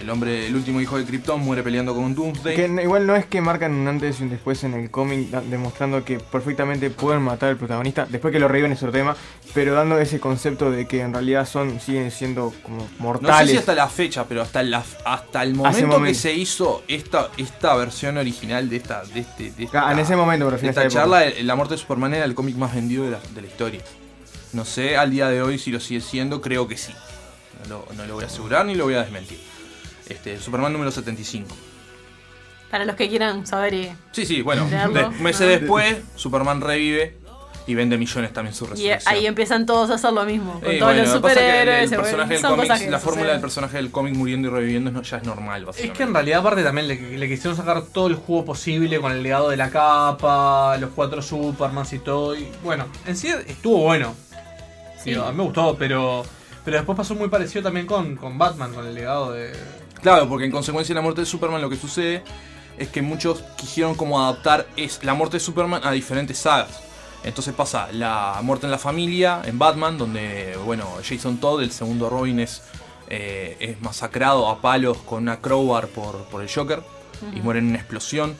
el 0.00 0.10
hombre, 0.10 0.48
el 0.48 0.56
último 0.56 0.80
hijo 0.80 0.98
de 0.98 1.04
Krypton 1.04 1.40
muere 1.40 1.62
peleando 1.62 1.94
con 1.94 2.16
Doomsday. 2.16 2.56
Que 2.56 2.82
igual 2.82 3.06
no 3.06 3.14
es 3.14 3.26
que 3.26 3.40
marcan 3.40 3.72
un 3.72 3.86
antes 3.86 4.18
y 4.18 4.24
un 4.24 4.30
después 4.30 4.64
en 4.64 4.74
el 4.74 4.90
cómic, 4.90 5.28
demostrando 5.30 6.04
que 6.04 6.18
perfectamente 6.18 6.90
pueden 6.90 7.22
matar 7.22 7.50
al 7.50 7.56
protagonista, 7.56 8.04
después 8.10 8.32
que 8.32 8.40
lo 8.40 8.48
reviven 8.48 8.72
es 8.72 8.78
otro 8.82 8.90
tema, 8.90 9.16
pero 9.54 9.74
dando 9.74 9.96
ese 10.00 10.18
concepto 10.18 10.72
de 10.72 10.88
que 10.88 11.00
en 11.02 11.12
realidad 11.12 11.46
son 11.46 11.78
siguen 11.78 12.10
siendo 12.10 12.52
como 12.64 12.78
No 12.78 12.86
sé 12.88 12.94
mortales. 12.98 13.50
si 13.52 13.56
hasta 13.56 13.74
la 13.76 13.86
fecha, 13.88 14.24
pero 14.28 14.42
hasta, 14.42 14.64
la, 14.64 14.82
hasta 15.04 15.42
el 15.44 15.54
momento, 15.54 16.02
que 16.02 16.14
se 16.14 16.32
hizo 16.34 16.82
esta, 16.88 17.28
esta 17.36 17.76
versión 17.76 18.16
original 18.16 18.68
de 18.68 18.76
esta, 18.78 19.04
de 19.04 19.20
este, 19.20 19.52
de 19.52 19.64
esta, 19.64 19.88
Ah, 19.88 19.92
en 19.92 20.00
ese 20.00 20.16
momento, 20.16 20.46
pero 20.46 20.58
de 20.60 20.68
esta 20.70 20.88
charla, 20.88 21.22
La 21.42 21.54
muerte 21.54 21.74
de 21.74 21.78
Superman 21.78 22.14
era 22.14 22.24
el 22.24 22.34
cómic 22.34 22.56
más 22.56 22.74
vendido 22.74 23.04
de 23.04 23.12
la, 23.12 23.20
de 23.32 23.42
la 23.42 23.46
historia. 23.46 23.80
No 24.52 24.64
sé 24.64 24.96
al 24.96 25.12
día 25.12 25.28
de 25.28 25.40
hoy 25.40 25.56
si 25.58 25.70
lo 25.70 25.78
sigue 25.78 26.00
siendo, 26.00 26.40
creo 26.40 26.66
que 26.66 26.76
sí. 26.76 26.92
No 27.62 27.68
lo, 27.88 27.94
no 27.94 28.06
lo 28.06 28.14
voy 28.14 28.24
a 28.24 28.26
asegurar 28.26 28.66
ni 28.66 28.74
lo 28.74 28.84
voy 28.84 28.94
a 28.94 29.02
desmentir. 29.02 29.38
Este, 30.08 30.38
Superman 30.38 30.72
número 30.72 30.90
75. 30.90 31.54
Para 32.70 32.84
los 32.84 32.96
que 32.96 33.08
quieran 33.08 33.46
saber 33.46 33.74
y. 33.74 33.92
Sí, 34.12 34.26
sí, 34.26 34.42
bueno, 34.42 34.66
de- 34.68 35.08
meses 35.20 35.42
Ah. 35.42 35.44
después, 35.60 35.96
Superman 36.16 36.60
revive 36.60 37.16
y 37.66 37.74
vende 37.74 37.96
millones 37.96 38.32
también 38.32 38.54
su 38.54 38.64
Y 38.64 38.68
resurrección. 38.68 39.00
ahí 39.14 39.26
empiezan 39.26 39.64
todos 39.64 39.88
a 39.90 39.94
hacer 39.94 40.12
lo 40.12 40.24
mismo. 40.24 40.60
Con 40.60 40.70
Eh, 40.70 40.78
todos 40.78 40.92
bueno, 40.92 41.02
los 41.04 41.12
superhéroes. 41.12 41.92
el 41.92 41.98
personaje 41.98 42.32
del 42.34 42.42
son 42.42 42.50
cómic, 42.50 42.66
cosas 42.68 42.82
que 42.84 42.90
la 42.90 42.98
fórmula 42.98 43.30
del 43.32 43.40
personaje 43.40 43.76
del 43.78 43.90
cómic 43.90 44.14
muriendo 44.14 44.48
y 44.48 44.50
reviviendo 44.50 44.90
no- 44.90 45.00
ya 45.02 45.16
es 45.18 45.24
normal, 45.24 45.66
Es 45.76 45.90
que 45.92 46.02
en 46.02 46.12
realidad 46.12 46.40
aparte 46.40 46.62
también 46.62 46.88
le, 46.88 47.16
le 47.16 47.28
quisieron 47.28 47.56
sacar 47.56 47.82
todo 47.86 48.08
el 48.08 48.16
jugo 48.16 48.44
posible 48.44 49.00
con 49.00 49.12
el 49.12 49.22
legado 49.22 49.48
de 49.48 49.56
la 49.56 49.70
capa, 49.70 50.76
los 50.78 50.90
cuatro 50.94 51.22
Supermans 51.22 51.92
y 51.94 52.00
todo. 52.00 52.36
Y 52.36 52.48
bueno, 52.62 52.86
en 53.06 53.16
sí 53.16 53.28
estuvo 53.46 53.78
bueno. 53.78 54.14
Sí. 55.02 55.10
Digo, 55.10 55.24
a 55.24 55.30
mí 55.30 55.36
me 55.38 55.44
gustó, 55.44 55.76
pero, 55.78 56.24
pero 56.64 56.78
después 56.78 56.96
pasó 56.96 57.14
muy 57.14 57.28
parecido 57.28 57.62
también 57.62 57.86
con, 57.86 58.16
con 58.16 58.38
Batman, 58.38 58.72
con 58.72 58.86
el 58.86 58.94
legado 58.94 59.32
de... 59.32 59.52
Claro, 60.00 60.28
porque 60.28 60.46
en 60.46 60.50
consecuencia 60.50 60.94
de 60.94 60.98
la 60.98 61.02
muerte 61.02 61.22
de 61.22 61.26
Superman 61.26 61.60
lo 61.60 61.70
que 61.70 61.76
sucede 61.76 62.22
es 62.78 62.88
que 62.88 63.02
muchos 63.02 63.42
quisieron 63.56 63.94
como 63.94 64.20
adaptar 64.22 64.66
es 64.76 65.02
la 65.04 65.14
muerte 65.14 65.36
de 65.36 65.40
Superman 65.40 65.82
a 65.84 65.92
diferentes 65.92 66.38
sagas. 66.38 66.82
Entonces 67.22 67.54
pasa 67.54 67.88
la 67.92 68.38
muerte 68.42 68.66
en 68.66 68.70
la 68.70 68.78
familia 68.78 69.40
en 69.44 69.58
Batman, 69.58 69.96
donde 69.96 70.58
bueno, 70.64 70.86
Jason 71.06 71.38
Todd, 71.38 71.62
el 71.62 71.70
segundo 71.70 72.10
Robin, 72.10 72.40
es, 72.40 72.62
eh, 73.08 73.56
es 73.60 73.80
masacrado 73.80 74.48
a 74.48 74.60
palos 74.60 74.98
con 74.98 75.22
una 75.22 75.40
crowbar 75.40 75.88
por, 75.88 76.24
por 76.24 76.42
el 76.42 76.50
Joker 76.50 76.82
y 77.34 77.40
muere 77.40 77.60
en 77.60 77.68
una 77.68 77.78
explosión. 77.78 78.36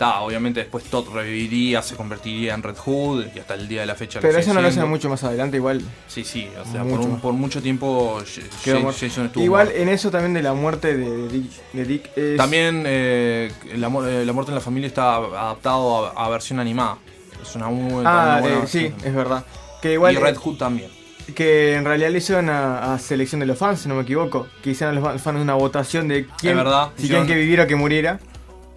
Ta, 0.00 0.20
obviamente 0.22 0.60
después 0.60 0.84
Todd 0.84 1.10
reviviría, 1.12 1.82
se 1.82 1.94
convertiría 1.94 2.54
en 2.54 2.62
Red 2.62 2.76
Hood 2.78 3.26
y 3.36 3.38
hasta 3.38 3.52
el 3.52 3.68
día 3.68 3.82
de 3.82 3.86
la 3.86 3.94
fecha. 3.94 4.18
Pero 4.18 4.38
eso 4.38 4.54
no 4.54 4.62
lo 4.62 4.68
hacen 4.68 4.88
mucho 4.88 5.10
más 5.10 5.22
adelante, 5.24 5.58
igual. 5.58 5.82
Sí, 6.08 6.24
sí, 6.24 6.48
o 6.58 6.64
sea, 6.64 6.82
Mucho 6.84 6.96
por, 6.96 7.04
un- 7.04 7.12
más. 7.12 7.20
por 7.20 7.32
mucho 7.34 7.60
tiempo. 7.60 8.18
Jason 8.64 9.26
estuvo 9.26 9.44
Igual 9.44 9.66
muerto. 9.66 9.82
en 9.82 9.88
eso 9.90 10.10
también 10.10 10.32
de 10.32 10.42
la 10.42 10.54
muerte 10.54 10.96
de, 10.96 11.28
Dick, 11.28 11.50
de 11.74 11.84
Dick 11.84 12.10
es- 12.16 12.38
También 12.38 12.84
eh, 12.86 13.52
la, 13.76 13.88
eh, 14.08 14.24
La 14.24 14.32
muerte 14.32 14.50
en 14.52 14.54
la 14.54 14.62
familia 14.62 14.86
está 14.86 15.16
adaptado 15.16 16.06
a, 16.06 16.24
a 16.24 16.28
versión 16.30 16.60
animada. 16.60 16.96
Es 17.42 17.54
una 17.54 17.68
muy 17.68 17.92
buena, 17.92 18.10
Ah, 18.10 18.24
una 18.36 18.40
buena 18.40 18.56
eh, 18.64 18.68
sí, 18.68 18.90
es 19.04 19.14
verdad. 19.14 19.44
Que 19.82 19.92
igual, 19.92 20.14
y 20.14 20.16
Red 20.16 20.36
Hood 20.36 20.56
también. 20.56 20.90
Que 21.34 21.74
en 21.74 21.84
realidad 21.84 22.08
le 22.08 22.18
hicieron 22.18 22.48
a, 22.48 22.94
a 22.94 22.98
selección 22.98 23.38
de 23.40 23.46
los 23.46 23.58
fans, 23.58 23.80
si 23.80 23.88
no 23.88 23.96
me 23.96 24.02
equivoco. 24.04 24.46
Que 24.62 24.70
hicieron 24.70 24.96
a 24.96 25.12
los 25.12 25.20
fans 25.20 25.40
una 25.40 25.54
votación 25.54 26.08
de 26.08 26.26
quién, 26.38 26.56
verdad, 26.56 26.88
si 26.96 27.06
quieren 27.08 27.26
que 27.26 27.34
viviera 27.34 27.64
o 27.64 27.66
que 27.66 27.76
muriera. 27.76 28.18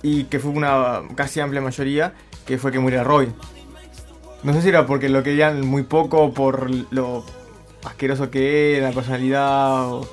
Y 0.04 0.26
que 0.26 0.38
fue 0.40 0.52
una 0.52 1.02
casi 1.16 1.40
amplia 1.40 1.62
mayoría 1.62 2.14
que 2.46 2.58
fue 2.58 2.72
que 2.72 2.78
muriera 2.80 3.04
Robin. 3.04 3.34
No 4.44 4.54
sé 4.54 4.62
si 4.62 4.70
era 4.70 4.86
porque 4.86 5.08
lo 5.10 5.24
querían 5.24 5.66
muy 5.66 5.84
poco, 5.84 6.34
por 6.34 6.70
lo 6.94 7.26
asqueroso 7.86 8.30
que 8.30 8.78
era, 8.78 8.90
la 8.90 8.94
personalidad, 8.94 9.92
o, 9.94 10.08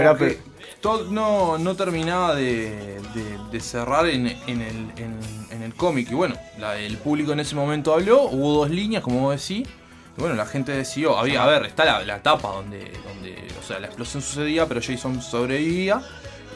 era... 0.00 0.16
que 0.16 0.38
Todd 0.80 1.10
no, 1.10 1.58
no 1.58 1.76
terminaba 1.76 2.34
de, 2.34 2.70
de- 3.14 3.38
de 3.52 3.60
cerrar 3.60 4.06
en, 4.08 4.26
en 4.28 4.62
el, 4.62 4.76
en- 4.96 5.20
en 5.50 5.62
el 5.62 5.74
cómic. 5.74 6.10
Y 6.10 6.14
bueno, 6.14 6.36
la- 6.58 6.78
el 6.78 6.96
público 6.96 7.32
en 7.32 7.40
ese 7.40 7.54
momento 7.54 7.92
habló, 7.92 8.22
hubo 8.22 8.54
dos 8.60 8.70
líneas, 8.70 9.02
como 9.02 9.20
vos 9.20 9.46
decís. 9.46 9.68
Y 10.16 10.20
bueno, 10.20 10.34
la 10.36 10.46
gente 10.46 10.72
decidió, 10.72 11.18
había, 11.18 11.44
a 11.44 11.46
ver, 11.46 11.66
está 11.66 11.84
la, 11.84 12.02
la 12.02 12.16
etapa 12.16 12.48
donde, 12.48 12.90
donde, 13.06 13.36
o 13.60 13.62
sea, 13.62 13.78
la 13.78 13.88
explosión 13.88 14.22
sucedía, 14.22 14.66
pero 14.66 14.80
Jason 14.82 15.20
sobrevivía. 15.20 16.00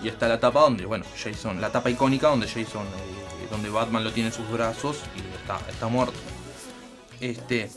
Y 0.05 0.09
está 0.09 0.29
la 0.29 0.35
etapa 0.35 0.61
donde, 0.61 0.85
bueno, 0.85 1.07
Jason, 1.17 1.61
la 1.63 1.69
etapa 1.69 1.89
icónica 1.89 2.29
donde 2.29 2.47
Jason, 2.47 2.83
eh, 2.83 3.49
donde 3.51 3.71
Batman 3.71 4.05
lo 4.05 4.13
tiene 4.13 4.29
en 4.29 4.35
sus 4.35 4.49
brazos 4.51 4.99
y 5.17 5.21
está, 5.41 5.59
está 5.69 5.89
muerto. 5.89 6.19
Este, 7.21 7.71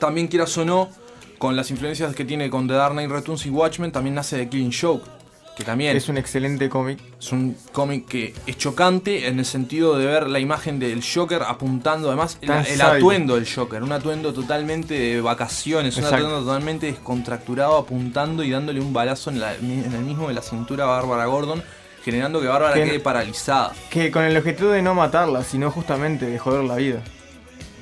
también 0.00 0.26
quieras 0.26 0.56
o 0.56 0.64
no, 0.64 0.88
con 1.36 1.54
las 1.54 1.70
influencias 1.70 2.14
que 2.14 2.24
tiene 2.24 2.48
con 2.48 2.66
The 2.66 2.74
Dark 2.74 2.94
Knight 2.94 3.10
Returns 3.10 3.44
y 3.44 3.50
Watchmen, 3.50 3.92
también 3.92 4.14
nace 4.14 4.38
The 4.38 4.48
Killing 4.48 4.72
Joke. 4.72 5.21
Que 5.56 5.64
también 5.64 5.94
Es 5.96 6.08
un 6.08 6.16
excelente 6.16 6.70
cómic. 6.70 6.98
es 7.20 7.30
un 7.30 7.54
cómic 7.72 8.06
que 8.08 8.34
es 8.46 8.56
chocante 8.56 9.26
en 9.28 9.38
el 9.38 9.44
sentido 9.44 9.98
de 9.98 10.06
ver 10.06 10.26
la 10.28 10.38
imagen 10.40 10.78
del 10.78 11.02
Joker 11.04 11.42
apuntando, 11.42 12.08
además 12.08 12.38
el 12.40 12.80
atuendo 12.80 13.34
del 13.34 13.46
Joker, 13.46 13.82
un 13.82 13.92
atuendo 13.92 14.32
totalmente 14.32 14.94
de 14.94 15.20
vacaciones, 15.20 15.96
un 15.98 16.04
atuendo 16.04 16.40
totalmente 16.42 16.86
descontracturado, 16.86 17.76
apuntando 17.76 18.42
y 18.42 18.50
dándole 18.50 18.80
un 18.80 18.94
balazo 18.94 19.28
en, 19.28 19.40
la- 19.40 19.54
en 19.54 19.92
el 19.94 20.00
mismo 20.04 20.28
de 20.28 20.34
la 20.34 20.40
cintura 20.42 20.84
a 20.84 20.86
Bárbara 20.86 21.26
Gordon, 21.26 21.62
generando 22.02 22.40
que 22.40 22.46
Bárbara 22.46 22.74
Que- 22.74 22.84
quede 22.84 23.00
paralizada. 23.00 23.74
Que 23.90 24.10
con 24.10 24.24
el 24.24 24.34
objetivo 24.36 24.70
de 24.70 24.80
no 24.80 24.94
matarla, 24.94 25.44
sino 25.44 25.70
justamente 25.70 26.24
de 26.24 26.38
joder 26.38 26.64
la 26.64 26.76
vida. 26.76 27.02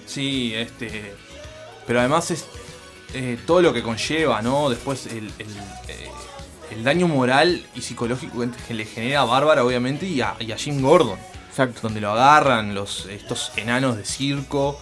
Sí, 0.06 0.52
este. 0.56 1.14
Pero 1.86 2.00
además 2.00 2.30
es 2.32 2.46
eh, 3.14 3.38
todo 3.46 3.62
lo 3.62 3.72
que 3.72 3.82
conlleva, 3.82 4.42
¿no? 4.42 4.68
Después 4.70 5.06
el, 5.06 5.30
el, 5.38 5.46
eh, 5.88 6.08
el 6.70 6.84
daño 6.84 7.08
moral 7.08 7.64
y 7.74 7.80
psicológico 7.82 8.44
que 8.66 8.74
le 8.74 8.84
genera 8.84 9.22
a 9.22 9.24
Bárbara, 9.24 9.64
obviamente, 9.64 10.06
y 10.06 10.20
a, 10.20 10.34
y 10.40 10.52
a 10.52 10.56
Jim 10.56 10.80
Gordon. 10.82 11.18
Exacto. 11.48 11.80
Donde 11.82 12.00
lo 12.00 12.10
agarran 12.12 12.74
los, 12.74 13.06
estos 13.06 13.52
enanos 13.56 13.96
de 13.96 14.04
circo 14.04 14.78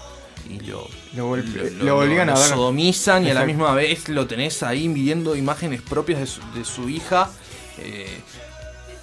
y 0.50 0.60
lo, 0.60 0.86
Lo 1.14 1.28
golpe- 1.34 1.70
lo 1.72 1.98
obligan 1.98 2.28
a 2.30 2.34
ver. 2.34 2.42
sodomizan 2.48 3.26
y 3.26 3.30
a 3.30 3.34
la 3.34 3.44
misma 3.44 3.72
vez 3.74 4.08
lo 4.08 4.26
tenés 4.26 4.62
ahí 4.62 4.86
viendo 4.88 5.34
imágenes 5.34 5.82
propias 5.82 6.20
de 6.20 6.26
su, 6.26 6.40
de 6.54 6.64
su 6.64 6.88
hija. 6.88 7.30
eh, 7.78 8.20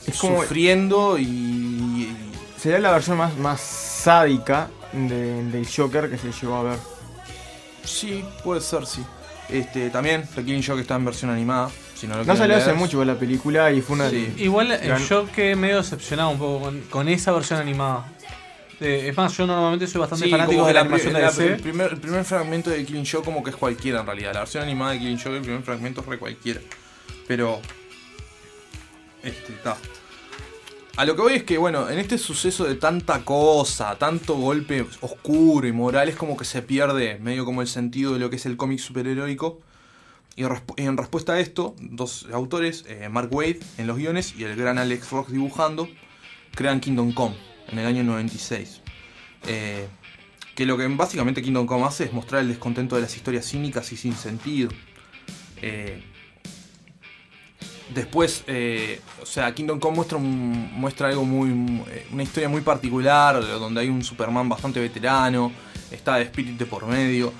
Es 0.07 0.17
como- 0.19 0.41
sufriendo 0.41 1.17
y, 1.17 1.23
y- 1.23 2.17
Sería 2.59 2.79
la 2.79 2.91
versión 2.91 3.17
más, 3.17 3.35
más 3.37 3.61
sádica 3.61 4.69
de- 4.91 5.43
del 5.43 5.67
Joker 5.67 6.09
que 6.09 6.17
se 6.17 6.31
llegó 6.31 6.55
a 6.55 6.63
ver. 6.63 6.79
Sí, 7.83 8.23
puede 8.43 8.61
ser, 8.61 8.85
sí. 8.87 9.03
Este, 9.49 9.89
también, 9.91 10.27
The 10.33 10.43
Killing 10.43 10.63
Joke 10.63 10.81
está 10.81 10.95
en 10.95 11.05
versión 11.05 11.29
animada. 11.31 11.69
Si 11.95 12.07
no, 12.07 12.13
lo 12.13 12.19
No 12.19 12.23
quieren 12.25 12.37
salió 12.37 12.57
hace 12.57 12.73
mucho 12.73 13.03
la 13.05 13.15
película 13.17 13.71
y 13.71 13.81
fue 13.81 13.95
una. 13.95 14.09
Igual 14.11 14.71
eh, 14.71 14.79
gran- 14.83 15.01
yo 15.05 15.31
quedé 15.31 15.55
medio 15.55 15.77
decepcionado 15.77 16.29
un 16.29 16.37
poco 16.37 16.65
con, 16.65 16.81
con 16.89 17.07
esa 17.07 17.31
versión 17.31 17.59
animada. 17.59 18.11
Eh, 18.81 19.07
es 19.09 19.15
más, 19.15 19.35
yo 19.37 19.47
normalmente 19.47 19.87
soy 19.87 20.01
bastante 20.01 20.25
Sí, 20.25 20.31
fanático 20.31 20.65
de 20.67 20.73
la, 20.73 20.81
animación 20.81 21.13
de 21.13 21.21
la- 21.21 21.27
DC. 21.31 21.47
el, 21.53 21.59
primer, 21.61 21.93
el 21.93 21.97
primer 21.99 22.25
fragmento 22.25 22.69
de 22.69 22.83
Killing 22.85 23.05
Joke 23.09 23.23
como 23.23 23.41
que 23.41 23.51
es 23.51 23.55
cualquiera 23.55 24.01
en 24.01 24.05
realidad. 24.05 24.33
La 24.33 24.39
versión 24.41 24.63
animada 24.63 24.91
de 24.91 24.99
Killing 24.99 25.17
Joke, 25.17 25.35
el 25.37 25.41
primer 25.41 25.61
fragmento 25.63 26.01
es 26.01 26.07
re 26.07 26.17
cualquiera. 26.19 26.59
Pero... 27.27 27.61
Este, 29.23 29.53
está. 29.53 29.77
A 30.97 31.05
lo 31.05 31.15
que 31.15 31.21
voy 31.21 31.33
es 31.33 31.43
que, 31.43 31.57
bueno, 31.57 31.89
en 31.89 31.99
este 31.99 32.17
suceso 32.17 32.63
de 32.65 32.75
tanta 32.75 33.23
cosa, 33.25 33.95
tanto 33.97 34.35
golpe 34.35 34.85
oscuro 35.01 35.67
y 35.67 35.71
moral, 35.71 36.07
es 36.09 36.15
como 36.15 36.37
que 36.37 36.45
se 36.45 36.61
pierde 36.61 37.17
medio 37.19 37.43
como 37.43 37.61
el 37.61 37.67
sentido 37.67 38.13
de 38.13 38.19
lo 38.19 38.29
que 38.29 38.35
es 38.37 38.45
el 38.45 38.55
cómic 38.55 38.79
superheroico. 38.79 39.59
Y 40.37 40.43
en 40.77 40.97
respuesta 40.97 41.33
a 41.33 41.39
esto, 41.39 41.75
dos 41.79 42.27
autores, 42.33 42.83
eh, 42.89 43.07
Mark 43.09 43.29
Wade 43.33 43.59
en 43.77 43.87
los 43.87 43.97
guiones 43.97 44.33
y 44.37 44.43
el 44.43 44.55
gran 44.55 44.77
Alex 44.77 45.09
Ross 45.11 45.31
dibujando, 45.31 45.87
crean 46.53 46.81
Kingdom 46.81 47.13
Come 47.13 47.35
en 47.69 47.79
el 47.79 47.85
año 47.85 48.03
96. 48.03 48.81
Eh, 49.47 49.87
que 50.55 50.65
lo 50.65 50.77
que 50.77 50.87
básicamente 50.87 51.41
Kingdom 51.41 51.65
Come 51.65 51.85
hace 51.85 52.03
es 52.05 52.13
mostrar 52.13 52.41
el 52.41 52.49
descontento 52.49 52.95
de 52.95 53.01
las 53.03 53.15
historias 53.15 53.45
cínicas 53.49 53.91
y 53.93 53.97
sin 53.97 54.13
sentido. 54.13 54.69
Eh, 55.61 56.01
después, 57.93 58.43
o 59.21 59.25
sea, 59.25 59.53
Kingdom 59.53 59.79
Come 59.79 59.95
muestra, 59.97 60.17
un- 60.17 60.69
muestra 60.73 61.07
algo 61.09 61.23
muy. 61.25 61.49
una 62.11 62.23
historia 62.23 62.49
muy 62.49 62.61
particular, 62.61 63.39
donde 63.41 63.81
hay 63.81 63.89
un 63.89 64.03
Superman 64.03 64.49
bastante 64.49 64.79
veterano, 64.79 65.51
está 65.91 66.15
de 66.15 66.23
Spirit 66.23 66.57
de 66.57 66.65
por 66.65 66.85
medio. 66.87 67.31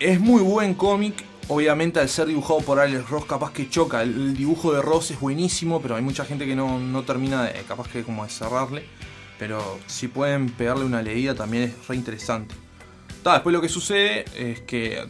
Es 0.00 0.20
muy 0.20 0.42
buen 0.42 0.74
cómic. 0.74 1.24
Obviamente 1.48 2.00
al 2.00 2.08
ser 2.08 2.26
dibujado 2.26 2.60
por 2.60 2.80
Alex 2.80 3.08
Ross 3.08 3.24
capaz 3.24 3.52
que 3.52 3.70
choca. 3.70 4.02
El, 4.02 4.36
dibujo 4.36 4.72
de 4.72 4.82
Ross 4.82 5.12
es 5.12 5.20
buenísimo, 5.20 5.80
pero 5.80 5.94
hay 5.94 6.02
mucha 6.02 6.24
gente 6.24 6.44
que 6.44 6.56
no, 6.56 6.80
no 6.80 7.04
termina 7.04 7.44
de, 7.44 7.62
capaz 7.62 7.88
que 7.88 8.02
como 8.02 8.24
de 8.24 8.30
cerrarle. 8.30 8.84
Pero 9.38 9.78
si 9.86 10.08
pueden 10.08 10.48
pegarle 10.48 10.84
una 10.84 11.02
leída 11.02 11.34
también 11.34 11.64
es 11.64 11.88
re 11.88 11.94
interesante. 11.94 12.54
Ta, 13.22 13.34
después 13.34 13.52
lo 13.52 13.60
que 13.60 13.68
sucede 13.68 14.24
es 14.34 14.60
que 14.60 15.08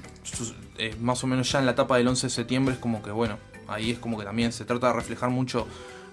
eh, 0.79 0.95
más 1.01 1.23
o 1.25 1.27
menos 1.27 1.51
ya 1.51 1.59
en 1.59 1.67
la 1.67 1.73
etapa 1.73 1.97
del 1.97 2.09
11 2.09 2.27
de 2.27 2.31
septiembre 2.31 2.75
es 2.75 2.81
como 2.81 3.03
que 3.03 3.11
bueno, 3.11 3.39
ahí 3.69 3.93
es 3.93 3.99
como 3.99 4.19
que 4.19 4.25
también 4.25 4.53
se 4.53 4.65
trata 4.65 4.89
de 4.89 4.93
reflejar 4.95 5.31
mucho 5.31 5.67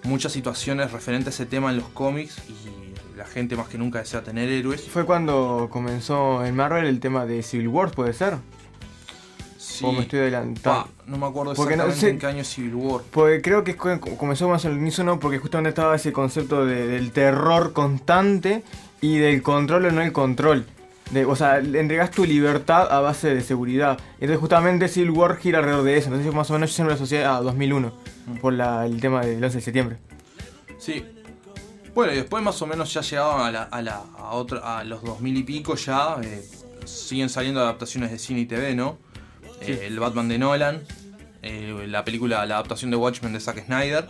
muchas 0.03 0.31
situaciones 0.31 0.91
referentes 0.91 1.27
a 1.27 1.43
ese 1.43 1.45
tema 1.45 1.71
en 1.71 1.77
los 1.77 1.87
cómics 1.89 2.37
y 2.49 3.17
la 3.17 3.25
gente 3.25 3.55
más 3.55 3.67
que 3.67 3.77
nunca 3.77 3.99
desea 3.99 4.23
tener 4.23 4.49
héroes. 4.49 4.81
Fue 4.89 5.05
cuando 5.05 5.69
comenzó 5.71 6.43
en 6.45 6.55
Marvel 6.55 6.85
el 6.85 6.99
tema 6.99 7.25
de 7.25 7.41
Civil 7.43 7.69
War, 7.69 7.91
¿puede 7.91 8.13
ser? 8.13 8.37
Sí. 9.73 9.85
O 9.85 9.91
me 9.91 10.01
estoy 10.01 10.19
adelantando. 10.19 10.61
Pa, 10.61 10.87
no 11.07 11.17
me 11.17 11.25
acuerdo 11.25 11.53
Porque 11.55 11.75
no 11.75 11.85
exactamente 11.85 11.99
sé- 11.99 12.09
en 12.11 12.19
qué 12.19 12.25
año 12.27 12.43
Civil 12.43 12.75
War. 12.75 13.01
Porque 13.09 13.41
creo 13.41 13.63
que 13.63 13.75
comenzó 13.75 14.47
más 14.47 14.65
al 14.65 14.73
unísono 14.77 15.19
porque 15.19 15.39
justamente 15.39 15.69
estaba 15.69 15.95
ese 15.95 16.13
concepto 16.13 16.65
de- 16.65 16.85
del 16.87 17.11
terror 17.11 17.73
constante 17.73 18.63
y 19.01 19.17
del 19.17 19.41
control 19.41 19.85
o 19.85 19.91
no 19.91 20.01
el 20.01 20.11
control. 20.11 20.67
De, 21.11 21.25
o 21.25 21.35
sea, 21.35 21.57
entregas 21.57 22.11
tu 22.11 22.23
libertad 22.25 22.87
a 22.91 22.99
base 22.99 23.33
de 23.33 23.41
seguridad. 23.41 23.97
Entonces 24.13 24.37
justamente 24.39 24.87
Civil 24.87 25.09
War 25.11 25.37
gira 25.37 25.59
alrededor 25.59 25.83
de 25.83 25.97
eso. 25.97 26.07
Entonces 26.09 26.33
más 26.33 26.49
o 26.49 26.53
menos 26.53 26.69
yo 26.69 26.75
siempre 26.75 26.93
lo 26.95 26.95
asocié 26.95 27.25
a 27.25 27.39
2001 27.41 27.91
por 28.41 28.53
la- 28.53 28.85
el 28.85 28.99
tema 29.01 29.21
del 29.25 29.43
11 29.43 29.57
de 29.57 29.61
septiembre. 29.63 29.97
Sí. 30.77 31.03
Bueno, 31.95 32.13
y 32.13 32.15
después 32.17 32.43
más 32.43 32.59
o 32.61 32.67
menos 32.67 32.91
ya 32.93 33.01
llegaban 33.01 33.41
a, 33.45 33.51
la, 33.51 33.63
a, 33.63 33.81
la- 33.81 34.03
a 34.17 34.31
otra- 34.33 34.79
a 34.79 34.83
los 34.83 35.03
2000 35.03 35.37
y 35.37 35.43
pico 35.43 35.75
ya. 35.75 36.17
eh, 36.23 36.43
siguen 36.85 37.29
saliendo 37.29 37.61
adaptaciones 37.61 38.11
de 38.11 38.19
cine 38.19 38.41
y 38.41 38.45
TV, 38.45 38.75
¿no? 38.75 38.97
Eh, 39.63 39.77
Sí. 39.79 39.85
el 39.85 39.99
Batman 39.99 40.27
de 40.27 40.37
Nolan, 40.37 40.81
eh, 41.41 41.85
la 41.87 42.03
película, 42.05 42.45
la 42.45 42.55
adaptación 42.55 42.91
de 42.91 42.97
Watchmen 42.97 43.33
de 43.33 43.39
Zack 43.39 43.65
Snyder. 43.65 44.07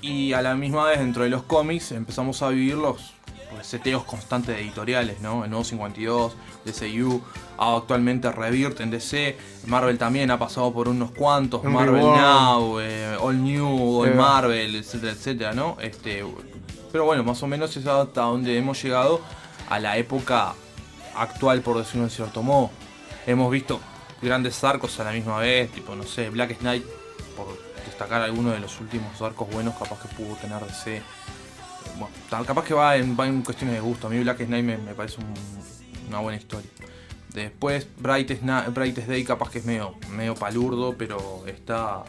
Y 0.00 0.32
a 0.32 0.42
la 0.42 0.54
misma 0.56 0.84
vez 0.84 0.98
dentro 0.98 1.22
de 1.22 1.30
los 1.30 1.44
cómics 1.44 1.92
empezamos 1.92 2.42
a 2.42 2.48
vivir 2.48 2.74
los 2.74 3.12
reseteos 3.56 4.02
constantes 4.04 4.56
de 4.56 4.62
editoriales, 4.62 5.20
¿no? 5.20 5.44
El 5.44 5.50
nuevo 5.50 5.62
52, 5.64 6.34
DCU, 6.64 7.22
actualmente 7.58 8.32
Rebirth 8.32 8.80
en 8.80 8.90
DC, 8.90 9.36
Marvel 9.66 9.98
también 9.98 10.30
ha 10.30 10.38
pasado 10.38 10.72
por 10.72 10.88
unos 10.88 11.10
cuantos, 11.12 11.62
Marvel. 11.62 12.00
Now, 12.02 12.80
eh, 12.80 13.16
All 13.20 13.42
New, 13.42 14.02
All. 14.02 14.14
Marvel, 14.14 14.74
etcétera, 14.74 15.12
etcétera, 15.12 15.52
¿no? 15.52 15.76
Este, 15.80 16.24
pero 16.90 17.04
bueno, 17.04 17.22
más 17.24 17.42
o 17.42 17.46
menos 17.46 17.76
es 17.76 17.86
hasta 17.86 18.22
donde 18.22 18.56
hemos 18.56 18.82
llegado 18.82 19.20
a 19.68 19.78
la 19.78 19.98
época 19.98 20.54
actual, 21.14 21.60
por 21.60 21.78
decirlo 21.78 22.04
de 22.04 22.10
cierto 22.10 22.42
modo. 22.42 22.70
Hemos 23.26 23.52
visto 23.52 23.80
grandes 24.22 24.62
arcos 24.64 24.98
a 25.00 25.04
la 25.04 25.12
misma 25.12 25.38
vez, 25.38 25.70
tipo, 25.72 25.94
no 25.96 26.04
sé, 26.04 26.30
Black 26.30 26.58
Knight, 26.58 26.84
por 27.36 27.46
destacar 27.84 28.22
alguno 28.22 28.50
de 28.50 28.60
los 28.60 28.80
últimos 28.80 29.20
arcos 29.20 29.50
buenos 29.50 29.74
capaz 29.74 30.00
que 30.02 30.08
pudo 30.14 30.34
tener 30.36 30.60
DC. 30.64 30.96
Eh, 30.96 31.02
Bueno, 31.98 32.44
capaz 32.46 32.64
que 32.64 32.74
va 32.74 32.96
en, 32.96 33.18
va 33.18 33.26
en 33.26 33.42
cuestiones 33.42 33.74
de 33.76 33.80
gusto. 33.80 34.06
A 34.06 34.10
mí 34.10 34.20
Black 34.20 34.38
Knight 34.46 34.64
me, 34.64 34.78
me 34.78 34.94
parece 34.94 35.18
un, 35.20 35.34
una 36.08 36.20
buena 36.20 36.38
historia. 36.38 36.70
Después, 37.34 37.86
Brightest, 37.98 38.42
Na- 38.42 38.68
Brightest 38.68 39.08
Day 39.08 39.24
capaz 39.24 39.50
que 39.50 39.58
es 39.58 39.64
medio, 39.64 39.94
medio 40.10 40.34
palurdo, 40.34 40.94
pero 40.96 41.44
está, 41.46 42.02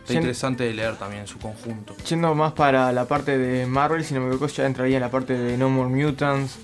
está 0.00 0.12
interesante 0.14 0.64
de 0.64 0.72
leer 0.74 0.96
también 0.96 1.22
en 1.22 1.26
su 1.28 1.38
conjunto. 1.38 1.96
Yendo 2.08 2.34
más 2.34 2.52
para 2.52 2.92
la 2.92 3.06
parte 3.06 3.36
de 3.38 3.66
Marvel, 3.66 4.04
si 4.04 4.14
no 4.14 4.20
me 4.20 4.26
equivoco, 4.28 4.46
ya 4.46 4.64
entraría 4.66 4.96
en 4.98 5.02
la 5.02 5.10
parte 5.10 5.36
de 5.36 5.56
No 5.58 5.68
More 5.68 5.88
Mutants. 5.90 6.58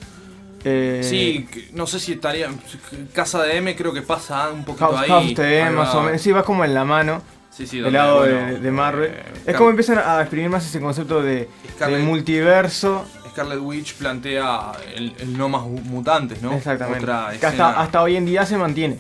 Eh, 0.64 1.00
Sí, 1.04 1.48
no 1.72 1.86
sé 1.86 2.00
si 2.00 2.12
estaría. 2.12 2.48
Casa 3.12 3.42
de 3.42 3.56
M 3.58 3.76
creo 3.76 3.92
que 3.92 4.02
pasa 4.02 4.50
un 4.50 4.64
poquito 4.64 4.86
House, 4.88 5.00
ahí. 5.02 5.34
House 5.34 5.72
más 5.74 5.94
o 5.94 6.02
menos. 6.02 6.20
Sí, 6.20 6.32
va 6.32 6.42
como 6.42 6.64
en 6.64 6.74
la 6.74 6.84
mano. 6.84 7.22
Sí, 7.50 7.66
sí, 7.66 7.80
del 7.80 7.92
lado 7.92 8.18
bueno, 8.20 8.46
de, 8.46 8.60
de 8.60 8.70
Marvel. 8.70 9.10
eh, 9.10 9.24
es 9.46 9.56
como 9.56 9.70
empiezan 9.70 9.98
a 9.98 10.20
exprimir 10.20 10.48
más 10.48 10.64
ese 10.64 10.80
concepto 10.80 11.22
de, 11.22 11.48
de 11.78 11.98
multiverso. 11.98 13.04
Scarlet 13.30 13.58
Witch 13.60 13.94
plantea 13.94 14.72
el, 14.94 15.14
el 15.18 15.36
no 15.36 15.48
más 15.48 15.62
mutantes, 15.62 16.42
¿no? 16.42 16.52
Exactamente. 16.54 17.04
Otra 17.04 17.32
Que 17.38 17.46
hasta, 17.46 17.80
hasta 17.80 18.02
hoy 18.02 18.16
en 18.16 18.26
día 18.26 18.46
se 18.46 18.56
mantiene 18.56 18.98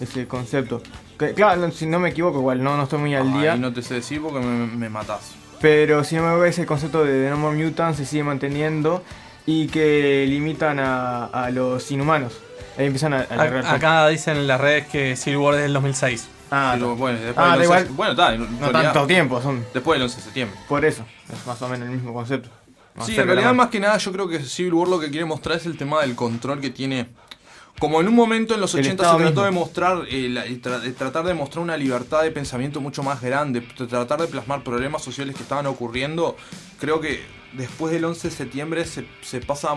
ese 0.00 0.26
concepto. 0.26 0.82
Que, 1.18 1.34
claro, 1.34 1.70
si 1.72 1.86
no 1.86 1.98
me 1.98 2.10
equivoco, 2.10 2.38
igual 2.38 2.62
no, 2.62 2.76
no 2.76 2.84
estoy 2.84 2.98
muy 2.98 3.14
al 3.14 3.32
día. 3.32 3.54
Ahí 3.54 3.58
no 3.58 3.72
te 3.72 3.82
sé 3.82 3.94
decir 3.94 4.22
porque 4.22 4.38
me, 4.40 4.66
me 4.66 4.88
matás. 4.88 5.32
Pero 5.60 6.04
si 6.04 6.16
no 6.16 6.36
me 6.36 6.48
ese 6.48 6.64
concepto 6.64 7.04
de, 7.04 7.12
de 7.12 7.30
No 7.30 7.36
More 7.36 7.56
Mutants 7.56 7.98
se 7.98 8.06
sigue 8.06 8.22
manteniendo 8.24 9.02
y 9.50 9.66
que 9.68 10.26
limitan 10.28 10.78
a, 10.78 11.24
a 11.24 11.50
los 11.50 11.90
inhumanos. 11.90 12.34
Ahí 12.76 12.84
empiezan 12.84 13.14
a, 13.14 13.26
a 13.30 13.72
Acá 13.72 14.06
dicen 14.08 14.36
en 14.36 14.46
las 14.46 14.60
redes 14.60 14.86
que 14.88 15.16
Civil 15.16 15.38
War 15.38 15.54
es 15.54 15.62
del 15.62 15.72
2006. 15.72 16.28
Ah, 16.50 16.76
ta. 16.78 16.84
bueno, 16.84 17.18
después 17.18 17.34
Ah, 17.46 17.56
del 17.56 17.66
da 17.66 17.74
11 17.78 17.80
igual. 17.84 17.88
bueno, 17.96 18.10
está, 18.12 18.36
No 18.36 18.70
tanto 18.70 19.06
tiempo, 19.06 19.40
son. 19.40 19.64
Después 19.72 19.96
del 19.98 20.02
11 20.02 20.16
de 20.16 20.22
septiembre. 20.22 20.60
Por 20.68 20.84
eso, 20.84 21.02
es 21.32 21.46
más 21.46 21.62
o 21.62 21.68
menos 21.70 21.88
el 21.88 21.94
mismo 21.94 22.12
concepto. 22.12 22.50
Más 22.94 23.06
Sí, 23.06 23.16
en 23.16 23.26
realidad 23.26 23.54
más 23.54 23.68
que 23.70 23.80
nada 23.80 23.96
yo 23.96 24.12
creo 24.12 24.28
que 24.28 24.40
Civil 24.40 24.74
War 24.74 24.88
lo 24.88 25.00
que 25.00 25.08
quiere 25.10 25.24
mostrar 25.24 25.56
es 25.56 25.64
el 25.64 25.78
tema 25.78 26.02
del 26.02 26.14
control 26.14 26.60
que 26.60 26.68
tiene. 26.68 27.08
Como 27.80 28.00
en 28.02 28.08
un 28.08 28.14
momento 28.14 28.54
en 28.54 28.60
los 28.60 28.74
El 28.74 28.80
80 28.80 29.02
Estado 29.02 29.18
se 29.18 29.24
trató 29.24 29.40
mismo. 29.42 29.44
de 29.46 29.50
mostrar, 29.52 29.98
eh, 30.10 30.28
la- 30.28 30.46
y 30.46 30.56
tra- 30.60 30.80
de 30.80 30.92
tratar 30.92 31.24
de 31.24 31.32
mostrar 31.32 31.62
una 31.62 31.76
libertad 31.76 32.22
de 32.22 32.32
pensamiento 32.32 32.80
mucho 32.82 33.02
más 33.02 33.22
grande, 33.22 33.60
de 33.60 33.86
tratar 33.86 34.20
de 34.20 34.26
plasmar 34.26 34.62
problemas 34.62 35.02
sociales 35.02 35.34
que 35.36 35.42
estaban 35.42 35.64
ocurriendo, 35.66 36.36
creo 36.80 37.00
que 37.00 37.22
después 37.52 37.92
del 37.92 38.04
11 38.04 38.28
de 38.28 38.34
septiembre 38.34 38.84
se, 38.84 39.06
se 39.22 39.40
pasa 39.40 39.70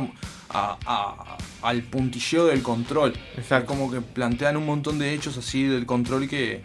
a- 0.50 0.78
a- 0.86 1.38
al 1.62 1.82
puntilleo 1.84 2.46
del 2.48 2.62
control. 2.62 3.14
Exacto. 3.38 3.68
Como 3.68 3.92
que 3.92 4.02
plantean 4.02 4.58
un 4.58 4.66
montón 4.66 5.00
de 5.00 5.14
hechos 5.14 5.38
así 5.38 5.64
del 5.64 5.86
control 5.86 6.28
que... 6.28 6.62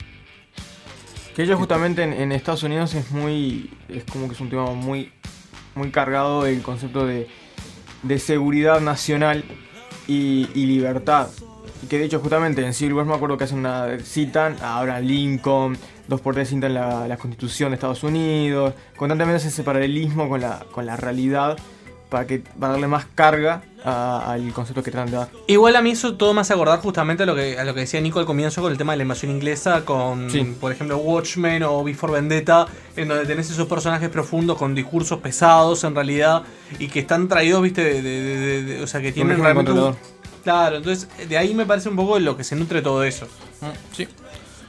Que 1.34 1.42
ellos 1.42 1.58
justamente 1.58 2.02
en, 2.02 2.12
en 2.14 2.32
Estados 2.32 2.62
Unidos 2.62 2.94
es 2.94 3.10
muy. 3.10 3.70
es 3.90 4.04
como 4.04 4.26
que 4.26 4.34
es 4.34 4.40
un 4.40 4.48
tema 4.48 4.70
muy. 4.72 5.12
muy 5.74 5.90
cargado 5.90 6.46
el 6.46 6.62
concepto 6.62 7.04
de, 7.06 7.28
de 8.04 8.18
seguridad 8.18 8.80
nacional 8.80 9.44
y, 10.08 10.48
y 10.54 10.64
libertad. 10.64 11.28
Y 11.82 11.88
que 11.88 11.98
de 11.98 12.06
hecho 12.06 12.20
justamente 12.20 12.64
en 12.66 12.94
War 12.94 13.04
me 13.04 13.12
acuerdo 13.14 13.36
que 13.36 13.44
hacen 13.44 13.58
una. 13.58 13.98
citan 14.02 14.56
a 14.62 14.78
Abraham 14.78 15.04
Lincoln, 15.04 15.78
dos 16.08 16.20
por 16.20 16.34
tres 16.34 16.48
citan 16.48 16.74
la, 16.74 17.06
la 17.08 17.16
constitución 17.16 17.70
de 17.70 17.74
Estados 17.74 18.02
Unidos. 18.02 18.74
Constantemente 18.96 19.46
ese 19.46 19.62
paralelismo 19.62 20.28
con 20.28 20.40
la, 20.40 20.64
con 20.72 20.86
la 20.86 20.96
realidad 20.96 21.56
para 22.08 22.24
que 22.24 22.38
para 22.38 22.74
darle 22.74 22.86
más 22.86 23.04
carga 23.16 23.62
a- 23.84 24.30
al 24.32 24.52
concepto 24.52 24.80
que 24.84 24.92
tratan 24.92 25.10
de 25.10 25.16
dar. 25.16 25.28
Igual 25.48 25.74
a 25.74 25.82
mí 25.82 25.90
eso 25.90 26.14
todo 26.14 26.32
me 26.34 26.40
hace 26.40 26.52
acordar 26.52 26.78
justamente 26.78 27.24
a 27.24 27.26
lo 27.26 27.34
que, 27.34 27.58
a 27.58 27.64
lo 27.64 27.74
que 27.74 27.80
decía 27.80 28.00
Nico 28.00 28.20
al 28.20 28.26
comienzo 28.26 28.62
con 28.62 28.70
el 28.70 28.78
tema 28.78 28.92
de 28.92 28.98
la 28.98 29.02
invasión 29.02 29.32
inglesa, 29.32 29.84
con 29.84 30.30
Sí. 30.30 30.54
por 30.60 30.70
ejemplo 30.70 30.98
Watchmen 30.98 31.64
o 31.64 31.82
Before 31.82 32.12
Vendetta, 32.12 32.66
en 32.94 33.08
donde 33.08 33.26
tenés 33.26 33.50
esos 33.50 33.66
personajes 33.66 34.08
profundos 34.08 34.56
con 34.56 34.72
discursos 34.76 35.18
pesados 35.18 35.82
en 35.82 35.96
realidad 35.96 36.44
y 36.78 36.86
que 36.86 37.00
están 37.00 37.26
traídos, 37.26 37.60
viste, 37.62 37.82
de, 37.82 38.00
de- 38.02 38.22
de- 38.22 38.62
de- 38.62 38.82
o 38.84 38.86
sea, 38.86 39.00
que 39.00 39.10
tienen 39.10 39.40
realmente 39.42 39.72
un-. 39.72 39.96
Claro, 40.44 40.76
entonces 40.76 41.08
de 41.28 41.36
ahí 41.36 41.54
me 41.54 41.66
parece 41.66 41.88
un 41.88 41.96
poco 41.96 42.20
lo 42.20 42.36
que 42.36 42.44
se 42.44 42.54
nutre 42.54 42.80
todo 42.82 43.02
eso. 43.02 43.26
Sí. 43.92 44.06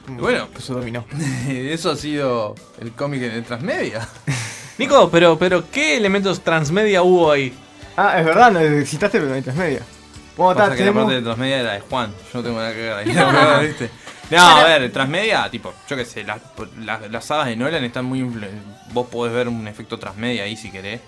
Y 0.08 0.20
bueno, 0.20 0.48
eso 0.56 0.74
dominó. 0.74 1.04
eso 1.48 1.90
ha 1.90 1.96
sido 1.96 2.54
el 2.80 2.92
cómic 2.92 3.22
en 3.22 3.44
Transmedia. 3.44 4.08
Nico, 4.78 5.10
pero, 5.10 5.38
pero 5.38 5.68
¿qué 5.70 5.96
elementos 5.96 6.40
transmedia 6.40 7.02
hubo 7.02 7.32
ahí? 7.32 7.52
Ah, 7.96 8.18
es 8.20 8.24
verdad, 8.24 8.52
no 8.52 8.60
citaste 8.86 9.18
pero 9.18 9.32
mientras 9.32 9.56
media. 9.56 9.80
Bueno, 10.36 10.54
Pasa 10.54 10.70
ta, 10.70 10.76
que 10.76 10.84
la 10.84 10.90
tenemos- 10.92 11.02
parte 11.04 11.16
de 11.16 11.22
Transmedia 11.22 11.60
era 11.60 11.72
de 11.72 11.80
Juan. 11.80 12.12
Yo 12.32 12.38
no 12.38 12.42
tengo 12.44 12.58
nada 12.58 12.72
que 12.72 12.80
ver 12.80 12.92
ahí. 12.92 13.12
No, 13.12 13.60
¿viste? 13.60 13.90
No, 14.30 14.38
a 14.46 14.62
ver, 14.64 14.92
Transmedia, 14.92 15.50
tipo, 15.50 15.72
yo 15.88 15.96
qué 15.96 16.04
sé, 16.04 16.22
las, 16.22 16.38
las- 16.84 17.10
las 17.10 17.24
sagas 17.24 17.46
de 17.46 17.56
Nolan 17.56 17.82
están 17.82 18.04
muy. 18.04 18.22
Vos 18.92 19.08
podés 19.08 19.32
ver 19.34 19.48
un 19.48 19.66
efecto 19.66 19.98
Transmedia 19.98 20.44
ahí 20.44 20.56
si 20.56 20.70
querés. 20.70 21.00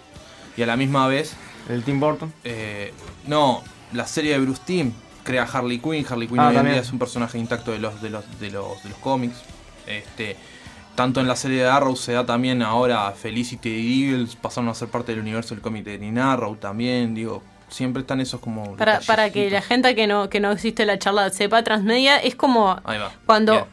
Y 0.57 0.63
a 0.63 0.67
la 0.67 0.77
misma 0.77 1.07
vez. 1.07 1.35
¿El 1.69 1.85
Tim 1.85 2.01
Burton? 2.01 2.33
Eh, 2.43 2.93
no, 3.29 3.63
la 3.93 4.07
serie 4.07 4.33
de 4.33 4.39
Bruce 4.41 4.63
Timm 4.65 4.93
crea 5.23 5.45
Harley 5.45 5.79
Quinn. 5.79 6.05
Harley 6.09 6.29
Quinn 6.29 6.41
Ah, 6.41 6.45
hoy 6.45 6.51
en 6.51 6.57
también. 6.57 6.75
día 6.75 6.83
es 6.83 6.93
un 6.93 6.99
personaje 6.99 7.39
intacto 7.39 7.73
de 7.73 7.79
los, 7.79 8.01
de 8.03 8.11
los, 8.11 8.25
de 8.41 8.51
los, 8.51 8.83
de 8.83 8.89
los 8.91 8.99
cómics. 8.99 9.37
Este. 9.87 10.37
Tanto 10.95 11.21
en 11.21 11.29
la 11.29 11.37
serie 11.37 11.63
de 11.63 11.69
Arrow 11.69 11.97
se 11.97 12.13
da 12.13 12.27
también 12.27 12.63
ahora 12.63 13.11
Felicity 13.13 13.71
y 13.71 14.05
Eagles 14.11 14.37
pasaron 14.37 14.69
a 14.69 14.75
ser 14.75 14.89
parte 14.89 15.13
del 15.13 15.21
universo 15.21 15.55
del 15.55 15.63
cómic 15.63 15.85
de 15.85 15.97
Green 15.97 16.19
Arrow 16.19 16.57
también, 16.57 17.15
digo, 17.15 17.43
siempre 17.69 18.03
están 18.03 18.21
esos 18.21 18.41
como 18.41 18.77
Para, 18.77 19.01
para 19.01 19.31
que 19.31 19.51
la 19.51 19.63
gente 19.63 19.95
que 19.95 20.07
no, 20.07 20.29
que 20.29 20.41
no 20.41 20.51
existe 20.51 20.85
la 20.85 20.99
charla 20.99 21.31
sepa, 21.31 21.63
Transmedia 21.63 22.19
es 22.19 22.35
como 22.35 22.81
cuando 23.25 23.67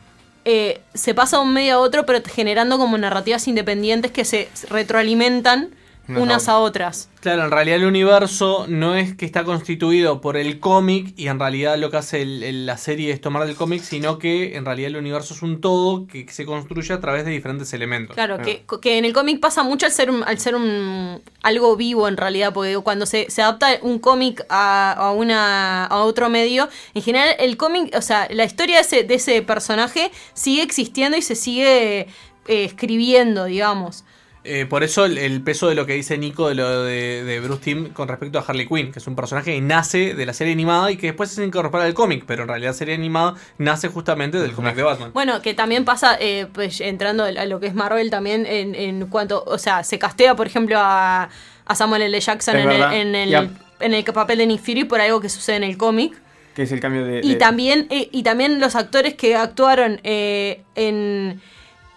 eh, 0.45 0.82
se 0.93 1.14
pasa 1.14 1.38
de 1.38 1.43
un 1.43 1.54
medio 1.54 1.76
a 1.76 1.80
otro, 1.80 2.06
pero 2.06 2.22
generando 2.24 2.78
como 2.78 2.98
narrativas 2.98 3.45
independientes 3.50 4.12
que 4.12 4.24
se 4.24 4.48
retroalimentan 4.70 5.72
Unas 6.08 6.22
unas 6.22 6.47
a 6.47 6.60
otras. 6.60 7.10
Claro, 7.20 7.43
en 7.43 7.51
realidad 7.51 7.78
el 7.78 7.86
universo 7.86 8.66
no 8.70 8.95
es 8.95 9.14
que 9.16 9.26
está 9.26 9.43
constituido 9.43 10.22
por 10.22 10.38
el 10.38 10.60
cómic 10.60 11.14
y 11.18 11.28
en 11.28 11.38
realidad 11.39 11.78
lo 11.78 11.91
que 11.91 11.97
hace 11.97 12.22
el- 12.22 12.43
el- 12.43 12.66
la 12.66 12.78
serie 12.78 13.12
es 13.12 13.20
tomar 13.20 13.45
del 13.45 13.55
cómic, 13.55 13.82
sino 13.84 14.18
que 14.18 14.55
en 14.55 14.64
realidad 14.64 14.88
el 14.91 14.95
universo 14.97 15.34
es 15.34 15.41
un 15.41 15.60
todo 15.60 16.08
que 16.08 16.26
se 16.32 16.45
construye 16.45 16.93
a 16.93 17.01
través 17.01 17.26
de 17.26 17.32
diferentes 17.32 17.74
elementos. 17.74 18.14
Claro, 18.16 18.38
que, 18.41 18.64
que 18.82 18.97
en 18.97 19.03
el 19.05 19.12
cómic 19.12 19.41
pasa 19.41 19.64
mucho 19.64 19.86
al 19.86 19.91
ser, 19.91 20.10
al 20.26 20.39
ser 20.39 20.55
un, 20.55 21.22
algo 21.43 21.76
vivo 21.76 22.08
en 22.08 22.16
realidad, 22.16 22.53
porque 22.53 22.78
cuando 22.78 23.05
se, 23.05 23.30
se 23.30 23.41
adapta 23.41 23.78
un 23.82 23.99
cómic 23.99 24.45
a, 24.49 24.93
a, 24.93 25.12
una, 25.12 25.86
a 25.88 26.03
otro 26.03 26.30
medio, 26.30 26.70
en 26.93 27.01
general 27.01 27.36
el 27.39 27.58
cómic, 27.58 27.93
o 27.97 28.01
sea, 28.01 28.28
la 28.32 28.45
historia 28.45 28.76
de 28.78 28.82
ese, 28.84 29.03
de 29.03 29.16
ese 29.16 29.41
personaje 29.41 30.12
sigue 30.34 30.62
existiendo 30.62 31.18
y 31.18 31.22
se 31.22 31.36
sigue 31.36 32.08
eh, 32.47 32.64
escribiendo, 32.64 33.43
digamos. 33.45 34.05
Eh, 34.50 34.66
por 34.66 34.84
eso 34.84 35.04
el, 35.06 35.18
el 35.18 35.41
peso 35.41 35.68
de 35.68 35.76
lo 35.76 35.86
que 35.86 35.93
dice 35.93 36.18
Nico 36.18 36.48
de 36.48 36.56
lo 36.56 36.84
de, 36.84 37.24
de 37.26 37.39
Bruce 37.41 37.62
Timm 37.64 37.89
con 37.89 38.08
respecto 38.08 38.39
a 38.39 38.45
Harley 38.48 38.66
Quinn, 38.68 38.91
que 38.93 39.00
es 39.00 39.08
un 39.08 39.16
personaje 39.16 39.54
que 39.54 39.62
nace 39.62 40.14
de 40.14 40.26
la 40.26 40.34
serie 40.34 40.54
animada 40.54 40.89
y 40.91 40.95
que 40.98 41.08
después 41.08 41.30
se 41.32 41.43
incorpora 41.43 41.84
al 41.84 41.93
cómic, 41.93 42.24
pero 42.26 42.43
en 42.43 42.48
realidad 42.48 42.70
la 42.70 42.74
serie 42.78 42.95
animada 42.95 43.36
nace 43.58 43.89
justamente 43.89 44.39
del 44.39 44.54
cómic 44.54 44.76
de 44.76 44.84
Batman. 44.84 45.12
Bueno, 45.14 45.41
que 45.41 45.54
también 45.54 45.84
pasa, 45.84 46.18
eh, 46.20 46.48
pues 46.54 46.80
entrando 46.80 47.26
a 47.26 47.32
lo 47.45 47.60
que 47.60 47.68
es 47.68 47.76
Marvel 47.76 48.10
también, 48.10 48.45
en, 48.45 48.74
en 48.74 49.08
cuanto, 49.08 49.43
o 49.45 49.58
sea, 49.58 49.84
se 49.84 50.00
castea, 50.00 50.36
por 50.36 50.48
ejemplo, 50.48 50.78
a, 50.80 51.30
a 51.66 51.76
Samuel 51.76 52.04
L. 52.04 52.20
Jackson 52.20 52.56
en 52.56 52.70
el, 52.72 52.82
en, 52.93 53.16
el, 53.16 53.50
en 53.82 53.93
el 53.93 54.04
papel 54.06 54.38
de 54.38 54.48
Nick 54.48 54.62
Fury 54.62 54.86
por 54.86 55.02
algo 55.02 55.20
que 55.20 55.28
sucede 55.30 55.58
en 55.58 55.64
el 55.66 55.78
cómic. 55.78 56.18
Que 56.56 56.64
es 56.64 56.72
el 56.72 56.80
cambio 56.80 57.04
de. 57.06 57.20
Y 57.24 57.30
de- 57.30 57.36
también, 57.36 57.88
eh, 57.89 58.10
y 58.12 58.24
también 58.24 58.60
los 58.60 58.76
actores 58.76 59.14
que 59.16 59.36
actuaron 59.36 60.00
eh, 60.04 60.64
en, 60.76 61.41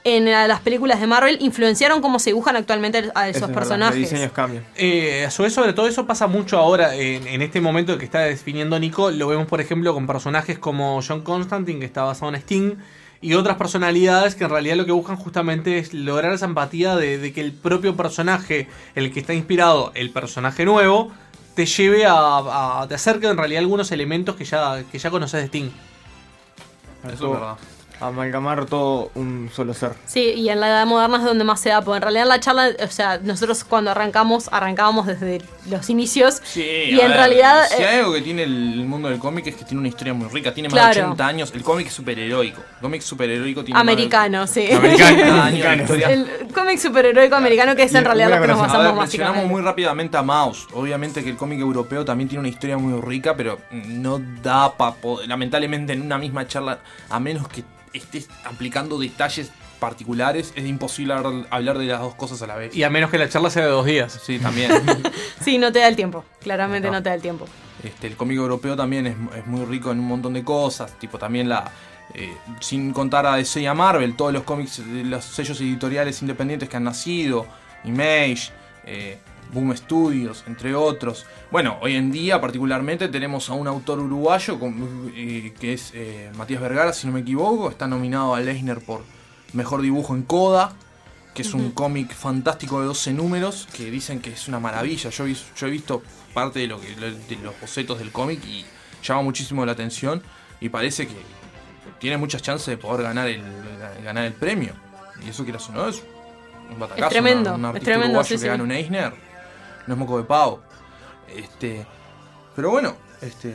en 0.05 0.29
eh, 0.29 0.49
las 0.49 0.61
películas 0.61 1.01
de 1.01 1.07
Marvel 1.07 1.37
influenciaron 1.41 2.01
cómo 2.01 2.19
se 2.19 2.31
dibujan 2.31 2.57
actualmente 2.57 3.11
a 3.15 3.29
Eso 3.29 3.39
esos 3.39 3.43
es 3.43 3.49
verdad, 3.49 3.55
personajes. 3.55 4.01
Los 4.01 4.11
diseños 4.11 4.33
cambian. 4.33 4.65
Eh, 4.77 5.25
a 5.27 5.31
su 5.31 5.43
vez, 5.43 5.53
sobre 5.53 5.73
todo 5.73 5.87
eso 5.89 6.07
pasa 6.07 6.27
mucho 6.27 6.59
ahora 6.59 6.95
en, 6.95 7.27
en 7.27 7.43
este 7.43 7.61
momento 7.61 7.99
que 7.99 8.05
está 8.07 8.21
definiendo 8.21 8.79
Nico. 8.79 9.11
Lo 9.11 9.29
vemos, 9.29 9.47
por 9.47 9.61
ejemplo, 9.61 9.93
con 9.93 10.07
personajes 10.07 10.59
como 10.59 11.01
John 11.07 11.21
Constantine, 11.23 11.79
que 11.81 11.87
está 11.87 12.03
basado 12.05 12.31
en 12.33 12.37
Sting, 12.41 12.77
y 13.23 13.35
otras 13.35 13.59
personalidades 13.59 14.35
que 14.35 14.45
en 14.45 14.51
realidad 14.51 14.77
lo 14.77 14.87
que 14.87 14.93
buscan 14.93 15.17
justamente 15.17 15.77
es 15.79 15.93
lograr 15.93 16.33
esa 16.33 16.47
empatía 16.47 16.97
de, 16.97 17.19
de 17.19 17.33
que 17.35 17.43
el 17.43 17.53
propio 17.53 17.95
personaje, 17.95 18.67
el 18.95 19.13
que 19.13 19.21
está 19.21 19.35
inspirado, 19.35 19.93
el 19.95 20.09
personaje 20.11 20.65
nuevo, 20.65 21.13
te 21.55 21.67
lleve 21.67 22.07
a, 22.07 22.15
a- 22.81 22.87
te 22.89 22.95
acerque 22.95 23.27
en 23.27 23.37
realidad 23.37 23.61
algunos 23.61 23.93
elementos 23.93 24.37
que 24.37 24.47
ya, 24.47 24.83
que 24.91 24.99
ya 24.99 25.11
conoces 25.11 25.41
de 25.43 25.47
Sting. 25.49 25.71
Eso 27.13 27.13
es 27.13 27.21
verdad. 27.33 27.57
Amalgamar 28.01 28.67
todo 28.67 29.11
un 29.15 29.51
solo 29.55 29.75
ser. 29.75 29.93
Sí, 30.07 30.21
y 30.37 30.49
en 30.49 30.61
la 30.61 30.69
edad 30.69 30.87
moderna 30.87 31.19
es 31.19 31.25
donde 31.25 31.45
más 31.45 31.61
se 31.61 31.69
da, 31.69 31.83
porque 31.83 31.97
en 31.97 32.03
realidad 32.03 32.23
en 32.25 32.29
la 32.31 32.41
charla, 32.41 32.71
o 32.83 32.87
sea, 32.89 33.19
nosotros 33.23 33.63
cuando 33.65 33.91
arrancamos, 33.91 34.49
arrancábamos 34.53 35.07
desde 35.07 35.43
los 35.69 35.91
inicios. 35.91 36.41
y 36.57 36.99
a 36.99 37.05
en 37.05 37.09
ver, 37.09 37.17
realidad... 37.17 37.63
Si 37.69 37.83
eh, 37.83 37.87
hay 37.87 37.99
algo 37.99 38.13
que 38.15 38.23
tiene 38.23 38.43
el 38.45 38.85
mundo 38.87 39.09
del 39.09 39.19
cómic 39.19 39.47
es 39.49 39.57
que 39.57 39.65
tiene 39.65 39.81
una 39.81 39.89
historia 39.89 40.15
muy 40.15 40.29
rica. 40.29 40.53
Tiene 40.55 40.69
más 40.69 40.73
Claro. 40.79 40.95
de 40.95 41.03
80 41.03 41.27
años. 41.27 41.53
El 41.55 41.63
cómic 41.63 41.87
es 41.89 41.93
superheroico. 41.93 42.61
El 42.77 42.81
cómic 42.81 43.03
superheroico 43.03 43.65
tiene 43.65 43.79
americano, 43.81 44.47
sí. 44.47 44.69
Más 44.73 44.83
de 44.83 44.95
80 44.95 45.45
años 45.45 45.67
de 45.69 45.77
historia. 45.77 46.11
El 46.11 46.27
cómic 46.55 46.79
superheroico 46.79 47.37
americano 47.37 47.77
que 47.77 47.83
es 47.83 47.95
en 47.95 48.05
realidad 48.05 48.31
lo 48.31 48.41
que 48.41 48.49
nos 48.49 48.59
A 48.59 48.63
basamos 48.63 48.85
ver, 48.87 48.95
mencionamos 48.95 49.35
básicamente. 49.37 49.55
muy 49.55 49.63
rápidamente 49.63 50.17
a 50.17 50.23
Mouse. 50.23 50.67
Obviamente 50.73 51.23
que 51.23 51.31
el 51.31 51.37
cómic 51.37 51.61
europeo 51.61 52.05
también 52.05 52.29
tiene 52.29 52.41
una 52.41 52.49
historia 52.49 52.79
muy 52.79 53.01
rica, 53.01 53.37
pero 53.37 53.59
no 53.71 54.21
da 54.43 54.73
para 54.73 54.95
Lamentablemente 55.27 55.93
en 55.93 56.03
una 56.03 56.19
misma 56.19 56.47
charla, 56.47 56.79
a 57.09 57.21
menos 57.21 57.47
que 57.49 57.63
estés 57.93 58.29
aplicando 58.45 58.99
detalles 58.99 59.51
particulares, 59.79 60.53
es 60.57 60.67
imposible 60.67 61.15
hablar, 61.15 61.79
de 61.79 61.87
las 61.87 62.01
dos 62.01 62.15
cosas 62.15 62.43
a 62.43 62.47
la 62.47 62.57
vez. 62.57 62.77
Y 62.77 62.83
a 62.83 62.91
menos 62.91 63.11
que 63.11 63.19
la 63.19 63.29
charla 63.29 63.49
sea 63.51 63.65
de 63.65 63.71
dos 63.71 63.87
días. 63.87 64.21
Sí, 64.23 64.39
también. 64.39 64.71
Sí, 65.41 65.57
no 65.57 65.73
te 65.73 65.79
da 65.79 65.89
el 65.89 65.97
tiempo. 65.97 66.23
Claramente 66.41 66.91
no, 66.91 67.03
te 67.03 67.09
da 67.09 67.15
el 67.15 67.23
tiempo. 67.23 67.47
Este, 67.83 68.07
el 68.09 68.17
cómic 68.17 68.37
europeo 68.37 68.77
también 68.77 69.07
es, 69.07 69.17
es 69.37 69.47
muy 69.47 69.65
rico 69.65 69.91
en 69.91 69.99
un 70.01 70.07
montón 70.07 70.35
de 70.35 70.45
cosas, 70.45 70.99
tipo 70.99 71.17
también 71.19 71.49
la... 71.49 71.73
eh, 72.13 72.37
sin 72.61 72.93
contar 72.93 73.25
a 73.25 73.37
DC 73.37 73.63
y 73.63 73.67
a 73.67 73.73
Marvel, 73.73 74.17
todos 74.17 74.35
los 74.35 74.43
cómics, 74.43 74.83
de 74.87 75.05
los 75.05 75.25
sellos 75.25 75.59
editoriales 75.63 76.21
independientes 76.21 76.69
que 76.69 76.77
han 76.77 76.85
nacido, 76.85 77.47
Image, 77.85 78.51
eh, 78.85 79.19
Boom 79.53 79.77
Studios, 79.77 80.45
entre 80.47 80.75
otros. 80.75 81.27
Bueno, 81.51 81.79
hoy 81.81 81.97
en 81.97 82.11
día 82.13 82.41
particularmente 82.41 83.09
tenemos 83.09 83.49
a 83.51 83.55
un 83.55 83.67
autor 83.67 83.99
uruguayo 84.01 84.59
con- 84.59 85.13
eh, 85.17 85.53
que 85.59 85.73
es 85.73 85.91
eh, 85.95 86.31
Matías 86.37 86.61
Vergara, 86.61 86.93
si 86.93 87.07
no 87.07 87.13
me 87.13 87.21
equivoco, 87.21 87.71
está 87.71 87.87
nominado 87.87 88.35
a 88.35 88.41
Leisner 88.41 88.81
por 88.81 89.03
Mejor 89.53 89.83
Dibujo 89.83 90.15
en 90.15 90.23
Coda, 90.23 90.73
que 91.35 91.43
es 91.43 91.55
un 91.55 91.71
cómic 91.73 92.13
fantástico 92.13 92.81
de 92.81 92.87
12 92.87 93.13
números, 93.13 93.69
que 93.73 93.91
dicen 93.91 94.21
que 94.21 94.31
es 94.33 94.47
una 94.49 94.61
maravilla. 94.61 95.11
Yo, 95.11 95.27
yo 95.27 95.67
he 95.67 95.71
visto 95.71 96.03
parte 96.35 96.59
de, 96.61 96.67
lo 96.67 96.81
que, 96.81 96.95
de 96.95 97.37
los 97.43 97.61
bocetos 97.61 97.99
del 97.99 98.11
cómic 98.13 98.45
y 98.45 98.65
llama 99.03 99.23
muchísimo 99.23 99.65
la 99.67 99.73
atención 99.73 100.23
y 100.61 100.69
parece 100.69 101.07
que 101.09 101.15
tiene 101.99 102.17
muchas 102.17 102.43
chances 102.43 102.67
de 102.67 102.77
poder 102.77 103.03
ganar 103.03 103.29
el, 103.29 103.43
ganar 104.05 104.25
el 104.25 104.33
premio. 104.33 104.73
Y 105.25 105.31
eso 105.31 105.45
quieras 105.45 105.69
o 105.69 105.73
no, 105.73 105.89
es 105.89 106.03
un 106.73 106.79
batacazo. 106.79 107.07
Es 107.07 107.11
tremendo, 107.13 107.55
una- 107.55 107.71
un 107.71 107.77
es 107.77 107.83
tremendo, 107.83 108.23
sí, 108.25 108.35
que 108.35 108.39
sí. 108.39 108.47
gana 108.47 108.63
un 108.63 108.73
Eisner, 108.73 109.13
no 109.87 109.95
es 109.95 109.99
moco 109.99 110.19
de 110.19 110.25
pavo. 110.25 110.61
Este, 111.35 111.87
pero 112.57 112.71
bueno, 112.71 112.97
este, 113.23 113.55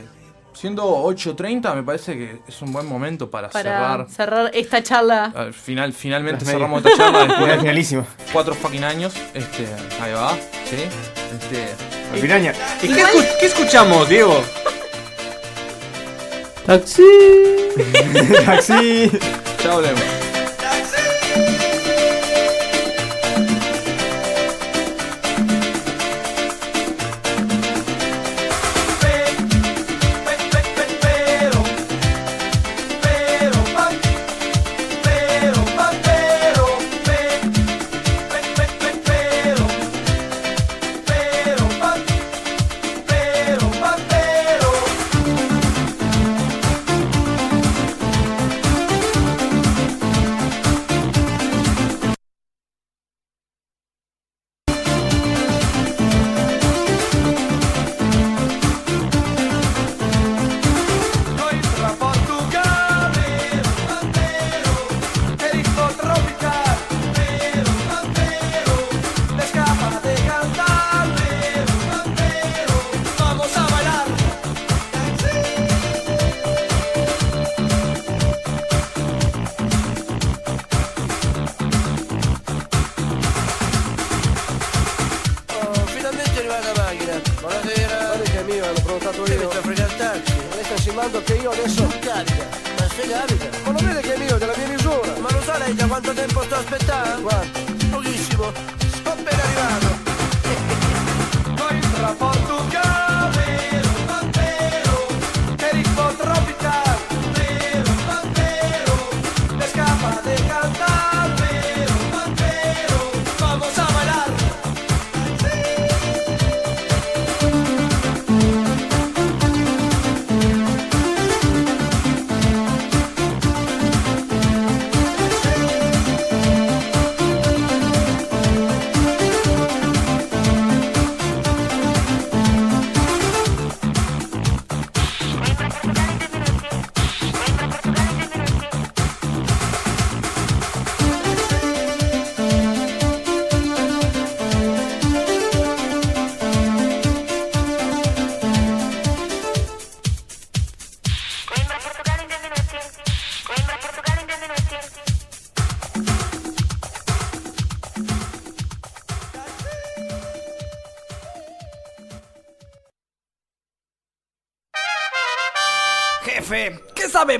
siendo 0.54 0.84
8.30 1.04 1.74
me 1.74 1.82
parece 1.82 2.14
que 2.16 2.40
es 2.48 2.62
un 2.62 2.72
buen 2.72 2.86
momento 2.86 3.30
para, 3.30 3.50
Para 3.50 3.62
cerrar. 3.70 4.06
cerrar 4.08 4.50
esta 4.54 4.82
charla. 4.82 5.32
Al 5.34 5.52
final, 5.52 5.92
finalmente 5.92 6.44
Las 6.44 6.54
cerramos 6.54 6.82
medias. 6.82 6.98
esta 6.98 7.04
charla 7.12 7.18
después 7.20 7.38
Final, 7.44 7.56
de 7.56 7.60
finalísimo. 7.62 8.06
cuatro 8.32 8.54
fucking 8.54 8.84
años. 8.84 9.14
Este, 9.34 9.66
ahí 10.00 10.12
va, 10.12 10.32
¿sí? 10.34 10.76
Este, 11.38 11.68
La 12.14 12.20
piraña. 12.20 12.52
¿Y 12.82 12.88
qué, 12.88 13.04
escu- 13.04 13.26
qué 13.40 13.46
escuchamos, 13.46 14.08
Diego? 14.08 14.42
Taxi. 16.64 17.02
Taxi. 18.44 19.10
Chao, 19.62 19.80
Lemo. 19.80 20.00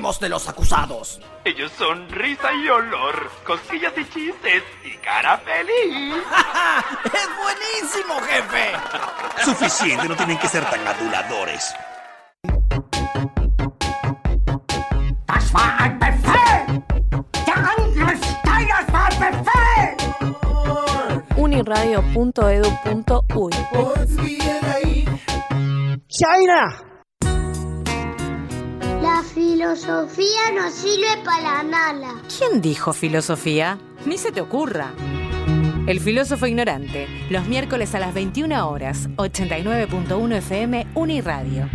¿Qué 0.07 0.13
sabemos 0.13 0.19
de 0.19 0.29
los 0.29 0.47
acusados? 0.47 1.19
Ellos 1.43 1.71
son 1.77 2.07
risa 2.09 2.53
y 2.53 2.69
olor, 2.69 3.29
cosquillas 3.45 3.91
y 3.97 4.05
chistes 4.09 4.63
y 4.85 4.91
cara 4.97 5.37
feliz. 5.39 6.15
¡Es 7.05 7.27
buenísimo, 7.37 8.21
jefe! 8.21 8.71
Suficiente, 9.43 10.07
no 10.07 10.15
tienen 10.15 10.37
que 10.37 10.47
ser 10.47 10.63
tan 10.69 10.87
aduladores. 10.87 11.75
Das 15.25 15.53
war 15.53 15.77
ein 15.79 15.99
Befehl! 15.99 16.81
Der 17.45 17.57
Angriff 17.57 18.23
Steiners 18.23 18.87
war 18.93 19.09
ein 19.11 19.19
Befehl! 19.19 19.97
uniradio.edu.uy 21.35 23.51
¡China! 26.07 26.86
Filosofía 29.57 30.51
no 30.53 30.69
sirve 30.69 31.07
para 31.25 31.63
nada. 31.63 32.21
¿Quién 32.37 32.61
dijo 32.61 32.93
filosofía? 32.93 33.79
Ni 34.05 34.19
se 34.19 34.31
te 34.31 34.39
ocurra. 34.39 34.93
El 35.87 35.99
filósofo 35.99 36.45
ignorante, 36.45 37.07
los 37.31 37.47
miércoles 37.47 37.95
a 37.95 37.99
las 37.99 38.13
21 38.13 38.69
horas, 38.69 39.09
89.1 39.15 40.35
FM 40.35 40.85
Uniradio. 40.93 41.67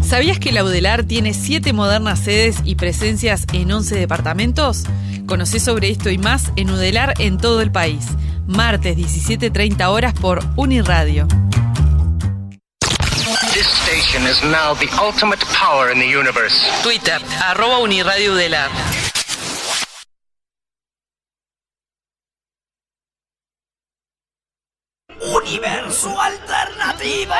¿Sabías 0.00 0.38
que 0.38 0.50
la 0.50 0.64
UDELAR 0.64 1.04
tiene 1.04 1.34
7 1.34 1.74
modernas 1.74 2.18
sedes 2.20 2.62
y 2.64 2.76
presencias 2.76 3.44
en 3.52 3.70
11 3.70 3.96
departamentos? 3.96 4.84
Conocé 5.26 5.60
sobre 5.60 5.90
esto 5.90 6.08
y 6.08 6.16
más 6.16 6.52
en 6.56 6.70
UDELAR 6.70 7.12
en 7.18 7.36
todo 7.36 7.60
el 7.60 7.70
país. 7.70 8.06
Martes 8.46 8.96
17.30 8.96 9.86
horas 9.90 10.14
por 10.14 10.42
Uniradio. 10.56 11.28
Station 13.86 14.26
is 14.26 14.42
now 14.42 14.74
the 14.74 14.90
ultimate 15.00 15.38
power 15.54 15.92
in 15.92 16.00
the 16.00 16.08
universe. 16.08 16.58
Twitter, 16.82 17.18
arroba 17.54 17.86
Uniradio 17.86 18.34
UDELAR. 18.34 18.66
Universo 25.46 26.08
alternativo. 26.08 27.30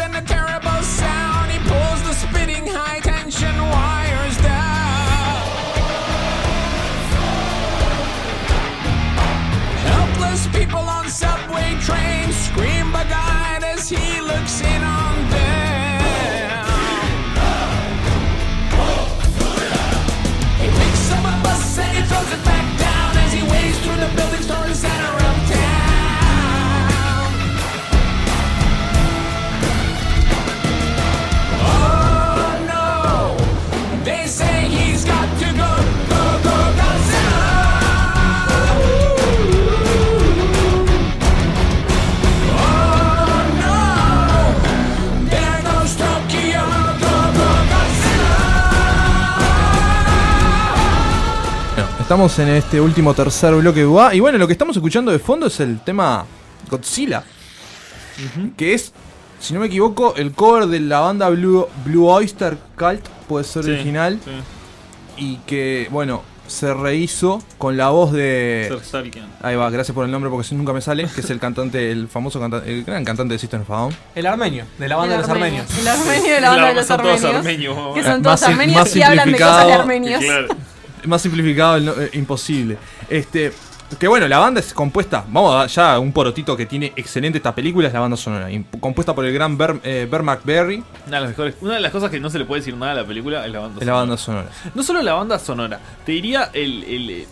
and 0.00 0.14
a 0.14 0.22
terrible 0.22 0.82
sound. 0.82 1.50
He 1.50 1.58
pulls 1.58 2.02
the 2.02 2.12
spitting 2.12 2.66
high 2.66 3.00
tension 3.00 3.56
wires 3.56 4.36
down. 4.38 5.42
Helpless 9.92 10.46
people 10.48 10.80
on 10.80 11.08
subway 11.08 11.76
trains 11.80 12.36
scream 12.36 12.92
by 12.92 13.04
God 13.04 13.64
as 13.64 13.88
he 13.88 14.20
looks 14.20 14.60
in 14.60 14.82
on. 14.82 14.97
Estamos 52.08 52.38
en 52.38 52.48
este 52.48 52.80
último 52.80 53.12
tercer 53.12 53.54
bloque 53.54 53.80
de 53.80 53.86
UA. 53.86 54.14
Y 54.14 54.20
bueno, 54.20 54.38
lo 54.38 54.46
que 54.46 54.54
estamos 54.54 54.74
escuchando 54.74 55.12
de 55.12 55.18
fondo 55.18 55.46
es 55.48 55.60
el 55.60 55.78
tema 55.80 56.24
Godzilla. 56.70 57.22
Que 58.56 58.72
es, 58.72 58.94
si 59.38 59.52
no 59.52 59.60
me 59.60 59.66
equivoco, 59.66 60.14
el 60.16 60.32
cover 60.32 60.68
de 60.68 60.80
la 60.80 61.00
banda 61.00 61.28
Blue, 61.28 61.68
Blue 61.84 62.08
Oyster 62.08 62.56
Cult, 62.78 63.06
puede 63.28 63.44
ser 63.44 63.64
Sí, 63.64 63.70
original. 63.72 64.18
sí. 64.24 64.30
Y 65.18 65.36
que, 65.46 65.88
bueno, 65.90 66.22
se 66.46 66.72
rehizo 66.72 67.42
con 67.58 67.76
la 67.76 67.90
voz 67.90 68.10
de. 68.12 68.74
Ahí 69.42 69.56
va, 69.56 69.68
gracias 69.68 69.94
por 69.94 70.06
el 70.06 70.10
nombre 70.10 70.30
porque 70.30 70.48
si 70.48 70.54
nunca 70.54 70.72
me 70.72 70.80
sale. 70.80 71.06
Que 71.14 71.20
es 71.20 71.28
el 71.28 71.38
cantante, 71.38 71.92
el 71.92 72.08
famoso 72.08 72.40
cantante, 72.40 72.72
el 72.72 72.84
gran 72.84 73.04
cantante 73.04 73.34
de 73.34 73.38
System 73.38 73.60
of 73.60 73.70
a 73.70 73.76
Down. 73.76 73.94
El 74.14 74.26
armenio, 74.26 74.64
de 74.78 74.88
la 74.88 74.96
banda 74.96 75.16
El 75.16 75.20
de 75.20 75.26
los 75.28 75.30
armenio. 75.36 75.60
armenios. 75.62 75.78
El 75.80 75.88
armenio 75.88 76.34
de 76.36 76.40
la 76.40 76.48
banda 76.48 76.68
de 76.68 76.74
los 76.74 76.86
son 76.86 76.96
todos 77.02 77.22
armenios. 77.24 77.76
armenios. 77.76 77.94
Que 77.94 78.02
son 78.02 78.12
Eh, 78.12 78.22
todos 78.22 78.40
más 78.40 78.42
armenios 78.44 78.80
más 78.80 78.96
y 78.96 79.02
hablan 79.02 79.30
de 79.30 79.38
cosas 79.38 79.66
de 79.66 79.72
armenios. 79.74 80.24
Más 81.06 81.22
simplificado, 81.22 81.80
no- 81.80 81.92
eh, 82.00 82.10
imposible. 82.14 82.76
Este. 83.08 83.52
Que 83.98 84.06
bueno, 84.06 84.28
la 84.28 84.36
banda 84.36 84.60
es 84.60 84.74
compuesta. 84.74 85.24
Vamos 85.28 85.54
a 85.54 85.58
dar 85.60 85.68
ya 85.68 85.98
un 85.98 86.12
porotito 86.12 86.54
que 86.54 86.66
tiene 86.66 86.92
excelente 86.94 87.38
esta 87.38 87.54
película. 87.54 87.88
Es 87.88 87.94
la 87.94 88.00
banda 88.00 88.18
sonora. 88.18 88.48
Compuesta 88.80 89.14
por 89.14 89.24
el 89.24 89.32
gran 89.32 89.56
Ber, 89.56 89.80
eh, 89.82 90.06
Ber 90.10 90.22
McBerry. 90.22 90.84
Una 91.06 91.16
de, 91.16 91.20
las 91.22 91.30
mejores, 91.30 91.54
una 91.62 91.74
de 91.74 91.80
las 91.80 91.90
cosas 91.90 92.10
que 92.10 92.20
no 92.20 92.28
se 92.28 92.38
le 92.38 92.44
puede 92.44 92.60
decir 92.60 92.76
nada 92.76 92.92
a 92.92 92.94
la 92.96 93.04
película 93.06 93.46
es 93.46 93.50
la 93.52 93.60
banda 93.60 93.80
Es 93.80 93.86
la 93.86 93.92
banda 93.94 94.16
sonora. 94.18 94.48
No 94.74 94.82
solo 94.82 95.00
la 95.00 95.14
banda 95.14 95.38
sonora, 95.38 95.80
te 96.04 96.12
diría 96.12 96.50
el, 96.52 96.84
el, 96.84 97.26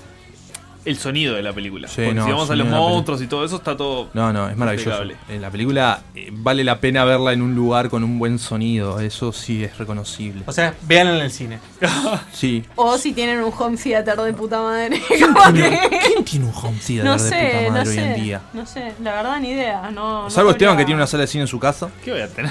el 0.87 0.97
sonido 0.99 1.35
de 1.35 1.43
la 1.43 1.53
película. 1.53 1.89
Sí, 1.89 1.97
Porque 2.03 2.15
no, 2.15 2.25
si 2.25 2.31
vamos 2.31 2.51
a 2.51 2.57
los 2.57 2.67
de 2.67 2.73
monstruos 2.73 3.21
y 3.21 3.27
todo 3.27 3.45
eso, 3.45 3.57
está 3.57 3.77
todo. 3.77 4.09
No, 4.15 4.33
no, 4.33 4.49
es 4.49 4.57
maravilloso. 4.57 4.89
impecable. 5.03 5.17
Eh, 5.29 5.39
La 5.41 5.51
película 5.51 6.01
eh, 6.15 6.31
vale 6.33 6.65
la 6.65 6.79
pena 6.81 7.05
verla 7.05 7.33
en 7.33 7.43
un 7.43 7.55
lugar 7.55 7.91
con 7.91 8.03
un 8.05 8.19
buen 8.19 8.39
sonido. 8.39 9.01
Eso 9.01 9.33
sí 9.33 9.65
es 9.65 9.77
reconocible. 9.79 10.43
O 10.47 10.53
sea, 10.53 10.75
vean 10.83 11.09
en 11.09 11.17
el 11.17 11.31
cine. 11.31 11.59
Sí. 12.33 12.65
O 12.77 12.97
si 12.99 13.13
tienen 13.13 13.43
un 13.43 13.53
home 13.57 13.77
theater 13.77 14.17
de 14.17 14.33
puta 14.33 14.61
madre. 14.63 15.01
¿Quién 15.09 15.35
tiene 16.25 16.47
un 16.47 16.53
home 16.55 16.79
theater 16.87 17.05
No 17.05 17.13
de 17.15 17.19
sé, 17.19 17.51
puta 17.53 17.63
no 17.65 17.71
madre 17.73 17.87
sé. 17.87 18.01
hoy 18.01 18.07
en 18.07 18.23
día? 18.23 18.41
No 18.53 18.67
sé, 18.67 18.93
la 19.03 19.13
verdad 19.15 19.41
ni 19.41 19.51
idea. 19.51 19.91
No, 19.91 20.25
no 20.25 20.31
Salvo 20.31 20.51
Esteban 20.51 20.77
que 20.77 20.85
tiene 20.85 20.99
una 20.99 21.07
sala 21.07 21.23
de 21.23 21.27
cine 21.27 21.43
en 21.43 21.49
su 21.49 21.59
casa. 21.59 21.89
¿Qué 22.05 22.13
voy 22.13 22.21
a 22.21 22.29
tener? 22.29 22.51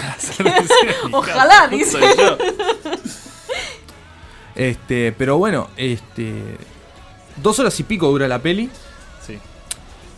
Ojalá, 1.12 1.68
dice. 1.70 2.00
Este, 4.56 5.12
pero 5.12 5.38
bueno, 5.38 5.68
este. 5.78 6.58
Dos 7.38 7.60
horas 7.60 7.80
y 7.80 7.84
pico 7.84 8.08
dura 8.10 8.28
la 8.28 8.40
peli. 8.40 8.70
Sí. 9.26 9.38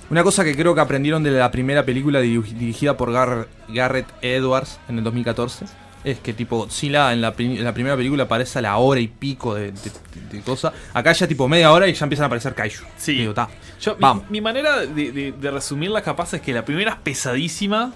Una 0.09 0.23
cosa 0.23 0.43
que 0.43 0.55
creo 0.55 0.73
que 0.75 0.81
aprendieron 0.81 1.23
de 1.23 1.31
la 1.31 1.51
primera 1.51 1.83
película 1.85 2.21
diri- 2.21 2.43
dirigida 2.53 2.95
por 2.95 3.11
Gar- 3.11 3.47
Garrett 3.69 4.07
Edwards 4.21 4.79
en 4.87 4.97
el 4.99 5.03
2014 5.03 5.65
es 6.03 6.19
que 6.19 6.31
tipo 6.33 6.57
Godzilla 6.57 7.11
en 7.11 7.19
la, 7.21 7.33
en 7.37 7.63
la 7.63 7.73
primera 7.73 7.97
película 7.97 8.23
aparece 8.23 8.59
a 8.59 8.61
la 8.61 8.77
hora 8.77 8.99
y 9.01 9.07
pico 9.09 9.55
de, 9.55 9.71
de, 9.73 9.91
de 10.31 10.41
cosa. 10.41 10.71
Acá 10.93 11.11
ya 11.11 11.27
tipo 11.27 11.47
media 11.49 11.71
hora 11.73 11.87
y 11.87 11.93
ya 11.93 12.05
empiezan 12.05 12.23
a 12.23 12.27
aparecer 12.27 12.53
Kaiju. 12.53 12.83
Sí. 12.97 13.13
Digo, 13.17 13.33
ta, 13.33 13.49
Yo, 13.81 13.95
mi, 13.95 14.01
vamos. 14.01 14.29
mi 14.29 14.39
manera 14.39 14.77
de, 14.85 15.11
de, 15.11 15.31
de 15.33 15.51
resumirla 15.51 16.01
capaz 16.01 16.33
es 16.35 16.41
que 16.41 16.53
la 16.53 16.63
primera 16.63 16.91
es 16.91 16.97
pesadísima. 16.99 17.91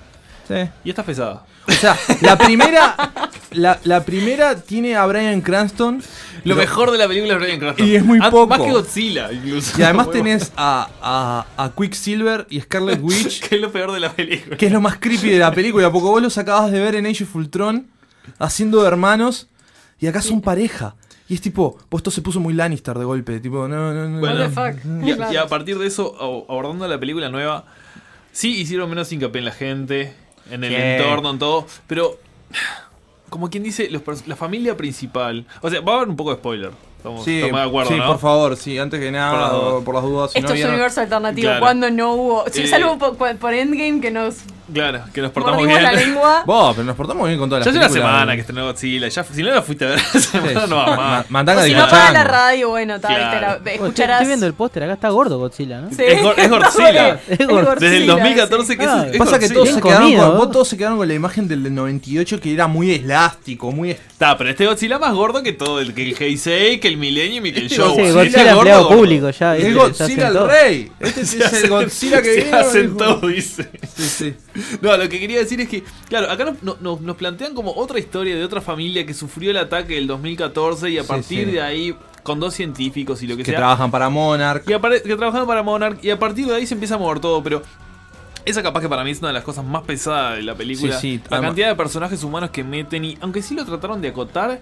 Sí. 0.51 0.69
Y 0.83 0.89
esta 0.89 1.01
es 1.01 1.05
pesada. 1.07 1.45
O 1.67 1.71
sea, 1.71 1.97
la 2.21 2.37
primera. 2.37 2.95
La, 3.51 3.79
la 3.83 4.03
primera 4.05 4.55
tiene 4.61 4.95
a 4.95 5.05
Brian 5.05 5.41
Cranston. 5.41 6.01
Lo 6.45 6.55
mejor 6.55 6.89
de 6.91 6.97
la 6.97 7.07
película 7.07 7.33
es 7.33 7.39
Brian 7.39 7.59
Cranston. 7.59 7.85
Y 7.87 7.95
es 7.95 8.03
muy 8.05 8.19
Ah, 8.21 8.31
poco. 8.31 8.47
Más 8.47 8.61
que 8.61 8.71
Godzilla, 8.71 9.31
incluso. 9.31 9.79
Y 9.79 9.83
además 9.83 10.09
tenés 10.11 10.51
a, 10.55 10.89
a, 11.01 11.63
a 11.63 11.71
Quicksilver 11.75 12.47
y 12.49 12.61
Scarlet 12.61 12.99
Witch. 13.03 13.41
que 13.47 13.55
es 13.55 13.61
lo 13.61 13.71
peor 13.71 13.91
de 13.91 13.99
la 13.99 14.11
película. 14.11 14.55
que 14.57 14.65
es 14.67 14.71
lo 14.71 14.79
más 14.81 14.97
creepy 14.99 15.29
de 15.29 15.39
la 15.39 15.51
película, 15.53 15.91
porque 15.91 16.07
vos 16.07 16.21
los 16.21 16.37
acabas 16.37 16.71
de 16.71 16.79
ver 16.79 16.95
en 16.95 17.05
Age 17.05 17.25
of 17.25 17.35
Ultron 17.35 17.87
haciendo 18.39 18.81
de 18.81 18.87
hermanos 18.87 19.49
y 19.99 20.07
acá 20.07 20.21
son 20.21 20.41
pareja. 20.41 20.95
Y 21.27 21.35
es 21.35 21.41
tipo, 21.41 21.77
pues 21.89 21.99
esto 21.99 22.11
se 22.11 22.21
puso 22.21 22.39
muy 22.39 22.53
Lannister 22.53 22.97
de 22.97 23.05
golpe, 23.05 23.39
tipo, 23.39 23.67
no, 23.67 23.93
no, 23.93 24.09
no. 24.09 24.19
Bueno, 24.19 24.47
no. 24.85 25.07
y, 25.07 25.11
a, 25.11 25.33
y 25.33 25.37
a 25.37 25.47
partir 25.47 25.77
de 25.77 25.87
eso, 25.87 26.15
abordando 26.49 26.87
la 26.87 26.99
película 26.99 27.29
nueva, 27.29 27.65
sí 28.31 28.59
hicieron 28.61 28.89
menos 28.89 29.11
hincapié 29.11 29.39
en 29.39 29.45
la 29.45 29.51
gente, 29.51 30.13
en 30.49 30.63
el 30.63 30.73
entorno, 30.73 31.29
en 31.31 31.39
todo, 31.39 31.67
pero 31.87 32.17
como 33.29 33.49
quien 33.49 33.63
dice, 33.63 33.89
los 33.89 34.03
pers- 34.03 34.25
la 34.25 34.35
familia 34.35 34.75
principal. 34.75 35.45
O 35.61 35.69
sea, 35.69 35.81
va 35.81 35.93
a 35.93 35.95
haber 35.97 36.09
un 36.09 36.15
poco 36.15 36.31
de 36.31 36.37
spoiler. 36.37 36.71
Estamos, 36.97 37.23
Sí, 37.25 37.37
estamos 37.41 37.61
de 37.61 37.67
acuerdo, 37.67 37.89
sí, 37.91 37.97
¿no? 37.97 38.05
por 38.07 38.19
favor, 38.19 38.57
sí, 38.57 38.77
antes 38.77 38.99
que 38.99 39.11
nada, 39.11 39.31
Por 39.31 39.39
las 39.41 39.51
dudas. 39.51 39.83
por 39.85 39.95
las 39.95 40.03
dudas. 40.03 40.31
si 40.31 40.37
Esto 40.39 40.47
no 40.49 40.53
es 40.53 40.57
vieron- 40.59 40.73
universo 40.73 41.01
alternativo. 41.01 41.45
Claro. 41.47 41.59
Cuando 41.61 41.89
no 41.89 42.13
hubo. 42.13 42.43
Sí, 42.51 42.61
Eh, 42.63 42.67
salvo 42.67 42.97
por, 42.99 43.17
por- 43.17 43.35
por 43.37 43.53
Endgame 43.53 44.01
que 44.01 44.11
nos. 44.11 44.35
Claro, 44.74 45.03
que 45.13 45.22
nos 45.22 45.32
portamos 45.32 45.59
Mordimos 45.59 45.80
bien. 45.82 45.93
la 45.95 45.99
lengua. 46.01 46.43
Vos, 46.47 46.76
pero 46.76 46.86
nos 46.86 46.95
portamos 46.95 47.28
bien 47.28 47.39
con 47.39 47.49
todas 47.49 47.65
Ya 47.65 47.72
las 47.72 47.78
hace 47.78 47.80
una 47.80 47.88
películas. 47.93 48.13
semana 48.15 48.34
que 48.36 48.39
estrenó 48.41 48.65
Godzilla. 48.65 49.07
Ya, 49.09 49.24
si 49.24 49.43
no 49.43 49.49
la 49.51 49.61
fuiste 49.61 49.86
a 49.86 49.89
ver 49.89 49.99
semana, 50.22 50.67
no 50.67 50.76
va 50.78 50.86
sí. 50.86 50.89
más. 50.91 50.97
Ma- 50.97 51.26
mandala 51.30 51.61
O 51.61 51.65
si 51.65 51.74
no 51.74 51.88
paga 51.89 52.11
la 52.11 52.24
radio, 52.24 52.69
bueno, 52.69 52.99
tal, 52.99 53.15
Claro. 53.15 53.32
te 53.38 53.41
la- 53.41 53.53
estoy, 53.55 53.74
escucharás. 53.74 54.15
estoy 54.17 54.28
viendo 54.28 54.45
el 54.47 54.53
póster, 54.53 54.84
acá 54.84 54.93
está 54.93 55.09
gordo 55.09 55.39
Godzilla, 55.39 55.82
¿no? 55.82 55.89
Sí. 55.89 56.03
Es, 56.07 56.22
Gor- 56.22 56.34
es 56.38 56.49
Godzilla. 56.49 57.19
Es 57.28 57.47
Godzilla. 57.47 57.76
Desde 57.80 57.95
el 57.97 58.01
sí. 58.03 58.07
2014 58.07 58.78
que 58.78 58.84
es, 58.84 58.89
Ah, 58.89 59.07
es 59.11 59.17
Pasa 59.17 59.39
que 59.39 59.47
Godzilla. 59.47 59.53
todos 59.53 59.67
se, 59.67 59.74
Bien 59.74 59.82
quedaron 59.84 60.03
comido, 60.03 60.38
con, 60.38 60.51
todos 60.51 60.67
se 60.67 60.78
quedaron 60.78 60.97
con 60.97 61.07
la 61.07 61.13
imagen 61.13 61.47
del 61.47 61.63
del 61.63 61.76
98 61.76 62.39
que 62.39 62.53
era 62.53 62.67
muy 62.67 62.91
elástico, 62.91 63.72
muy... 63.72 63.91
Está, 63.91 64.38
pero 64.38 64.49
este 64.49 64.65
Godzilla 64.65 64.99
más 64.99 65.13
gordo 65.13 65.41
que 65.43 65.53
todo, 65.53 65.80
el 65.80 65.93
que 65.93 66.03
el 66.03 66.15
Heisei, 66.19 66.80
que 66.80 66.88
el 66.88 66.97
Millennium 66.97 67.45
y 67.45 67.51
que 67.51 67.59
el 67.59 67.65
Este 67.65 67.78
Show. 67.78 67.95
Sí, 67.95 68.01
Godzilla 68.01 68.13
Godzilla 68.13 68.38
es 68.41 68.45
gordo, 68.45 68.59
empleado 68.59 68.84
gordo. 68.86 68.97
público 68.97 69.30
ya. 69.32 69.55
Es 69.57 69.63
¿viste? 69.65 69.80
Godzilla 69.80 70.22
Se 70.22 70.28
el 70.28 70.34
todo. 70.34 70.47
rey. 70.47 70.91
Este 70.99 71.22
es 71.22 71.53
el 71.63 71.69
Godzilla 71.69 72.22
que 72.22 72.34
se 72.34 72.41
viene. 72.41 72.57
hacen 72.57 72.97
todo, 72.97 73.28
dice. 73.28 73.69
Sí, 73.95 74.03
sí. 74.09 74.34
No, 74.82 74.95
lo 74.97 75.09
que 75.09 75.20
quería 75.20 75.39
decir 75.39 75.59
es 75.62 75.68
que, 75.70 75.84
claro, 76.09 76.30
acá 76.32 76.45
nos, 76.45 76.62
no- 76.64 76.78
no- 76.82 76.99
nos 77.01 77.16
plantean 77.16 77.53
como 77.53 77.74
otra 77.76 77.99
historia 77.99 78.36
de 78.36 78.43
otra 78.43 78.62
familia 78.62 79.05
que 79.05 79.14
sufrió 79.14 79.51
el 79.51 79.57
ataque 79.57 79.95
del 79.95 80.07
2014 80.07 80.89
y 80.89 80.97
a 80.97 81.01
Sí, 81.03 81.07
partir 81.07 81.45
sí. 81.45 81.51
de 81.51 81.62
ahí, 81.62 81.95
con 82.24 82.39
dos 82.39 82.53
científicos 82.53 83.22
y 83.24 83.28
lo 83.28 83.36
que, 83.36 83.43
Que 83.43 83.51
sea, 83.51 83.59
trabajan 83.59 83.89
para 83.91 84.09
Monarch. 84.09 84.64
y 84.68 84.74
que 85.07 85.16
trabajaron 85.16 85.47
para 85.47 85.64
Monarch 85.64 86.03
y 86.03 86.09
a 86.12 86.20
partir 86.20 86.45
de 86.47 86.55
ahí 86.55 86.66
se 86.68 86.74
empieza 86.76 86.95
a 86.95 86.97
mover 86.97 87.20
todo, 87.20 87.41
pero 87.41 87.62
esa 88.45 88.64
capaz 88.64 88.82
que 88.82 88.89
para 88.89 89.03
mí 89.03 89.12
es 89.12 89.20
una 89.20 89.28
de 89.30 89.34
las 89.36 89.43
cosas 89.43 89.64
más 89.66 89.84
pesadas 89.84 90.36
de 90.38 90.43
la 90.43 90.55
película. 90.55 90.97
Sí, 90.99 91.18
sí, 91.18 91.24
la 91.30 91.41
cantidad 91.41 91.68
de 91.70 91.76
personajes 91.76 92.24
humanos 92.24 92.49
que 92.51 92.64
meten 92.64 93.05
y 93.05 93.18
aunque 93.22 93.41
sí 93.41 93.53
lo 93.55 93.66
trataron 93.66 94.01
de 94.01 94.09
acotar. 94.09 94.59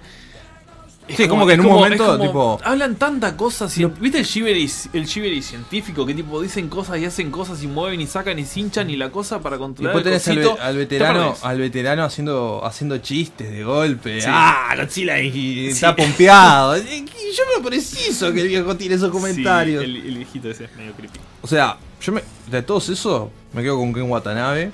Es 1.10 1.18
Sí, 1.18 1.28
como 1.28 1.45
que 1.47 1.53
en 1.53 1.60
un 1.62 1.66
como- 1.68 1.80
momento, 1.80 2.05
como- 2.05 2.24
tipo- 2.26 2.60
Hablan 2.64 2.95
tanta 2.95 3.36
cosas. 3.36 3.76
cien- 3.76 3.93
¿Viste 3.99 4.20
el 4.20 4.26
Shivery, 4.26 4.72
el 4.93 5.05
Shivery 5.05 5.41
científico? 5.41 6.05
Que 6.05 6.14
tipo 6.14 6.41
dicen 6.41 6.70
cosas 6.70 6.99
y 6.99 7.05
hacen 7.05 7.32
cosas 7.32 7.62
y 7.64 7.68
mueven 7.68 7.99
y 8.01 8.07
sacan 8.07 8.38
y 8.39 8.45
cinchan 8.45 8.89
y 8.89 8.95
la 8.95 9.10
cosa 9.12 9.39
para 9.41 9.55
Y 9.55 9.60
controlar 9.60 9.95
después 9.95 10.28
el 10.28 10.36
tenés 10.43 10.60
al, 10.62 10.78
veterano, 10.78 11.36
al 11.41 11.57
veterano 11.60 12.03
haciendo, 12.03 12.62
haciendo 12.66 12.97
chistes 12.99 13.51
de 13.51 13.64
golpe. 13.64 14.22
Sí. 14.22 14.28
Ah, 14.30 14.74
Godzilla 14.78 15.20
y, 15.20 15.28
y 15.28 15.32
Sí. 15.32 15.68
está 15.70 15.95
pompeado. 15.95 16.78
Y 16.78 17.05
yo 17.36 17.43
no 17.57 17.64
preciso 17.68 18.32
que 18.34 18.41
el 18.41 18.47
viejo 18.47 18.76
tire 18.76 18.95
esos 18.95 19.12
comentarios. 19.12 19.84
Sí, 19.84 19.89
el, 19.89 19.95
el 20.07 20.16
viejito 20.18 20.49
ese 20.49 20.66
es 20.66 20.76
medio 20.76 20.93
creepy. 20.93 21.20
O 21.41 21.47
sea, 21.47 21.78
yo 22.01 22.12
me, 22.12 22.22
de 22.51 22.62
todos 22.62 22.89
esos 22.89 23.30
me 23.53 23.62
quedo 23.64 23.78
con 23.78 23.93
Ken 23.93 24.03
Watanabe. 24.10 24.72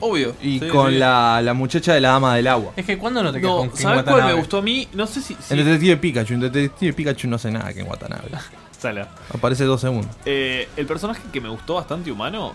Obvio. 0.00 0.34
Y 0.42 0.58
Sí, 0.60 0.68
con 0.68 0.90
sí. 0.92 0.98
La, 0.98 1.40
la 1.42 1.54
muchacha 1.54 1.94
de 1.94 2.00
la 2.00 2.10
dama 2.10 2.34
del 2.36 2.46
agua. 2.48 2.72
Es 2.76 2.84
que 2.86 2.98
cuando 2.98 3.22
no 3.22 3.32
te 3.32 3.40
quedas 3.40 3.50
No, 3.52 3.58
con 3.58 3.70
Ken 3.70 3.78
¿sabes 3.82 4.02
cuál 4.04 4.24
me 4.24 4.32
gustó 4.34 4.58
a 4.58 4.62
mí? 4.62 4.88
No 4.94 5.06
sé 5.06 5.20
si. 5.22 5.36
si- 5.40 5.54
El 5.54 5.64
detective 5.64 5.96
Pikachu. 5.96 6.34
El 6.34 6.40
detective 6.40 6.92
Pikachu 6.92 7.28
no 7.28 7.36
hace 7.36 7.50
nada 7.50 7.72
Ken 7.72 7.86
Watanabe. 7.88 8.28
Sala. 8.78 9.08
Aparece 9.32 9.64
dos 9.64 9.80
segundos. 9.80 10.14
Eh, 10.26 10.68
el 10.76 10.86
personaje 10.86 11.20
que 11.32 11.40
me 11.40 11.48
gustó 11.48 11.74
bastante 11.74 12.10
humano. 12.12 12.52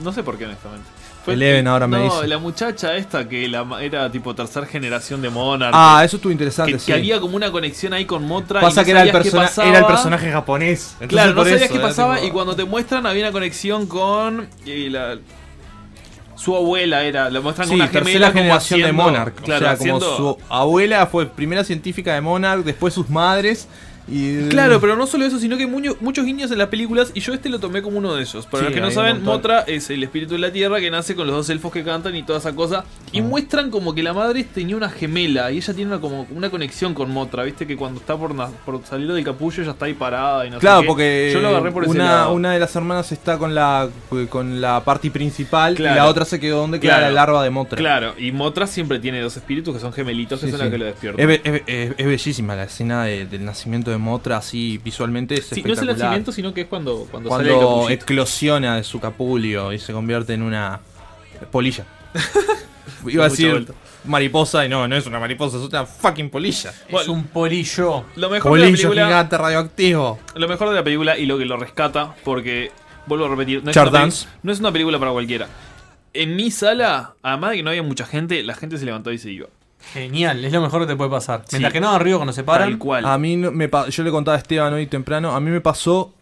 No 0.00 0.12
sé 0.12 0.22
por 0.22 0.38
qué, 0.38 0.44
honestamente. 0.46 0.86
Eleven 1.26 1.66
ahora 1.68 1.86
me 1.86 1.98
no, 1.98 2.04
dice. 2.04 2.26
la 2.26 2.38
muchacha 2.38 2.96
esta 2.96 3.28
que 3.28 3.46
la, 3.48 3.66
era 3.82 4.10
tipo 4.10 4.34
tercera 4.34 4.64
generación 4.64 5.20
de 5.20 5.28
Monarch. 5.28 5.72
Ah, 5.76 6.00
eso 6.02 6.16
estuvo 6.16 6.32
interesante, 6.32 6.72
Que, 6.72 6.78
sí. 6.78 6.86
que 6.86 6.94
había 6.94 7.20
como 7.20 7.36
una 7.36 7.50
conexión 7.52 7.92
ahí 7.92 8.06
con 8.06 8.24
Motra. 8.24 8.62
Pasa 8.62 8.80
y 8.80 8.82
no 8.82 8.84
que 8.86 8.90
era 8.92 9.02
el, 9.02 9.10
persona- 9.12 9.50
era 9.66 9.78
el 9.80 9.84
personaje 9.84 10.30
japonés. 10.32 10.92
Entonces 10.92 11.08
Claro, 11.08 11.34
no 11.34 11.42
sabías 11.44 11.62
eso, 11.62 11.74
qué 11.74 11.80
pasaba 11.80 12.14
tipo- 12.16 12.28
y 12.28 12.30
cuando 12.30 12.56
te 12.56 12.64
muestran 12.64 13.04
había 13.04 13.24
una 13.24 13.32
conexión 13.32 13.86
con 13.86 14.48
eh, 14.64 14.88
la- 14.90 15.18
su 16.38 16.54
abuela 16.54 17.02
era, 17.02 17.28
la 17.30 17.40
muestran 17.40 17.66
Sí, 17.66 17.72
con 17.72 17.80
una 17.80 17.90
tercera 17.90 18.28
como 18.28 18.42
generación 18.42 18.82
de 18.82 18.92
Monarch. 18.92 19.34
Claro, 19.42 19.66
o 19.66 19.76
sea, 19.76 19.76
como 19.76 20.00
su 20.00 20.38
abuela 20.48 21.06
fue 21.08 21.26
primera 21.26 21.64
científica 21.64 22.14
de 22.14 22.20
Monarch, 22.20 22.64
después 22.64 22.94
sus 22.94 23.10
madres 23.10 23.66
Y, 24.10 24.48
Claro, 24.48 24.80
pero 24.80 24.96
no 24.96 25.06
solo 25.06 25.24
eso, 25.24 25.38
sino 25.38 25.56
que 25.56 25.66
muño- 25.66 25.96
muchos 26.00 26.24
guiños 26.24 26.50
en 26.50 26.58
las 26.58 26.68
películas 26.68 27.10
y 27.14 27.20
yo 27.20 27.34
este 27.34 27.48
lo 27.48 27.58
tomé 27.58 27.82
como 27.82 27.98
uno 27.98 28.14
de 28.14 28.22
esos. 28.22 28.46
Para 28.46 28.60
Sí, 28.60 28.64
los 28.66 28.74
que 28.74 28.80
no 28.80 28.90
saben. 28.90 29.22
Motra 29.22 29.60
es 29.62 29.90
el 29.90 30.02
espíritu 30.02 30.34
de 30.34 30.40
la 30.40 30.50
tierra 30.52 30.80
que 30.80 30.90
nace 30.90 31.14
con 31.14 31.26
los 31.26 31.36
dos 31.36 31.50
elfos 31.50 31.72
que 31.72 31.84
cantan 31.84 32.14
y 32.16 32.22
toda 32.22 32.38
esa 32.38 32.54
cosa. 32.54 32.84
Y 33.12 33.20
muestran 33.20 33.70
como 33.70 33.94
que 33.94 34.02
la 34.02 34.12
madre 34.12 34.44
tenía 34.44 34.76
una 34.76 34.88
gemela 34.88 35.50
y 35.52 35.58
ella 35.58 35.74
tiene 35.74 35.90
una, 35.92 36.00
como 36.00 36.26
una 36.30 36.50
conexión 36.50 36.94
con 36.94 37.10
Motra. 37.10 37.42
Viste 37.44 37.66
que 37.66 37.76
cuando 37.76 38.00
está 38.00 38.16
por, 38.16 38.34
por 38.64 38.84
salir 38.86 39.12
del 39.12 39.24
capullo 39.24 39.62
ella 39.62 39.72
está 39.72 39.84
ahí 39.86 39.94
parada 39.94 40.46
y 40.46 40.50
no 40.50 40.56
sé 40.56 40.60
Claro, 40.60 40.80
qué. 40.82 40.86
porque 40.86 41.30
Yo 41.32 41.40
lo 41.40 41.48
agarré 41.48 41.72
por 41.72 41.84
ese 41.84 41.92
una, 41.92 42.04
lado. 42.04 42.32
una 42.32 42.52
de 42.52 42.58
las 42.60 42.74
hermanas 42.76 43.12
está 43.12 43.38
con 43.38 43.54
la 43.54 43.88
con 44.30 44.60
la 44.60 44.82
party 44.84 45.10
principal 45.10 45.74
Claro. 45.74 45.94
y 45.94 45.98
la 45.98 46.06
otra 46.06 46.24
se 46.24 46.40
quedó 46.40 46.58
donde 46.60 46.80
queda 46.80 46.96
Claro. 46.98 47.06
la 47.08 47.12
larva 47.12 47.42
de 47.44 47.50
Motra. 47.50 47.76
Claro, 47.76 48.14
y 48.18 48.32
Motra 48.32 48.66
siempre 48.66 48.98
tiene 48.98 49.20
dos 49.20 49.36
espíritus 49.36 49.74
que 49.74 49.80
son 49.80 49.92
gemelitos, 49.92 50.40
que 50.40 50.46
Sí, 50.46 50.52
son 50.52 50.60
sí. 50.60 50.64
los 50.64 50.72
que 50.72 50.78
lo 50.78 50.84
despiertan. 50.86 51.20
Es, 51.20 51.26
be- 51.26 51.40
es 51.44 51.52
be- 51.52 51.64
es- 51.84 51.94
es 51.98 52.06
bellísima 52.06 52.56
la 52.56 52.64
escena 52.64 53.04
de- 53.04 53.26
del 53.26 53.44
nacimiento 53.44 53.90
de 53.90 53.97
Motra, 53.98 54.38
así 54.38 54.78
visualmente 54.78 55.34
es 55.34 55.46
Sí, 55.46 55.62
no 55.62 55.72
es 55.72 55.78
el 55.80 55.86
nacimiento, 55.88 56.32
sino 56.32 56.54
que 56.54 56.62
es 56.62 56.66
cuando, 56.66 57.06
cuando, 57.10 57.30
sale 57.30 57.50
Cuando 57.50 57.68
capullito. 57.80 58.02
eclosiona 58.04 58.76
de 58.76 58.84
su 58.84 59.00
capulio 59.00 59.72
y 59.72 59.78
se 59.78 59.92
convierte 59.92 60.34
en 60.34 60.42
una 60.42 60.80
polilla. 61.50 61.84
Iba 63.06 63.26
a 63.26 63.28
decir 63.28 63.50
vuelta. 63.50 63.74
mariposa 64.04 64.64
y 64.66 64.68
no, 64.68 64.88
no 64.88 64.96
es 64.96 65.06
una 65.06 65.20
mariposa, 65.20 65.56
es 65.58 65.62
una 65.62 65.86
fucking 65.86 66.30
polilla. 66.30 66.72
Es 66.88 67.08
un 67.08 67.24
polillo. 67.24 68.04
Lo 68.16 68.30
mejor 68.30 68.52
de 68.54 68.58
la 68.58 68.64
Polillo 68.66 68.88
película, 68.88 69.06
gigante 69.06 69.38
radioactivo. 69.38 70.18
Lo 70.34 70.48
mejor 70.48 70.68
de 70.70 70.74
la 70.74 70.84
película 70.84 71.16
y 71.18 71.26
lo 71.26 71.38
que 71.38 71.44
lo 71.44 71.56
rescata, 71.56 72.14
porque 72.24 72.72
vuelvo 73.06 73.26
a 73.26 73.28
repetir, 73.28 73.62
no 73.62 73.70
es, 73.70 73.76
una, 73.76 74.08
no 74.42 74.52
es 74.52 74.60
una 74.60 74.72
película 74.72 74.98
para 74.98 75.12
cualquiera. 75.12 75.48
En 76.14 76.36
mi 76.36 76.50
sala, 76.50 77.14
además 77.22 77.50
de 77.50 77.56
que 77.58 77.62
no 77.62 77.70
había 77.70 77.82
mucha 77.82 78.04
gente, 78.06 78.42
la 78.42 78.54
gente 78.54 78.78
se 78.78 78.84
levantó 78.84 79.12
y 79.12 79.18
se 79.18 79.30
iba. 79.30 79.46
Genial, 79.92 80.44
es 80.44 80.52
lo 80.52 80.60
mejor 80.60 80.82
que 80.82 80.86
te 80.88 80.96
puede 80.96 81.10
pasar. 81.10 81.42
Sí. 81.46 81.56
Mientras 81.56 81.72
que 81.72 81.80
no 81.80 81.98
ruido 81.98 82.18
cuando 82.18 82.32
se 82.32 82.44
paran. 82.44 82.68
Tal 82.70 82.78
cual. 82.78 83.04
A 83.06 83.16
mí 83.18 83.36
no- 83.36 83.50
me 83.52 83.68
yo 83.90 84.02
le 84.02 84.10
contaba 84.10 84.36
a 84.36 84.38
Esteban 84.40 84.72
hoy 84.74 84.86
temprano, 84.86 85.34
a 85.34 85.40
mí 85.40 85.50
me 85.50 85.60
pasó 85.60 86.12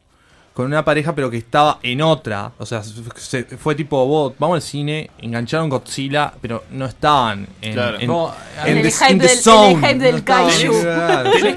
con 0.54 0.64
una 0.66 0.84
pareja 0.84 1.14
pero 1.14 1.28
que 1.30 1.36
estaba 1.36 1.78
en 1.82 2.00
otra, 2.00 2.52
o 2.58 2.64
sea, 2.64 2.82
se- 2.82 3.44
fue 3.44 3.74
tipo, 3.74 4.06
vos, 4.06 4.32
vamos 4.38 4.54
al 4.56 4.62
cine, 4.62 5.10
engancharon 5.18 5.68
Godzilla, 5.68 6.32
pero 6.40 6.64
no 6.70 6.86
estaban 6.86 7.46
en, 7.60 7.72
Claro. 7.74 8.00
en, 8.00 8.06
No, 8.06 8.32
en 8.64 8.78
el 8.78 8.82
the- 8.84 8.90
hype 8.90 9.12
in 9.12 9.18
the 9.18 9.26
del- 9.26 9.36
el 9.36 9.42
zone. 9.42 9.74
hype 9.76 9.94
del 9.98 10.16
No 10.16 10.24
kaiju. 10.24 10.72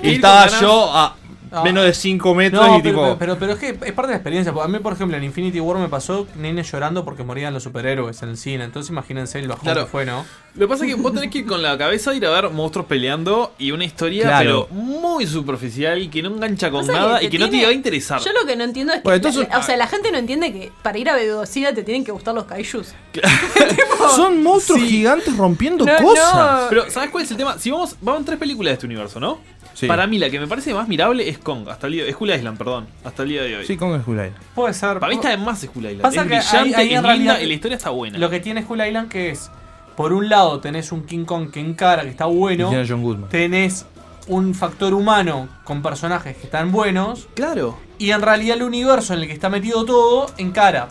Estaba 0.04 0.48
yo 0.60 0.94
a 0.94 1.16
Ah. 1.52 1.64
menos 1.64 1.84
de 1.84 1.94
5 1.94 2.36
metros 2.36 2.66
No, 2.68 2.78
y 2.78 2.82
pero, 2.82 2.96
tipo... 3.06 3.18
pero, 3.18 3.38
pero 3.40 3.54
es 3.54 3.60
que 3.60 3.70
es 3.70 3.76
parte 3.94 4.02
de 4.04 4.08
la 4.10 4.16
experiencia. 4.16 4.54
A 4.62 4.68
mí, 4.68 4.80
por 4.80 4.94
ejemplo, 4.94 5.18
en 5.18 5.24
Infinity 5.24 5.60
War 5.60 5.78
me 5.80 5.88
pasó 5.90 6.28
nenes 6.38 6.72
llorando 6.72 7.04
porque 7.06 7.24
morían 7.24 7.54
los 7.54 7.64
superhéroes 7.64 8.22
en 8.24 8.30
el 8.30 8.38
cine. 8.38 8.64
Entonces 8.64 8.90
imagínense 8.92 9.40
el 9.40 9.48
bajón 9.48 9.64
Claro. 9.64 9.86
que 9.86 9.88
fue, 9.92 10.06
¿no? 10.06 10.26
Lo 10.56 10.68
que 10.68 10.72
pasa 10.72 10.86
es 10.86 10.94
que 10.96 11.02
vos 11.02 11.14
tenés 11.14 11.30
que 11.30 11.40
ir 11.40 11.46
con 11.46 11.62
la 11.62 11.78
cabeza 11.78 12.12
a 12.12 12.16
ir 12.16 12.26
a 12.26 12.30
ver 12.32 12.50
monstruos 12.50 12.88
peleando 12.88 13.54
y 13.58 13.72
una 13.72 13.86
historia, 13.86 14.24
Claro. 14.24 14.68
pero 14.70 14.82
muy 14.82 15.26
superficial, 15.28 16.10
que 16.10 16.22
no 16.22 16.30
engancha 16.30 16.70
con 16.72 16.86
nada 16.88 17.22
y 17.24 17.30
que 17.30 17.40
no 17.40 17.50
te 17.50 17.62
va 17.64 17.70
a 17.70 17.74
interesar. 17.74 18.20
Yo 18.22 18.32
lo 18.34 18.46
que 18.46 18.56
no 18.56 18.64
entiendo 18.64 18.94
es 18.94 19.00
que. 19.00 19.04
Bueno, 19.04 19.16
entonces- 19.18 19.48
la- 19.50 19.58
o 19.60 19.64
sea, 19.64 19.78
la 19.78 19.88
gente 19.88 20.12
no 20.12 20.18
entiende 20.18 20.52
que 20.52 20.72
para 20.82 20.98
ir 20.98 21.10
a 21.10 21.16
Vedocidad 21.16 21.74
te 21.74 21.84
tienen 21.84 22.04
que 22.04 22.12
gustar 22.12 22.34
los 22.36 22.46
kaijus. 22.46 22.94
Son 24.16 24.42
monstruos 24.44 24.82
gigantes 24.82 25.36
rompiendo 25.38 25.86
No, 25.86 25.96
cosas. 25.98 26.36
no. 26.64 26.70
Pero, 26.70 26.90
¿sabes 26.92 27.10
cuál 27.10 27.24
es 27.24 27.32
el 27.32 27.38
tema? 27.38 27.58
Si 27.58 27.72
vamos, 27.72 27.96
vamos 28.02 28.20
en 28.22 28.26
tres 28.26 28.40
películas 28.40 28.72
de 28.72 28.74
este 28.74 28.86
universo, 28.86 29.20
¿no? 29.20 29.40
Sí. 29.74 29.88
Para 29.88 30.08
mí, 30.08 30.18
la 30.20 30.30
que 30.30 30.40
me 30.40 30.48
parece 30.48 30.74
más 30.74 30.88
mirable 30.90 31.30
es 31.30 31.38
Kong, 31.38 31.70
hasta 31.70 31.88
el 31.88 31.94
día, 31.94 32.06
es 32.06 32.14
Skull 32.14 32.32
Island, 32.32 32.58
perdón, 32.58 32.88
hasta 33.06 33.24
el 33.24 33.30
día 33.30 33.44
de 33.44 33.58
hoy. 33.58 33.66
Sí, 33.66 33.78
con 33.78 33.94
el 33.94 34.02
Hulay. 34.06 34.32
Puede 34.54 34.74
ser. 34.74 35.00
Para 35.00 35.10
mí 35.10 35.16
está 35.16 35.30
de 35.30 35.38
más 35.38 35.62
Skull 35.62 35.86
Island. 35.86 36.02
Pasa 36.02 36.22
es 36.22 36.28
que 36.28 36.36
brillante, 36.38 36.58
ahí- 36.58 36.74
ahí 36.90 36.94
es 36.96 37.04
en 37.04 37.18
linda 37.18 37.38
la 37.38 37.44
historia 37.54 37.78
está 37.78 37.90
buena. 37.92 38.18
Lo 38.18 38.30
que 38.30 38.40
tiene 38.42 38.62
Skull 38.64 38.86
Island 38.86 39.10
que 39.10 39.30
es, 39.30 39.50
por 39.96 40.12
un 40.12 40.28
lado 40.28 40.60
tenés 40.60 40.92
un 40.92 41.04
King 41.06 41.24
Kong 41.26 41.50
que 41.52 41.60
encara, 41.62 42.04
que 42.04 42.10
está 42.10 42.26
bueno. 42.26 42.66
Y 42.68 42.70
tiene 42.70 42.84
a 42.84 42.88
John 42.88 43.04
Goodman. 43.04 43.30
Tenés 43.30 43.86
un 44.28 44.54
factor 44.54 44.94
humano 44.94 45.48
con 45.64 45.82
personajes 45.82 46.36
que 46.38 46.44
están 46.44 46.72
buenos. 46.74 47.28
Claro. 47.36 47.78
Y 47.98 48.12
en 48.12 48.22
realidad 48.22 48.58
el 48.58 48.64
universo 48.64 49.14
en 49.14 49.22
el 49.22 49.28
que 49.28 49.34
está 49.34 49.50
metido 49.50 49.86
todo 49.86 50.28
encara. 50.38 50.90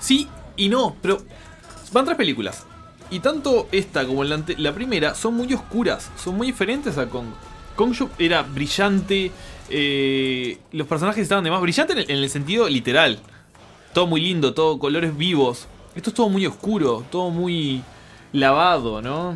Sí 0.00 0.28
y 0.56 0.68
no, 0.68 0.96
pero 1.00 1.18
van 1.92 2.04
tres 2.04 2.16
películas. 2.16 2.64
Y 3.08 3.20
tanto 3.20 3.68
esta 3.70 4.04
como 4.04 4.24
la, 4.24 4.42
la 4.58 4.72
primera 4.72 5.14
son 5.14 5.34
muy 5.34 5.52
oscuras, 5.54 6.10
son 6.16 6.36
muy 6.36 6.48
diferentes 6.48 6.98
a 6.98 7.06
Kong. 7.06 7.26
Kong 7.76 7.92
yo- 7.92 8.10
era 8.18 8.42
brillante, 8.42 9.30
eh, 9.70 10.58
los 10.72 10.86
personajes 10.86 11.22
estaban 11.22 11.44
de 11.44 11.50
más 11.50 11.60
brillante 11.60 11.92
en 11.92 11.98
el, 12.00 12.10
en 12.10 12.16
el 12.18 12.30
sentido 12.30 12.68
literal. 12.68 13.18
Todo 13.92 14.06
muy 14.06 14.20
lindo, 14.20 14.52
todo 14.54 14.78
colores 14.78 15.16
vivos. 15.16 15.66
Esto 15.94 16.10
es 16.10 16.14
todo 16.14 16.28
muy 16.28 16.44
oscuro, 16.46 17.04
todo 17.10 17.30
muy 17.30 17.82
lavado, 18.32 19.00
¿no? 19.00 19.34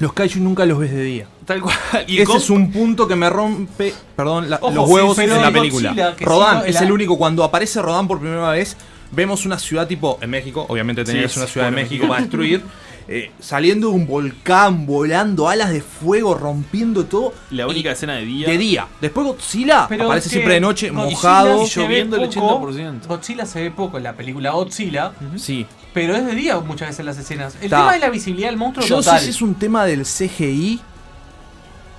Los 0.00 0.12
kaiju 0.12 0.40
nunca 0.40 0.64
los 0.66 0.78
ves 0.78 0.90
de 0.92 1.02
día. 1.02 1.26
Tal 1.44 1.60
cual. 1.60 1.76
Y 2.08 2.18
Ese 2.20 2.36
es 2.36 2.50
un 2.50 2.72
punto 2.72 3.06
que 3.06 3.14
me 3.16 3.28
rompe, 3.30 3.92
perdón, 4.16 4.48
la- 4.50 4.56
Ojo, 4.60 4.72
los 4.74 4.88
huevos 4.88 5.18
en 5.18 5.30
la 5.30 5.50
película. 5.52 5.90
Godzilla, 5.90 6.14
sí, 6.18 6.68
es 6.68 6.74
la- 6.76 6.80
el 6.86 6.92
único. 6.92 7.16
Cuando 7.18 7.44
aparece 7.44 7.80
Rodán 7.82 8.08
por 8.08 8.18
primera 8.18 8.50
vez, 8.50 8.76
vemos 9.12 9.44
una 9.46 9.58
ciudad 9.58 9.86
tipo 9.86 10.18
en 10.20 10.30
México, 10.30 10.66
obviamente 10.68 11.04
tenía 11.04 11.28
Sí, 11.28 11.38
una 11.38 11.46
ciudad 11.46 11.66
de 11.70 11.76
México 11.76 12.08
para 12.08 12.20
destruir. 12.22 12.62
eh, 13.06 13.30
saliendo 13.38 13.88
de 13.88 13.94
un 13.94 14.06
volcán, 14.06 14.86
volando 14.86 15.48
alas 15.48 15.70
de 15.72 15.80
fuego, 15.82 16.34
rompiendo 16.34 17.04
todo. 17.06 17.34
La 17.50 17.66
única 17.66 17.92
escena 17.92 18.14
de 18.14 18.24
día. 18.24 18.48
De 18.48 18.56
día. 18.58 18.86
Después 19.00 19.26
Godzilla 19.26 19.86
Pero 19.88 20.04
aparece 20.04 20.28
siempre 20.30 20.54
de 20.54 20.60
noche, 20.60 20.88
Godzilla 20.90 21.10
mojado. 21.10 21.58
ve 21.60 21.66
lloviendo 21.66 22.16
el 22.16 22.28
poco. 22.30 22.70
80%. 22.70 23.06
Godzilla 23.06 23.46
se 23.46 23.62
ve 23.62 23.70
poco 23.70 23.98
en 23.98 24.04
la 24.04 24.14
película 24.14 24.52
Godzilla. 24.52 25.12
Sí. 25.36 25.66
Pero 25.92 26.16
es 26.16 26.24
de 26.26 26.34
día 26.34 26.58
muchas 26.60 26.88
veces 26.88 27.04
las 27.04 27.18
escenas. 27.18 27.54
El 27.60 27.68
tema 27.70 27.94
es 27.94 28.00
la 28.00 28.10
visibilidad 28.10 28.48
del 28.48 28.56
monstruo 28.56 28.86
Yo 28.86 28.96
no 28.96 29.02
total. 29.02 29.18
sé 29.20 29.24
si 29.26 29.30
es 29.32 29.42
un 29.42 29.54
tema 29.54 29.84
del 29.84 30.02
CGI 30.04 30.80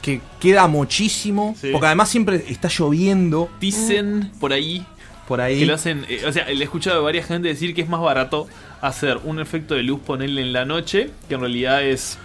que 0.02 0.22
queda 0.40 0.68
muchísimo. 0.68 1.56
Sí. 1.60 1.70
Porque 1.72 1.88
además 1.88 2.10
siempre 2.10 2.44
está 2.50 2.68
lloviendo. 2.68 3.50
Dicen 3.60 4.32
por 4.40 4.54
ahí 4.54 4.86
Por 5.28 5.42
ahí. 5.42 5.60
que 5.60 5.66
lo 5.66 5.74
hacen. 5.76 6.06
eh, 6.10 6.24
o 6.28 6.32
sea, 6.32 6.46
le 6.48 6.54
he 6.60 6.64
escuchado 6.64 7.00
a 7.00 7.04
varias 7.04 7.26
gente 7.28 7.48
decir 7.48 7.74
que 7.74 7.82
es 7.82 7.90
más 7.90 8.02
barato 8.02 8.48
hacer 8.88 9.20
un 9.24 9.40
efecto 9.40 9.76
de 9.76 9.84
luz, 9.84 10.00
ponerle 10.02 10.42
en 10.42 10.54
la 10.54 10.66
noche, 10.66 11.10
que 11.28 11.36
en 11.36 11.42
realidad 11.42 11.84
es. 11.84 12.18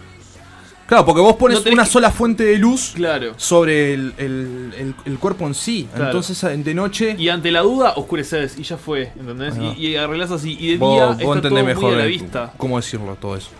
Claro, 0.87 1.05
porque 1.07 1.21
vos 1.21 1.37
pones 1.37 1.65
No 1.65 1.73
una 1.73 1.85
que- 1.85 1.91
sola 1.91 2.11
fuente 2.11 2.43
de 2.43 2.59
luz 2.59 2.93
Claro. 2.97 3.35
sobre 3.37 3.95
el, 3.95 4.13
el- 4.19 4.75
el- 4.77 4.95
el 5.05 5.19
cuerpo 5.21 5.47
en 5.47 5.55
sí. 5.55 5.87
Claro. 5.95 6.07
Entonces 6.07 6.65
de 6.65 6.75
noche. 6.75 7.15
Y 7.17 7.29
ante 7.29 7.53
la 7.53 7.61
duda, 7.61 7.93
oscureces 7.95 8.59
y 8.59 8.65
ya 8.65 8.77
fue, 8.77 9.13
¿entendés? 9.19 9.55
Y, 9.57 9.87
y 9.87 9.97
arreglás 9.97 10.33
así. 10.33 10.57
Y 10.59 10.73
de 10.73 10.79
vos, 10.79 10.93
día 10.95 11.05
vos 11.05 11.13
está 11.13 11.25
todo 11.25 11.35
entendés 11.37 11.63
muy 11.65 11.75
mejor 11.75 11.95
a 11.95 11.97
la 11.99 12.05
vista. 12.07 12.53
cómo 12.57 12.77
decirlo 12.77 13.15
todo 13.21 13.37
eso. 13.37 13.51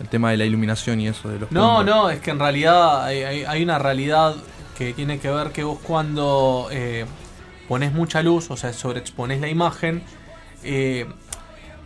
El 0.00 0.08
tema 0.08 0.30
de 0.30 0.36
la 0.36 0.44
iluminación 0.44 1.00
y 1.00 1.08
eso 1.08 1.28
de 1.28 1.40
los 1.40 1.50
No, 1.50 1.78
puntos. 1.78 1.94
no, 1.96 2.10
es 2.10 2.20
que 2.20 2.30
en 2.30 2.38
realidad 2.38 3.04
hay, 3.06 3.22
hay- 3.24 3.44
hay 3.44 3.62
una 3.64 3.78
realidad 3.80 4.36
que 4.78 4.92
tiene 4.94 5.18
que 5.18 5.30
ver 5.30 5.50
que 5.50 5.64
vos 5.64 5.78
cuando 5.82 6.68
eh, 6.70 7.06
pones 7.68 7.92
mucha 7.92 8.22
luz, 8.22 8.50
o 8.52 8.56
sea, 8.56 8.72
sobreexpones 8.72 9.40
la 9.40 9.48
imagen, 9.48 10.02
eh, 10.62 11.06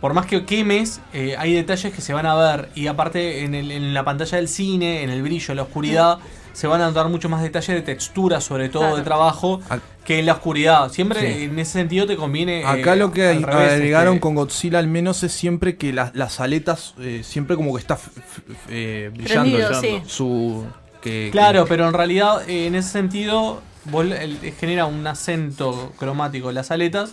por 0.01 0.13
más 0.13 0.25
que 0.25 0.45
quemes, 0.45 1.01
eh, 1.13 1.35
hay 1.37 1.53
detalles 1.53 1.93
que 1.93 2.01
se 2.01 2.13
van 2.13 2.25
a 2.25 2.35
ver. 2.35 2.69
Y 2.75 2.87
aparte, 2.87 3.43
en, 3.43 3.55
el- 3.55 3.71
en 3.71 3.93
la 3.93 4.03
pantalla 4.05 4.37
del 4.37 4.47
cine, 4.47 5.03
en 5.03 5.09
el 5.09 5.21
brillo, 5.21 5.51
en 5.51 5.57
la 5.57 5.63
oscuridad, 5.63 6.19
se 6.53 6.65
van 6.67 6.81
a 6.81 6.87
notar 6.87 7.07
mucho 7.09 7.29
más 7.29 7.41
detalles 7.43 7.69
de 7.75 7.81
textura, 7.81 8.41
sobre 8.41 8.69
todo 8.69 8.81
Claro. 8.83 8.97
de 8.97 9.03
trabajo, 9.03 9.61
que 10.03 10.19
en 10.19 10.25
la 10.25 10.33
oscuridad. 10.33 10.91
Siempre 10.91 11.19
Sí. 11.35 11.43
en 11.43 11.59
ese 11.59 11.73
sentido 11.73 12.07
te 12.07 12.15
conviene. 12.15 12.63
Acá 12.65 12.93
eh, 12.93 12.97
lo 12.97 13.11
que 13.11 13.33
revés, 13.33 13.73
agregaron 13.73 14.13
este, 14.15 14.21
con 14.21 14.35
Godzilla 14.35 14.79
al 14.79 14.87
menos 14.87 15.21
es 15.23 15.31
siempre 15.33 15.77
que 15.77 15.93
las- 15.93 16.15
las 16.15 16.39
aletas 16.39 16.95
eh, 16.99 17.21
siempre 17.23 17.55
como 17.55 17.73
que 17.73 17.79
está 17.81 17.93
f- 17.95 18.09
f- 18.17 18.41
eh, 18.69 19.11
brillando 19.13 19.55
Prendido, 19.57 19.81
sí. 19.81 20.01
su 20.07 20.65
que, 21.01 21.29
Claro, 21.31 21.65
que- 21.65 21.69
pero 21.69 21.87
en 21.87 21.93
realidad 21.93 22.47
eh, 22.49 22.65
en 22.67 22.73
ese 22.75 22.89
sentido 22.89 23.61
vos 23.85 24.05
le- 24.05 24.23
el- 24.23 24.37
genera 24.59 24.85
un 24.87 25.05
acento 25.05 25.93
cromático 25.99 26.49
en 26.49 26.55
las 26.55 26.71
aletas 26.71 27.11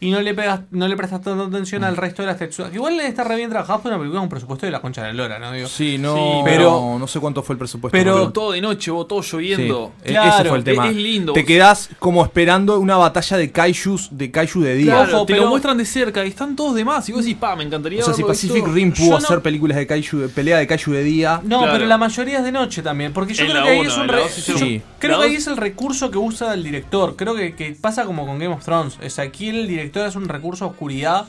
y 0.00 0.10
no 0.10 0.20
le 0.20 0.34
pegas, 0.34 0.60
no 0.70 0.86
le 0.88 0.96
prestas 0.96 1.22
tanta 1.22 1.44
atención 1.44 1.82
al 1.84 1.96
resto 1.96 2.22
de 2.22 2.26
las 2.28 2.38
texturas. 2.38 2.70
Que 2.70 2.76
igual 2.76 3.00
está 3.00 3.24
re 3.24 3.36
bien 3.36 3.50
trabajado 3.50 3.80
por 3.80 3.90
una 3.92 3.98
película 3.98 4.18
con 4.20 4.24
un 4.24 4.28
presupuesto 4.30 4.66
de 4.66 4.72
la 4.72 4.80
concha 4.80 5.02
de 5.02 5.08
la 5.08 5.14
lora, 5.14 5.38
¿no? 5.38 5.52
Digo, 5.52 5.68
Sí, 5.68 5.98
no, 5.98 6.14
Sí, 6.14 6.20
pero 6.44 6.56
pero- 6.56 6.96
no 6.98 7.06
sé 7.06 7.20
cuánto 7.20 7.42
fue 7.42 7.54
el 7.54 7.58
presupuesto. 7.58 7.96
pero- 7.96 8.18
porque- 8.18 8.32
Todo 8.32 8.52
de 8.52 8.60
noche, 8.60 8.90
vos 8.90 9.08
todo 9.08 9.22
lloviendo. 9.22 9.92
Sí, 10.02 10.08
e- 10.10 10.12
Claro, 10.12 10.34
ese 10.40 10.48
fue 10.48 10.58
el 10.58 10.64
tema. 10.64 10.88
es 10.88 10.96
lindo. 10.96 11.32
Te 11.32 11.44
quedás 11.44 11.88
como 11.98 12.22
esperando 12.24 12.78
una 12.78 12.96
batalla 12.96 13.36
de 13.36 13.50
kaijus 13.50 14.08
de 14.10 14.30
kaiju 14.30 14.60
de 14.60 14.74
día. 14.74 14.92
Claro, 14.92 15.16
Ojo, 15.18 15.26
te 15.26 15.32
pero- 15.32 15.44
lo 15.44 15.50
muestran 15.50 15.78
de 15.78 15.84
cerca 15.86 16.24
y 16.24 16.28
están 16.28 16.56
todos 16.56 16.74
de 16.74 16.84
más. 16.84 17.08
Y 17.08 17.12
vos 17.12 17.24
decís, 17.24 17.38
pa, 17.38 17.56
me 17.56 17.64
encantaría 17.64 18.00
o 18.02 18.04
sea, 18.04 18.14
si 18.14 18.22
Pacific. 18.22 18.66
Rim 18.66 18.92
Yo 18.92 18.96
pudo 19.04 19.10
no- 19.12 19.16
hacer 19.24 19.40
películas 19.40 19.76
de 19.76 19.86
kaiju, 19.86 20.18
de 20.18 20.28
pelea 20.28 20.58
de 20.58 20.66
kaiju 20.66 20.92
de 20.92 21.02
día. 21.04 21.40
No, 21.44 21.58
Claro. 21.58 21.72
pero 21.72 21.86
la 21.86 21.98
mayoría 21.98 22.38
es 22.38 22.44
de 22.44 22.52
noche 22.52 22.82
también. 22.82 23.12
Porque 23.12 23.32
yo 23.34 23.44
En 23.44 23.50
creo 23.52 23.62
que 23.64 23.68
ahí 23.70 23.80
es 23.80 23.96
un 23.96 24.08
re- 24.08 24.22
yo. 24.46 24.82
Creo 24.98 25.18
que 25.20 25.24
ahí 25.26 25.34
es 25.36 25.46
el 25.46 25.56
recurso 25.56 26.10
que 26.10 26.18
usa 26.18 26.52
el 26.54 26.62
director. 26.64 27.16
Creo 27.16 27.34
que, 27.34 27.54
que 27.54 27.76
pasa 27.80 28.04
como 28.04 28.26
con 28.26 28.38
Game 28.38 28.52
of 28.54 28.64
Thrones. 28.64 28.98
O 29.04 29.08
sea, 29.10 29.24
aquí 29.24 29.48
el 29.48 29.66
director 29.68 29.85
es 29.94 30.16
un 30.16 30.28
recurso 30.28 30.64
a 30.64 30.68
oscuridad 30.68 31.26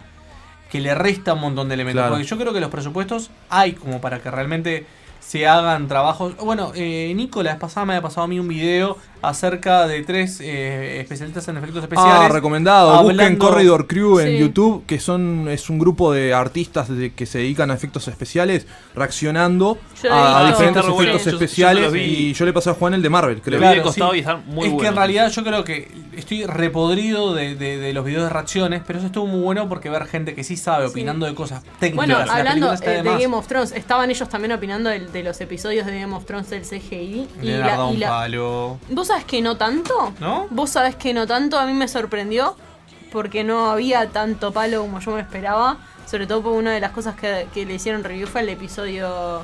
que 0.72 0.82
le 0.82 0.94
resta 0.96 1.34
un 1.34 1.42
montón 1.42 1.70
de 1.70 1.76
elementos. 1.76 2.02
Claro. 2.02 2.16
Porque 2.16 2.28
yo 2.28 2.38
creo 2.38 2.54
que 2.54 2.60
los 2.60 2.70
presupuestos 2.70 3.30
hay 3.50 3.74
como 3.74 4.02
para 4.02 4.20
que 4.22 4.30
realmente 4.30 4.86
se 5.20 5.48
hagan 5.48 5.88
trabajos. 5.88 6.36
Bueno, 6.38 6.72
eh, 6.76 7.12
Nico 7.16 7.44
la 7.44 7.52
vez 7.52 7.60
pasada 7.60 7.86
me 7.86 7.94
había 7.94 8.02
pasado 8.02 8.24
a 8.24 8.28
mí 8.28 8.40
un 8.40 8.48
video 8.48 8.98
acerca 9.22 9.88
de 9.88 10.04
tres 10.04 10.40
eh, 10.42 11.00
especialistas 11.02 11.48
en 11.48 11.58
efectos 11.58 11.82
especiales. 11.84 12.14
Ah, 12.22 12.28
recomendado. 12.30 12.92
Busquen 13.02 13.20
hablando- 13.20 13.46
Corridor 13.50 13.88
Crew 13.88 14.20
en 14.20 14.28
Sí. 14.28 14.38
YouTube, 14.38 14.86
que 14.86 15.00
son 15.00 15.48
es 15.50 15.70
un 15.72 15.80
grupo 15.80 16.14
de 16.14 16.34
artistas 16.36 16.88
de- 16.88 17.12
que 17.14 17.26
se 17.26 17.40
dedican 17.40 17.72
a 17.72 17.74
efectos 17.74 18.08
especiales, 18.08 18.68
reaccionando 18.96 19.78
Yo 20.04 20.14
a, 20.14 20.48
diferentes 20.48 20.86
bueno. 20.88 21.02
efectos 21.12 21.24
Yo- 21.26 21.32
yo 21.32 21.36
especiales. 21.38 21.94
y 21.96 22.34
yo 22.34 22.46
le 22.46 22.54
pasé 22.54 22.70
a 22.70 22.74
Juan 22.74 22.94
el 22.94 23.02
de 23.02 23.10
Marvel, 23.10 23.42
creo. 23.42 23.60
Claro, 23.60 23.92
sí. 23.92 24.02
es 24.02 24.74
que 24.82 24.88
en 24.88 24.96
realidad 24.96 25.30
yo 25.32 25.44
creo 25.44 25.64
que 25.64 25.90
estoy 26.16 26.46
repodrido 26.46 27.34
de, 27.34 27.56
de- 27.56 27.78
de 27.78 27.94
los 27.94 28.06
videos 28.06 28.24
de 28.24 28.30
reacciones, 28.30 28.82
pero 28.86 29.00
eso 29.00 29.08
estuvo 29.08 29.26
muy 29.26 29.40
bueno 29.42 29.68
porque 29.70 29.90
ver 29.90 30.06
gente 30.06 30.36
que 30.36 30.44
sí 30.44 30.58
sabe 30.58 30.86
opinando 30.86 31.26
de 31.26 31.34
cosas 31.34 31.64
técnicas. 31.80 31.96
Bueno, 32.08 32.32
hablando 32.32 32.72
eh, 32.74 32.78
de 32.78 33.04
más. 33.04 33.20
Game 33.22 33.36
of 33.36 33.48
Thrones, 33.48 33.72
estaban 33.72 34.10
ellos 34.12 34.30
también 34.30 34.52
opinando 34.52 34.90
del- 34.90 35.12
de, 35.18 35.24
los 35.24 35.40
episodios 35.42 35.86
de 35.86 36.00
Game 36.00 36.16
of 36.16 36.26
Thrones 36.26 36.50
del 36.50 36.62
CGI. 36.64 37.28
Y 37.42 37.46
Leonardo 37.46 37.86
la, 37.86 37.92
y 37.92 37.94
un 37.96 38.00
la- 38.00 38.10
palo. 38.10 38.80
¿Vos 38.90 39.08
sabés 39.08 39.26
que 39.26 39.42
no 39.42 39.58
tanto? 39.58 40.14
¿No? 40.20 40.48
Vos 40.50 40.70
sabés 40.70 40.96
que 40.96 41.14
no 41.14 41.28
tanto, 41.28 41.60
a 41.60 41.66
mí 41.66 41.74
me 41.74 41.88
sorprendió 41.88 42.56
porque 43.12 43.44
no 43.44 43.72
había 43.72 44.10
tanto 44.10 44.52
palo 44.52 44.82
como 44.82 45.00
yo 45.00 45.12
me 45.12 45.22
esperaba. 45.22 45.78
Sobre 46.06 46.26
todo 46.26 46.42
porque 46.42 46.58
una 46.60 46.72
de 46.72 46.80
las 46.80 46.92
cosas 46.92 47.16
que, 47.16 47.48
que 47.54 47.66
le 47.66 47.74
hicieron 47.76 48.04
review 48.04 48.28
fue 48.28 48.42
el 48.42 48.50
episodio 48.50 49.42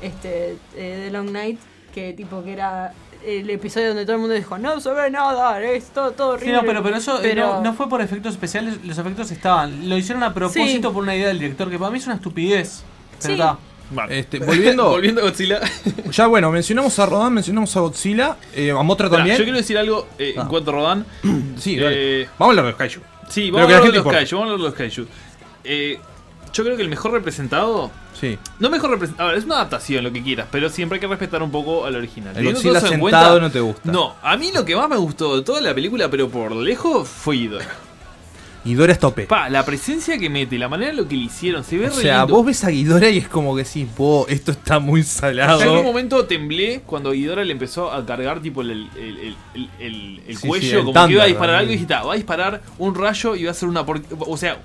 este 0.00 0.56
eh, 0.74 1.02
de 1.04 1.10
Long 1.10 1.30
Night, 1.30 1.58
que 1.94 2.12
tipo 2.14 2.42
que 2.42 2.52
era 2.54 2.92
el 3.24 3.48
episodio 3.50 3.88
donde 3.88 4.04
todo 4.04 4.14
el 4.14 4.20
mundo 4.20 4.34
dijo, 4.34 4.56
no 4.56 4.78
se 4.80 4.90
ve 4.92 5.10
nada, 5.10 5.60
es 5.62 5.86
todo, 5.88 6.12
todo 6.12 6.32
Sí, 6.38 6.44
horrible. 6.44 6.52
no, 6.54 6.62
pero, 6.66 6.82
pero 6.82 6.96
eso 6.96 7.16
eh, 7.18 7.20
Pero- 7.22 7.46
no, 7.56 7.62
no 7.62 7.74
fue 7.74 7.88
por 7.88 8.00
efectos 8.00 8.32
especiales, 8.34 8.78
los 8.84 8.96
efectos 8.98 9.30
estaban. 9.30 9.88
Lo 9.88 9.96
hicieron 9.96 10.22
a 10.22 10.32
propósito 10.32 10.88
Sí. 10.88 10.94
por 10.94 11.02
una 11.02 11.16
idea 11.16 11.28
del 11.28 11.38
director, 11.38 11.68
que 11.70 11.78
para 11.78 11.90
mí 11.90 11.98
es 11.98 12.06
una 12.06 12.16
estupidez. 12.16 12.82
Pero 13.20 13.34
Sí. 13.34 13.40
está. 13.40 13.58
Este, 14.10 14.38
volviendo, 14.40 14.88
Volviendo 14.90 15.20
a 15.20 15.24
Godzilla. 15.24 15.60
ya 16.10 16.26
bueno, 16.26 16.50
mencionamos 16.50 16.98
a 16.98 17.06
Rodan, 17.06 17.32
mencionamos 17.34 17.76
a 17.76 17.80
Godzilla, 17.80 18.36
eh, 18.54 18.70
a 18.72 18.82
Motra 18.82 19.08
Pará, 19.08 19.18
también. 19.18 19.38
yo 19.38 19.44
quiero 19.44 19.58
decir 19.58 19.78
algo 19.78 20.08
eh, 20.18 20.32
en 20.34 20.40
Ah. 20.42 20.46
cuanto 20.48 20.70
a 20.70 20.74
Rodan. 20.74 21.06
Sí, 21.58 21.76
dale. 21.76 22.22
Eh, 22.22 22.28
Vamos 22.38 22.56
a 22.56 22.60
hablar 22.60 22.64
de 22.64 22.70
los 22.72 22.78
Kaiju. 22.78 23.00
Sí, 23.28 23.50
vamos 23.50 23.66
a 23.68 23.70
la 23.70 23.76
hablar 23.78 23.92
de 23.92 23.98
los. 23.98 24.06
Kaiju. 24.12 24.36
Vamos 24.36 24.50
a 24.50 24.54
hablar 24.54 24.58
de 24.58 24.62
los 24.64 24.74
Kaiju. 24.74 25.06
Eh, 25.64 25.98
yo 26.52 26.64
creo 26.64 26.76
que 26.76 26.82
el 26.82 26.88
mejor 26.88 27.12
representado. 27.12 27.90
Sí. 28.18 28.38
No 28.60 28.70
mejor 28.70 28.90
representado. 28.90 29.28
A 29.28 29.32
ver, 29.32 29.38
es 29.40 29.44
una 29.44 29.56
adaptación, 29.56 30.02
lo 30.04 30.12
que 30.12 30.22
quieras, 30.22 30.46
pero 30.50 30.68
siempre 30.70 30.96
hay 30.96 31.00
que 31.00 31.06
respetar 31.06 31.42
un 31.42 31.50
poco 31.50 31.84
al 31.84 31.96
original. 31.96 32.34
El 32.36 32.46
Godzilla 32.52 32.80
sentado 32.80 33.00
cuenta- 33.00 33.38
no 33.40 33.50
te 33.50 33.60
gusta. 33.60 33.92
No, 33.92 34.14
a 34.22 34.36
mí 34.36 34.50
lo 34.54 34.64
que 34.64 34.74
más 34.74 34.88
me 34.88 34.96
gustó 34.96 35.36
de 35.36 35.42
toda 35.42 35.60
la 35.60 35.74
película, 35.74 36.08
pero 36.10 36.28
por 36.28 36.52
lejos, 36.56 37.06
fue 37.08 37.36
Ghidorah. 37.36 37.66
Y 38.66 38.74
Dora 38.74 38.92
es 38.92 38.98
tope. 38.98 39.26
Pa, 39.26 39.48
la 39.48 39.64
presencia 39.64 40.18
que 40.18 40.28
mete, 40.28 40.58
la 40.58 40.68
manera 40.68 40.90
en 40.90 40.96
lo 40.96 41.06
que 41.08 41.14
le 41.16 41.22
hicieron, 41.24 41.62
se 41.64 41.78
ve 41.78 41.86
O 41.86 41.90
re 41.90 42.02
sea, 42.02 42.18
lindo. 42.20 42.34
vos 42.36 42.46
ves 42.46 42.64
a 42.64 42.70
Ghidorah 42.70 43.08
y 43.10 43.18
es 43.18 43.28
como 43.28 43.54
que 43.54 43.64
sí, 43.64 43.86
"Wow, 43.96 44.26
esto 44.28 44.50
está 44.52 44.78
muy 44.80 45.02
salado. 45.04 45.62
Yo 45.62 45.72
en 45.72 45.78
un 45.78 45.84
momento 45.84 46.24
temblé 46.26 46.82
cuando 46.84 47.12
Ghidorah 47.12 47.44
le 47.44 47.52
empezó 47.52 47.92
a 47.92 48.04
cargar 48.04 48.40
tipo 48.42 48.62
el, 48.62 48.70
el, 48.70 48.88
el, 48.96 49.36
el- 49.54 49.70
el- 49.78 50.20
el 50.26 50.36
Sí, 50.36 50.42
sí, 50.42 50.48
cuello, 50.48 50.78
el 50.80 50.84
como 50.86 51.06
que 51.06 51.12
iba 51.12 51.22
a 51.22 51.26
disparar 51.26 51.56
algo 51.56 51.70
y 51.70 51.74
dije, 51.76 51.86
"Ta, 51.86 52.02
va 52.02 52.12
a 52.14 52.16
disparar 52.16 52.62
un 52.78 52.94
rayo 52.94 53.36
y 53.36 53.44
va 53.44 53.52
a 53.52 53.54
ser 53.54 53.68
una 53.68 53.86
por... 53.86 54.02
O 54.18 54.36
sea, 54.36 54.58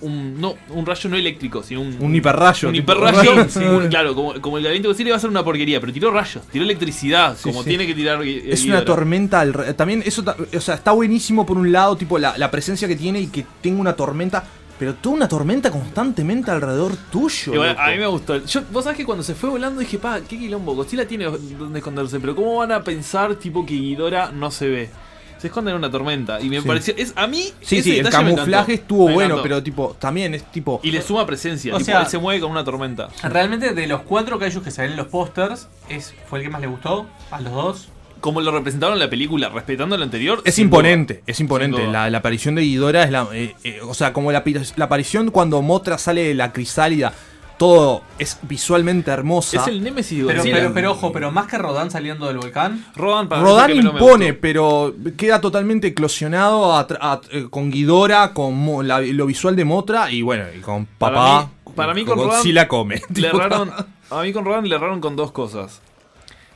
un, 0.00 0.40
no, 0.40 0.54
un 0.70 0.84
rayo 0.86 1.08
no 1.10 1.16
eléctrico, 1.16 1.62
sino 1.62 1.80
un... 1.80 1.96
Un 2.00 2.14
hiperrayo, 2.14 2.68
Un 2.68 2.74
hiperrayo, 2.76 3.34
rayo. 3.34 3.46
sí, 3.48 3.60
un- 3.64 3.88
claro, 3.88 4.14
como, 4.14 4.40
como 4.40 4.58
el 4.58 4.64
de 4.64 4.78
Godzilla 4.80 5.08
iba 5.08 5.16
a 5.16 5.20
ser 5.20 5.30
una 5.30 5.44
porquería, 5.44 5.80
pero 5.80 5.92
tiró 5.92 6.10
rayos, 6.10 6.42
tiró 6.50 6.64
electricidad, 6.64 7.36
Sí, 7.36 7.42
como 7.48 7.62
sí. 7.62 7.70
tiene 7.70 7.86
que 7.86 7.94
tirar 7.94 8.22
Es 8.22 8.64
una 8.64 8.84
tormenta 8.84 9.40
al 9.40 9.74
También 9.76 10.02
eso, 10.04 10.24
o 10.54 10.60
sea, 10.60 10.74
está 10.74 10.92
buenísimo 10.92 11.44
por 11.46 11.56
un 11.58 11.70
lado, 11.72 11.96
tipo 11.96 12.18
la, 12.18 12.36
la 12.38 12.50
presencia 12.50 12.86
que 12.88 12.96
tiene 12.96 13.20
y 13.20 13.26
que 13.28 13.44
tenga 13.62 13.80
una 13.80 13.94
tormenta, 13.94 14.44
pero 14.78 14.94
toda 14.94 15.14
una 15.16 15.26
tormenta 15.28 15.70
constantemente 15.70 16.50
alrededor 16.50 16.94
tuyo. 17.10 17.62
A 17.62 17.90
mí 17.90 17.96
me 17.98 18.06
gustó. 18.06 18.44
Yo, 18.44 18.60
vos 18.70 18.84
sabés 18.84 18.98
que 18.98 19.06
cuando 19.06 19.24
se 19.24 19.34
fue 19.34 19.48
volando 19.48 19.80
dije, 19.80 19.98
pa, 19.98 20.20
qué 20.20 20.38
quilombo. 20.38 20.74
Godzilla 20.74 21.08
tiene 21.08 21.24
donde 21.24 21.78
esconderse, 21.78 22.20
pero 22.20 22.36
¿cómo 22.36 22.56
van 22.56 22.72
a 22.72 22.84
pensar 22.84 23.36
tipo 23.36 23.64
que 23.64 23.74
Ghidorah 23.74 24.32
no 24.32 24.50
se 24.50 24.68
ve? 24.68 24.90
Se 25.38 25.48
esconde 25.48 25.70
en 25.70 25.76
una 25.76 25.90
tormenta. 25.90 26.40
Y 26.40 26.48
me 26.48 26.60
Sí. 26.60 26.66
pareció. 26.66 26.94
Es, 26.96 27.12
a 27.16 27.26
mí. 27.26 27.52
Sí, 27.60 27.78
ese 27.78 27.90
sí, 27.90 27.98
el 27.98 28.08
camuflaje 28.08 28.74
estuvo 28.74 29.06
Me 29.08 29.14
bueno, 29.14 29.34
encantó. 29.34 29.42
pero 29.42 29.62
tipo, 29.62 29.96
también 29.98 30.34
es 30.34 30.44
tipo. 30.50 30.80
Y 30.82 30.90
le 30.90 31.02
suma 31.02 31.26
presencia. 31.26 31.74
O 31.74 31.78
tipo, 31.78 31.86
sea- 31.86 32.00
él 32.00 32.06
se 32.06 32.18
mueve 32.18 32.40
con 32.40 32.50
una 32.50 32.64
tormenta. 32.64 33.08
Realmente 33.22 33.72
de 33.74 33.86
los 33.86 34.02
cuatro 34.02 34.38
kaijus 34.38 34.62
que 34.62 34.70
salen 34.70 34.92
en 34.92 34.96
los 34.96 35.06
pósters, 35.08 35.68
es, 35.88 36.14
fue 36.28 36.38
el 36.38 36.44
que 36.46 36.50
más 36.50 36.60
le 36.60 36.66
gustó 36.68 37.06
a 37.30 37.40
los 37.40 37.52
dos. 37.52 37.88
Como 38.20 38.40
lo 38.40 38.50
representaron 38.50 38.94
en 38.94 39.00
la 39.00 39.10
película, 39.10 39.50
respetando 39.50 39.96
lo 39.96 40.02
anterior. 40.02 40.40
Es 40.46 40.58
imponente, 40.58 41.14
duda. 41.14 41.22
es 41.26 41.38
imponente. 41.38 41.86
La, 41.86 42.08
la 42.08 42.18
aparición 42.18 42.54
de 42.54 42.62
Ghidorah 42.62 43.04
es 43.04 43.10
la. 43.10 43.28
eh, 43.34 43.54
eh, 43.62 43.80
o 43.86 43.92
sea, 43.92 44.12
como 44.14 44.32
la, 44.32 44.42
la 44.76 44.84
aparición 44.86 45.30
cuando 45.30 45.60
Motra 45.60 45.98
sale 45.98 46.24
de 46.24 46.34
la 46.34 46.50
crisálida, 46.52 47.12
todo 47.58 48.02
es 48.18 48.38
visualmente 48.42 49.10
hermosa. 49.10 49.58
Es 49.60 49.66
el 49.68 49.82
némesis 49.82 50.18
de 50.18 50.24
Pero, 50.26 50.38
Godzilla. 50.38 50.56
pero, 50.56 50.74
pero 50.74 50.90
ojo, 50.92 51.12
pero 51.12 51.30
más 51.30 51.46
que 51.46 51.56
Rodan 51.58 51.90
saliendo 51.90 52.26
del 52.26 52.38
volcán. 52.38 52.84
Rodan 52.94 53.28
para 53.28 53.42
Rodan 53.42 53.70
impone, 53.74 54.32
pero 54.34 54.94
queda 55.16 55.40
totalmente 55.40 55.86
eclosionado 55.88 56.74
a 56.76 56.86
tra- 56.86 56.98
a- 57.00 57.20
eh, 57.32 57.46
con 57.50 57.70
Ghidorah, 57.70 58.32
con 58.34 58.56
mo- 58.56 58.82
la- 58.82 59.00
lo 59.00 59.26
visual 59.26 59.56
de 59.56 59.64
Motra 59.64 60.10
y 60.10 60.22
bueno, 60.22 60.44
y 60.56 60.60
con 60.60 60.86
Para 60.86 61.14
papá. 61.16 61.42
mí- 61.66 61.72
Para 61.74 61.92
mí, 61.94 62.04
con, 62.04 62.16
Rodan. 62.18 62.30
Godzilla 62.38 62.68
come. 62.68 62.94
Le 62.96 63.14
Tipo, 63.14 63.36
erraron, 63.38 63.70
a 64.10 64.22
mí 64.22 64.32
con 64.32 64.44
Rodan 64.44 64.68
le 64.68 64.74
erraron 64.76 65.00
con 65.00 65.14
dos 65.16 65.32
cosas. 65.32 65.80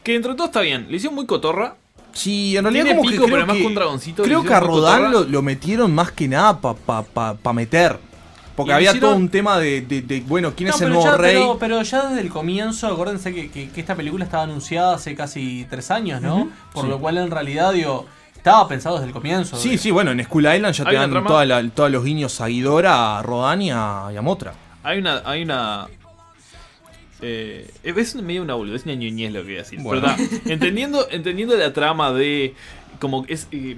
Que 0.03 0.13
dentro 0.13 0.33
de 0.33 0.37
todo 0.39 0.47
está 0.47 0.61
bien. 0.63 0.87
Le 0.89 0.97
hicieron 0.97 1.15
muy 1.15 1.27
cotorra. 1.27 1.77
Sí, 2.13 2.57
en 2.57 2.65
realidad 2.65 2.85
Tiene 2.87 2.99
como 2.99 3.09
pico, 3.11 3.25
que 3.25 3.27
creo 3.27 3.37
pero 3.37 3.43
además 3.45 3.57
que, 3.59 3.67
un 3.67 3.75
dragoncito. 3.75 4.23
creo 4.25 4.43
que 4.43 4.53
a 4.55 4.61
Rodan 4.61 5.13
lo, 5.13 5.25
lo 5.25 5.43
metieron 5.43 5.95
más 5.95 6.11
que 6.13 6.27
nada 6.27 6.59
para 6.61 6.75
pa, 6.75 7.03
pa- 7.03 7.35
pa 7.35 7.53
meter. 7.53 7.99
Porque 8.61 8.73
Y 8.73 8.75
había 8.75 8.91
hicieron- 8.91 9.11
todo 9.11 9.17
un 9.19 9.29
tema 9.29 9.59
de, 9.59 9.81
de- 9.83 10.03
de, 10.03 10.21
bueno, 10.23 10.53
¿quién 10.57 10.69
No, 10.69 10.75
es 10.75 10.81
el 10.83 10.89
nuevo 10.91 11.05
ya, 11.05 11.17
rey? 11.17 11.35
Pero, 11.35 11.59
pero 11.59 11.83
ya 11.83 12.07
desde 12.09 12.21
el 12.21 12.29
comienzo, 12.31 12.87
acuérdense 12.89 13.33
que, 13.35 13.51
que- 13.51 13.71
que 13.71 13.81
esta 13.81 13.95
película 13.95 14.25
estaba 14.25 14.43
anunciada 14.45 14.95
hace 14.95 15.15
casi 15.15 15.67
tres 15.71 15.91
años, 15.91 16.21
¿no? 16.21 16.37
Ujú. 16.37 16.51
Por 16.73 16.85
Sí. 16.85 16.91
lo 16.91 16.99
cual 16.99 17.19
en 17.19 17.31
realidad, 17.31 17.73
digo, 17.73 18.07
estaba 18.37 18.67
pensado 18.69 18.97
desde 18.97 19.09
el 19.09 19.13
comienzo. 19.13 19.57
Sí, 19.57 19.79
sí, 19.79 19.91
bueno, 19.91 20.11
en 20.11 20.23
Skull 20.25 20.47
Island 20.55 20.75
ya 20.75 20.85
te 20.85 20.95
dan 20.95 21.11
trama- 21.11 21.29
toda 21.29 21.45
la- 21.47 21.69
todos 21.71 21.91
los 21.91 22.05
guiños 22.05 22.41
a 22.41 22.49
a 23.19 23.23
Rodan 23.23 23.63
y 23.63 23.71
a, 23.71 24.09
y 24.13 24.17
a 24.17 24.23
Motra. 24.23 24.53
Hay 24.83 24.99
una. 24.99 25.23
Hay 25.25 25.43
una 25.43 25.89
eh, 27.23 27.71
es 27.83 28.15
medio 28.17 28.43
una 28.43 28.55
boludez, 28.55 28.85
una 28.85 28.95
ñoñez 28.95 29.33
lo 29.33 29.41
que 29.41 29.45
voy 29.47 29.55
a 29.57 29.59
decir. 29.59 29.81
Bueno. 29.81 30.03
Pero 30.17 30.23
está, 30.31 30.53
entendiendo, 30.53 31.07
entendiendo 31.11 31.57
la 31.57 31.73
trama 31.73 32.13
de. 32.13 32.55
Como 32.99 33.25
que 33.25 33.35
es. 33.35 33.47
eh, 33.53 33.77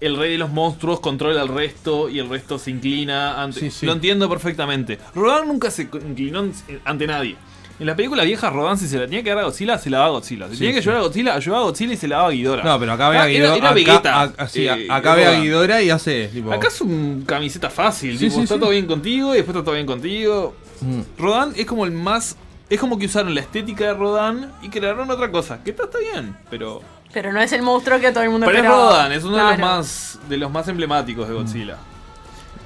el 0.00 0.16
rey 0.16 0.32
de 0.32 0.38
los 0.38 0.50
monstruos 0.50 1.00
controla 1.00 1.42
al 1.42 1.48
resto 1.48 2.08
y 2.08 2.18
el 2.18 2.28
resto 2.28 2.58
se 2.58 2.70
inclina 2.70 3.42
ante. 3.42 3.60
Sí, 3.60 3.70
sí. 3.70 3.86
Lo 3.86 3.92
entiendo 3.92 4.28
perfectamente. 4.28 4.98
Rodan 5.14 5.46
nunca 5.48 5.70
se 5.70 5.82
inclinó 5.82 6.44
ante 6.84 7.06
nadie. 7.06 7.36
En 7.78 7.86
las 7.86 7.96
películas 7.96 8.26
viejas, 8.26 8.52
Rodan, 8.52 8.76
si 8.76 8.86
se 8.86 8.98
la 8.98 9.06
tenía 9.06 9.22
que 9.22 9.30
dar 9.30 9.38
a 9.38 9.44
Godzilla, 9.44 9.78
se 9.78 9.88
la 9.88 9.98
daba 9.98 10.08
a 10.08 10.12
Godzilla. 10.12 10.46
Si 10.48 10.52
Sí, 10.52 10.58
tenía 10.58 10.72
que 10.74 10.78
ayudar 10.80 10.98
a 10.98 11.00
Godzilla, 11.00 11.34
ayudaba 11.34 11.62
a 11.62 11.64
Godzilla 11.64 11.92
y 11.94 11.96
se 11.96 12.08
la 12.08 12.16
daba 12.16 12.28
a 12.28 12.32
Ghidorah. 12.32 12.62
No, 12.62 12.78
pero 12.78 12.92
acá 12.92 13.08
ve 13.08 13.16
a 13.16 13.22
Ah, 13.22 13.28
era- 13.30 13.32
Ghidorah. 13.32 13.56
Era, 13.56 13.68
acá, 13.68 13.74
Vegeta. 13.74 14.22
a- 14.44 14.48
sí, 14.48 14.68
a- 14.68 14.76
eh, 14.76 14.86
acá 14.90 15.14
ve 15.14 15.26
a. 15.26 15.40
Ghidorah 15.40 15.82
y 15.82 15.88
hace. 15.88 16.28
Tipo, 16.28 16.52
Acá 16.52 16.68
es 16.68 16.80
un 16.82 17.24
camiseta 17.26 17.70
fácil, 17.70 18.18
Sí, 18.18 18.28
tipo, 18.28 18.42
está 18.42 18.58
todo 18.58 18.68
bien 18.70 18.86
contigo 18.86 19.32
y 19.32 19.36
después 19.38 19.56
está 19.56 19.64
todo 19.64 19.74
bien 19.74 19.86
contigo. 19.86 20.54
Mm. 20.82 21.00
Rodan 21.18 21.52
es 21.56 21.64
como 21.64 21.86
el 21.86 21.92
más. 21.92 22.36
Es 22.68 22.78
como 22.78 22.98
que 22.98 23.06
usaron 23.06 23.34
la 23.34 23.40
estética 23.40 23.86
de 23.86 23.94
Rodan 23.94 24.52
y 24.62 24.68
crearon 24.68 25.10
otra 25.10 25.30
cosa. 25.30 25.62
Que 25.64 25.70
está, 25.70 25.84
está 25.84 25.98
bien, 25.98 26.36
pero. 26.50 26.82
Pero 27.12 27.32
no 27.32 27.40
es 27.40 27.52
el 27.52 27.62
monstruo 27.62 27.98
que 27.98 28.12
todo 28.12 28.22
el 28.22 28.30
mundo 28.30 28.46
Pero 28.46 28.58
es. 28.58 28.66
Rodan, 28.68 29.12
es 29.12 29.24
uno 29.24 29.36
de 29.36 29.42
los 29.42 29.58
más. 29.58 30.18
de 30.28 30.36
los 30.36 30.50
más 30.50 30.68
emblemáticos 30.68 31.28
de 31.28 31.34
Godzilla. 31.34 31.76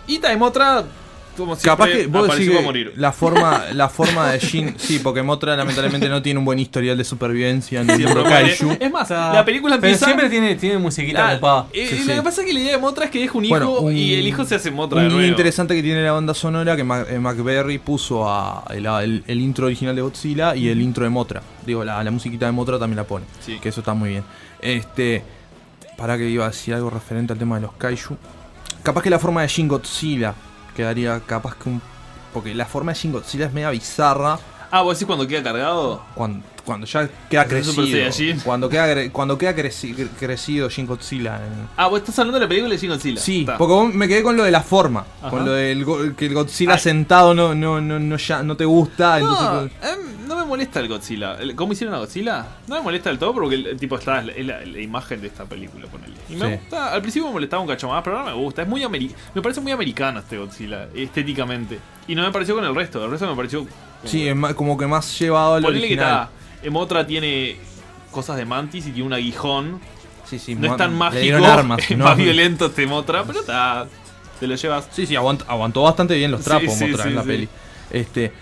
Y 0.06 0.18
Taimotra, 0.18 0.84
como 1.36 1.56
siempre, 1.56 1.70
Capaz 1.70 1.86
que 1.88 2.06
vos 2.06 2.28
decís 2.36 2.50
que 2.50 2.60
morir. 2.62 2.92
la 2.96 3.12
forma, 3.12 3.64
la 3.72 3.88
forma 3.88 4.30
de 4.32 4.38
Shin. 4.38 4.74
Sí, 4.78 5.00
porque 5.02 5.22
Motra 5.22 5.56
lamentablemente 5.56 6.08
no 6.08 6.22
tiene 6.22 6.38
un 6.38 6.44
buen 6.44 6.58
historial 6.58 6.96
de 6.96 7.04
supervivencia 7.04 7.80
en 7.80 7.90
el 7.90 7.96
Siempre. 7.96 8.22
Kaiju. 8.24 8.76
Es 8.80 8.90
más, 8.92 9.10
la 9.10 9.44
película 9.44 9.76
Pero 9.76 9.86
empieza. 9.88 10.04
siempre 10.06 10.28
tiene, 10.30 10.54
tiene 10.56 10.78
musiquita 10.78 11.34
copada. 11.34 11.66
eh, 11.72 11.86
Sí, 11.90 11.98
Lo 11.98 12.02
sí. 12.04 12.12
que 12.18 12.22
pasa 12.22 12.40
es 12.42 12.46
que 12.46 12.52
la 12.54 12.60
idea 12.60 12.72
de 12.72 12.78
Motra 12.78 13.04
es 13.06 13.10
que 13.10 13.20
deja 13.20 13.38
un 13.38 13.44
hijo 13.44 13.50
Bueno, 13.54 13.70
un- 13.72 13.96
y 13.96 14.14
el 14.14 14.26
hijo 14.26 14.44
se 14.44 14.54
hace 14.54 14.70
Motra 14.70 14.98
Un 14.98 15.04
de 15.04 15.08
guiño 15.08 15.18
nuevo. 15.18 15.30
interesante 15.30 15.74
que 15.74 15.82
tiene 15.82 16.02
la 16.02 16.12
banda 16.12 16.34
sonora 16.34 16.76
que 16.76 16.84
Mac, 16.84 17.06
eh, 17.10 17.18
McBerry 17.18 17.78
puso 17.78 18.28
a 18.28 18.64
el, 18.70 18.86
el- 18.86 19.24
el 19.26 19.40
intro 19.40 19.66
original 19.66 19.94
de 19.96 20.02
Godzilla 20.02 20.54
y 20.56 20.68
el 20.68 20.80
intro 20.80 21.04
de 21.04 21.10
Motra. 21.10 21.42
Digo, 21.66 21.84
la, 21.84 22.02
la 22.04 22.10
musiquita 22.10 22.46
de 22.46 22.52
Motra 22.52 22.78
también 22.78 22.96
la 22.96 23.04
pone. 23.04 23.24
Sí. 23.40 23.58
Que 23.60 23.68
eso 23.70 23.80
está 23.80 23.94
muy 23.94 24.10
bien. 24.10 24.24
Este. 24.60 25.22
Para 25.96 26.18
que 26.18 26.28
iba 26.28 26.44
a 26.44 26.48
decir 26.48 26.74
algo 26.74 26.90
referente 26.90 27.32
al 27.32 27.38
tema 27.38 27.54
de 27.54 27.62
los 27.62 27.72
Kaiju. 27.74 28.16
Capaz 28.82 29.00
que 29.02 29.10
la 29.10 29.18
forma 29.20 29.42
de 29.42 29.48
Shin 29.48 29.68
Godzilla 29.68 30.34
quedaría 30.74 31.20
capaz 31.20 31.56
que 31.56 31.68
un. 31.68 31.82
Porque 32.32 32.54
la 32.54 32.66
forma 32.66 32.92
de 32.92 32.98
Shin 32.98 33.12
Godzilla 33.12 33.46
es 33.46 33.52
media 33.52 33.70
bizarra. 33.70 34.38
Ah, 34.70 34.82
vos 34.82 34.96
decís 34.96 35.06
cuando 35.06 35.26
queda 35.26 35.42
cargado. 35.42 36.02
Cuando, 36.14 36.44
cuando 36.64 36.86
ya 36.86 37.08
queda 37.28 37.44
crecido. 37.46 37.84
Cuando 38.44 38.68
queda, 38.68 38.92
cre- 38.94 39.12
cuando 39.12 39.36
queda 39.38 39.54
creci- 39.54 39.94
cre- 39.94 40.08
crecido 40.18 40.68
Shin 40.68 40.86
Godzilla. 40.86 41.36
en- 41.36 41.68
Ah, 41.76 41.88
vos 41.88 41.98
estás 42.00 42.18
hablando 42.18 42.38
de 42.38 42.44
la 42.44 42.48
película 42.48 42.72
de 42.74 42.78
Shin 42.80 42.90
Godzilla. 42.90 43.20
Sí, 43.20 43.40
Está. 43.40 43.58
porque 43.58 43.72
vos- 43.74 43.94
me 43.94 44.08
quedé 44.08 44.22
con 44.22 44.36
lo 44.36 44.44
de 44.44 44.50
la 44.50 44.62
forma. 44.62 45.04
Ajá. 45.20 45.30
Con 45.30 45.44
lo 45.44 45.52
del 45.52 45.84
go- 45.84 46.14
que 46.16 46.26
el 46.26 46.34
Godzilla 46.34 46.78
sentado 46.78 47.34
no, 47.34 47.54
no, 47.54 47.80
no, 47.80 47.98
no, 47.98 48.16
ya, 48.16 48.42
no 48.42 48.56
te 48.56 48.64
gusta. 48.64 49.18
No, 49.20 49.30
entonces, 49.30 49.78
em, 49.82 50.26
no 50.28 50.36
me 50.36 50.44
molesta 50.46 50.80
el 50.80 50.88
Godzilla. 50.88 51.36
¿Cómo 51.54 51.72
hicieron 51.72 51.94
a 51.94 51.98
Godzilla? 51.98 52.46
No 52.66 52.76
me 52.76 52.80
molesta 52.82 53.10
del 53.10 53.18
todo 53.18 53.34
porque 53.34 53.54
el, 53.56 53.76
tipo 53.78 53.96
está 53.98 54.20
es 54.22 54.46
la, 54.46 54.60
la 54.64 54.80
imagen 54.80 55.20
de 55.20 55.26
esta 55.28 55.44
película, 55.44 55.86
ponele. 55.86 56.14
Y 56.28 56.34
me 56.36 56.46
Sí. 56.48 56.60
gusta, 56.62 56.92
al 56.92 57.00
principio 57.02 57.28
me 57.28 57.34
molestaba 57.34 57.62
un 57.62 57.68
cacho 57.68 57.88
más, 57.88 58.02
pero 58.02 58.18
ahora 58.18 58.34
me 58.34 58.36
gusta. 58.40 58.62
Es 58.62 58.68
muy 58.68 58.82
ameri- 58.82 59.12
me 59.34 59.42
parece 59.42 59.60
muy 59.60 59.72
americano 59.72 60.20
este 60.20 60.38
Godzilla, 60.38 60.88
estéticamente. 60.94 61.78
Y 62.08 62.14
no 62.14 62.22
me 62.22 62.30
pareció 62.32 62.54
con 62.54 62.64
el 62.64 62.74
resto. 62.74 63.04
El 63.04 63.10
resto 63.10 63.26
me 63.28 63.36
pareció 63.36 63.66
Sí, 64.04 64.28
es 64.28 64.36
más- 64.36 64.52
como 64.54 64.76
que 64.76 64.86
más 64.86 65.18
llevado 65.18 65.54
al 65.54 65.62
que 65.62 65.68
Emotra 66.64 67.06
tiene 67.06 67.56
cosas 68.10 68.36
de 68.36 68.44
mantis 68.44 68.86
y 68.86 68.90
tiene 68.90 69.06
un 69.06 69.12
aguijón. 69.12 69.80
Sí, 70.24 70.38
sí, 70.38 70.54
No 70.54 70.68
es 70.72 70.76
tan 70.76 70.94
mágico, 70.96 71.44
armas, 71.44 71.78
es 71.90 71.96
¿no? 71.98 72.04
más 72.04 72.16
violento 72.16 72.66
este 72.66 72.84
Emotra, 72.84 73.24
pero 73.24 73.40
está. 73.40 73.86
Te 74.40 74.46
lo 74.46 74.54
llevas. 74.56 74.88
Sí, 74.90 75.06
sí, 75.06 75.14
aguant- 75.14 75.44
aguantó 75.46 75.82
bastante 75.82 76.14
bien 76.16 76.30
los 76.30 76.42
trapos 76.42 76.74
sí, 76.74 76.86
Mothra, 76.86 77.04
en 77.08 77.14
la 77.16 77.22
peli. 77.22 77.48
Este. 77.90 78.32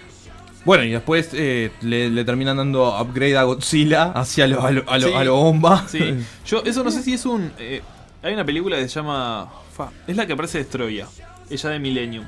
Bueno, 0.65 0.85
y 0.85 0.91
después 0.91 1.31
eh, 1.33 1.73
le, 1.83 2.09
le 2.09 2.25
terminan 2.25 2.57
dando 2.57 2.97
upgrade 3.01 3.37
a 3.37 3.43
Godzilla 3.43 4.13
hacia 4.13 4.47
lo, 4.47 4.63
a, 4.65 4.71
lo, 4.71 4.89
a 4.89 4.97
lo- 4.99 5.09
Sí. 5.09 5.15
a 5.15 5.25
lo 5.25 5.35
bomba. 5.37 5.85
Sí. 5.89 5.99
Yo, 6.47 6.63
eso 6.65 6.85
no 6.85 6.91
sé 6.93 7.03
si 7.03 7.15
es 7.15 7.27
un. 7.27 7.53
eh, 7.59 7.83
hay 8.23 8.33
una 8.33 8.45
película 8.45 8.77
que 8.77 8.83
se 8.89 8.95
llama. 8.95 9.51
fa, 9.77 9.91
es 10.07 10.17
la 10.17 10.25
que 10.27 10.35
aparece 10.35 10.59
Destroya. 10.59 11.09
Ella 11.51 11.71
de 11.71 11.79
Millennium. 11.81 12.25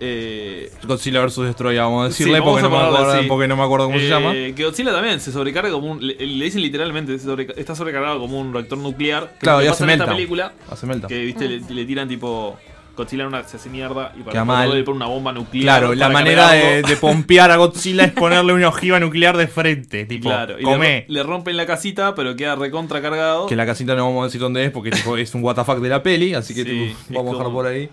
Eh, 0.00 0.70
Godzilla 0.86 1.20
vs 1.24 1.36
Destroya, 1.36 1.82
vamos 1.84 2.06
a 2.08 2.12
sí, 2.12 2.18
decirle 2.24 2.40
vamos 2.40 2.60
porque, 2.60 2.66
a 2.66 2.68
no 2.68 2.74
me 2.76 2.82
ponerle 2.84 2.98
acuerdo, 3.08 3.28
porque 3.28 3.48
no 3.48 3.56
me 3.56 3.62
acuerdo 3.62 3.86
cómo 3.86 3.98
se 3.98 4.06
Eh, 4.06 4.08
llama. 4.10 4.32
Que 4.32 4.64
Godzilla 4.64 4.92
también 4.92 5.20
se 5.20 5.32
sobrecarga 5.32 5.70
como 5.70 5.92
un. 5.92 6.06
Le, 6.06 6.14
le 6.14 6.44
dicen 6.44 6.62
literalmente, 6.62 7.18
se 7.18 7.24
sobreca- 7.26 7.54
está 7.56 7.74
sobrecargado 7.74 8.18
como 8.18 8.38
un 8.40 8.52
reactor 8.52 8.78
nuclear. 8.78 9.32
Que 9.34 9.38
Claro, 9.40 9.58
y 9.62 9.66
hace 9.66 9.72
esta 9.74 9.86
meltdown. 9.86 10.10
película. 10.16 10.52
Hace 10.70 10.86
meltdown. 10.86 11.08
Que 11.08 11.18
viste, 11.24 11.48
le, 11.48 11.60
le 11.60 11.84
tiran 11.84 12.08
tipo. 12.08 12.56
Godzilla 12.96 13.22
en 13.24 13.28
una, 13.30 13.42
se 13.42 13.56
hace 13.56 13.68
mierda 13.70 14.12
y 14.16 14.20
para 14.20 14.30
Queda 14.30 14.44
mal. 14.44 14.72
le 14.72 14.84
ponen 14.84 14.98
una 15.02 15.06
bomba 15.10 15.32
nuclear. 15.32 15.64
Claro, 15.80 15.94
la 15.96 16.08
manera 16.10 16.52
de, 16.52 16.96
pompear 17.00 17.50
a 17.50 17.56
Godzilla 17.56 18.04
es 18.04 18.12
ponerle 18.12 18.52
una 18.52 18.68
ojiva 18.68 19.00
nuclear 19.00 19.36
de 19.36 19.48
frente. 19.48 20.04
Tipo, 20.06 20.28
Claro, 20.28 20.54
y 20.60 20.62
le, 20.62 20.70
come. 20.70 21.04
le 21.08 21.22
rompen 21.24 21.56
la 21.56 21.66
casita, 21.66 22.14
pero 22.14 22.36
queda 22.36 22.54
recontra 22.54 23.02
cargado. 23.02 23.48
Que 23.48 23.56
la 23.56 23.66
casita 23.66 23.96
no 23.96 24.04
vamos 24.04 24.22
a 24.22 24.26
decir 24.26 24.40
dónde 24.40 24.64
es 24.66 24.70
porque 24.70 24.92
tipo, 24.92 25.16
es 25.16 25.34
un 25.34 25.42
WTF 25.42 25.80
de 25.80 25.88
la 25.88 26.04
peli, 26.04 26.34
así 26.34 26.54
que 26.54 26.62
Sí, 26.62 26.94
tipo, 27.08 27.18
vamos 27.18 27.30
a 27.30 27.32
dejar 27.32 27.44
como- 27.46 27.56
por 27.56 27.66
ahí. 27.66 27.88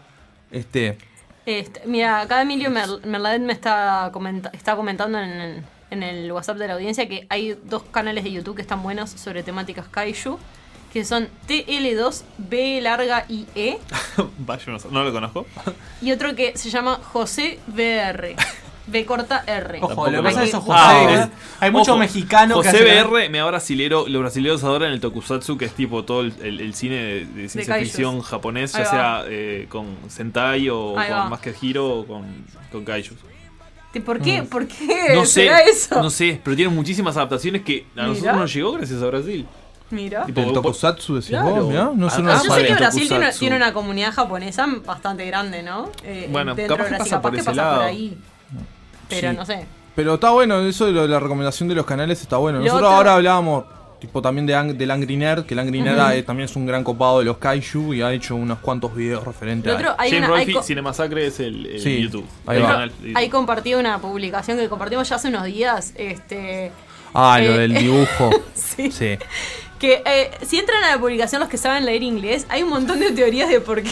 Este. 0.51 0.97
Este, 1.59 1.81
mira, 1.85 2.21
acá 2.21 2.41
Emilio 2.41 2.69
me 2.69 3.53
está, 3.53 4.09
comenta- 4.13 4.49
está 4.53 4.75
comentando 4.75 5.19
en, 5.19 5.63
en 5.89 6.03
el 6.03 6.31
WhatsApp 6.31 6.57
de 6.57 6.67
la 6.67 6.73
audiencia 6.73 7.07
que 7.07 7.25
hay 7.29 7.57
dos 7.65 7.83
canales 7.83 8.23
de 8.23 8.31
YouTube 8.31 8.55
que 8.55 8.61
están 8.61 8.81
buenos 8.83 9.09
sobre 9.11 9.43
temáticas 9.43 9.87
kaiju, 9.87 10.37
que 10.93 11.03
son 11.05 11.27
TL2 11.47 12.23
B 12.37 12.79
larga 12.81 13.25
IE 13.29 13.79
Vaya, 14.39 14.63
no, 14.67 14.77
no 14.91 15.03
lo 15.03 15.11
conozco. 15.13 15.45
y 16.01 16.11
otro 16.11 16.35
que 16.35 16.57
se 16.57 16.69
llama 16.69 16.99
José 17.11 17.59
BR. 17.67 18.35
B 18.87 19.05
corta 19.05 19.43
R. 19.45 19.79
Ojo, 19.81 20.09
lo 20.09 20.17
que 20.17 20.23
pasa 20.23 20.43
es 20.43 20.49
eso, 20.49 20.61
José. 20.61 20.79
Ah, 20.81 21.27
¿eh? 21.29 21.37
Hay 21.59 21.71
muchos 21.71 21.97
mexicanos 21.97 22.61
que 22.61 22.69
José 22.71 22.83
hacen- 22.91 23.09
BR 23.09 23.29
me 23.29 23.37
da 23.37 23.45
brasilero. 23.45 24.05
Los 24.07 24.21
brasileños 24.21 24.63
adoran 24.63 24.91
el 24.91 24.99
tokusatsu, 24.99 25.57
que 25.57 25.65
es 25.65 25.73
tipo 25.73 26.03
todo 26.03 26.21
el, 26.21 26.33
el- 26.41 26.59
el 26.61 26.73
cine 26.73 26.95
de, 26.95 27.25
de 27.25 27.49
ciencia 27.49 27.75
ficción 27.75 28.21
japonés, 28.21 28.73
Ahí 28.75 28.83
ya 28.83 28.89
va. 28.89 29.21
sea 29.21 29.23
eh, 29.29 29.67
con 29.69 29.85
Sentai 30.09 30.69
o 30.69 30.97
Ahí 30.97 31.09
con 31.09 31.17
va. 31.17 31.29
Masker 31.29 31.55
Hero 31.61 31.99
o 31.99 32.05
con, 32.07 32.25
con 32.71 32.83
Kaijus. 32.83 33.17
¿Por 34.05 34.21
qué? 34.21 34.43
¿Por 34.43 34.67
qué 34.67 35.11
No 35.15 35.25
sé, 35.25 35.49
eso? 35.69 36.01
no 36.01 36.09
sé, 36.09 36.39
pero 36.43 36.55
tienen 36.55 36.73
muchísimas 36.73 37.17
adaptaciones 37.17 37.61
que 37.63 37.85
a 37.95 38.03
nosotros 38.03 38.21
Mira. 38.21 38.33
nos 38.33 38.53
llegó 38.53 38.71
gracias 38.71 39.01
a 39.01 39.05
Brasil. 39.05 39.45
Mira. 39.89 40.25
Tipo, 40.25 40.39
el 40.41 40.53
tokusatsu 40.53 41.15
decís 41.15 41.29
Claro. 41.31 41.49
vos, 41.55 41.67
mirá, 41.67 41.91
no 41.93 42.09
sé 42.09 42.15
ah, 42.19 42.21
una 42.21 42.41
Yo 42.41 42.53
sé 42.55 42.65
que 42.65 42.73
Brasil 42.75 43.07
tiene, 43.09 43.31
tiene 43.33 43.55
una 43.57 43.73
comunidad 43.73 44.13
japonesa 44.13 44.65
bastante 44.85 45.25
grande, 45.25 45.61
¿no? 45.63 45.91
Eh, 46.05 46.29
Bueno, 46.31 46.55
capaz 46.55 46.85
que 46.85 46.95
pasa 46.97 47.09
capaz 47.09 47.21
por 47.21 47.31
que 47.31 47.37
ese 47.41 47.45
pasa 47.49 47.61
lado. 47.61 47.75
por 47.75 47.85
ahí. 47.85 48.17
Pero 49.11 49.31
Sí. 49.31 49.37
no 49.37 49.45
sé. 49.45 49.65
Pero 49.95 50.13
está 50.15 50.29
bueno, 50.31 50.59
eso 50.61 50.85
de 50.85 50.91
lo 50.93 51.01
de 51.03 51.07
la 51.09 51.19
recomendación 51.19 51.67
de 51.69 51.75
los 51.75 51.85
canales 51.85 52.21
está 52.21 52.37
bueno. 52.37 52.57
Lo 52.59 52.63
Nosotros 52.65 52.87
otro- 52.87 52.97
ahora 52.97 53.13
hablábamos 53.15 53.65
tipo 53.99 54.19
también 54.19 54.47
de 54.47 54.55
Ang- 54.55 54.73
del 54.77 54.89
Angry 54.89 55.15
Nerd, 55.15 55.45
que 55.45 55.53
el 55.53 55.59
Angry 55.59 55.79
Nerd 55.81 55.99
Ujú. 55.99 56.09
eh, 56.13 56.23
también 56.23 56.45
es 56.49 56.55
un 56.55 56.65
gran 56.65 56.83
copado 56.83 57.19
de 57.19 57.25
los 57.25 57.37
kaiju 57.37 57.93
y 57.93 58.01
ha 58.01 58.11
hecho 58.11 58.35
unos 58.35 58.57
cuantos 58.57 58.95
videos 58.95 59.23
referentes 59.23 59.71
Lo 59.71 59.77
a 59.77 59.79
otro, 59.79 59.95
hay 59.99 60.09
James 60.09 60.27
una- 60.27 60.37
hay 60.39 60.45
Rolfe, 60.45 60.53
co- 60.57 60.63
Cinemasacre 60.63 61.27
es 61.27 61.39
el, 61.39 61.65
el 61.67 61.79
Sí, 61.81 62.01
YouTube. 62.01 62.25
ahí 62.47 62.57
el 62.57 62.63
va. 62.63 62.67
canal 62.69 62.89
de 62.99 63.07
Hay 63.09 63.13
YouTube. 63.25 63.31
compartido 63.31 63.79
una 63.79 63.99
publicación 63.99 64.57
que 64.57 64.67
compartimos 64.69 65.07
ya 65.07 65.17
hace 65.17 65.27
unos 65.27 65.45
días. 65.45 65.93
Este. 65.95 66.71
Ah, 67.13 67.37
lo 67.39 67.51
eh, 67.53 67.57
del 67.59 67.73
dibujo. 67.75 68.31
sí. 68.55 68.89
sí. 68.91 69.17
Que 69.81 70.03
eh, 70.05 70.29
si 70.45 70.59
entran 70.59 70.83
a 70.83 70.91
la 70.91 70.99
publicación 70.99 71.39
los 71.39 71.49
que 71.49 71.57
saben 71.57 71.85
leer 71.85 72.03
inglés, 72.03 72.45
hay 72.49 72.61
un 72.61 72.69
montón 72.69 72.99
de 72.99 73.09
teorías 73.11 73.49
de 73.49 73.59
por 73.61 73.81
qué. 73.81 73.91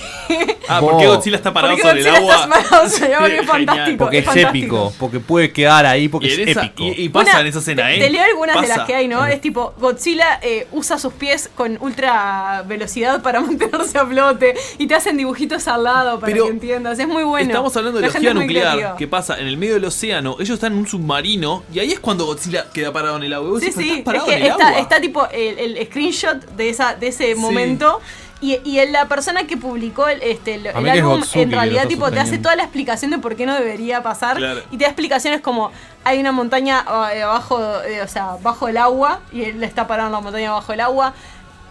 Ah, 0.67 0.79
¿por 0.79 0.97
qué 0.99 1.07
Godzilla 1.07 1.37
está 1.37 1.51
parado 1.51 1.73
¿Por 1.75 1.81
qué 1.81 1.87
sobre 1.89 2.01
el 2.01 2.15
agua? 2.15 2.35
está 2.35 2.47
parado 2.47 2.89
sobre 2.89 3.07
el 3.07 3.13
agua? 3.15 3.27
Que 3.29 3.37
es 3.39 3.45
fantástico. 3.47 3.97
Porque 3.97 4.17
es, 4.19 4.25
fantástico. 4.25 4.49
épico, 4.77 4.93
porque 4.99 5.19
puede 5.19 5.51
quedar 5.51 5.87
ahí, 5.87 6.07
porque 6.07 6.27
Y 6.27 6.31
es 6.31 6.39
esa- 6.49 6.65
épico. 6.65 6.83
y- 6.83 7.05
y 7.05 7.09
pasa 7.09 7.31
Una- 7.31 7.39
en 7.41 7.47
esa 7.47 7.57
escena, 7.59 7.87
te- 7.87 7.95
¿eh? 7.95 7.99
Te 8.01 8.09
leo 8.11 8.23
algunas 8.23 8.61
de 8.61 8.67
las 8.67 8.81
que 8.81 8.93
hay, 8.93 9.07
¿no? 9.07 9.25
Es 9.25 9.41
tipo, 9.41 9.73
Godzilla 9.79 10.39
eh, 10.43 10.67
usa 10.71 10.99
sus 10.99 11.11
pies 11.13 11.49
con 11.55 11.79
ultra 11.81 12.63
velocidad 12.67 13.23
para 13.23 13.41
mantenerse 13.81 13.97
a 13.97 14.05
flote 14.05 14.53
y 14.77 14.85
te 14.85 14.93
hacen 14.93 15.17
dibujitos 15.17 15.67
al 15.67 15.83
lado 15.85 16.19
para 16.19 16.31
Pero 16.31 16.45
que 16.45 16.51
entiendas. 16.51 16.99
Es 16.99 17.07
muy 17.07 17.23
bueno. 17.23 17.47
Estamos 17.49 17.75
hablando 17.75 17.99
de 17.99 18.07
La 18.07 18.13
muy 18.33 18.33
nuclear. 18.43 18.95
¿Qué 18.95 19.07
pasa? 19.07 19.39
En 19.39 19.47
el 19.47 19.57
medio 19.57 19.73
del 19.73 19.85
océano, 19.85 20.35
ellos 20.39 20.51
están 20.51 20.73
en 20.73 20.77
un 20.79 20.87
submarino 20.87 21.63
y 21.73 21.79
ahí 21.79 21.91
es 21.91 21.99
cuando 21.99 22.27
Godzilla 22.27 22.67
queda 22.71 22.93
parado 22.93 23.17
en 23.17 23.23
el 23.23 23.33
agua. 23.33 23.59
Sí, 23.59 23.71
decís, 23.71 24.03
"Pero 24.05 24.25
sí, 24.25 24.31
es 24.33 24.37
que 24.41 24.47
está, 24.49 24.67
agua". 24.67 24.79
está 24.79 25.01
tipo 25.01 25.27
el, 25.31 25.57
el 25.57 25.78
screenshot 25.85 26.39
de 26.55 26.69
esa 26.69 26.95
de 26.95 27.07
ese 27.07 27.35
momento. 27.35 27.99
Y, 28.41 28.61
y 28.63 28.85
la 28.87 29.05
persona 29.09 29.45
que 29.45 29.57
publicó 29.57 30.07
el, 30.07 30.21
este, 30.21 30.55
el, 30.55 30.67
álbum, 30.67 31.19
Gotsuki 31.19 31.41
en 31.41 31.51
realidad, 31.51 31.87
tipo, 31.87 32.09
te 32.09 32.21
hace 32.21 32.37
toda 32.37 32.55
la 32.55 32.63
explicación 32.63 33.11
de 33.11 33.17
por 33.17 33.35
qué 33.35 33.45
no 33.45 33.53
debería 33.53 34.01
pasar. 34.01 34.37
Claro. 34.37 34.61
Y 34.71 34.77
te 34.77 34.85
da 34.85 34.91
explicaciones 34.91 35.41
como: 35.41 35.71
hay 36.05 36.19
una 36.19 36.31
montaña 36.31 36.85
eh, 37.13 37.21
abajo, 37.21 37.59
eh, 37.81 38.01
o 38.01 38.07
sea, 38.07 38.37
bajo 38.41 38.69
el 38.69 38.77
agua, 38.77 39.19
y 39.33 39.43
él 39.43 39.61
está 39.61 39.87
parado 39.87 40.07
en 40.07 40.13
la 40.13 40.21
montaña 40.21 40.53
bajo 40.53 40.71
el 40.71 40.79
agua, 40.79 41.13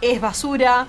es 0.01 0.21
basura, 0.21 0.85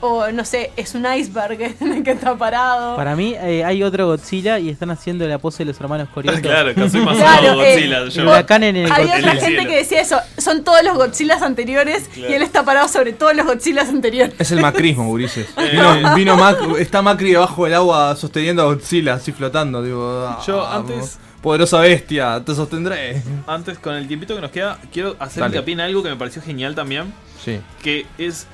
o 0.00 0.30
no 0.32 0.44
sé, 0.44 0.70
es 0.76 0.94
un 0.94 1.06
iceberg 1.12 1.60
en 1.80 1.92
el 1.92 2.02
que 2.02 2.12
está 2.12 2.36
parado. 2.36 2.96
Para 2.96 3.16
mí 3.16 3.34
eh, 3.38 3.64
hay 3.64 3.82
otro 3.82 4.06
Godzilla 4.06 4.58
y 4.58 4.68
están 4.68 4.90
haciendo 4.90 5.26
la 5.26 5.38
pose 5.38 5.58
de 5.64 5.72
los 5.72 5.80
hermanos 5.80 6.08
Corioto. 6.14 6.40
Claro, 6.40 6.74
Kazuma 6.74 7.12
Claro, 7.16 7.56
Masaru 7.56 7.60
eh, 7.62 7.72
Godzilla. 7.74 7.98
El 7.98 8.10
yo- 8.10 8.22
huracán 8.22 8.62
en 8.64 8.76
el 8.76 8.92
Había 8.92 9.18
en 9.18 9.24
otra 9.28 9.36
gente 9.40 9.66
que 9.66 9.76
decía 9.76 10.00
eso, 10.00 10.18
son 10.36 10.64
todos 10.64 10.82
los 10.84 10.96
Godzillas 10.96 11.42
anteriores 11.42 12.08
Claro. 12.14 12.30
y 12.32 12.34
él 12.34 12.42
está 12.42 12.64
parado 12.64 12.88
sobre 12.88 13.12
todos 13.12 13.34
los 13.34 13.46
Godzillas 13.46 13.88
anteriores. 13.88 14.34
Es 14.38 14.50
el 14.52 14.60
macrismo, 14.60 15.08
Ulises. 15.10 15.46
Eh. 15.56 15.70
Vino, 15.72 16.14
vino 16.14 16.36
Mac, 16.36 16.58
está 16.78 17.02
Macri 17.02 17.32
debajo 17.32 17.64
del 17.64 17.74
agua 17.74 18.14
sosteniendo 18.16 18.62
a 18.62 18.66
Godzilla, 18.66 19.14
así 19.14 19.32
flotando. 19.32 19.82
Digo, 19.82 20.26
ah, 20.28 20.40
Yo 20.46 20.66
antes- 20.66 21.18
Poderosa 21.42 21.78
bestia, 21.78 22.42
te 22.44 22.52
sostendré. 22.52 23.22
Antes, 23.46 23.78
con 23.78 23.94
el 23.94 24.08
tiempito 24.08 24.34
que 24.34 24.40
nos 24.40 24.50
queda, 24.50 24.76
quiero 24.92 25.14
hacer 25.20 25.44
hincapié 25.46 25.74
en 25.74 25.80
algo 25.80 26.02
que 26.02 26.08
me 26.08 26.16
pareció 26.16 26.42
genial 26.42 26.74
también. 26.74 27.14
Sí. 27.44 27.60
Que 27.80 28.06
es. 28.18 28.48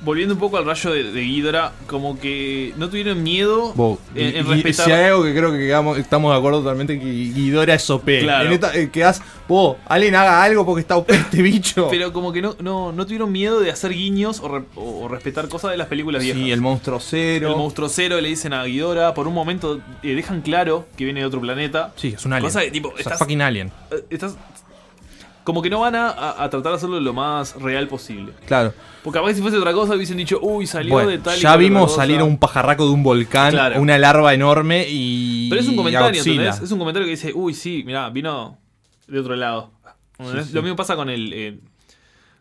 Volviendo 0.00 0.34
un 0.34 0.40
poco 0.40 0.56
al 0.58 0.64
rayo 0.64 0.92
de, 0.92 1.04
de 1.10 1.20
Ghidorah, 1.22 1.72
como 1.88 2.20
que 2.20 2.72
no 2.76 2.88
tuvieron 2.88 3.22
miedo 3.22 3.72
Bo, 3.74 3.98
en, 4.14 4.36
en 4.36 4.46
y- 4.46 4.48
respetar. 4.62 4.86
si 4.86 4.92
hay 4.92 5.04
algo 5.06 5.24
que 5.24 5.34
creo 5.34 5.50
que 5.50 5.58
quedamos- 5.58 5.98
estamos 5.98 6.32
de 6.32 6.38
acuerdo 6.38 6.60
totalmente 6.60 6.98
que 7.00 7.04
Guidora 7.04 7.74
es 7.74 7.90
OP. 7.90 8.20
Claro. 8.20 8.46
En 8.46 8.52
esta, 8.52 8.76
eh, 8.76 8.90
quedás, 8.90 9.20
vos, 9.48 9.76
alguien 9.86 10.14
haga 10.14 10.42
algo 10.42 10.64
porque 10.64 10.82
está 10.82 10.96
OP 10.96 11.10
este 11.14 11.42
bicho. 11.42 11.88
Pero 11.90 12.12
como 12.12 12.32
que 12.32 12.40
no, 12.42 12.54
no, 12.60 12.92
no 12.92 13.04
tuvieron 13.06 13.32
miedo 13.32 13.58
de 13.60 13.70
hacer 13.72 13.92
guiños 13.92 14.38
o, 14.40 14.48
re- 14.48 14.64
o- 14.76 15.00
o 15.04 15.08
respetar 15.08 15.48
cosas 15.48 15.72
de 15.72 15.76
las 15.76 15.88
películas 15.88 16.22
viejas. 16.22 16.42
sí, 16.42 16.52
el 16.52 16.60
monstruo 16.60 17.00
cero. 17.00 17.50
El 17.50 17.56
monstruo 17.56 17.88
cero 17.88 18.20
le 18.20 18.28
dicen 18.28 18.52
a 18.52 18.64
Ghidorah, 18.64 19.14
por 19.14 19.26
un 19.26 19.34
momento 19.34 19.80
eh, 20.04 20.14
dejan 20.14 20.42
claro 20.42 20.86
que 20.96 21.04
viene 21.04 21.20
de 21.20 21.26
otro 21.26 21.40
planeta. 21.40 21.92
Sí, 21.96 22.14
es 22.16 22.24
un 22.24 22.32
alien. 22.34 22.46
Cosa 22.48 22.60
que, 22.62 22.70
tipo, 22.70 22.88
O 22.90 22.92
sea, 22.92 23.00
estás- 23.00 23.18
fucking 23.18 23.42
alien. 23.42 23.72
Eh, 23.90 24.04
estás- 24.10 24.36
como 25.48 25.62
que 25.62 25.70
no 25.70 25.80
van 25.80 25.94
a, 25.94 26.10
a- 26.10 26.44
a 26.44 26.50
tratar 26.50 26.72
de 26.72 26.76
hacerlo 26.76 27.00
lo 27.00 27.14
más 27.14 27.54
real 27.56 27.88
posible. 27.88 28.34
Claro. 28.46 28.74
Porque 29.02 29.18
capaz 29.18 29.30
que 29.30 29.36
si 29.36 29.40
fuese 29.40 29.56
otra 29.56 29.72
cosa 29.72 29.94
hubiesen 29.94 30.18
dicho, 30.18 30.38
uy, 30.42 30.66
salió 30.66 30.92
Bueno, 30.92 31.08
de 31.08 31.16
tal 31.16 31.38
y 31.38 31.40
ya 31.40 31.56
vimos 31.56 31.84
otra 31.84 31.86
cosa". 31.94 32.02
salir 32.02 32.20
a 32.20 32.24
un 32.24 32.36
pajarraco 32.36 32.84
de 32.84 32.90
un 32.92 33.02
volcán, 33.02 33.52
Claro. 33.52 33.80
una 33.80 33.96
larva 33.96 34.34
enorme 34.34 34.84
y. 34.90 35.48
Pero 35.48 35.62
es 35.62 35.68
un 35.68 35.76
comentario. 35.76 36.20
¿entendés? 36.20 36.60
Es 36.60 36.70
un 36.70 36.78
comentario 36.78 37.06
que 37.06 37.12
dice, 37.12 37.32
uy, 37.34 37.54
sí, 37.54 37.82
mirá, 37.86 38.10
vino 38.10 38.58
de 39.06 39.20
otro 39.20 39.34
lado. 39.36 39.70
¿Entendés? 40.18 40.44
Sí, 40.44 40.50
sí. 40.50 40.54
Lo 40.54 40.60
mismo 40.62 40.76
pasa 40.76 40.94
con 40.96 41.08
el... 41.08 41.32
eh, 41.32 41.58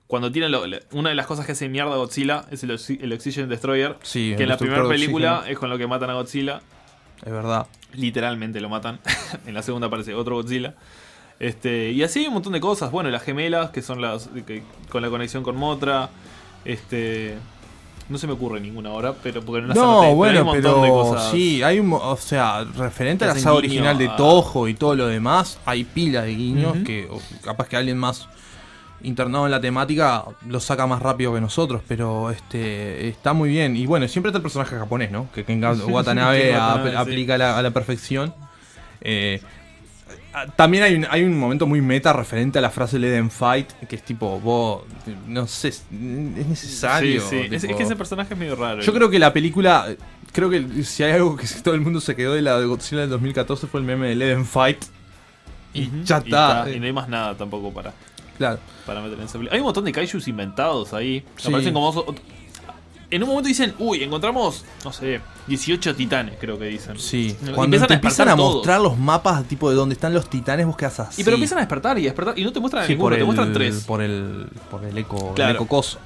cuando 0.07 0.29
tienen 0.31 0.51
lo- 0.51 0.67
la- 0.67 0.79
una 0.91 1.07
de 1.09 1.15
las 1.15 1.27
cosas 1.27 1.45
que 1.45 1.53
hace 1.53 1.69
mierda 1.69 1.93
a 1.93 1.97
Godzilla 1.97 2.43
es 2.51 2.63
el, 2.63 2.71
Oxy- 2.71 2.99
el 3.01 3.13
Oxygen 3.13 3.47
Destroyer. 3.47 3.95
Sí, 4.03 4.33
que 4.35 4.43
en 4.43 4.49
la 4.49 4.55
destructor 4.55 4.79
primera 4.79 4.83
de 4.83 4.89
película 4.89 5.31
oxígeno. 5.35 5.53
es 5.53 5.59
con 5.59 5.69
lo 5.69 5.77
que 5.77 5.87
matan 5.87 6.09
a 6.09 6.13
Godzilla. 6.15 6.61
Es 7.25 7.31
verdad. 7.31 7.67
Literalmente 7.93 8.59
lo 8.59 8.67
matan. 8.69 8.99
en 9.47 9.53
la 9.53 9.61
segunda 9.61 9.87
aparece 9.87 10.13
otro 10.13 10.35
Godzilla. 10.35 10.75
Este, 11.39 11.91
y 11.91 12.01
así 12.03 12.19
hay 12.19 12.27
un 12.27 12.33
montón 12.33 12.53
de 12.53 12.59
cosas. 12.59 12.91
Bueno, 12.91 13.09
las 13.09 13.21
gemelas, 13.23 13.69
que 13.69 13.81
son 13.81 14.01
las 14.01 14.29
que- 14.47 14.63
con 14.89 15.01
la 15.01 15.09
conexión 15.09 15.43
con 15.43 15.55
Motra. 15.55 16.09
Este. 16.65 17.37
No 18.09 18.17
se 18.17 18.25
me 18.25 18.33
ocurre 18.33 18.61
ninguna 18.61 18.89
ahora, 18.89 19.13
pero 19.21 19.41
porque 19.41 19.61
no 19.61 19.67
las 19.67 19.77
anoté, 19.77 19.91
No, 19.91 19.99
pero 19.99 20.09
hay 20.09 20.15
bueno, 20.15 20.39
un 20.39 20.45
montón 20.45 20.81
pero, 20.81 20.81
de 20.83 20.89
cosas. 20.89 21.29
sí, 21.31 21.61
hay 21.61 21.77
un, 21.79 21.91
o 21.91 22.15
sea, 22.15 22.63
referente 22.63 23.25
a 23.25 23.27
la 23.27 23.35
saga 23.35 23.55
original 23.57 23.97
de 23.97 24.07
a- 24.07 24.15
Toho 24.15 24.69
y 24.69 24.75
todo 24.75 24.95
lo 24.95 25.07
demás, 25.07 25.59
hay 25.65 25.83
pila 25.83 26.21
de 26.21 26.33
guiños 26.33 26.77
que 26.85 27.05
capaz 27.43 27.67
que 27.67 27.75
alguien 27.75 27.97
más 27.97 28.29
internado 29.03 29.43
en 29.45 29.51
la 29.51 29.59
temática 29.59 30.23
lo 30.47 30.59
saca 30.61 30.87
más 30.87 31.01
rápido 31.01 31.33
que 31.33 31.41
nosotros, 31.41 31.81
pero 31.85 32.31
este 32.31 33.09
está 33.09 33.33
muy 33.33 33.49
bien. 33.49 33.75
Y 33.75 33.85
bueno, 33.85 34.07
siempre 34.07 34.29
está 34.29 34.37
el 34.37 34.41
personaje 34.43 34.77
japonés, 34.77 35.11
¿no? 35.11 35.27
Que 35.35 35.43
Ken 35.43 35.61
Watanabe, 35.89 36.55
aplica 36.55 37.35
a 37.35 37.37
la, 37.37 37.57
a 37.57 37.61
la 37.61 37.71
perfección. 37.71 38.33
Eh, 39.01 39.41
también 40.55 40.83
hay 40.83 40.95
un, 40.95 41.07
hay 41.09 41.23
un 41.23 41.37
momento 41.37 41.65
muy 41.67 41.81
meta 41.81 42.13
referente 42.13 42.59
a 42.59 42.61
la 42.61 42.69
frase 42.69 42.99
Let 42.99 43.11
them 43.11 43.29
fight, 43.29 43.71
que 43.87 43.95
es 43.95 44.03
tipo, 44.03 44.39
vos, 44.39 44.83
no 45.27 45.47
sé, 45.47 45.69
es 45.69 45.83
necesario. 45.91 47.21
Sí, 47.21 47.47
sí. 47.49 47.55
Es, 47.55 47.65
que 47.65 47.83
ese 47.83 47.95
personaje 47.95 48.33
es 48.33 48.39
medio 48.39 48.55
raro. 48.55 48.81
yo 48.81 48.93
creo 48.93 49.09
que 49.09 49.19
la 49.19 49.33
película, 49.33 49.85
eh, 49.89 49.97
creo 50.31 50.49
que 50.49 50.83
si 50.83 51.03
hay 51.03 51.13
algo 51.13 51.35
que 51.37 51.47
todo 51.63 51.73
el 51.73 51.81
mundo 51.81 52.01
se 52.01 52.15
quedó 52.15 52.33
de 52.33 52.41
la 52.41 52.59
de 52.59 52.65
Godzilla 52.65 53.01
del 53.01 53.09
2014 53.09 53.67
fue 53.67 53.79
el 53.79 53.85
meme 53.85 54.09
de 54.09 54.15
Let 54.15 54.33
them 54.33 54.45
Fight. 54.45 54.83
Y 55.73 55.87
Ujú. 55.87 56.03
ya 56.03 56.17
está. 56.17 56.65
Y 56.73 56.79
no 56.79 56.85
hay 56.85 56.93
más 56.93 57.07
nada 57.09 57.35
tampoco 57.35 57.71
para, 57.73 57.93
Claro. 58.37 58.59
para 58.85 59.01
meter 59.01 59.19
en 59.19 59.25
esa. 59.25 59.37
Hay 59.51 59.59
un 59.59 59.65
montón 59.65 59.85
de 59.85 59.91
kaijus 59.91 60.27
inventados 60.27 60.93
ahí. 60.93 61.23
Sí. 61.37 61.49
Aparecen 61.49 61.73
como. 61.73 62.05
En 63.09 63.23
un 63.23 63.29
momento 63.29 63.47
dicen, 63.47 63.73
uy, 63.79 64.03
encontramos, 64.03 64.65
no 64.83 64.91
sé, 64.91 65.21
18 65.47 65.95
titanes, 65.95 66.35
creo 66.39 66.59
que 66.59 66.65
dicen. 66.65 66.99
Sí, 66.99 67.35
cuando 67.55 67.63
empiezan 67.63 67.87
te 67.87 67.93
a 67.93 67.95
empiezan 67.95 68.29
a 68.29 68.35
mostrar 68.35 68.81
los 68.81 68.97
mapas 68.97 69.45
tipo 69.47 69.69
de 69.69 69.77
dónde 69.77 69.93
están 69.93 70.13
los 70.13 70.29
titanes, 70.29 70.65
vos 70.65 70.75
quedás 70.75 70.99
así. 70.99 71.21
Y 71.21 71.23
pero 71.23 71.35
empiezan 71.35 71.59
a 71.59 71.61
despertar 71.61 71.97
y 71.97 72.01
a 72.01 72.05
despertar. 72.05 72.37
Y 72.37 72.43
no 72.43 72.51
te 72.51 72.59
muestran 72.59 72.85
Sí, 72.85 72.93
ninguno, 72.93 73.15
te 73.15 73.21
el, 73.21 73.25
muestran 73.25 73.53
tres. 73.53 73.83
Por 73.85 74.01
el, 74.01 74.47
por 74.69 74.83
el 74.83 74.97
eco, 74.97 75.33
Claro. 75.33 75.51
el 75.51 75.55
ecocoso. 75.55 75.99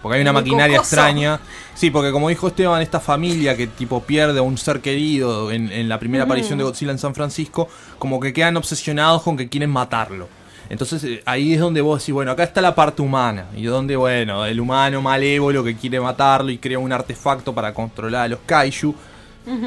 Porque 0.00 0.16
hay 0.16 0.22
una 0.22 0.32
maquinaria 0.32 0.78
extraña. 0.78 1.40
Sí, 1.74 1.90
porque 1.90 2.12
como 2.12 2.28
dijo 2.28 2.48
Esteban, 2.48 2.80
esta 2.80 3.00
familia 3.00 3.56
que 3.56 3.66
tipo 3.66 4.02
pierde 4.02 4.38
a 4.38 4.42
un 4.42 4.56
ser 4.56 4.80
querido 4.80 5.50
en, 5.50 5.70
en 5.70 5.88
la 5.88 5.98
primera 5.98 6.24
aparición 6.24 6.56
de 6.56 6.64
Godzilla 6.64 6.92
en 6.92 6.98
San 6.98 7.14
Francisco, 7.14 7.68
como 7.98 8.20
que 8.20 8.32
quedan 8.32 8.56
obsesionados 8.56 9.22
con 9.22 9.36
que 9.36 9.48
quieren 9.48 9.70
matarlo. 9.70 10.28
Entonces 10.70 11.02
eh, 11.04 11.22
ahí 11.24 11.54
es 11.54 11.60
donde 11.60 11.80
vos 11.80 12.00
decís, 12.00 12.12
bueno, 12.12 12.30
acá 12.30 12.44
está 12.44 12.60
la 12.60 12.74
parte 12.74 13.02
humana. 13.02 13.46
Y 13.56 13.64
donde, 13.64 13.96
bueno, 13.96 14.44
el 14.44 14.60
humano 14.60 15.00
malévolo 15.00 15.64
que 15.64 15.76
quiere 15.76 16.00
matarlo 16.00 16.50
y 16.50 16.58
crea 16.58 16.78
un 16.78 16.92
artefacto 16.92 17.54
para 17.54 17.72
controlar 17.72 18.22
a 18.24 18.28
los 18.28 18.40
kaiju. 18.46 18.94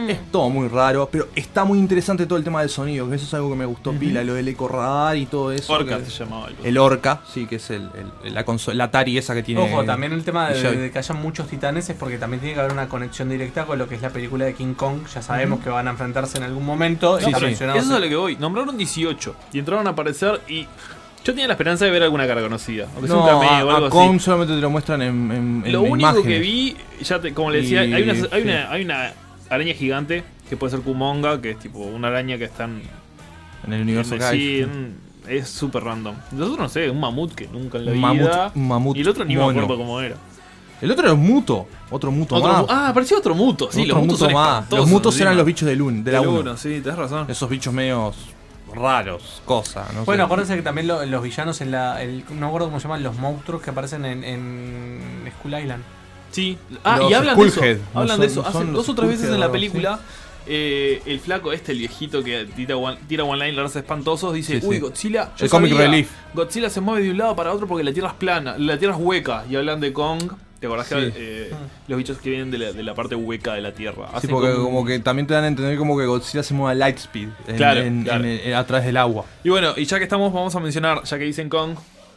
Es 0.07 0.31
todo 0.31 0.49
muy 0.49 0.67
raro, 0.67 1.09
pero 1.11 1.27
está 1.35 1.63
muy 1.63 1.79
interesante 1.79 2.25
todo 2.25 2.37
el 2.37 2.43
tema 2.43 2.61
del 2.61 2.69
sonido, 2.69 3.09
que 3.09 3.15
eso 3.15 3.25
es 3.25 3.33
algo 3.33 3.49
que 3.49 3.55
me 3.55 3.65
gustó 3.65 3.91
pila, 3.93 4.23
lo 4.23 4.33
del 4.33 4.47
eco 4.47 4.67
radar 4.67 5.17
y 5.17 5.25
todo 5.25 5.51
eso. 5.51 5.73
Orca 5.73 5.99
se 6.05 6.11
llamaba 6.23 6.47
el- 6.49 6.55
El 6.65 6.77
Orca, 6.77 7.21
sí, 7.31 7.45
que 7.47 7.55
es 7.55 7.69
el, 7.71 7.89
el- 8.23 8.33
la, 8.33 8.45
la 8.73 8.83
Atari 8.83 9.17
esa 9.17 9.33
que 9.33 9.43
tiene. 9.43 9.61
Ojo, 9.61 9.83
también 9.83 10.13
el 10.13 10.23
tema 10.23 10.49
de, 10.49 10.91
que 10.91 10.99
haya 10.99 11.15
muchos 11.15 11.47
titanes 11.47 11.89
es 11.89 11.95
porque 11.95 12.17
también 12.17 12.39
tiene 12.41 12.53
que 12.55 12.59
haber 12.59 12.73
una 12.73 12.87
conexión 12.89 13.29
directa 13.29 13.65
con 13.65 13.79
lo 13.79 13.87
que 13.87 13.95
es 13.95 14.01
la 14.01 14.09
película 14.09 14.45
de 14.45 14.53
King 14.53 14.73
Kong. 14.75 14.99
Ya 15.13 15.21
sabemos 15.21 15.59
que 15.61 15.69
van 15.69 15.87
a 15.87 15.91
enfrentarse 15.91 16.37
en 16.37 16.43
algún 16.43 16.65
momento. 16.65 17.19
Sí, 17.19 17.25
está 17.25 17.39
sí. 17.39 17.45
mencionado 17.45 17.79
Eso 17.79 17.89
es 17.91 17.95
a 17.95 17.99
lo 17.99 18.07
que 18.09 18.15
voy. 18.15 18.35
Nombraron 18.37 18.77
18 18.77 19.35
y 19.53 19.59
entraron 19.59 19.87
a 19.87 19.91
aparecer 19.91 20.41
y 20.47 20.61
yo 21.23 21.33
tenía 21.33 21.45
la 21.47 21.53
esperanza 21.53 21.85
de 21.85 21.91
ver 21.91 22.01
alguna 22.03 22.25
cara 22.25 22.41
conocida. 22.41 22.87
Aunque 22.95 23.07
sea 23.07 23.17
un 23.17 23.25
cameo 23.27 23.67
o 23.67 23.71
algo 23.71 23.85
a 23.85 23.87
así. 23.89 23.97
Kong 23.97 24.19
solamente 24.19 24.55
te 24.55 24.61
lo 24.61 24.69
muestran 24.71 25.01
en, 25.03 25.31
en- 25.31 25.63
en 25.65 25.71
Lo 25.71 25.81
único 25.81 25.97
imágenes. 25.97 26.25
que 26.27 26.39
vi, 26.39 26.75
ya 27.03 27.19
te- 27.21 27.33
como 27.33 27.51
le 27.51 27.61
decía, 27.61 27.85
Y- 27.85 27.93
hay, 27.93 28.03
una, 28.03 28.13
hay, 28.13 28.19
sí. 28.21 28.47
una, 28.47 28.71
hay 28.71 28.83
una 28.85 29.13
araña 29.51 29.73
gigante 29.73 30.23
que 30.49 30.57
puede 30.57 30.71
ser 30.71 30.81
Kumonga, 30.81 31.39
que 31.41 31.51
es 31.51 31.59
tipo 31.59 31.79
una 31.79 32.07
araña 32.07 32.37
que 32.37 32.45
está 32.45 32.63
en, 32.65 32.81
En 33.65 33.73
el 33.73 33.81
universo 33.83 34.15
en- 34.15 34.21
sí, 34.31 34.59
en- 34.61 34.95
es 35.27 35.47
súper 35.49 35.83
random. 35.83 36.15
Nosotros 36.31 36.57
no 36.57 36.67
sé, 36.69 36.89
un 36.89 36.99
mamut 36.99 37.33
que 37.35 37.47
nunca 37.47 37.77
en 37.77 37.85
la 37.85 37.91
Un 37.91 37.97
vida. 38.17 38.47
mamut- 38.47 38.51
un 38.55 38.67
mamut 38.67 38.97
y 38.97 39.01
el 39.01 39.07
otro 39.09 39.23
ni 39.25 39.35
me 39.35 39.41
mono. 39.41 39.61
acuerdo 39.61 39.77
cómo 39.83 40.01
era. 40.01 40.15
El 40.81 40.89
otro 40.89 41.05
era 41.05 41.13
un 41.13 41.21
muto, 41.23 41.67
otro 41.91 42.11
muto 42.11 42.35
Otro 42.35 42.51
más. 42.51 42.61
mu- 42.61 42.67
ah, 42.69 42.91
parecía 42.91 43.15
otro 43.17 43.35
muto. 43.35 43.69
Sí, 43.71 43.81
Otro 43.81 43.93
los 43.93 43.97
mutos 44.03 44.19
muto 44.21 44.25
son 44.25 44.33
más. 44.33 44.71
Los 44.71 44.87
mutos 44.89 45.21
eran 45.21 45.37
los 45.37 45.45
bichos 45.45 45.67
del 45.69 45.79
un, 45.83 46.03
de 46.03 46.11
la 46.11 46.19
Del 46.21 46.27
1. 46.29 46.39
uno, 46.39 46.57
sí, 46.57 46.81
tenés 46.81 46.97
razón. 46.97 47.29
Esos 47.29 47.47
bichos 47.49 47.71
medios 47.71 48.15
raros, 48.73 49.41
cosa. 49.45 49.85
No 49.93 50.05
Bueno, 50.05 50.23
sé. 50.23 50.25
acuérdense 50.25 50.55
que 50.55 50.61
también 50.63 50.87
lo- 50.87 51.05
los 51.05 51.21
villanos 51.21 51.61
en 51.61 51.69
la. 51.71 52.01
El, 52.01 52.23
no 52.31 52.35
me 52.41 52.45
acuerdo 52.47 52.67
cómo 52.67 52.79
se 52.79 52.85
llaman 52.87 53.03
los 53.03 53.15
monstruos 53.19 53.61
que 53.61 53.69
aparecen 53.69 54.05
en, 54.05 54.23
en 54.23 55.31
Skull 55.39 55.53
Island. 55.59 55.83
Sí. 56.31 56.57
Ah, 56.83 56.97
Los 56.97 57.11
y 57.11 57.13
hablan 57.13 57.37
de 57.37 57.43
eso. 57.45 57.51
Skullhead, 57.55 57.77
¿no 57.93 57.99
Hablan 58.01 58.19
de 58.19 58.25
eso. 58.27 58.43
son 58.43 58.45
Hace 58.49 58.63
los 58.65 58.73
dos 58.73 58.89
o 58.89 58.95
tres 58.95 59.09
veces 59.09 59.29
en 59.29 59.39
la 59.39 59.51
película. 59.51 59.99
eh, 60.47 61.01
el 61.05 61.19
flaco 61.19 61.53
este, 61.53 61.71
el 61.71 61.77
viejito 61.79 62.23
que 62.23 62.45
tira 62.55 62.75
one, 62.75 62.97
tira 63.07 63.23
one 63.23 63.47
liners 63.49 63.75
espantosos, 63.75 64.33
dice, 64.33 64.59
Sí, 64.59 64.65
uy, 64.67 64.75
sí. 64.75 64.81
Godzilla. 64.81 65.31
yo 65.37 65.45
El 65.45 65.51
comic 65.51 65.73
relief. 65.73 66.09
Godzilla 66.33 66.69
se 66.69 66.81
mueve 66.81 67.03
de 67.03 67.11
un 67.11 67.17
lado 67.17 67.35
para 67.35 67.51
otro 67.53 67.67
porque 67.67 67.83
la 67.83 67.93
tierra 67.93 68.09
es 68.09 68.15
plana, 68.15 68.57
la 68.57 68.77
tierra 68.79 68.95
es 68.95 68.99
hueca. 69.01 69.45
Y 69.49 69.55
hablan 69.55 69.79
de 69.79 69.93
Kong. 69.93 70.31
¿Te 70.59 70.67
acordás 70.67 70.87
Sí. 70.87 70.95
que 70.95 71.11
eh, 71.15 71.51
los 71.87 71.97
bichos 71.97 72.17
que 72.19 72.29
vienen 72.29 72.51
de 72.51 72.59
la, 72.59 72.71
de 72.71 72.83
la 72.83 72.93
parte 72.93 73.15
hueca 73.15 73.53
de 73.55 73.61
la 73.61 73.71
tierra? 73.73 74.07
Sí, 74.11 74.17
Hacen 74.17 74.29
porque 74.29 74.51
como- 74.53 74.65
como 74.65 74.85
que 74.85 74.99
también 74.99 75.25
te 75.25 75.33
dan 75.33 75.43
a 75.43 75.47
entender 75.47 75.75
como 75.77 75.97
que 75.97 76.05
Godzilla 76.05 76.43
se 76.43 76.53
mueve 76.53 76.73
a 76.73 76.75
light 76.75 76.97
speed 76.97 77.29
en- 77.47 77.55
Claro, 77.57 77.79
en- 77.81 78.03
claro. 78.03 78.23
en- 78.23 78.39
en- 78.43 78.53
a 78.53 78.63
través 78.67 78.85
del 78.85 78.97
agua. 78.97 79.25
Y 79.43 79.49
bueno, 79.49 79.73
y 79.75 79.85
ya 79.85 79.97
que 79.97 80.03
estamos, 80.03 80.31
vamos 80.31 80.55
a 80.55 80.59
mencionar, 80.59 81.01
ya 81.03 81.17
que 81.17 81.23
dicen 81.23 81.49
Kong, 81.49 81.71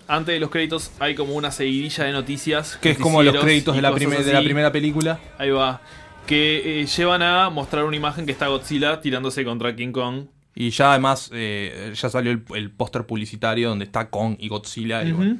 antes 0.08 0.34
de 0.34 0.40
los 0.40 0.50
créditos 0.50 0.90
hay 1.00 1.14
como 1.14 1.34
una 1.34 1.50
seguidilla 1.50 2.04
de 2.04 2.12
noticias. 2.12 2.76
Que 2.80 2.90
es 2.90 2.98
como 2.98 3.22
los 3.22 3.36
créditos 3.36 3.74
de 3.76 3.82
la, 3.82 3.90
de 3.92 4.32
la 4.32 4.42
primera 4.42 4.72
película. 4.72 5.18
Ahí 5.38 5.50
va. 5.50 5.80
Que 6.26 6.80
eh, 6.82 6.86
llevan 6.86 7.22
a 7.22 7.50
mostrar 7.50 7.84
una 7.84 7.96
imagen 7.96 8.24
que 8.26 8.32
está 8.32 8.48
Godzilla 8.48 9.00
tirándose 9.00 9.44
contra 9.44 9.74
King 9.76 9.92
Kong. 9.92 10.26
Y 10.54 10.70
ya 10.70 10.90
además 10.90 11.30
eh, 11.34 11.92
ya 11.94 12.08
salió 12.08 12.30
el, 12.32 12.42
el 12.54 12.70
póster 12.70 13.04
publicitario 13.04 13.68
donde 13.70 13.84
está 13.84 14.08
Kong 14.08 14.36
y 14.38 14.48
Godzilla. 14.48 15.02
y 15.04 15.08
Ujú. 15.12 15.16
bueno, 15.16 15.36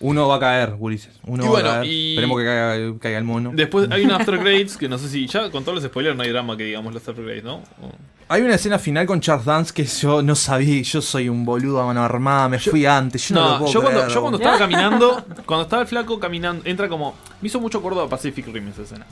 uno 0.00 0.28
va 0.28 0.36
a 0.36 0.40
caer, 0.40 0.74
Ulises. 0.78 1.18
Uno 1.24 1.42
Y 1.44 1.46
va 1.46 1.52
bueno, 1.52 1.68
a 1.70 1.72
caer. 1.74 1.86
y- 1.86 2.10
Esperemos 2.10 2.38
que 2.38 2.44
caiga, 2.44 2.98
caiga 3.00 3.18
el 3.18 3.24
mono. 3.24 3.50
Después 3.54 3.90
hay 3.90 4.04
una 4.04 4.16
After 4.16 4.38
Credits 4.40 4.76
que 4.76 4.88
no 4.88 4.98
sé 4.98 5.08
si 5.08 5.26
ya 5.26 5.50
con 5.50 5.64
todos 5.64 5.76
los 5.82 5.84
spoilers 5.90 6.16
no 6.16 6.22
hay 6.22 6.30
drama 6.30 6.56
que 6.56 6.64
digamos 6.64 6.92
los 6.94 7.06
After 7.08 7.24
Credits, 7.24 7.44
¿no? 7.44 7.56
O- 7.82 7.92
Hay 8.32 8.42
una 8.42 8.54
escena 8.54 8.78
final 8.78 9.06
con 9.06 9.20
Charles 9.20 9.44
Dance 9.44 9.74
que 9.74 9.84
yo 9.84 10.22
no 10.22 10.36
sabía. 10.36 10.80
Yo 10.82 11.02
soy 11.02 11.28
un 11.28 11.44
boludo 11.44 11.80
a 11.80 11.86
mano 11.86 12.02
armada. 12.04 12.48
Me 12.48 12.60
fui 12.60 12.86
antes. 12.86 13.28
Yo 13.28 13.34
no, 13.34 13.40
lo 13.52 13.58
puedo 13.58 13.72
yo, 13.72 13.80
cuando, 13.82 14.00
creer, 14.00 14.14
yo 14.14 14.20
cuando 14.20 14.38
estaba 14.38 14.56
caminando, 14.58 15.24
cuando 15.46 15.62
estaba 15.64 15.82
el 15.82 15.88
flaco 15.88 16.20
caminando, 16.20 16.62
entra 16.64 16.88
como. 16.88 17.16
Me 17.42 17.48
hizo 17.48 17.58
mucho 17.60 17.78
acuerdo 17.78 18.02
a 18.02 18.08
Pacific 18.08 18.46
Rim 18.46 18.68
esa 18.68 18.82
escena. 18.82 19.04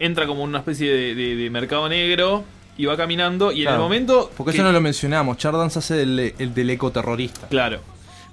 Entra 0.00 0.26
como 0.26 0.42
una 0.42 0.58
especie 0.58 0.90
de, 0.92 1.14
de- 1.14 1.36
de 1.36 1.50
mercado 1.50 1.88
negro 1.88 2.42
y 2.76 2.86
va 2.86 2.96
caminando 2.96 3.52
y 3.52 3.62
en 3.62 3.72
el 3.72 3.78
momento. 3.78 4.30
Porque 4.36 4.50
que- 4.50 4.56
eso 4.58 4.64
no 4.66 4.72
lo 4.72 4.80
mencionamos. 4.80 5.38
Charles 5.38 5.60
Dance 5.60 5.78
hace 5.78 5.94
del, 5.94 6.34
el 6.36 6.52
del 6.52 6.70
ecoterrorista. 6.70 7.46
Claro. 7.46 7.78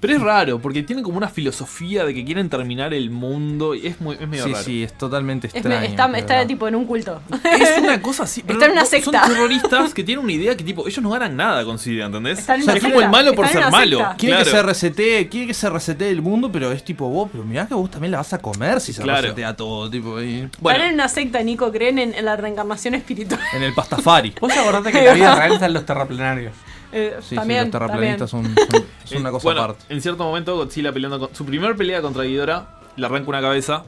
Pero 0.02 0.14
es 0.16 0.20
raro, 0.20 0.58
porque 0.58 0.82
tienen 0.82 1.04
como 1.04 1.16
una 1.16 1.28
filosofía 1.28 2.04
de 2.04 2.12
que 2.12 2.24
quieren 2.24 2.50
terminar 2.50 2.92
el 2.92 3.08
mundo 3.10 3.74
y 3.74 3.86
es, 3.86 4.00
muy, 4.00 4.16
es 4.20 4.26
medio 4.28 4.44
Sí, 4.44 4.52
raro. 4.52 4.64
sí, 4.64 4.82
es 4.82 4.92
totalmente 4.98 5.46
Es- 5.46 5.54
extraño. 5.54 5.86
está 5.86 6.06
está 6.18 6.44
tipo 6.46 6.66
en 6.66 6.74
un 6.74 6.86
culto. 6.86 7.22
Es 7.44 7.78
una 7.78 8.02
cosa 8.02 8.24
así. 8.24 8.42
pero 8.42 8.54
Está 8.58 8.66
en 8.66 8.72
una 8.72 8.84
secta. 8.84 9.24
Son 9.24 9.32
terroristas 9.34 9.94
que 9.94 10.02
tienen 10.02 10.24
una 10.24 10.32
idea 10.32 10.56
que 10.56 10.64
tipo, 10.64 10.88
ellos 10.88 11.00
no 11.02 11.10
ganan 11.10 11.36
nada 11.36 11.64
con 11.64 11.78
Siria, 11.78 12.06
¿entendés? 12.06 12.40
Está 12.40 12.56
en 12.56 12.62
O 12.62 12.64
sea, 12.64 12.72
una 12.72 12.78
es 12.78 12.82
como 12.82 12.94
secta. 12.96 13.04
el 13.06 13.10
malo 13.12 13.34
por 13.36 13.46
ser 13.46 13.70
malo. 13.70 13.98
secta. 13.98 14.16
Quiere 14.16 14.34
Claro. 14.34 14.44
que 14.44 14.50
se 14.56 14.62
resetee, 14.64 15.28
quiere 15.28 15.46
que 15.46 15.54
se 15.54 15.70
resetee 15.70 16.10
el 16.10 16.20
mundo, 16.20 16.50
pero 16.50 16.72
es 16.72 16.84
tipo 16.84 17.08
vos, 17.08 17.28
pero 17.30 17.44
mirá 17.44 17.68
que 17.68 17.74
vos 17.74 17.88
también 17.88 18.10
la 18.10 18.18
vas 18.18 18.32
a 18.32 18.38
comer 18.38 18.80
si 18.80 18.92
se 18.92 19.02
Claro. 19.02 19.22
resetea 19.22 19.54
todo, 19.54 19.88
tipo 19.88 20.20
y- 20.20 20.48
Están 20.52 20.80
en 20.80 20.94
una 20.94 21.08
secta, 21.08 21.40
Nico, 21.44 21.70
creen 21.70 22.00
en, 22.00 22.12
en 22.14 22.24
la 22.24 22.34
reencarnación 22.36 22.94
espiritual. 22.94 23.40
en 23.54 23.62
el 23.62 23.72
pastafari. 23.72 24.34
Vos 24.40 24.52
acordate 24.56 24.90
que 24.90 24.98
en 24.98 25.04
la 25.04 25.14
vida 25.14 25.34
real 25.36 25.52
están 25.52 25.72
los 25.72 25.86
terraplenarios. 25.86 26.52
Eh, 26.92 27.16
Sí, 27.22 27.34
también, 27.34 27.60
sí, 27.60 27.64
los 27.66 27.72
terraplanistas 27.72 28.30
también. 28.30 28.54
son, 28.56 28.66
son- 28.70 28.86
son 29.04 29.18
una 29.22 29.30
cosa 29.30 29.44
bueno, 29.44 29.62
aparte. 29.62 29.84
En 29.88 30.00
cierto 30.02 30.24
momento, 30.24 30.56
Godzilla 30.56 30.92
peleando 30.92 31.18
con. 31.18 31.34
Su 31.34 31.44
primer 31.46 31.74
pelea 31.76 32.02
contra 32.02 32.24
Ghidorah, 32.24 32.80
le 32.96 33.06
arranca 33.06 33.28
una 33.28 33.40
cabeza. 33.40 33.84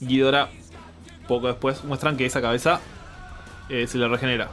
Ghidorah, 0.00 0.48
poco 1.28 1.46
después, 1.48 1.84
muestran 1.84 2.16
que 2.16 2.26
esa 2.26 2.40
cabeza 2.40 2.80
eh, 3.68 3.86
se 3.86 3.98
le 3.98 4.08
regenera. 4.08 4.50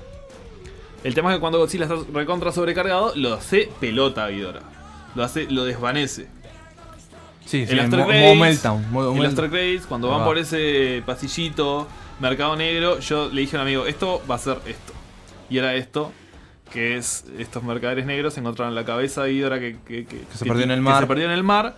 El 1.03 1.13
tema 1.15 1.31
es 1.31 1.37
que 1.37 1.39
cuando 1.41 1.59
Godzilla 1.59 1.85
está 1.85 1.95
recontra 2.13 2.51
sobrecargado, 2.51 3.13
lo 3.15 3.33
hace 3.33 3.69
pelota 3.79 4.25
a 4.25 4.29
Ghidorah. 4.29 4.61
Lo 5.15 5.23
hace, 5.23 5.49
lo 5.49 5.63
desvanece. 5.65 6.27
Sí, 7.45 7.65
sí, 7.65 7.71
el 7.73 7.79
After 7.79 8.05
Credits, 9.49 9.85
cuando 9.87 10.09
van 10.09 10.21
va. 10.21 10.25
por 10.25 10.37
ese 10.37 11.01
pasillito, 11.05 11.87
mercado 12.19 12.55
negro, 12.55 12.99
yo 12.99 13.27
le 13.29 13.41
dije 13.41 13.57
a 13.57 13.61
un 13.61 13.65
amigo, 13.67 13.85
esto 13.87 14.21
va 14.29 14.35
a 14.35 14.37
ser 14.37 14.57
esto. 14.67 14.93
Y 15.49 15.57
era 15.57 15.73
esto, 15.73 16.11
que 16.71 16.97
es 16.97 17.25
estos 17.37 17.63
mercaderes 17.63 18.05
negros 18.05 18.37
encontraron 18.37 18.75
la 18.75 18.85
cabeza 18.85 19.23
de 19.23 19.31
Ghidorah 19.33 19.59
que, 19.59 19.77
que, 19.87 20.05
que- 20.05 20.23
se 20.33 20.43
que- 20.45 20.49
perdió 20.49 20.65
en 20.65 20.71
el 20.71 20.77
que 20.77 20.81
mar. 20.83 21.01
se 21.01 21.07
perdió 21.07 21.25
en 21.25 21.31
el 21.31 21.43
mar. 21.43 21.75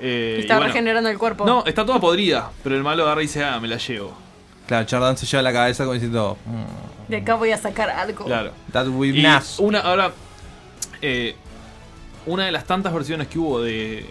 eh, 0.00 0.36
Y 0.38 0.40
está 0.42 0.54
y 0.54 0.56
bueno, 0.56 0.72
regenerando 0.72 1.08
el 1.10 1.18
cuerpo. 1.18 1.46
no, 1.46 1.64
está 1.66 1.86
toda 1.86 2.00
podrida, 2.00 2.50
pero 2.62 2.76
el 2.76 2.82
malo 2.82 3.04
agarra 3.04 3.22
y 3.22 3.26
dice, 3.26 3.42
ah, 3.44 3.58
me 3.60 3.68
la 3.68 3.76
llevo. 3.78 4.12
Claro, 4.66 4.86
Charles 4.86 5.06
Dance 5.08 5.26
se 5.26 5.30
lleva 5.30 5.42
la 5.42 5.52
cabeza 5.52 5.84
como 5.84 5.92
diciendo. 5.94 6.38
"Mm, 6.46 7.10
De 7.10 7.16
acá 7.18 7.34
voy 7.34 7.50
a 7.52 7.58
sacar 7.58 7.90
algo. 7.90 8.24
Claro. 8.24 8.52
That 8.72 8.86
Y 8.86 9.12
nice". 9.12 9.62
una, 9.62 9.80
ahora, 9.80 10.10
eh, 11.02 11.34
una 12.26 12.46
de 12.46 12.52
las 12.52 12.64
tantas 12.64 12.92
versiones 12.94 13.28
que 13.28 13.38
hubo 13.38 13.60
de, 13.62 14.06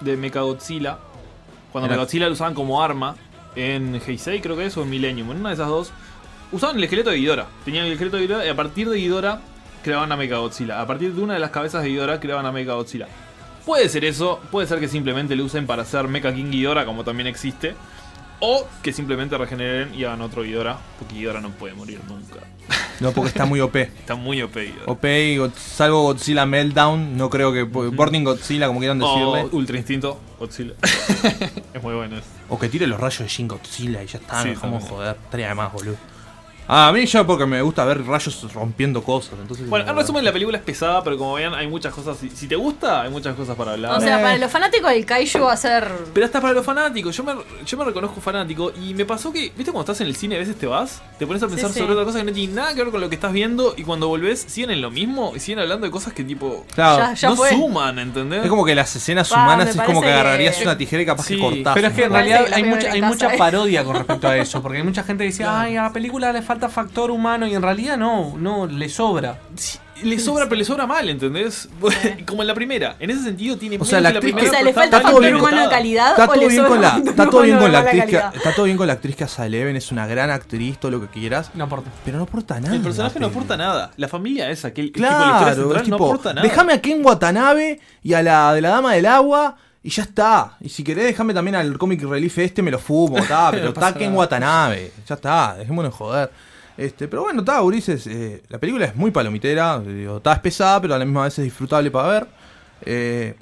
de 0.00 0.16
Mechagodzilla, 0.16 0.98
cuando 1.72 1.86
Era- 1.86 1.94
Mechagodzilla 1.96 2.26
lo 2.26 2.32
usaban 2.34 2.54
como 2.54 2.82
arma, 2.82 3.16
en 3.56 4.00
Heisei 4.06 4.40
creo 4.40 4.56
que 4.56 4.66
es, 4.66 4.76
o 4.76 4.82
en 4.82 4.90
Millennium, 4.90 5.30
en 5.30 5.38
una 5.40 5.48
de 5.50 5.54
esas 5.54 5.68
dos, 5.68 5.90
usaban 6.52 6.76
el 6.76 6.84
esqueleto 6.84 7.10
de 7.10 7.16
Ghidorah. 7.16 7.46
Tenían 7.64 7.86
el 7.86 7.92
esqueleto 7.92 8.16
de 8.18 8.22
Ghidorah 8.26 8.44
y 8.46 8.48
a 8.50 8.56
partir 8.56 8.88
de 8.90 8.98
Ghidorah 8.98 9.40
creaban 9.88 10.12
a 10.12 10.16
Mechagodzilla. 10.16 10.82
A 10.82 10.86
partir 10.86 11.14
de 11.14 11.22
una 11.22 11.32
de 11.32 11.40
las 11.40 11.50
cabezas 11.50 11.82
de 11.82 11.88
Ghidorah 11.88 12.20
creaban 12.20 12.44
a 12.44 12.52
Mechagodzilla. 12.52 13.08
Puede 13.64 13.88
ser 13.88 14.04
eso, 14.04 14.38
puede 14.50 14.66
ser 14.66 14.80
que 14.80 14.88
simplemente 14.88 15.34
lo 15.34 15.44
usen 15.44 15.66
para 15.66 15.80
hacer 15.80 16.06
Mecha 16.08 16.34
King 16.34 16.50
Ghidorah, 16.50 16.84
como 16.84 17.04
también 17.04 17.26
existe. 17.26 17.74
O 18.40 18.66
que 18.82 18.92
simplemente 18.92 19.36
regeneren 19.38 19.94
y 19.94 20.04
hagan 20.04 20.20
otro 20.20 20.42
Ghidorah, 20.42 20.76
porque 20.98 21.14
Ghidorah 21.14 21.40
no 21.40 21.50
puede 21.50 21.72
morir 21.74 22.00
nunca. 22.06 22.40
No, 23.00 23.12
porque 23.12 23.28
está 23.28 23.44
muy 23.44 23.60
OP. 23.60 23.76
Está 23.76 24.16
muy 24.16 24.42
OP 24.42 24.56
Ghidorah. 24.56 24.90
OP 24.92 25.04
y 25.04 25.36
God- 25.36 25.52
salvo 25.56 26.02
Godzilla 26.02 26.44
Meltdown, 26.44 27.16
no 27.16 27.30
creo 27.30 27.52
que. 27.52 27.62
Burning 27.62 28.24
Godzilla, 28.24 28.66
como 28.66 28.80
quieran 28.80 28.98
decirle. 28.98 29.44
O 29.44 29.56
Ultra 29.56 29.76
Instinto, 29.78 30.18
Godzilla. 30.36 30.74
es 31.74 31.80
muy 31.82 31.94
bueno 31.94 32.16
eso. 32.18 32.26
O 32.48 32.58
que 32.58 32.68
tire 32.68 32.88
los 32.88 32.98
rayos 32.98 33.20
de 33.20 33.28
Shin 33.28 33.46
Godzilla 33.46 34.02
y 34.02 34.06
ya 34.08 34.18
está, 34.18 34.42
Sí, 34.42 34.48
no 34.48 34.54
dejamos 34.54 34.84
joder. 34.84 35.16
Estaría 35.24 35.48
de 35.48 35.54
más, 35.54 35.72
boludo. 35.72 35.94
Ah, 36.70 36.88
a 36.88 36.92
mí 36.92 37.06
ya 37.06 37.26
porque 37.26 37.46
me 37.46 37.62
gusta 37.62 37.82
ver 37.86 38.04
rayos 38.06 38.52
rompiendo 38.52 39.02
cosas. 39.02 39.32
Entonces, 39.40 39.68
Bueno, 39.70 39.88
en 39.90 39.96
resumen, 39.96 40.22
la 40.22 40.32
película 40.32 40.58
es 40.58 40.62
pesada, 40.64 41.02
pero 41.02 41.16
como 41.16 41.32
vean, 41.34 41.54
hay 41.54 41.66
muchas 41.66 41.94
cosas. 41.94 42.18
Si, 42.18 42.28
si 42.28 42.46
te 42.46 42.56
gusta, 42.56 43.02
hay 43.02 43.10
muchas 43.10 43.34
cosas 43.34 43.56
para 43.56 43.72
hablar. 43.72 43.96
O 43.96 44.00
sea, 44.00 44.20
para 44.20 44.36
los 44.36 44.50
fanáticos 44.52 44.90
del 44.90 45.06
Kaiju 45.06 45.40
va 45.44 45.52
a 45.52 45.56
ser. 45.56 45.90
Pero 46.12 46.26
hasta 46.26 46.40
para 46.42 46.52
los 46.52 46.66
fanáticos, 46.66 47.16
yo 47.16 47.24
me, 47.24 47.32
yo 47.64 47.78
me 47.78 47.84
reconozco 47.86 48.20
fanático 48.20 48.70
y 48.80 48.92
me 48.92 49.06
pasó 49.06 49.32
que, 49.32 49.44
¿viste 49.56 49.72
cuando 49.72 49.80
estás 49.80 50.00
en 50.02 50.08
el 50.08 50.16
cine 50.16 50.36
a 50.36 50.38
veces 50.40 50.56
te 50.56 50.66
vas? 50.66 51.00
Te 51.18 51.26
pones 51.26 51.42
a 51.42 51.48
pensar 51.48 51.68
Sí, 51.70 51.74
sí. 51.74 51.80
sobre 51.80 51.94
otra 51.94 52.04
cosa 52.04 52.18
que 52.18 52.24
no 52.24 52.32
tiene 52.32 52.52
nada 52.52 52.74
que 52.74 52.82
ver 52.82 52.90
con 52.92 53.00
lo 53.00 53.08
que 53.08 53.14
estás 53.14 53.32
viendo 53.32 53.72
y 53.76 53.82
cuando 53.84 54.08
volvés 54.08 54.40
siguen 54.46 54.70
en 54.70 54.82
lo 54.82 54.90
mismo 54.90 55.32
y 55.34 55.40
siguen 55.40 55.60
hablando 55.60 55.86
de 55.86 55.90
cosas 55.90 56.12
que 56.12 56.22
tipo 56.22 56.66
Claro. 56.74 56.98
Ya- 56.98 57.14
ya 57.14 57.28
no 57.30 57.36
fue. 57.36 57.48
suman, 57.50 57.98
¿entendés? 57.98 58.44
Es 58.44 58.50
como 58.50 58.66
que 58.66 58.74
las 58.74 58.94
escenas 58.94 59.30
humanas 59.32 59.70
es 59.74 59.80
como 59.80 60.02
que 60.02 60.12
agarrarías 60.12 60.60
una 60.60 60.76
tijera 60.76 61.02
y 61.02 61.06
capaz 61.06 61.22
Sí, 61.24 61.36
que 61.36 61.40
cortás. 61.40 61.72
Pero 61.74 61.88
es 61.88 61.94
que 61.94 62.04
en 62.04 62.12
realidad 62.12 62.44
hay 62.52 62.62
mucha, 62.64 62.92
hay 62.92 63.00
mucha 63.00 63.32
¿eh? 63.34 63.38
parodia 63.38 63.84
con 63.84 63.96
respecto 63.96 64.28
a 64.28 64.36
eso. 64.36 64.60
Porque 64.60 64.78
hay 64.78 64.84
mucha 64.84 65.02
gente 65.02 65.24
que 65.24 65.28
dice, 65.28 65.44
ay, 65.44 65.76
a 65.76 65.84
la 65.84 65.92
película 65.92 66.30
le 66.32 66.42
falta 66.42 66.57
factor 66.66 67.10
humano 67.10 67.46
y 67.46 67.54
en 67.54 67.62
realidad 67.62 67.96
no, 67.96 68.36
no, 68.36 68.66
le 68.66 68.88
sobra. 68.88 69.38
Le 70.02 70.18
sobra, 70.18 70.44
pero 70.44 70.56
le 70.56 70.64
sobra 70.64 70.86
mal, 70.86 71.08
¿entendés? 71.08 71.68
como 72.26 72.42
en 72.42 72.48
la 72.48 72.54
primera. 72.54 72.96
En 73.00 73.10
ese 73.10 73.22
sentido 73.24 73.56
tiene 73.58 73.78
O 73.80 73.84
sea, 73.84 74.00
la 74.00 74.18
primera, 74.20 74.46
O 74.46 74.50
sea, 74.50 74.62
le 74.62 74.72
falta 74.72 75.00
factor 75.00 75.34
humano 75.34 75.62
de 75.62 75.68
calidad 75.68 76.10
Está 76.10 76.26
todo 76.28 76.48
bien 76.48 76.64
con 76.64 76.80
la, 76.80 77.02
está 77.04 77.30
todo 77.30 77.42
bien 77.42 77.58
con 77.58 77.72
la 77.72 77.78
actriz 77.80 78.04
que, 78.04 78.16
está 78.16 78.54
todo 78.54 78.64
bien 78.66 78.76
con 78.76 78.86
la 78.86 78.92
actriz 78.94 79.16
que 79.16 79.24
hace 79.24 79.46
Eleven, 79.46 79.76
es 79.76 79.92
una 79.92 80.06
gran 80.06 80.30
actriz, 80.30 80.78
todo 80.78 80.90
lo 80.90 81.00
que 81.00 81.08
quieras. 81.08 81.50
No 81.54 81.64
aporta. 81.64 81.90
Pero 82.04 82.18
no 82.18 82.24
aporta 82.24 82.60
nada. 82.60 82.74
El 82.74 82.82
personaje 82.82 83.20
no 83.20 83.26
aporta 83.26 83.56
nada. 83.56 83.90
La 83.96 84.08
familia 84.08 84.50
esa, 84.50 84.72
que 84.72 84.80
el 84.80 84.92
tipo, 84.92 85.06
la 85.06 85.08
Claro, 85.08 85.24
historia 85.24 85.50
es 85.50 85.56
central 85.56 85.78
no 85.78 85.96
tipo, 85.96 86.06
aporta 86.06 86.34
nada. 86.34 86.46
déjame 86.46 86.72
a 86.72 86.80
Ken 86.80 87.04
Watanabe 87.04 87.80
y 88.02 88.12
a 88.14 88.22
la 88.22 88.54
de 88.54 88.60
la 88.60 88.70
Dama 88.70 88.94
del 88.94 89.06
Agua 89.06 89.56
y 89.82 89.90
ya 89.90 90.02
está. 90.02 90.56
Y 90.60 90.68
si 90.68 90.84
querés, 90.84 91.04
déjame 91.04 91.32
también 91.34 91.54
al 91.54 91.78
comic 91.78 92.02
relief 92.02 92.38
este, 92.38 92.62
me 92.62 92.70
lo 92.70 92.78
fumo, 92.78 93.18
está, 93.18 93.50
pero 93.50 93.68
está 93.68 93.94
Ken. 93.94 94.14
Watanabe, 94.14 94.92
ya 95.08 95.14
está, 95.14 95.56
dejémonos 95.58 95.92
de 95.92 95.96
joder. 95.96 96.30
Este, 96.78 97.08
pero 97.08 97.22
bueno, 97.24 97.40
está, 97.40 97.60
Ulises, 97.60 98.06
eh, 98.06 98.40
la 98.48 98.58
película 98.58 98.86
es 98.86 98.94
muy 98.96 99.10
palomitera, 99.10 99.82
está 100.16 100.32
es 100.34 100.38
pesada, 100.38 100.80
pero 100.80 100.94
a 100.94 100.98
la 100.98 101.04
misma 101.04 101.24
vez 101.24 101.36
es 101.38 101.44
disfrutable 101.44 101.90
para 101.90 102.08
ver. 102.08 102.26
Eh, 102.82 103.34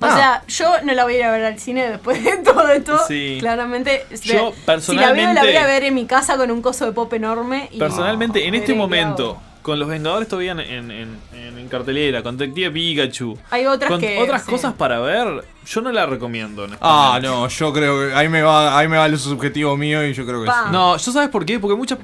O 0.00 0.06
sea, 0.06 0.42
yo 0.48 0.66
no 0.82 0.94
la 0.94 1.04
voy 1.04 1.14
a 1.14 1.18
ir 1.18 1.24
a 1.24 1.32
ver 1.32 1.44
al 1.44 1.58
cine 1.58 1.90
después 1.90 2.24
de 2.24 2.38
todo 2.44 2.66
esto. 2.70 2.98
Sí. 3.06 3.36
Claramente. 3.40 4.06
Yo, 4.10 4.16
Si 4.18 4.26
la 4.32 4.40
veo, 4.40 4.50
la 4.50 4.64
personalmente- 4.64 5.40
voy 5.42 5.56
a 5.56 5.66
ver 5.66 5.84
en 5.84 5.94
mi 5.94 6.06
casa 6.06 6.38
con 6.38 6.50
un 6.50 6.62
coso 6.62 6.86
de 6.86 6.92
pop 6.92 7.12
enorme. 7.12 7.68
Y 7.72 7.78
Personalmente, 7.78 8.46
en 8.48 8.54
este 8.54 8.72
momento, 8.74 9.36
con 9.60 9.78
los 9.78 9.86
Vengadores 9.86 10.26
todavía 10.26 10.52
en, 10.52 10.60
en, 10.60 10.90
en- 10.90 11.58
en 11.58 11.68
cartelera, 11.68 12.22
con 12.22 12.38
Detective 12.38 12.70
Pikachu, 12.70 13.36
Hay 13.50 13.66
otras 13.66 13.90
con 13.90 14.00
que. 14.00 14.18
otras 14.18 14.44
sí. 14.46 14.50
cosas 14.50 14.72
para 14.72 14.98
ver, 15.00 15.44
yo 15.66 15.80
no 15.82 15.92
la 15.92 16.06
recomiendo. 16.06 16.66
Ah, 16.80 17.20
no, 17.22 17.46
yo 17.48 17.70
creo 17.74 18.08
que 18.08 18.14
ahí 18.14 18.30
me 18.30 18.40
va, 18.40 18.78
ahí 18.78 18.88
me 18.88 18.96
va 18.96 19.04
el 19.04 19.18
subjetivo 19.18 19.76
mío 19.76 20.02
y 20.06 20.14
yo 20.14 20.24
creo 20.24 20.42
que 20.42 20.50
sí. 20.50 20.56
No, 20.72 20.96
¿yo 20.96 21.12
sabes 21.12 21.28
por 21.28 21.44
qué? 21.44 21.60
Porque 21.60 21.76
muchas. 21.76 21.98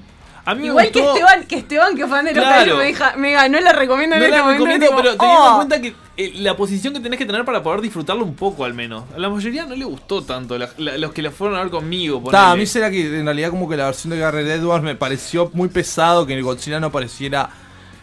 A 0.47 0.55
mí 0.55 0.61
me 0.63 0.67
Igual 0.69 0.91
que 0.93 1.01
Esteban, 1.01 1.45
que 1.47 1.57
Esteban, 1.57 1.97
que 1.97 2.07
fan 2.07 2.25
de 2.25 2.33
los 2.33 2.45
Claro. 2.45 2.77
Me, 2.77 2.85
deja- 2.85 3.17
me 3.17 3.33
ganó 3.33 3.61
la 3.61 3.73
recomiendo 3.73 4.15
en 4.15 4.21
No 4.21 4.27
este 4.27 4.37
la 4.39 4.43
momento, 4.45 4.65
recomiendo, 4.65 4.87
tipo, 4.87 4.97
pero 5.03 5.17
teniendo 5.17 5.43
oh. 5.45 5.49
en 5.51 5.57
cuenta 5.57 5.81
que 5.81 5.95
eh, 6.17 6.33
la 6.37 6.57
posición 6.57 6.95
que 6.95 7.01
tenés 7.01 7.19
que 7.19 7.27
tener 7.27 7.45
para 7.45 7.63
poder 7.65 7.81
disfrutarlo 7.81 8.25
un 8.25 8.35
poco 8.37 8.65
al 8.65 8.73
menos. 8.73 9.03
A 9.15 9.19
la 9.19 9.29
mayoría 9.29 9.67
no 9.67 9.75
le 9.75 9.85
gustó 9.85 10.23
tanto, 10.23 10.57
la- 10.57 10.71
la- 10.79 10.97
los 10.99 11.13
que 11.13 11.21
la 11.23 11.33
fueron 11.33 11.59
a 11.59 11.63
ver 11.63 11.71
conmigo. 11.71 12.23
Está, 12.25 12.53
a 12.53 12.57
mí 12.57 12.65
será 12.65 12.91
que 12.93 13.19
en 13.19 13.25
realidad 13.25 13.51
como 13.51 13.69
que 13.69 13.77
la 13.77 13.87
versión 13.87 14.11
de 14.13 14.19
Garrett 14.19 14.47
Edwards 14.47 14.85
me 14.85 14.95
pareció 14.95 15.51
muy 15.53 15.69
pesado 15.69 16.25
que 16.27 16.35
el 16.35 16.43
Godzilla 16.45 16.79
no 16.79 16.87
apareciera 16.87 17.51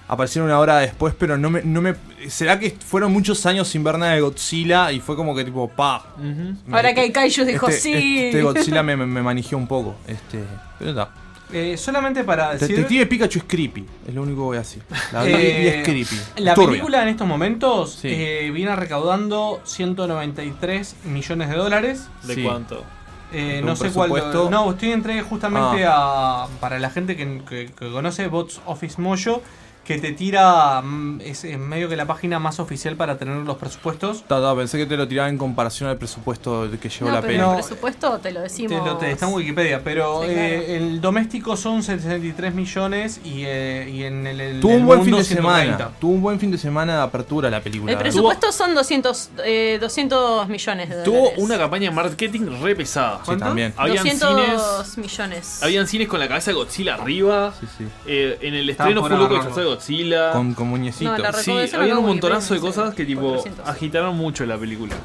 apareciera 0.05 0.45
una 0.45 0.59
hora 0.59 0.79
después, 0.79 1.15
pero 1.17 1.37
no 1.37 1.49
me, 1.49 1.63
no 1.63 1.81
me 1.81 1.95
será 2.27 2.59
que 2.59 2.71
fueron 2.71 3.13
muchos 3.13 3.45
años 3.45 3.69
sin 3.69 3.85
ver 3.85 3.97
nada 3.97 4.13
de 4.13 4.19
Godzilla 4.21 4.91
y 4.91 4.99
fue 4.99 5.15
como 5.15 5.33
que 5.33 5.45
tipo 5.45 5.69
pa. 5.69 6.13
Me- 6.17 6.75
Ahora 6.75 6.93
que 6.93 6.99
hay 7.01 7.11
Kaiju 7.13 7.45
dijo 7.45 7.69
este, 7.69 7.81
sí. 7.81 8.19
Este 8.25 8.41
Godzilla 8.43 8.83
me, 8.83 8.97
me, 8.97 9.43
un 9.55 9.67
poco, 9.67 9.95
este, 10.07 10.43
pero 10.77 10.91
está. 10.91 11.22
Eh, 11.53 11.77
solamente 11.77 12.23
para 12.23 12.53
decir. 12.53 12.69
Detective 12.69 13.05
Pikachu 13.05 13.39
es 13.39 13.45
creepy, 13.45 13.85
es 14.07 14.13
lo 14.13 14.23
único 14.23 14.37
que 14.39 14.43
voy 14.45 14.57
a 14.57 14.61
decir. 14.61 14.81
La 15.11 15.25
Eh, 15.27 15.79
es 15.79 15.83
creepy. 15.85 16.19
La 16.37 16.53
turbia. 16.55 16.69
película 16.71 17.03
en 17.03 17.09
estos 17.09 17.27
momentos 17.27 17.91
Sí. 18.01 18.07
eh, 18.11 18.49
viene 18.51 18.75
recaudando 18.75 19.61
193 19.63 20.95
millones 21.05 21.49
de 21.49 21.55
dólares. 21.55 22.07
¿De 22.23 22.35
Sí. 22.35 22.43
cuánto? 22.43 22.83
Eh, 23.31 23.59
¿Un 23.61 23.65
no 23.67 23.75
sé 23.75 23.89
cuál. 23.91 24.09
No, 24.51 24.71
estoy 24.71 24.91
entré 24.91 25.21
justamente 25.21 25.85
Ah. 25.85 26.43
a. 26.43 26.47
Para 26.59 26.79
la 26.79 26.89
gente 26.89 27.15
que, 27.15 27.41
que- 27.47 27.71
que 27.77 27.91
conoce 27.91 28.27
Bots 28.27 28.61
Office 28.65 29.01
Mojo, 29.01 29.41
que 29.83 29.97
te 29.97 30.11
tira. 30.13 30.81
mm, 30.81 31.21
Es, 31.21 31.43
es 31.43 31.57
medio 31.59 31.89
que 31.89 31.95
la 31.95 32.05
página 32.05 32.39
más 32.39 32.59
oficial 32.59 32.95
para 32.95 33.17
tener 33.17 33.35
los 33.37 33.57
presupuestos. 33.57 34.23
Ta, 34.23 34.41
ta, 34.41 34.55
pensé 34.55 34.77
que 34.77 34.85
te 34.85 34.95
lo 34.97 35.07
tiraba 35.07 35.27
en 35.29 35.37
comparación 35.37 35.89
al 35.89 35.97
presupuesto 35.97 36.67
que 36.81 36.89
llevó 36.89 37.07
No, 37.09 37.15
la 37.15 37.21
peli. 37.21 37.39
el 37.39 37.53
presupuesto 37.53 38.17
te 38.19 38.31
lo 38.31 38.41
decimos. 38.41 38.71
Te 38.83 38.89
lo- 38.89 38.97
te- 38.97 39.11
está 39.11 39.27
en 39.27 39.33
Wikipedia, 39.33 39.81
pero 39.83 40.21
Sí, 40.23 40.29
eh, 40.29 40.77
el 40.77 41.01
doméstico 41.01 41.57
son 41.57 41.83
63 41.83 42.53
millones 42.53 43.19
y, 43.25 43.43
eh, 43.45 43.89
y 43.93 44.03
en 44.03 44.25
el, 44.27 44.39
el- 44.39 44.59
Tuvo 44.61 44.71
el 44.73 44.79
un 44.79 44.85
buen 44.85 45.03
fin 45.03 45.15
de 45.15 45.23
130. 45.23 45.77
semana. 45.77 45.97
Tuvo 45.99 46.11
un 46.13 46.21
buen 46.21 46.39
fin 46.39 46.51
de 46.51 46.57
semana 46.57 46.95
de 46.97 47.01
apertura 47.03 47.49
la 47.49 47.61
película. 47.61 47.91
El 47.91 47.97
presupuesto 47.97 48.51
son 48.51 48.73
200, 48.75 49.31
eh, 49.45 49.77
200 49.81 50.47
millones 50.47 50.89
de 50.89 51.03
Tuvo 51.03 51.17
dólares. 51.17 51.39
una 51.39 51.57
campaña 51.57 51.89
de 51.89 51.95
marketing 51.95 52.61
re 52.61 52.75
pesada. 52.75 53.19
Sí, 53.25 53.35
también. 53.37 53.73
Habían 53.75 53.97
200 53.97 54.87
cines, 54.87 54.97
millones. 54.97 55.63
habían 55.63 55.87
cines 55.87 56.07
con 56.07 56.19
la 56.19 56.27
cabeza 56.27 56.51
de 56.51 56.55
Godzilla 56.55 56.95
arriba. 56.95 57.53
Sí, 57.59 57.67
sí. 57.77 57.85
Eh, 58.07 58.37
en 58.41 58.53
el 58.53 58.69
estreno 58.69 59.01
fue 59.01 59.09
loco 59.17 59.35
Godzilla. 59.75 60.31
Con, 60.31 60.53
con 60.53 60.67
muñecitos. 60.67 61.17
No, 61.17 61.33
Sí, 61.33 61.51
había 61.75 61.97
un 61.97 62.05
montonazo 62.05 62.53
de 62.53 62.59
cosas 62.59 62.93
que 62.93 63.05
tipo 63.05 63.21
400. 63.21 63.67
agitaron 63.67 64.15
mucho 64.17 64.45
la 64.45 64.57
película. 64.57 64.95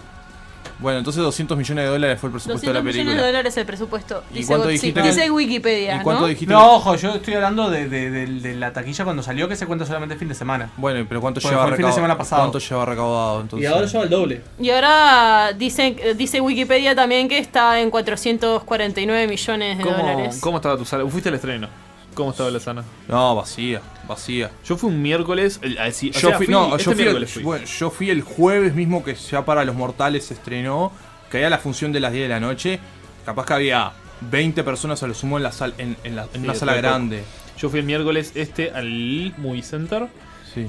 Bueno, 0.80 0.98
entonces 0.98 1.20
200 1.24 1.58
millones 1.58 1.84
de 1.86 1.90
dólares 1.90 2.20
fue 2.20 2.28
el 2.28 2.32
presupuesto 2.34 2.52
200 2.68 2.72
de 2.72 2.78
la 2.78 2.80
millones 2.84 3.04
película. 3.06 3.22
de 3.22 3.32
dólares 3.32 3.56
el 3.56 3.66
presupuesto. 3.66 4.22
¿Y 4.30 4.34
Dice, 4.34 4.46
cuánto 4.46 4.68
dijiste 4.68 5.02
que- 5.02 5.08
dice 5.08 5.28
Wikipedia, 5.28 5.96
¿Y 5.96 6.00
cuánto 6.04 6.22
¿no? 6.22 6.28
dijiste? 6.28 6.54
No, 6.54 6.74
ojo, 6.76 6.94
yo 6.94 7.14
estoy 7.16 7.34
hablando 7.34 7.68
de, 7.68 7.88
de- 7.88 8.10
de- 8.12 8.26
de 8.26 8.54
la 8.54 8.72
taquilla 8.72 9.02
cuando 9.02 9.24
salió, 9.24 9.48
que 9.48 9.56
se 9.56 9.66
cuenta 9.66 9.84
solamente 9.86 10.12
el 10.12 10.20
fin 10.20 10.28
de 10.28 10.36
semana. 10.36 10.70
Bueno, 10.76 11.04
pero 11.08 11.20
¿cuánto 11.20 11.40
Porque 11.40 11.52
lleva 11.52 11.62
fue 11.64 11.70
el 11.72 11.76
fin 11.78 11.82
de 11.82 11.88
recaudado? 11.88 11.94
semana 11.96 12.16
pasado. 12.16 12.42
¿Cuánto 12.42 12.58
lleva 12.60 12.84
recaudado 12.84 13.40
entonces? 13.40 13.94
el 13.94 14.08
doble. 14.08 14.42
Y 14.60 14.70
ahora 14.70 15.52
dice, 15.52 15.96
eh, 15.98 16.14
dice 16.14 16.40
Wikipedia 16.40 16.94
también 16.94 17.28
que 17.28 17.38
está 17.38 17.80
en 17.80 17.90
449 17.90 19.26
millones 19.26 19.78
de 19.78 19.82
¿Cómo, 19.84 19.96
dólares. 19.96 20.38
¿Cómo 20.40 20.58
estaba 20.58 20.76
tu 20.76 20.84
sala? 20.84 21.04
Fuiste 21.08 21.28
al 21.28 21.34
estreno. 21.34 21.68
¿Cómo 22.18 22.32
estaba 22.32 22.50
la 22.50 22.58
sala? 22.58 22.82
No, 23.06 23.36
vacía, 23.36 23.80
vacía. 24.08 24.50
Yo 24.64 24.76
fui 24.76 24.90
un 24.90 25.00
miércoles. 25.00 25.60
el- 25.62 25.78
o 25.78 25.84
Yo 25.86 25.92
sea, 26.12 26.36
fui, 26.36 26.46
fui- 26.46 26.52
no, 26.52 26.74
este 26.76 26.82
yo 26.82 26.90
fui, 26.90 26.92
el, 26.92 26.96
miércoles 27.06 27.30
fui. 27.32 27.42
bueno, 27.44 27.64
yo 27.64 27.90
fui 27.90 28.10
el 28.10 28.22
jueves 28.22 28.74
mismo 28.74 29.04
que 29.04 29.14
ya 29.14 29.44
para 29.44 29.64
los 29.64 29.76
mortales 29.76 30.24
se 30.24 30.34
estrenó, 30.34 30.90
que 31.30 31.36
había 31.36 31.48
la 31.48 31.58
función 31.58 31.92
de 31.92 32.00
las 32.00 32.10
10 32.12 32.24
de 32.24 32.28
la 32.28 32.40
noche. 32.40 32.80
Capaz 33.24 33.46
que 33.46 33.52
había 33.52 33.92
20 34.32 34.64
personas 34.64 35.00
a 35.04 35.06
lo 35.06 35.14
sumo 35.14 35.36
en 35.36 35.44
la 35.44 35.52
sal, 35.52 35.74
en, 35.78 35.96
en 36.02 36.16
la- 36.16 36.24
en 36.24 36.28
Sí, 36.32 36.38
una 36.40 36.54
sala 36.56 36.72
poco. 36.72 36.82
grande. 36.82 37.22
Yo 37.56 37.70
fui 37.70 37.78
el 37.78 37.86
miércoles 37.86 38.32
este 38.34 38.72
al 38.72 39.32
Movie 39.36 39.62
Center. 39.62 40.08
Sí. 40.52 40.66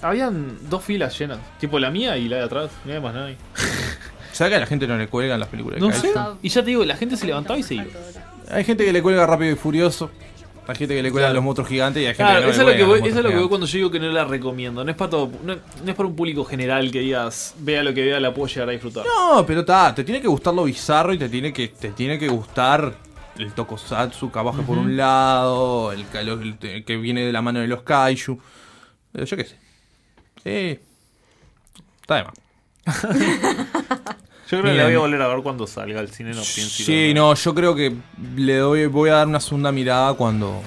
Habían 0.00 0.58
dos 0.70 0.84
filas 0.84 1.18
llenas. 1.18 1.38
Tipo 1.58 1.80
la 1.80 1.90
mía 1.90 2.16
y 2.18 2.28
la 2.28 2.36
de 2.36 2.42
atrás. 2.44 2.70
No 2.84 2.92
había 2.92 3.00
más 3.00 3.14
nadie. 3.14 3.36
¿Sabes 4.32 4.50
que 4.52 4.56
a 4.56 4.60
la 4.60 4.66
gente 4.66 4.86
no 4.86 4.96
le 4.96 5.08
cuelgan 5.08 5.40
las 5.40 5.48
películas? 5.48 5.80
de 5.80 5.86
No 5.88 5.92
sé. 5.92 6.12
Y 6.42 6.48
ya 6.50 6.60
te 6.62 6.66
digo, 6.70 6.84
la 6.84 6.96
gente 6.96 7.16
se 7.16 7.26
levantaba 7.26 7.58
y 7.58 7.64
se 7.64 7.74
iba. 7.74 7.86
Hay 8.50 8.62
gente 8.62 8.84
que 8.84 8.92
le 8.92 9.02
cuelga 9.02 9.26
rápido 9.26 9.50
y 9.52 9.56
furioso. 9.56 10.10
Hay 10.66 10.76
gente 10.76 10.94
que 10.94 11.02
le 11.02 11.10
cuelgan 11.10 11.28
Claro. 11.28 11.34
los 11.34 11.44
monstruos 11.44 11.68
gigantes 11.68 12.02
y 12.02 12.06
hay 12.06 12.14
gente 12.14 12.22
Claro, 12.24 12.40
que 12.40 12.46
no 12.46 12.52
eso, 12.52 12.62
le 12.64 12.70
es 12.72 12.78
lo 12.78 12.78
que 12.78 12.88
voy, 12.88 12.98
los 13.00 13.08
eso 13.08 13.18
es 13.18 13.24
lo 13.24 13.30
que 13.30 13.36
voy 13.36 13.48
cuando 13.48 13.66
yo 13.66 13.76
digo 13.76 13.90
que 13.90 13.98
no 14.00 14.06
la 14.10 14.24
recomiendo. 14.24 14.82
No 14.84 14.90
es 14.90 14.96
para 14.96 15.10
todo, 15.10 15.30
no, 15.44 15.54
no 15.56 15.90
es 15.90 15.94
para 15.94 16.08
un 16.08 16.16
público 16.16 16.42
general 16.44 16.90
que 16.90 17.00
digas, 17.00 17.54
vea 17.58 17.82
lo 17.82 17.92
que 17.92 18.02
vea, 18.02 18.18
la 18.18 18.32
puedo 18.32 18.48
llegar 18.48 18.68
a 18.70 18.72
disfrutar. 18.72 19.04
No, 19.04 19.44
pero 19.46 19.60
está, 19.60 19.94
te 19.94 20.04
tiene 20.04 20.22
que 20.22 20.28
gustar 20.28 20.54
lo 20.54 20.64
bizarro 20.64 21.12
y 21.12 21.18
te 21.18 21.28
tiene 21.28 21.52
que, 21.52 21.68
te 21.68 21.90
tiene 21.90 22.18
que 22.18 22.28
gustar 22.28 22.94
el 23.36 23.52
tokusatsu 23.52 24.30
que 24.30 24.38
por 24.40 24.54
Ujú. 24.56 24.72
un 24.80 24.96
lado, 24.96 25.92
el, 25.92 26.06
el 26.14 26.56
te- 26.58 26.84
que 26.84 26.96
viene 26.96 27.26
de 27.26 27.32
la 27.32 27.42
mano 27.42 27.60
de 27.60 27.66
los 27.66 27.82
kaiju. 27.82 28.38
Pero 29.12 29.24
yo 29.26 29.36
qué 29.36 29.44
sé. 29.44 29.56
Sí. 30.42 30.80
Está 32.00 32.14
de 32.16 32.24
más. 32.24 32.34
Yo 34.50 34.60
creo 34.60 34.72
que 34.72 34.78
la 34.78 34.84
voy 34.84 34.94
a 34.94 34.98
volver 34.98 35.22
a 35.22 35.28
ver 35.28 35.42
cuando 35.42 35.66
salga 35.66 36.00
al 36.00 36.08
cine, 36.10 36.30
no 36.30 36.42
pienso 36.42 36.82
Sí, 36.84 37.12
no, 37.14 37.34
yo 37.34 37.54
creo 37.54 37.74
que 37.74 37.94
le 38.36 38.56
doy, 38.58 38.86
voy 38.86 39.10
a 39.10 39.14
dar 39.14 39.26
una 39.26 39.40
segunda 39.40 39.72
mirada 39.72 40.12
cuando, 40.14 40.60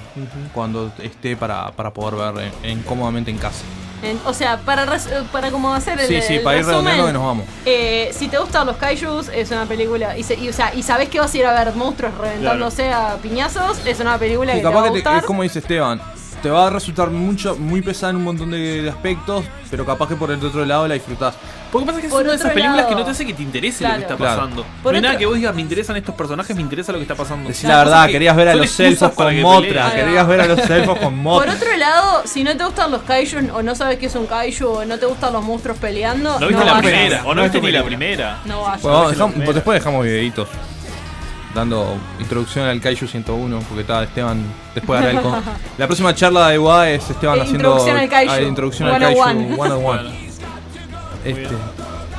cuando 0.52 0.92
esté 1.02 1.36
para, 1.36 1.70
para 1.72 1.92
poder 1.92 2.34
ver 2.34 2.50
en, 2.62 2.70
en- 2.70 2.82
cómodamente 2.82 3.30
en 3.30 3.38
casa. 3.38 3.62
En- 4.02 4.18
o 4.26 4.32
sea, 4.34 4.58
para, 4.58 4.84
res- 4.86 5.08
para 5.32 5.50
como 5.50 5.72
hacer 5.74 5.98
el 6.00 6.06
Sí, 6.06 6.20
sí, 6.22 6.34
el 6.36 6.42
para 6.42 6.58
ir 6.58 6.66
redondeando 6.66 7.06
que 7.06 7.12
nos 7.12 7.22
vamos. 7.24 7.44
eh, 7.66 8.10
si 8.12 8.28
te 8.28 8.38
gustan 8.38 8.66
los 8.66 8.76
kaijus, 8.76 9.28
es 9.28 9.50
una 9.50 9.66
película. 9.66 10.16
Y, 10.18 10.22
se- 10.22 10.36
y, 10.36 10.48
o 10.48 10.52
sea, 10.52 10.72
y 10.74 10.82
sabes 10.82 11.08
que 11.08 11.18
vas 11.20 11.32
a 11.34 11.38
ir 11.38 11.46
a 11.46 11.64
ver 11.64 11.74
monstruos 11.74 12.12
reventándose 12.18 12.90
a 12.92 13.16
piñazos, 13.22 13.78
es 13.86 14.00
una 14.00 14.18
película 14.18 14.52
Sí, 14.52 14.58
que 14.58 14.62
te 14.62 14.68
va 14.68 14.72
capaz 14.72 14.84
que 14.86 14.90
te- 14.90 14.94
gustar. 14.98 15.18
es 15.18 15.24
como 15.24 15.42
dice 15.42 15.58
Esteban, 15.60 16.00
te 16.42 16.50
va 16.50 16.68
a 16.68 16.70
resultar 16.70 17.10
mucho, 17.10 17.56
muy 17.56 17.82
pesada 17.82 18.10
en 18.10 18.16
un 18.16 18.24
montón 18.24 18.50
de, 18.52 18.82
de 18.82 18.90
aspectos, 18.90 19.44
pero 19.70 19.84
capaz 19.84 20.08
que 20.08 20.14
por 20.14 20.30
el 20.30 20.44
otro 20.44 20.64
lado 20.64 20.86
la 20.86 20.94
disfrutás. 20.94 21.34
Porque 21.70 21.86
pasa 21.86 22.00
que 22.00 22.06
es 22.06 22.12
una 22.12 22.30
de 22.30 22.36
esas 22.36 22.52
películas 22.52 22.86
que 22.86 22.94
no 22.94 23.04
te 23.04 23.10
hace 23.10 23.26
que 23.26 23.34
te 23.34 23.42
interese 23.42 23.84
lo 23.86 23.94
que 23.94 24.00
está 24.00 24.16
pasando. 24.16 24.64
No 24.82 24.90
hay 24.90 25.00
nada 25.00 25.18
que 25.18 25.26
vos 25.26 25.36
digas, 25.36 25.54
me 25.54 25.60
interesan 25.60 25.96
estos 25.96 26.14
personajes, 26.14 26.56
me 26.56 26.62
interesa 26.62 26.92
lo 26.92 26.98
que 26.98 27.02
está 27.02 27.14
pasando. 27.14 27.48
Decir 27.48 27.68
la 27.68 27.78
verdad, 27.78 28.08
querías 28.08 28.36
ver 28.36 28.48
a 28.48 28.54
los 28.54 28.80
elfos 28.80 29.12
con 29.12 29.40
Motra, 29.40 29.92
querías 29.92 30.26
ver 30.26 30.40
a 30.40 30.46
los 30.46 30.70
elfos 30.70 30.98
con 30.98 31.22
Por 31.22 31.48
otro 31.48 31.76
lado, 31.76 32.22
si 32.24 32.44
no 32.44 32.56
te 32.56 32.64
gustan 32.64 32.90
los 32.90 33.02
kaiju 33.02 33.54
o 33.54 33.62
no 33.62 33.74
sabes 33.74 33.98
qué 33.98 34.06
es 34.06 34.14
un 34.14 34.26
kaiju 34.26 34.66
o 34.66 34.84
no 34.84 34.98
te 34.98 35.06
gustan 35.06 35.32
los 35.32 35.44
monstruos 35.44 35.78
peleando, 35.78 36.38
No 36.40 36.48
viste 36.48 36.64
la 36.64 36.72
vayas. 36.74 36.90
primera, 36.92 37.22
o 37.26 37.34
no 37.34 37.42
viste 37.42 37.60
ni 37.60 37.70
la 37.72 37.84
primera. 37.84 38.38
No 38.44 38.62
vayas. 38.62 38.82
Bueno, 38.82 39.12
vamos, 39.18 39.54
después 39.54 39.78
dejamos 39.78 40.04
videitos 40.04 40.48
dando 41.54 41.96
introducción 42.20 42.66
al 42.66 42.80
Kaiju 42.80 43.06
101 43.06 43.60
porque 43.68 43.80
está 43.80 44.04
Esteban 44.04 44.40
después 44.74 45.00
hará 45.00 45.10
el 45.10 45.20
con- 45.20 45.42
la 45.78 45.86
próxima 45.86 46.14
charla 46.14 46.48
de 46.50 46.58
WA 46.58 46.90
es 46.90 47.10
Esteban 47.10 47.40
haciendo 47.40 47.58
Introducción 47.70 47.96
al 47.96 48.08
Kaiju. 48.08 48.32
ah, 48.32 48.40
introducción 48.42 48.88
al 48.88 49.14
101. 49.14 50.10
Este, 51.28 51.54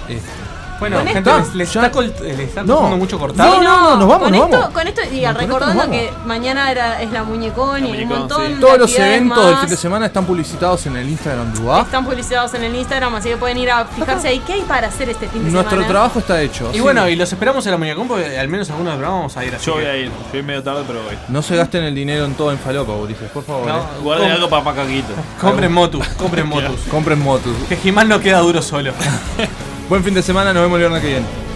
este. 0.08 0.49
Bueno, 0.80 0.98
Con 0.98 1.08
gente, 1.08 1.30
esto- 1.30 1.38
les, 1.40 1.56
les 1.56 1.68
está, 1.76 1.92
col- 1.92 2.14
les 2.22 2.40
está 2.40 2.64
No. 2.64 2.74
costando 2.76 2.98
mucho 2.98 3.20
cortar. 3.20 3.46
No, 3.48 3.62
no, 3.62 3.82
no, 3.82 3.96
nos 3.98 4.08
vamos, 4.08 4.24
con 4.24 4.32
nos 4.32 4.46
esto, 4.46 4.58
vamos. 4.60 4.74
Con 4.74 4.88
esto, 4.88 5.02
y 5.12 5.26
esto 5.26 5.40
recordando 5.40 5.90
que 5.92 6.14
mañana 6.26 6.72
era, 6.72 7.02
es 7.02 7.12
la 7.12 7.24
muñecón 7.24 7.86
y 7.86 8.04
un 8.04 8.08
montón 8.10 8.46
sí. 8.48 8.54
de 8.54 8.60
Todos 8.62 8.78
los 8.80 8.96
eventos 8.98 9.44
del 9.44 9.52
más. 9.54 9.62
fin 9.62 9.70
de 9.70 9.78
semana 9.78 10.06
están 10.06 10.26
publicitados 10.26 10.86
en 10.86 10.96
el 10.98 11.10
Instagram 11.10 11.54
de. 11.54 11.82
Están 11.82 12.06
publicitados 12.06 12.54
en 12.54 12.64
el 12.64 12.76
Instagram, 12.76 13.16
así 13.16 13.30
que 13.30 13.38
pueden 13.38 13.58
ir 13.58 13.70
a 13.72 13.86
fijarse 13.86 14.30
ahí 14.30 14.40
qué 14.40 14.54
hay 14.54 14.62
para 14.62 14.88
hacer 14.88 15.10
este 15.10 15.28
fin 15.28 15.44
de 15.44 15.52
Nuestro 15.52 15.72
semana. 15.72 15.88
trabajo 15.90 16.20
está 16.20 16.42
hecho. 16.42 16.70
Y 16.72 16.76
sí. 16.76 16.80
bueno, 16.82 17.10
y 17.10 17.16
los 17.16 17.32
esperamos 17.32 17.66
en 17.66 17.72
la 17.74 17.78
muñecón 17.78 18.08
porque 18.08 18.38
al 18.40 18.48
menos 18.48 18.70
algunos 18.70 18.94
del 18.94 19.00
programa 19.00 19.18
vamos 19.18 19.36
a 19.38 19.46
ir 19.46 19.56
así. 19.56 19.66
Yo 19.66 19.74
voy 19.74 19.84
que- 19.84 19.90
a 19.90 19.98
ir. 19.98 20.08
Yo 20.08 20.14
voy 20.34 20.44
medio 20.44 20.64
tarde, 20.64 20.84
pero 20.88 21.04
voy. 21.04 21.18
No 21.28 21.42
se 21.42 21.56
gasten 21.58 21.84
el 21.84 21.94
dinero 21.94 22.24
en 22.26 22.36
todo 22.36 22.52
en 22.52 22.58
falopa, 22.60 22.94
Ulises, 22.94 23.30
por 23.32 23.44
favor. 23.44 23.68
No, 23.68 23.78
eh. 23.78 23.82
Guarden 24.02 24.32
algo 24.32 24.50
para 24.50 24.64
Pacaquito. 24.64 25.10
Compren 25.42 25.72
motus, 25.74 26.08
compren 26.10 26.48
motus. 26.48 26.80
Compren 26.90 27.20
motos. 27.22 27.52
Que 27.68 27.76
Jimán 27.76 28.08
no 28.08 28.20
queda 28.22 28.40
duro 28.40 28.62
solo. 28.62 28.94
Buen 29.90 30.04
fin 30.04 30.14
de 30.14 30.22
semana, 30.22 30.54
nos 30.54 30.62
vemos 30.62 30.76
el 30.76 30.82
viernes 30.82 31.02
que 31.02 31.08
viene. 31.08 31.49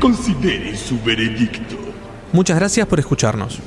Consideren 0.00 0.76
su 0.76 1.00
veredicto. 1.02 1.76
Muchas 2.32 2.58
gracias 2.58 2.86
por 2.86 2.98
escucharnos. 2.98 3.60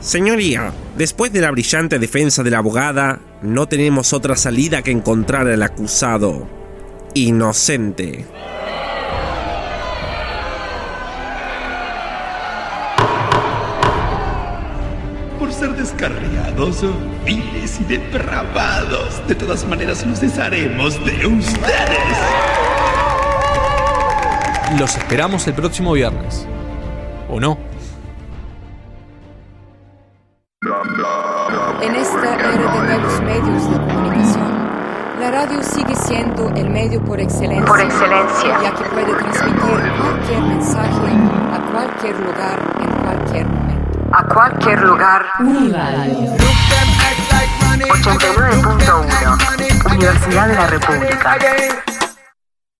Señoría, 0.00 0.72
después 0.96 1.32
de 1.32 1.40
la 1.40 1.50
brillante 1.50 1.98
defensa 1.98 2.42
de 2.42 2.50
la 2.50 2.58
abogada, 2.58 3.20
no 3.42 3.66
tenemos 3.68 4.12
otra 4.12 4.36
salida 4.36 4.82
que 4.82 4.90
encontrar 4.90 5.46
al 5.48 5.62
acusado 5.62 6.48
inocente. 7.14 8.24
Por 15.38 15.52
ser 15.52 15.70
descarriados, 15.76 16.84
viles 17.24 17.80
y 17.80 17.84
depravados. 17.84 19.26
De 19.28 19.34
todas 19.34 19.66
maneras, 19.66 20.06
nos 20.06 20.20
desharemos 20.20 21.04
de 21.04 21.26
ustedes. 21.26 22.41
Los 24.78 24.96
esperamos 24.96 25.46
el 25.46 25.52
próximo 25.54 25.92
viernes. 25.92 26.46
¿O 27.28 27.38
no? 27.38 27.56
En 31.82 31.94
esta 31.94 32.34
era 32.34 32.50
de 32.50 32.56
nuevos 32.82 33.20
medios 33.22 33.70
de 33.70 33.76
comunicación, 33.76 34.68
la 35.20 35.30
radio 35.30 35.62
sigue 35.62 35.94
siendo 35.94 36.48
el 36.56 36.68
medio 36.70 37.00
por 37.04 37.20
excelencia, 37.20 37.64
Por 37.66 37.80
excelencia. 37.80 38.58
ya 38.62 38.74
que 38.74 38.84
puede 38.84 39.12
transmitir 39.14 39.92
cualquier 40.00 40.40
mensaje 40.42 41.12
a 41.52 41.60
cualquier 41.72 42.18
lugar 42.20 42.58
en 42.80 42.90
cualquier 43.02 43.46
momento. 43.46 43.98
A 44.12 44.24
cualquier 44.24 44.80
lugar. 44.82 45.26
Uniradio. 45.40 46.32
89.1. 47.88 49.94
Universidad 49.96 50.48
de 50.48 50.54
la 50.54 50.66
República. 50.66 51.38